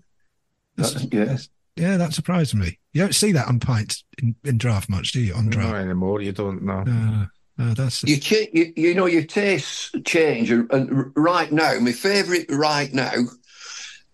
That's, 0.76 1.04
yeah. 1.12 1.38
Yeah, 1.78 1.98
that 1.98 2.14
surprised 2.14 2.54
me. 2.54 2.78
You 2.94 3.02
don't 3.04 3.16
see 3.16 3.32
that 3.32 3.48
on 3.48 3.60
pints 3.60 4.04
in, 4.22 4.36
in 4.44 4.58
draft 4.58 4.90
much, 4.90 5.14
do 5.14 5.22
you? 5.22 5.34
On 5.34 5.46
Not 5.46 5.54
draft. 5.54 5.76
anymore, 5.76 6.22
you 6.22 6.32
don't 6.34 6.62
know. 6.64 6.84
Uh, 6.88 7.26
uh, 7.64 7.74
that's 7.74 8.04
you, 8.04 8.18
cha- 8.18 8.50
you 8.54 8.74
you 8.76 8.94
know 8.96 9.06
your 9.06 9.24
tastes 9.24 9.92
change 10.06 10.50
and, 10.52 10.72
and 10.74 11.12
right 11.16 11.52
now 11.52 11.78
my 11.80 11.92
favorite 11.92 12.46
right 12.50 12.92
now 12.94 13.12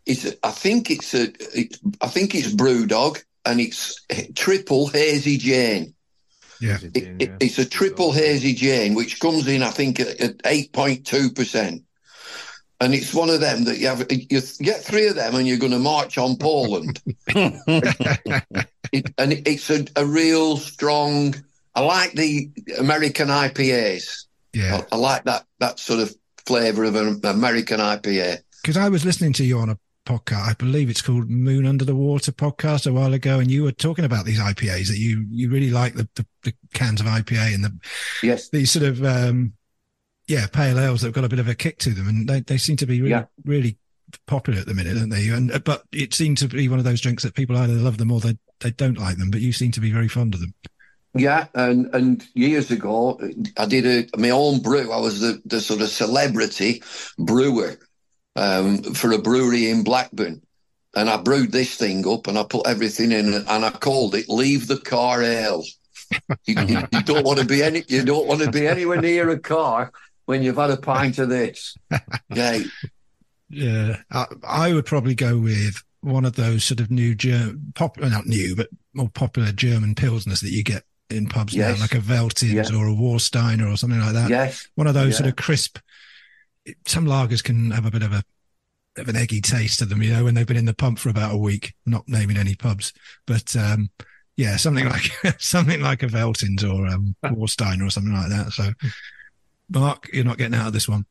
is 0.08 0.38
I 0.44 0.52
think 0.52 0.90
it's 0.90 1.14
a 1.14 1.24
it, 1.58 1.78
I 2.02 2.08
think 2.08 2.34
it's 2.36 2.52
Brewdog 2.54 3.24
and 3.46 3.60
it's 3.60 4.02
triple 4.36 4.88
hazy 4.88 5.38
Jane 5.38 5.94
yeah. 6.60 6.78
it, 6.94 7.22
it- 7.22 7.32
it's 7.40 7.60
a 7.60 7.66
triple 7.66 8.12
hazy 8.12 8.54
Jane 8.54 8.96
which 8.96 9.20
comes 9.20 9.48
in 9.48 9.64
I 9.64 9.70
think 9.72 10.00
at, 10.00 10.20
at 10.20 10.38
8.2 10.40 11.36
percent 11.36 11.84
and 12.80 12.94
it's 12.94 13.14
one 13.14 13.30
of 13.30 13.40
them 13.42 13.64
that 13.66 13.78
you 13.80 13.88
have 13.88 14.06
you 14.12 14.42
get 14.60 14.84
three 14.84 15.08
of 15.08 15.16
them 15.16 15.36
and 15.36 15.48
you're 15.48 15.58
going 15.58 15.72
to 15.72 15.80
march 15.80 16.18
on 16.18 16.38
Poland 16.38 17.02
it, 17.28 19.14
and 19.18 19.34
it's 19.48 19.70
a, 19.70 19.86
a 19.96 20.06
real 20.06 20.58
strong 20.58 21.36
I 21.76 21.82
like 21.82 22.14
the 22.14 22.50
American 22.80 23.28
IPAs 23.28 24.26
Yeah. 24.54 24.84
I, 24.92 24.96
I 24.96 24.98
like 24.98 25.24
that 25.26 25.46
that 25.60 25.80
sort 25.80 26.00
of 26.00 26.16
flavour 26.46 26.86
of 26.86 26.96
an 26.96 27.20
American 27.26 27.80
IPA. 27.80 28.38
Because 28.64 28.78
I 28.78 28.88
was 28.90 29.04
listening 29.04 29.34
to 29.34 29.44
you 29.44 29.60
on 29.60 29.70
a 29.70 29.78
podcast, 30.08 30.48
I 30.50 30.54
believe 30.54 30.90
it's 30.90 31.02
called 31.02 31.30
Moon 31.30 31.66
Under 31.66 31.84
the 31.86 31.96
Water 31.96 32.32
podcast 32.32 32.88
a 32.88 32.94
while 32.94 33.14
ago, 33.14 33.40
and 33.40 33.52
you 33.52 33.64
were 33.64 33.72
talking 33.72 34.06
about 34.06 34.26
these 34.26 34.40
IPAs 34.40 34.88
that 34.88 34.98
you 34.98 35.26
you 35.30 35.50
really 35.50 35.70
like 35.70 35.96
the 35.96 36.08
the, 36.16 36.26
the 36.44 36.54
cans 36.74 37.02
of 37.02 37.08
IPA 37.08 37.54
and 37.56 37.64
the 37.64 37.78
Yes, 38.24 38.50
these 38.50 38.72
sort 38.72 38.86
of 38.86 39.04
um 39.04 39.54
yeah 40.28 40.48
pale 40.48 40.80
ales 40.80 41.02
that've 41.02 41.14
got 41.14 41.24
a 41.26 41.30
bit 41.30 41.40
of 41.40 41.48
a 41.48 41.56
kick 41.56 41.78
to 41.80 41.92
them, 41.92 42.08
and 42.08 42.28
they, 42.28 42.40
they 42.42 42.58
seem 42.58 42.78
to 42.78 42.86
be 42.86 43.02
really 43.02 43.12
Yeah. 43.12 43.26
really 43.46 43.78
popular 44.26 44.60
at 44.62 44.66
the 44.68 44.74
minute, 44.74 44.96
don't 44.96 45.10
they? 45.10 45.28
And 45.30 45.64
but 45.66 45.84
it 45.92 46.14
seemed 46.14 46.38
to 46.40 46.48
be 46.48 46.70
one 46.70 46.80
of 46.80 46.86
those 46.86 47.02
drinks 47.02 47.24
that 47.24 47.36
people 47.36 47.58
either 47.58 47.74
love 47.74 47.98
them 47.98 48.12
or 48.12 48.20
they 48.22 48.38
they 48.62 48.72
don't 48.72 48.98
like 48.98 49.18
them, 49.18 49.30
but 49.30 49.42
you 49.42 49.52
seem 49.52 49.72
to 49.74 49.82
be 49.82 49.92
very 49.92 50.08
fond 50.08 50.34
of 50.34 50.40
them. 50.40 50.54
yeah, 51.16 51.48
and 51.56 51.94
and 51.94 52.26
years 52.34 52.72
ago 52.72 53.20
I 53.58 53.66
did 53.66 53.86
a 53.86 54.18
my 54.18 54.30
own 54.30 54.62
brew. 54.62 54.92
I 54.92 55.00
was 55.00 55.20
the 55.20 55.42
the 55.46 55.60
sort 55.60 55.82
of 55.82 55.90
celebrity 55.90 56.82
brewer 57.18 57.78
um, 58.38 58.82
for 58.94 59.12
a 59.12 59.18
brewery 59.18 59.70
in 59.70 59.84
Blackburn. 59.84 60.42
And 60.96 61.10
I 61.10 61.18
brewed 61.18 61.52
this 61.52 61.76
thing 61.76 62.08
up 62.08 62.28
and 62.28 62.38
I 62.40 62.44
put 62.44 62.66
everything 62.66 63.12
in 63.12 63.34
and 63.34 63.66
I 63.66 63.70
called 63.72 64.16
it 64.16 64.30
Leave 64.30 64.68
the 64.68 64.78
Car 64.78 65.22
Ale. 65.22 65.64
You, 66.46 66.56
you, 66.62 66.80
you 66.94 67.04
don't 67.04 67.26
want 67.26 67.40
to 67.40 67.46
be 67.46 67.62
any 67.62 67.84
you 67.90 68.04
don't 68.06 68.28
want 68.28 68.42
to 68.42 68.50
be 68.50 68.66
anywhere 68.66 69.02
near 69.02 69.30
a 69.30 69.38
car 69.38 69.92
when 70.26 70.42
you've 70.42 70.56
had 70.56 70.72
a 70.72 70.78
pint 70.78 71.20
of 71.20 71.28
this. 71.30 71.76
Yeah, 72.34 72.60
Yeah, 73.50 73.98
I, 74.12 74.26
I 74.48 74.74
would 74.74 74.86
probably 74.86 75.16
go 75.16 75.38
with 75.38 75.84
one 76.02 76.26
of 76.26 76.36
those 76.36 76.64
sort 76.64 76.80
of 76.80 76.90
new 76.92 77.14
German, 77.16 77.74
popular, 77.76 78.10
not 78.10 78.26
new, 78.26 78.56
but 78.56 78.70
more 78.94 79.10
popular 79.10 79.52
German 79.52 79.96
pilsners 79.96 80.42
that 80.42 80.52
you 80.52 80.64
get 80.64 80.84
in 81.10 81.28
pubs 81.28 81.54
Yes. 81.54 81.76
now, 81.78 81.82
like 81.82 81.94
a 81.96 82.00
Veltins 82.00 82.54
Yeah. 82.72 82.78
or 82.78 82.88
a 82.88 82.94
Warsteiner 82.94 83.72
or 83.72 83.78
something 83.78 84.00
like 84.00 84.14
that. 84.14 84.30
yes. 84.30 84.68
One 84.76 84.88
of 84.88 84.94
those 84.94 85.18
sort 85.18 85.30
of 85.30 85.36
crisp. 85.36 85.78
Some 86.86 87.06
lagers 87.06 87.44
can 87.44 87.72
have 87.72 87.86
a 87.86 87.92
bit 87.92 88.04
of 88.04 88.14
a 88.14 88.24
of 88.98 89.08
an 89.08 89.16
eggy 89.16 89.42
taste 89.42 89.80
to 89.80 89.86
them, 89.86 90.02
you 90.02 90.12
know, 90.12 90.24
when 90.24 90.34
they've 90.34 90.48
been 90.48 90.58
in 90.58 90.66
the 90.66 90.74
pump 90.74 91.00
for 91.00 91.10
about 91.10 91.34
a 91.34 91.38
week. 91.38 91.74
Not 91.86 92.08
naming 92.08 92.38
any 92.38 92.56
pubs, 92.56 92.94
but 93.26 93.56
um, 93.56 93.90
yeah, 94.36 94.56
something 94.58 94.86
like 94.90 95.12
something 95.40 95.82
like 95.82 96.04
a 96.04 96.08
Veltins 96.08 96.64
or 96.64 96.88
um, 96.88 97.16
Warsteiner 97.24 97.86
or 97.86 97.90
something 97.90 98.14
like 98.14 98.30
that. 98.30 98.52
So, 98.52 98.72
Mark, 99.70 100.10
you're 100.14 100.26
not 100.26 100.38
getting 100.38 100.56
out 100.56 100.68
of 100.68 100.74
this 100.74 100.88
one. 100.88 101.06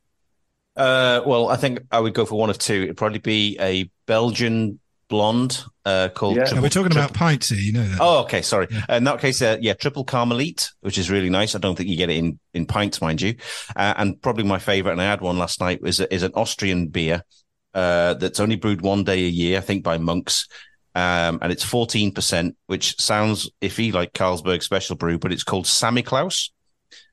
Uh, 0.75 1.21
well, 1.25 1.49
I 1.49 1.55
think 1.55 1.79
I 1.91 1.99
would 1.99 2.13
go 2.13 2.25
for 2.25 2.37
one 2.37 2.49
of 2.49 2.57
two. 2.57 2.83
It'd 2.83 2.97
probably 2.97 3.19
be 3.19 3.57
a 3.59 3.89
Belgian 4.05 4.79
blonde 5.09 5.63
uh, 5.85 6.09
called. 6.09 6.35
Yeah. 6.35 6.43
No, 6.43 6.47
Triple- 6.47 6.63
we're 6.63 6.69
talking 6.69 6.91
Triple- 6.91 7.05
about 7.05 7.13
pints 7.13 7.49
here, 7.49 7.59
you 7.59 7.73
know 7.73 7.87
that. 7.87 7.97
Oh, 8.01 8.19
okay. 8.23 8.41
Sorry. 8.41 8.67
Yeah. 8.69 8.85
Uh, 8.89 8.95
in 8.95 9.03
that 9.05 9.19
case, 9.19 9.41
uh, 9.41 9.57
yeah, 9.61 9.73
triple 9.73 10.05
Carmelite, 10.05 10.69
which 10.81 10.97
is 10.97 11.09
really 11.09 11.29
nice. 11.29 11.55
I 11.55 11.59
don't 11.59 11.75
think 11.75 11.89
you 11.89 11.95
get 11.97 12.09
it 12.09 12.17
in, 12.17 12.39
in 12.53 12.65
pints, 12.65 13.01
mind 13.01 13.21
you. 13.21 13.35
Uh, 13.75 13.93
and 13.97 14.21
probably 14.21 14.43
my 14.43 14.59
favorite, 14.59 14.93
and 14.93 15.01
I 15.01 15.05
had 15.05 15.21
one 15.21 15.37
last 15.37 15.59
night, 15.61 15.79
is, 15.83 15.99
is 15.99 16.23
an 16.23 16.31
Austrian 16.35 16.87
beer 16.87 17.23
uh, 17.73 18.15
that's 18.15 18.39
only 18.39 18.55
brewed 18.55 18.81
one 18.81 19.03
day 19.03 19.25
a 19.25 19.29
year, 19.29 19.57
I 19.57 19.61
think, 19.61 19.83
by 19.83 19.97
monks. 19.97 20.47
Um, 20.95 21.39
and 21.43 21.51
it's 21.51 21.63
14%, 21.63 22.55
which 22.65 22.99
sounds 22.99 23.49
iffy, 23.61 23.93
like 23.93 24.13
Carlsberg 24.13 24.63
Special 24.63 24.95
Brew, 24.95 25.19
but 25.19 25.31
it's 25.31 25.43
called 25.43 25.65
Samichlaus. 25.65 26.49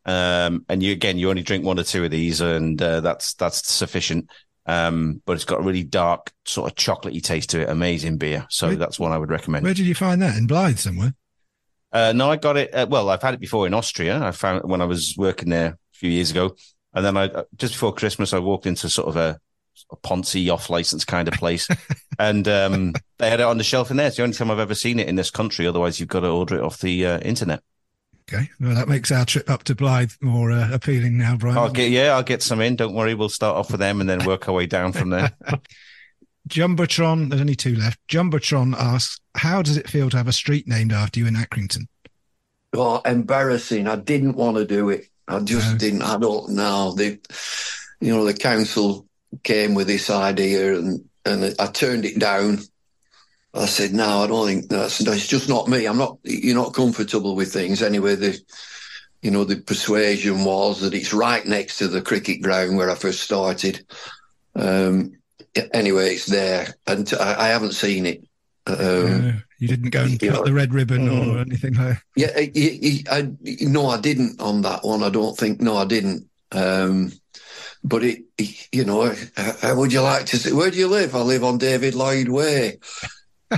Um, 0.07 0.65
and 0.69 0.83
you, 0.83 0.93
again, 0.93 1.19
you 1.19 1.29
only 1.31 1.43
drink 1.43 1.65
one 1.65 1.79
or 1.79 1.83
two 1.83 2.05
of 2.05 2.11
these, 2.11 2.41
and 2.41 2.81
uh, 2.81 3.01
that's 3.01 3.35
that's 3.35 3.67
sufficient. 3.71 4.31
Um, 4.67 5.21
but 5.27 5.35
it's 5.35 5.45
got 5.45 5.61
a 5.61 5.63
really 5.63 5.85
dark, 5.85 6.33
sort 6.47 6.71
of 6.71 6.77
chocolatey 6.77 7.23
taste 7.23 7.51
to 7.51 7.61
it. 7.61 7.69
Amazing 7.69 8.17
beer. 8.19 8.47
So 8.49 8.69
Where- 8.69 8.77
that's 8.77 8.99
one 8.99 9.13
I 9.13 9.19
would 9.19 9.31
recommend. 9.31 9.65
Where 9.65 9.75
did 9.75 9.87
you 9.87 9.95
find 9.95 10.23
that? 10.23 10.37
In 10.37 10.47
Blyth 10.47 10.79
somewhere? 10.79 11.15
Uh, 11.93 12.13
no, 12.13 12.31
I 12.31 12.37
got 12.37 12.57
it. 12.57 12.75
Uh, 12.75 12.87
well, 12.89 13.09
I've 13.09 13.23
had 13.23 13.35
it 13.35 13.41
before 13.41 13.67
in 13.67 13.75
Austria. 13.75 14.21
I 14.21 14.33
found 14.33 14.59
it 14.59 14.67
when 14.67 14.81
I 14.81 14.85
was 14.85 15.15
working 15.17 15.49
there 15.51 15.67
a 15.67 15.79
few 15.93 16.11
years 16.11 16.33
ago, 16.33 16.57
and 16.93 17.05
then 17.05 17.17
I 17.17 17.27
uh, 17.27 17.45
just 17.57 17.75
before 17.75 17.95
Christmas 17.95 18.33
I 18.33 18.41
walked 18.41 18.67
into 18.67 18.89
sort 18.89 19.07
of 19.07 19.17
a, 19.17 19.39
a 19.93 19.97
Ponzi 19.99 20.53
off 20.53 20.71
license 20.71 21.05
kind 21.05 21.29
of 21.29 21.35
place, 21.35 21.69
and 22.19 22.49
um, 22.49 22.95
they 23.19 23.31
had 23.31 23.39
it 23.39 23.45
on 23.47 23.59
the 23.59 23.65
shelf 23.65 23.93
in 23.93 23.97
there. 23.97 24.09
It's 24.09 24.17
the 24.17 24.25
only 24.25 24.35
time 24.35 24.51
I've 24.51 24.59
ever 24.59 24.75
seen 24.75 24.99
it 24.99 25.09
in 25.09 25.15
this 25.15 25.31
country. 25.31 25.69
Otherwise, 25.69 26.01
you've 26.01 26.09
got 26.09 26.21
to 26.21 26.31
order 26.31 26.57
it 26.57 26.63
off 26.63 26.81
the 26.81 27.07
uh, 27.07 27.19
internet. 27.21 27.63
Okay. 28.33 28.49
Well, 28.59 28.75
that 28.75 28.89
makes 28.89 29.13
our 29.13 29.27
trip 29.27 29.51
up 29.51 29.65
to 29.65 29.75
Blyth 29.75 30.17
more 30.23 30.51
uh, 30.51 30.73
appealing 30.73 31.19
now, 31.19 31.37
Brian. 31.37 31.59
I'll 31.59 31.71
get 31.71 31.91
yeah, 31.91 32.15
I'll 32.15 32.23
get 32.23 32.43
some 32.43 32.61
in. 32.61 32.77
Don't 32.77 32.95
worry, 32.95 33.15
we'll 33.15 33.29
start 33.29 33.57
off 33.57 33.71
with 33.71 33.81
them 33.81 34.01
and 34.01 34.09
then 34.09 34.25
work 34.25 34.49
our 34.49 34.55
way 34.55 34.67
down 34.67 34.93
from 34.93 35.11
there. 35.11 35.33
Jumbotron, 36.49 37.31
there's 37.31 37.41
only 37.41 37.55
two 37.55 37.75
left. 37.75 37.99
Jumbotron 38.09 38.75
asks, 38.79 39.21
How 39.35 39.63
does 39.63 39.77
it 39.77 39.89
feel 39.89 40.11
to 40.11 40.17
have 40.17 40.29
a 40.29 40.33
street 40.33 40.67
named 40.69 40.93
after 40.93 41.21
you 41.21 41.27
in 41.27 41.35
Accrington? 41.35 41.87
Oh, 42.75 43.01
embarrassing. 43.05 43.87
I 43.87 43.97
didn't 43.97 44.37
want 44.37 44.57
to 44.57 44.67
do 44.67 44.91
it. 44.91 45.07
I 45.29 45.41
just 45.41 45.79
didn't. 45.79 46.03
I 46.03 46.19
don't 46.19 46.51
know. 46.51 46.93
The, 46.93 47.19
you 48.01 48.15
know, 48.15 48.25
the 48.25 48.35
council 48.35 49.07
came 49.43 49.75
with 49.75 49.87
this 49.87 50.11
idea 50.11 50.77
and, 50.77 51.05
and 51.25 51.55
I 51.59 51.67
turned 51.69 52.05
it 52.05 52.19
down. 52.19 52.59
I 53.55 53.67
said, 53.67 53.93
no, 53.93 54.25
I 54.25 54.27
don't 54.27 54.47
think 54.47 54.69
that's, 54.69 54.99
that's 54.99 55.29
just 55.29 55.49
not 55.49 55.69
me. 55.69 55.87
I'm 55.87 55.99
not, 55.99 56.19
you're 56.25 56.57
not 56.57 56.75
comfortable 56.75 57.37
with 57.37 57.53
things. 57.53 57.83
Anyway, 57.83 58.17
the, 58.17 58.39
you 59.23 59.31
know, 59.31 59.45
the 59.45 59.57
persuasion 59.57 60.45
was 60.45 60.81
that 60.81 60.93
it's 60.93 61.15
right 61.15 61.47
next 61.47 61.79
to 61.79 61.89
the 61.89 62.03
cricket 62.03 62.43
ground 62.43 62.77
where 62.77 62.91
I 62.91 62.97
first 62.97 63.21
started. 63.21 63.87
Um, 64.57 65.13
anyway, 65.73 66.15
it's 66.15 66.27
there 66.27 66.75
and 66.87 67.11
I, 67.21 67.45
I 67.45 67.49
haven't 67.49 67.73
seen 67.73 68.07
it. 68.07 68.25
Um, 68.67 68.77
Uh, 68.77 69.33
you 69.59 69.69
didn't 69.69 69.91
go 69.91 70.03
and 70.03 70.19
cut 70.19 70.31
know, 70.31 70.45
the 70.45 70.53
red 70.53 70.75
ribbon 70.75 71.07
mm. 71.09 71.35
or 71.35 71.39
anything 71.39 71.75
like 71.75 72.03
Yeah, 72.17 72.33
I, 72.37 73.33
no, 73.63 73.87
I 73.87 74.01
didn't 74.01 74.41
on 74.41 74.63
that 74.63 74.85
one. 74.85 75.03
I 75.03 75.11
don't 75.11 75.37
think. 75.39 75.61
No, 75.61 75.77
I 75.77 75.85
didn't. 75.85 76.29
Um, 76.53 77.13
but 77.83 78.03
it, 78.03 78.25
you 78.73 78.85
know, 78.85 79.15
how, 79.37 79.53
how 79.61 79.77
would 79.77 79.93
you 79.93 80.01
like 80.01 80.27
to 80.27 80.39
say? 80.39 80.53
Where 80.53 80.71
do 80.71 80.79
you 80.79 80.89
live? 80.89 81.15
I 81.15 81.21
live 81.21 81.45
on 81.45 81.59
David 81.59 81.95
Lloyd 81.95 82.29
Way. 82.29 82.79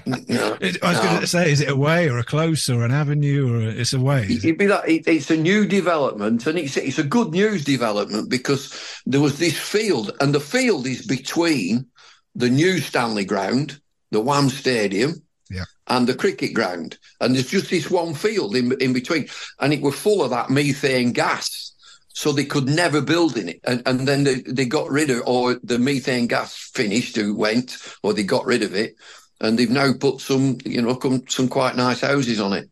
It- 0.06 0.82
I 0.82 0.88
was 0.92 0.98
no. 0.98 1.02
going 1.04 1.20
to 1.20 1.26
say, 1.26 1.50
is 1.50 1.60
it 1.60 1.70
a 1.70 1.76
way 1.76 2.08
or 2.08 2.18
a 2.18 2.24
close 2.24 2.68
or 2.68 2.84
an 2.84 2.90
avenue 2.92 3.52
or 3.54 3.60
a, 3.60 3.70
it's 3.70 3.92
a 3.92 4.00
way? 4.00 4.24
is 4.24 4.44
it? 4.44 4.48
It'd 4.48 4.58
be 4.58 4.66
that 4.66 4.88
it, 4.88 5.06
it's 5.06 5.30
a 5.30 5.36
new 5.36 5.66
development, 5.66 6.46
and 6.46 6.58
it's 6.58 6.76
it's 6.76 6.98
a 6.98 7.04
good 7.04 7.30
news 7.32 7.64
development 7.64 8.30
because 8.30 9.00
there 9.06 9.20
was 9.20 9.38
this 9.38 9.58
field, 9.58 10.12
and 10.20 10.34
the 10.34 10.40
field 10.40 10.86
is 10.86 11.06
between 11.06 11.86
the 12.34 12.50
new 12.50 12.78
Stanley 12.78 13.24
Ground, 13.24 13.80
the 14.10 14.20
Wham 14.20 14.48
Stadium, 14.50 15.22
Yeah. 15.50 15.64
and 15.88 16.06
the 16.06 16.14
cricket 16.14 16.52
ground, 16.54 16.98
and 17.20 17.34
there's 17.34 17.50
just 17.50 17.70
this 17.70 17.90
one 17.90 18.14
field 18.14 18.54
in 18.56 18.72
in 18.80 18.92
between, 18.92 19.28
and 19.60 19.72
it 19.72 19.82
was 19.82 19.94
full 19.94 20.22
of 20.22 20.30
that 20.30 20.50
methane 20.50 21.12
gas. 21.12 21.72
So 22.08 22.32
they 22.32 22.46
could 22.46 22.64
never 22.66 23.02
build 23.02 23.36
in 23.36 23.50
it, 23.50 23.60
and, 23.64 23.82
and 23.84 24.08
then 24.08 24.24
they, 24.24 24.36
they 24.40 24.64
got 24.64 24.88
rid 24.90 25.10
of, 25.10 25.20
or 25.26 25.56
the 25.62 25.78
methane 25.78 26.26
gas 26.28 26.56
finished, 26.72 27.14
who 27.14 27.34
went, 27.36 27.76
or 28.02 28.14
they 28.14 28.22
got 28.22 28.46
rid 28.46 28.62
of 28.62 28.74
it, 28.74 28.94
and 29.40 29.58
they've 29.58 29.70
now 29.70 29.92
put 29.92 30.20
some, 30.20 30.58
you 30.64 30.82
know, 30.82 30.96
come, 30.96 31.24
some 31.28 31.48
quite 31.48 31.76
nice 31.76 32.00
houses 32.00 32.40
on 32.40 32.52
it. 32.52 32.70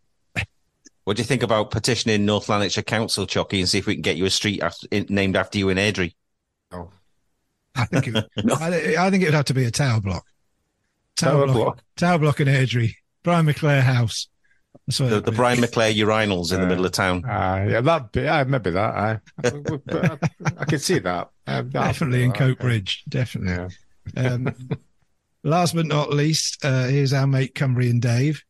What 1.04 1.16
do 1.16 1.20
you 1.20 1.26
think 1.26 1.42
about 1.42 1.70
petitioning 1.70 2.24
North 2.24 2.48
Lanarkshire 2.48 2.82
Council, 2.82 3.26
Choccy, 3.26 3.58
and 3.58 3.68
see 3.68 3.78
if 3.78 3.86
we 3.86 3.94
can 3.94 4.02
get 4.02 4.16
you 4.16 4.24
a 4.24 4.30
street 4.30 4.62
after, 4.62 4.86
in, 4.90 5.06
named 5.10 5.36
after 5.36 5.58
you 5.58 5.68
in 5.68 5.76
Airdrie? 5.76 6.14
I 7.76 7.84
think 7.86 8.06
it, 8.08 8.24
I, 8.50 8.96
I 8.98 9.10
think 9.10 9.22
it 9.22 9.26
would 9.26 9.34
have 9.34 9.44
to 9.46 9.54
be 9.54 9.64
a 9.64 9.70
tower 9.70 10.00
block. 10.00 10.24
Tower 11.16 11.46
block, 11.46 11.56
block. 11.56 11.82
Tower 11.96 12.18
block 12.18 12.40
in 12.40 12.48
Airdrie. 12.48 12.94
Brian 13.22 13.46
McClair 13.46 13.82
House. 13.82 14.28
That's 14.86 15.00
what 15.00 15.10
The, 15.10 15.20
the. 15.20 15.32
Brian 15.32 15.58
McClair 15.58 15.94
urinals 15.94 16.52
in 16.52 16.60
the 16.60 16.66
middle 16.66 16.86
of 16.86 16.92
town. 16.92 17.24
Uh, 17.24 17.66
yeah, 17.68 17.80
that 17.80 18.12
be, 18.12 18.26
uh, 18.26 18.44
maybe 18.44 18.70
that. 18.70 18.94
I, 18.94 19.20
I, 19.44 20.18
I 20.58 20.64
could 20.64 20.80
see 20.80 20.98
that. 21.00 21.30
Uh, 21.46 21.62
that- 21.62 21.72
Definitely 21.72 22.24
in 22.24 22.32
Coatbridge. 22.32 23.02
Coke 23.04 23.06
uh, 23.06 23.10
Definitely. 23.10 23.74
Yeah. 24.16 24.32
Um, 24.32 24.54
last 25.44 25.74
but 25.74 25.86
not 25.86 26.12
least, 26.12 26.64
uh, 26.64 26.84
here's 26.86 27.12
our 27.12 27.26
mate 27.26 27.54
Cumbrian 27.54 28.00
Dave. 28.00 28.42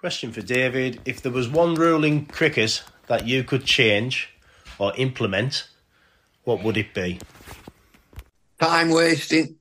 Question 0.00 0.32
for 0.32 0.40
David. 0.40 1.00
If 1.04 1.20
there 1.20 1.32
was 1.32 1.48
one 1.48 1.74
rule 1.74 2.04
in 2.04 2.24
cricket 2.26 2.82
that 3.08 3.26
you 3.26 3.44
could 3.44 3.64
change 3.64 4.30
or 4.78 4.94
implement, 4.96 5.68
what 6.44 6.62
would 6.62 6.76
it 6.76 6.94
be? 6.94 7.18
time 8.60 8.90
wasting 8.90 9.56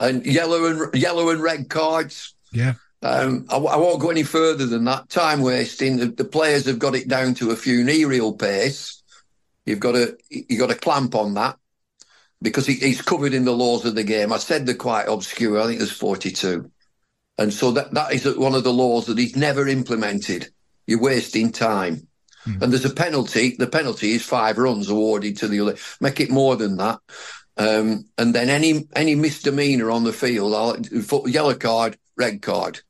and 0.00 0.24
yellow 0.26 0.64
and 0.64 0.94
yellow 0.94 1.30
and 1.30 1.42
red 1.42 1.68
cards. 1.68 2.34
Yeah. 2.52 2.74
Um, 3.02 3.46
I, 3.48 3.56
I 3.56 3.76
won't 3.76 4.00
go 4.00 4.10
any 4.10 4.22
further 4.22 4.66
than 4.66 4.84
that. 4.84 5.08
Time 5.08 5.40
wasting. 5.40 5.96
The, 5.96 6.06
the 6.06 6.24
players 6.24 6.66
have 6.66 6.78
got 6.78 6.94
it 6.94 7.08
down 7.08 7.34
to 7.34 7.50
a 7.50 7.56
funereal 7.56 8.32
pace. 8.32 9.02
You've 9.66 9.80
got 9.80 9.92
to 9.92 10.16
you 10.28 10.58
got 10.58 10.70
to 10.70 10.74
clamp 10.74 11.14
on 11.14 11.34
that 11.34 11.56
because 12.42 12.66
he, 12.66 12.74
he's 12.74 13.00
covered 13.00 13.32
in 13.32 13.44
the 13.44 13.52
laws 13.52 13.84
of 13.84 13.94
the 13.94 14.04
game. 14.04 14.32
I 14.32 14.38
said 14.38 14.66
they're 14.66 14.74
quite 14.74 15.08
obscure. 15.08 15.60
I 15.60 15.66
think 15.66 15.78
there's 15.78 15.92
42, 15.92 16.70
and 17.38 17.52
so 17.52 17.70
that 17.72 17.92
that 17.92 18.12
is 18.12 18.24
one 18.36 18.54
of 18.54 18.64
the 18.64 18.72
laws 18.72 19.06
that 19.06 19.18
he's 19.18 19.36
never 19.36 19.66
implemented. 19.66 20.48
You're 20.86 21.00
wasting 21.00 21.52
time. 21.52 22.08
And 22.44 22.72
there's 22.72 22.84
a 22.84 22.90
penalty. 22.90 23.54
The 23.56 23.68
penalty 23.68 24.12
is 24.12 24.24
five 24.24 24.58
runs 24.58 24.88
awarded 24.88 25.36
to 25.38 25.48
the 25.48 25.60
other. 25.60 25.76
Make 26.00 26.18
it 26.18 26.30
more 26.30 26.56
than 26.56 26.76
that. 26.78 26.98
Um, 27.56 28.06
and 28.18 28.34
then 28.34 28.48
any 28.48 28.88
any 28.96 29.14
misdemeanor 29.14 29.90
on 29.90 30.04
the 30.04 30.12
field, 30.12 30.54
I'll, 30.54 31.28
yellow 31.28 31.54
card, 31.54 31.98
red 32.16 32.42
card. 32.42 32.80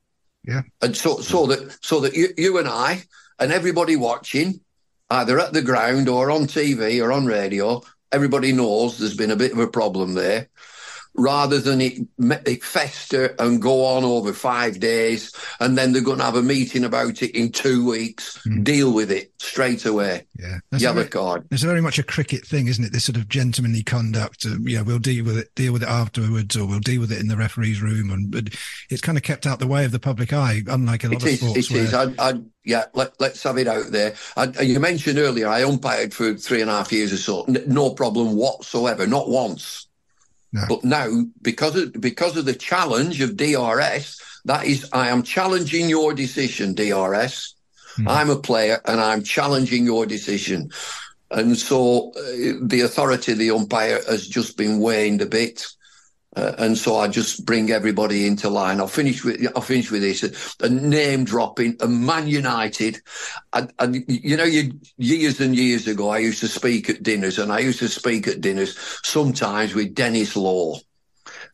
Yeah. 0.44 0.62
And 0.80 0.96
so 0.96 1.20
so 1.20 1.46
that 1.46 1.78
so 1.84 2.00
that 2.00 2.14
you, 2.14 2.28
you 2.36 2.58
and 2.58 2.68
I 2.68 3.02
and 3.38 3.52
everybody 3.52 3.96
watching, 3.96 4.60
either 5.10 5.38
at 5.38 5.52
the 5.52 5.62
ground 5.62 6.08
or 6.08 6.30
on 6.30 6.42
TV 6.42 7.04
or 7.04 7.12
on 7.12 7.26
radio, 7.26 7.82
everybody 8.12 8.52
knows 8.52 8.98
there's 8.98 9.16
been 9.16 9.30
a 9.30 9.36
bit 9.36 9.52
of 9.52 9.58
a 9.58 9.66
problem 9.66 10.14
there. 10.14 10.48
Rather 11.14 11.58
than 11.60 11.82
it, 11.82 11.98
it 12.18 12.64
fester 12.64 13.34
and 13.38 13.60
go 13.60 13.84
on 13.84 14.02
over 14.02 14.32
five 14.32 14.80
days, 14.80 15.30
and 15.60 15.76
then 15.76 15.92
they're 15.92 16.00
going 16.02 16.16
to 16.18 16.24
have 16.24 16.36
a 16.36 16.42
meeting 16.42 16.84
about 16.84 17.20
it 17.22 17.36
in 17.36 17.52
two 17.52 17.86
weeks. 17.86 18.42
Deal 18.62 18.94
with 18.94 19.10
it 19.10 19.30
straight 19.38 19.84
away. 19.84 20.26
Yeah. 20.38 20.58
That's 20.70 20.82
Yellow 20.82 20.94
very- 20.96 21.08
card. 21.08 21.46
It's 21.50 21.62
very 21.62 21.82
much 21.82 21.98
a 21.98 22.02
cricket 22.02 22.46
thing, 22.46 22.66
isn't 22.66 22.82
it? 22.82 22.92
This 22.92 23.04
sort 23.04 23.16
of 23.18 23.28
gentlemanly 23.28 23.82
conduct. 23.82 24.46
Uh, 24.46 24.56
you 24.62 24.78
know, 24.78 24.84
we'll 24.84 24.98
deal 24.98 25.24
with 25.26 25.36
it, 25.36 25.54
deal 25.54 25.74
with 25.74 25.82
it 25.82 25.88
afterwards, 25.88 26.56
or 26.56 26.66
we'll 26.66 26.80
deal 26.80 27.02
with 27.02 27.12
it 27.12 27.20
in 27.20 27.28
the 27.28 27.36
referee's 27.36 27.82
room, 27.82 28.10
and 28.10 28.30
but 28.30 28.44
it's 28.88 29.02
kind 29.02 29.18
of 29.18 29.22
kept 29.22 29.46
out 29.46 29.58
the 29.58 29.66
way 29.66 29.84
of 29.84 29.92
the 29.92 29.98
public 30.00 30.32
eye, 30.32 30.62
unlike 30.66 31.04
a 31.04 31.08
lot 31.08 31.16
It 31.16 31.22
of 31.22 31.28
is. 31.28 31.40
sports. 31.40 31.58
It 31.70 31.76
is. 31.76 31.92
where- 31.92 32.14
I, 32.18 32.30
I, 32.30 32.40
yeah, 32.64 32.84
let, 32.94 33.20
let's 33.20 33.42
have 33.42 33.58
it 33.58 33.68
out 33.68 33.86
there. 33.90 34.14
I, 34.36 34.44
you 34.62 34.80
mentioned 34.80 35.18
earlier 35.18 35.48
I 35.48 35.62
umpired 35.62 36.14
for 36.14 36.32
three 36.34 36.62
and 36.62 36.70
a 36.70 36.74
half 36.74 36.90
years 36.90 37.12
or 37.12 37.18
so. 37.18 37.42
N- 37.44 37.64
no 37.66 37.90
problem 37.90 38.34
whatsoever. 38.34 39.06
Not 39.06 39.28
once. 39.28 39.88
But 40.68 40.84
now, 40.84 41.24
because 41.40 41.76
of 41.76 41.92
because 42.00 42.36
of 42.36 42.44
the 42.44 42.54
challenge 42.54 43.20
of 43.20 43.36
DRS, 43.36 44.20
that 44.44 44.64
is, 44.64 44.88
I 44.92 45.08
am 45.08 45.22
challenging 45.22 45.88
your 45.88 46.12
decision, 46.14 46.74
DRS. 46.74 47.54
I'm 48.06 48.30
a 48.30 48.36
player 48.36 48.80
and 48.86 49.00
I'm 49.00 49.22
challenging 49.22 49.84
your 49.84 50.06
decision. 50.06 50.70
And 51.30 51.56
so 51.56 52.12
uh, 52.16 52.58
the 52.62 52.82
authority 52.84 53.32
of 53.32 53.38
the 53.38 53.50
umpire 53.50 54.00
has 54.08 54.26
just 54.26 54.56
been 54.56 54.78
waned 54.78 55.22
a 55.22 55.26
bit. 55.26 55.66
Uh, 56.34 56.54
and 56.58 56.78
so 56.78 56.96
I 56.96 57.08
just 57.08 57.44
bring 57.44 57.70
everybody 57.70 58.26
into 58.26 58.48
line. 58.48 58.80
I'll 58.80 58.88
finish 58.88 59.22
with 59.22 59.46
I'll 59.54 59.62
finish 59.62 59.90
with 59.90 60.00
this: 60.00 60.56
a 60.60 60.68
name 60.68 61.24
dropping, 61.24 61.76
a 61.80 61.86
Man 61.86 62.26
United. 62.26 63.00
And, 63.52 64.04
you 64.08 64.36
know, 64.36 64.44
you, 64.44 64.72
years 64.96 65.40
and 65.40 65.54
years 65.54 65.86
ago, 65.86 66.08
I 66.08 66.18
used 66.18 66.40
to 66.40 66.48
speak 66.48 66.88
at 66.88 67.02
dinners, 67.02 67.38
and 67.38 67.52
I 67.52 67.58
used 67.58 67.80
to 67.80 67.88
speak 67.88 68.28
at 68.28 68.40
dinners 68.40 68.78
sometimes 69.02 69.74
with 69.74 69.94
Denis 69.94 70.34
Law. 70.34 70.78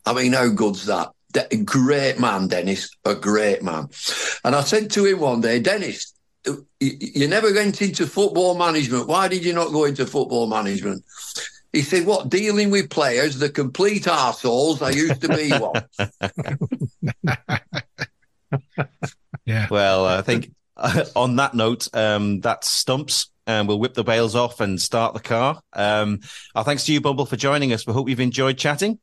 I 0.05 0.13
mean, 0.13 0.33
how 0.33 0.47
good's 0.47 0.85
that? 0.85 1.09
De- 1.33 1.57
great 1.57 2.19
man, 2.19 2.47
Denis, 2.47 2.89
a 3.05 3.15
great 3.15 3.61
man. 3.61 3.89
And 4.43 4.55
I 4.55 4.61
said 4.61 4.89
to 4.91 5.05
him 5.05 5.19
one 5.19 5.41
day, 5.41 5.59
Denis, 5.59 6.13
you 6.79 7.27
never 7.27 7.53
went 7.53 7.81
into 7.81 8.07
football 8.07 8.57
management. 8.57 9.07
Why 9.07 9.27
did 9.27 9.43
you 9.43 9.53
not 9.53 9.71
go 9.71 9.85
into 9.85 10.05
football 10.05 10.47
management? 10.47 11.03
He 11.71 11.81
said, 11.81 12.05
What, 12.05 12.29
dealing 12.29 12.71
with 12.71 12.89
players, 12.89 13.39
the 13.39 13.49
complete 13.49 14.03
arseholes? 14.03 14.81
I 14.81 14.89
used 14.91 15.21
to 15.21 15.29
be 15.29 15.51
one. 15.51 15.83
Yeah. 19.45 19.67
Well, 19.71 20.05
I 20.05 20.21
think 20.21 20.51
on 21.15 21.37
that 21.37 21.55
note, 21.55 21.87
um, 21.93 22.41
that 22.41 22.63
stumps. 22.63 23.31
And 23.47 23.67
we'll 23.67 23.79
whip 23.79 23.95
the 23.95 24.03
bales 24.03 24.35
off 24.35 24.59
and 24.59 24.79
start 24.79 25.15
the 25.15 25.19
car. 25.19 25.59
Um, 25.73 26.19
our 26.53 26.63
thanks 26.63 26.85
to 26.85 26.93
you, 26.93 27.01
Bumble, 27.01 27.25
for 27.25 27.35
joining 27.35 27.73
us. 27.73 27.87
We 27.87 27.93
hope 27.93 28.07
you've 28.07 28.19
enjoyed 28.19 28.59
chatting. 28.59 28.99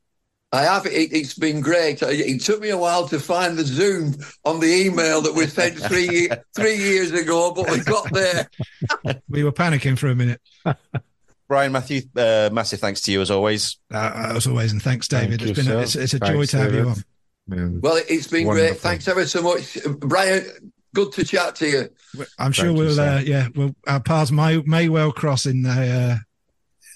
I 0.52 0.62
have. 0.62 0.86
It, 0.86 1.12
it's 1.12 1.34
been 1.34 1.60
great. 1.60 2.00
It, 2.00 2.20
it 2.20 2.40
took 2.42 2.60
me 2.60 2.70
a 2.70 2.78
while 2.78 3.08
to 3.08 3.18
find 3.18 3.56
the 3.56 3.64
Zoom 3.64 4.14
on 4.44 4.60
the 4.60 4.72
email 4.72 5.20
that 5.22 5.34
was 5.34 5.52
sent 5.52 5.76
three 5.76 6.28
three 6.54 6.76
years 6.76 7.10
ago, 7.10 7.52
but 7.52 7.68
we 7.68 7.80
got 7.80 8.12
there. 8.12 8.48
we 9.28 9.42
were 9.42 9.50
panicking 9.50 9.98
for 9.98 10.06
a 10.06 10.14
minute. 10.14 10.40
Brian 11.48 11.72
Matthew, 11.72 12.02
uh, 12.16 12.50
massive 12.52 12.80
thanks 12.80 13.00
to 13.02 13.12
you 13.12 13.20
as 13.20 13.30
always. 13.30 13.78
Uh, 13.92 14.32
as 14.34 14.46
always, 14.46 14.72
and 14.72 14.82
thanks, 14.82 15.06
David. 15.08 15.40
Thank 15.40 15.50
it's 15.50 15.58
you, 15.58 15.64
been 15.64 15.72
a, 15.72 15.80
it's, 15.80 15.94
it's 15.94 16.14
a 16.14 16.18
Thanks, 16.18 16.34
joy 16.34 16.44
to 16.46 16.56
have 16.58 16.72
you 16.74 16.82
David. 16.84 17.04
on. 17.48 17.80
Well, 17.80 18.02
it's 18.08 18.26
been 18.26 18.46
Wonderful. 18.46 18.70
great. 18.70 18.80
Thanks 18.80 19.06
ever 19.06 19.24
so 19.26 19.42
much, 19.42 19.78
Brian. 20.00 20.72
Good 20.94 21.12
to 21.12 21.24
chat 21.24 21.54
to 21.56 21.68
you. 21.68 22.24
I'm 22.38 22.52
sure 22.52 22.66
Thank 22.66 22.78
we'll, 22.78 22.94
sir. 22.94 23.08
uh, 23.08 23.20
yeah, 23.20 23.48
we'll 23.54 23.76
our 23.86 24.00
paths 24.00 24.32
may 24.32 24.60
may 24.62 24.88
well 24.88 25.12
cross 25.12 25.46
in 25.46 25.64
uh, 25.66 26.16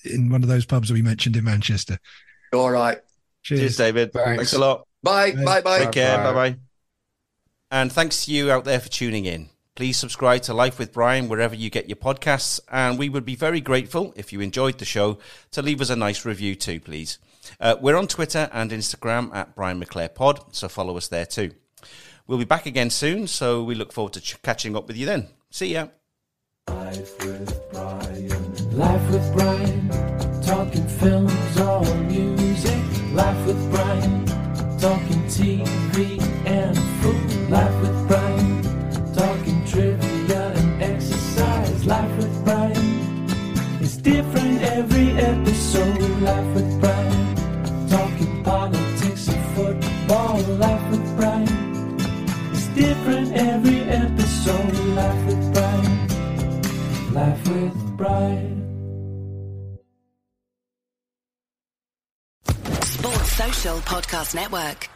in 0.05 0.31
one 0.31 0.43
of 0.43 0.49
those 0.49 0.65
pubs 0.65 0.91
we 0.91 1.03
mentioned 1.03 1.37
in 1.37 1.45
Manchester. 1.45 1.99
All 2.53 2.71
right. 2.71 2.99
Cheers, 3.43 3.61
Cheers, 3.61 3.77
David. 3.77 4.13
Thanks. 4.13 4.37
Thanks 4.37 4.53
a 4.55 4.59
lot. 4.59 4.87
Bye. 5.03 5.33
Bye. 5.33 5.45
Bye. 5.45 5.61
Bye. 5.61 5.79
Take 5.81 5.93
care. 5.93 6.17
Bye. 6.17 6.25
Bye 6.25 6.33
bye. 6.51 6.57
And 7.71 7.93
thanks 7.93 8.25
to 8.25 8.33
you 8.33 8.51
out 8.51 8.65
there 8.65 8.81
for 8.81 8.89
tuning 8.89 9.27
in. 9.27 9.50
Please 9.77 9.97
subscribe 9.97 10.43
to 10.43 10.55
Life 10.55 10.79
with 10.79 10.93
Brian 10.93 11.29
wherever 11.29 11.55
you 11.55 11.71
get 11.71 11.89
your 11.89 11.97
podcasts. 11.97 12.61
And 12.71 12.99
we 12.99 13.09
would 13.09 13.25
be 13.25 13.37
very 13.37 13.61
grateful 13.61 14.13
if 14.17 14.33
you 14.33 14.41
enjoyed 14.41 14.79
the 14.79 14.85
show 14.85 15.19
to 15.53 15.63
leave 15.63 15.81
us 15.81 15.91
a 15.91 15.97
nice 15.97 16.25
review 16.25 16.55
too, 16.55 16.81
please. 16.81 17.19
Uh, 17.59 17.77
we're 17.81 17.97
on 17.97 18.07
Twitter 18.07 18.51
and 18.53 18.71
Instagram 18.71 19.35
at 19.35 19.55
Brian 19.55 19.83
McClair 19.83 20.15
Pod, 20.15 20.55
so 20.55 20.69
follow 20.69 20.97
us 20.97 21.09
there 21.09 21.27
too. 21.27 21.53
We'll 22.27 22.39
be 22.39 22.45
back 22.45 22.67
again 22.67 22.91
soon, 22.91 23.27
so 23.27 23.65
we 23.65 23.75
look 23.75 23.93
forward 23.93 24.13
to 24.15 24.21
ch- 24.21 24.41
catching 24.43 24.77
up 24.77 24.87
with 24.87 24.97
you 24.97 25.07
then. 25.07 25.29
See 25.51 25.73
ya. 25.73 25.89
Life 26.69 27.25
with 27.25 27.71
Brian. 27.73 28.77
Life 28.77 29.11
with 29.11 29.33
Brian. 29.33 30.43
Talking 30.43 30.87
films 30.87 31.61
or 31.61 31.95
music. 32.05 33.13
Life 33.13 33.47
with 33.47 33.71
Brian. 33.71 34.27
Talking 34.79 35.23
TV 35.25 35.80
Different 53.11 53.37
every 53.37 53.81
episode. 53.91 54.73
Life 54.95 55.27
with 55.27 55.53
Brian. 55.53 57.13
Life 57.13 57.49
with 57.49 57.97
Brian. 57.97 58.57
Sports 62.85 63.33
Social 63.33 63.79
Podcast 63.79 64.35
Network. 64.37 64.89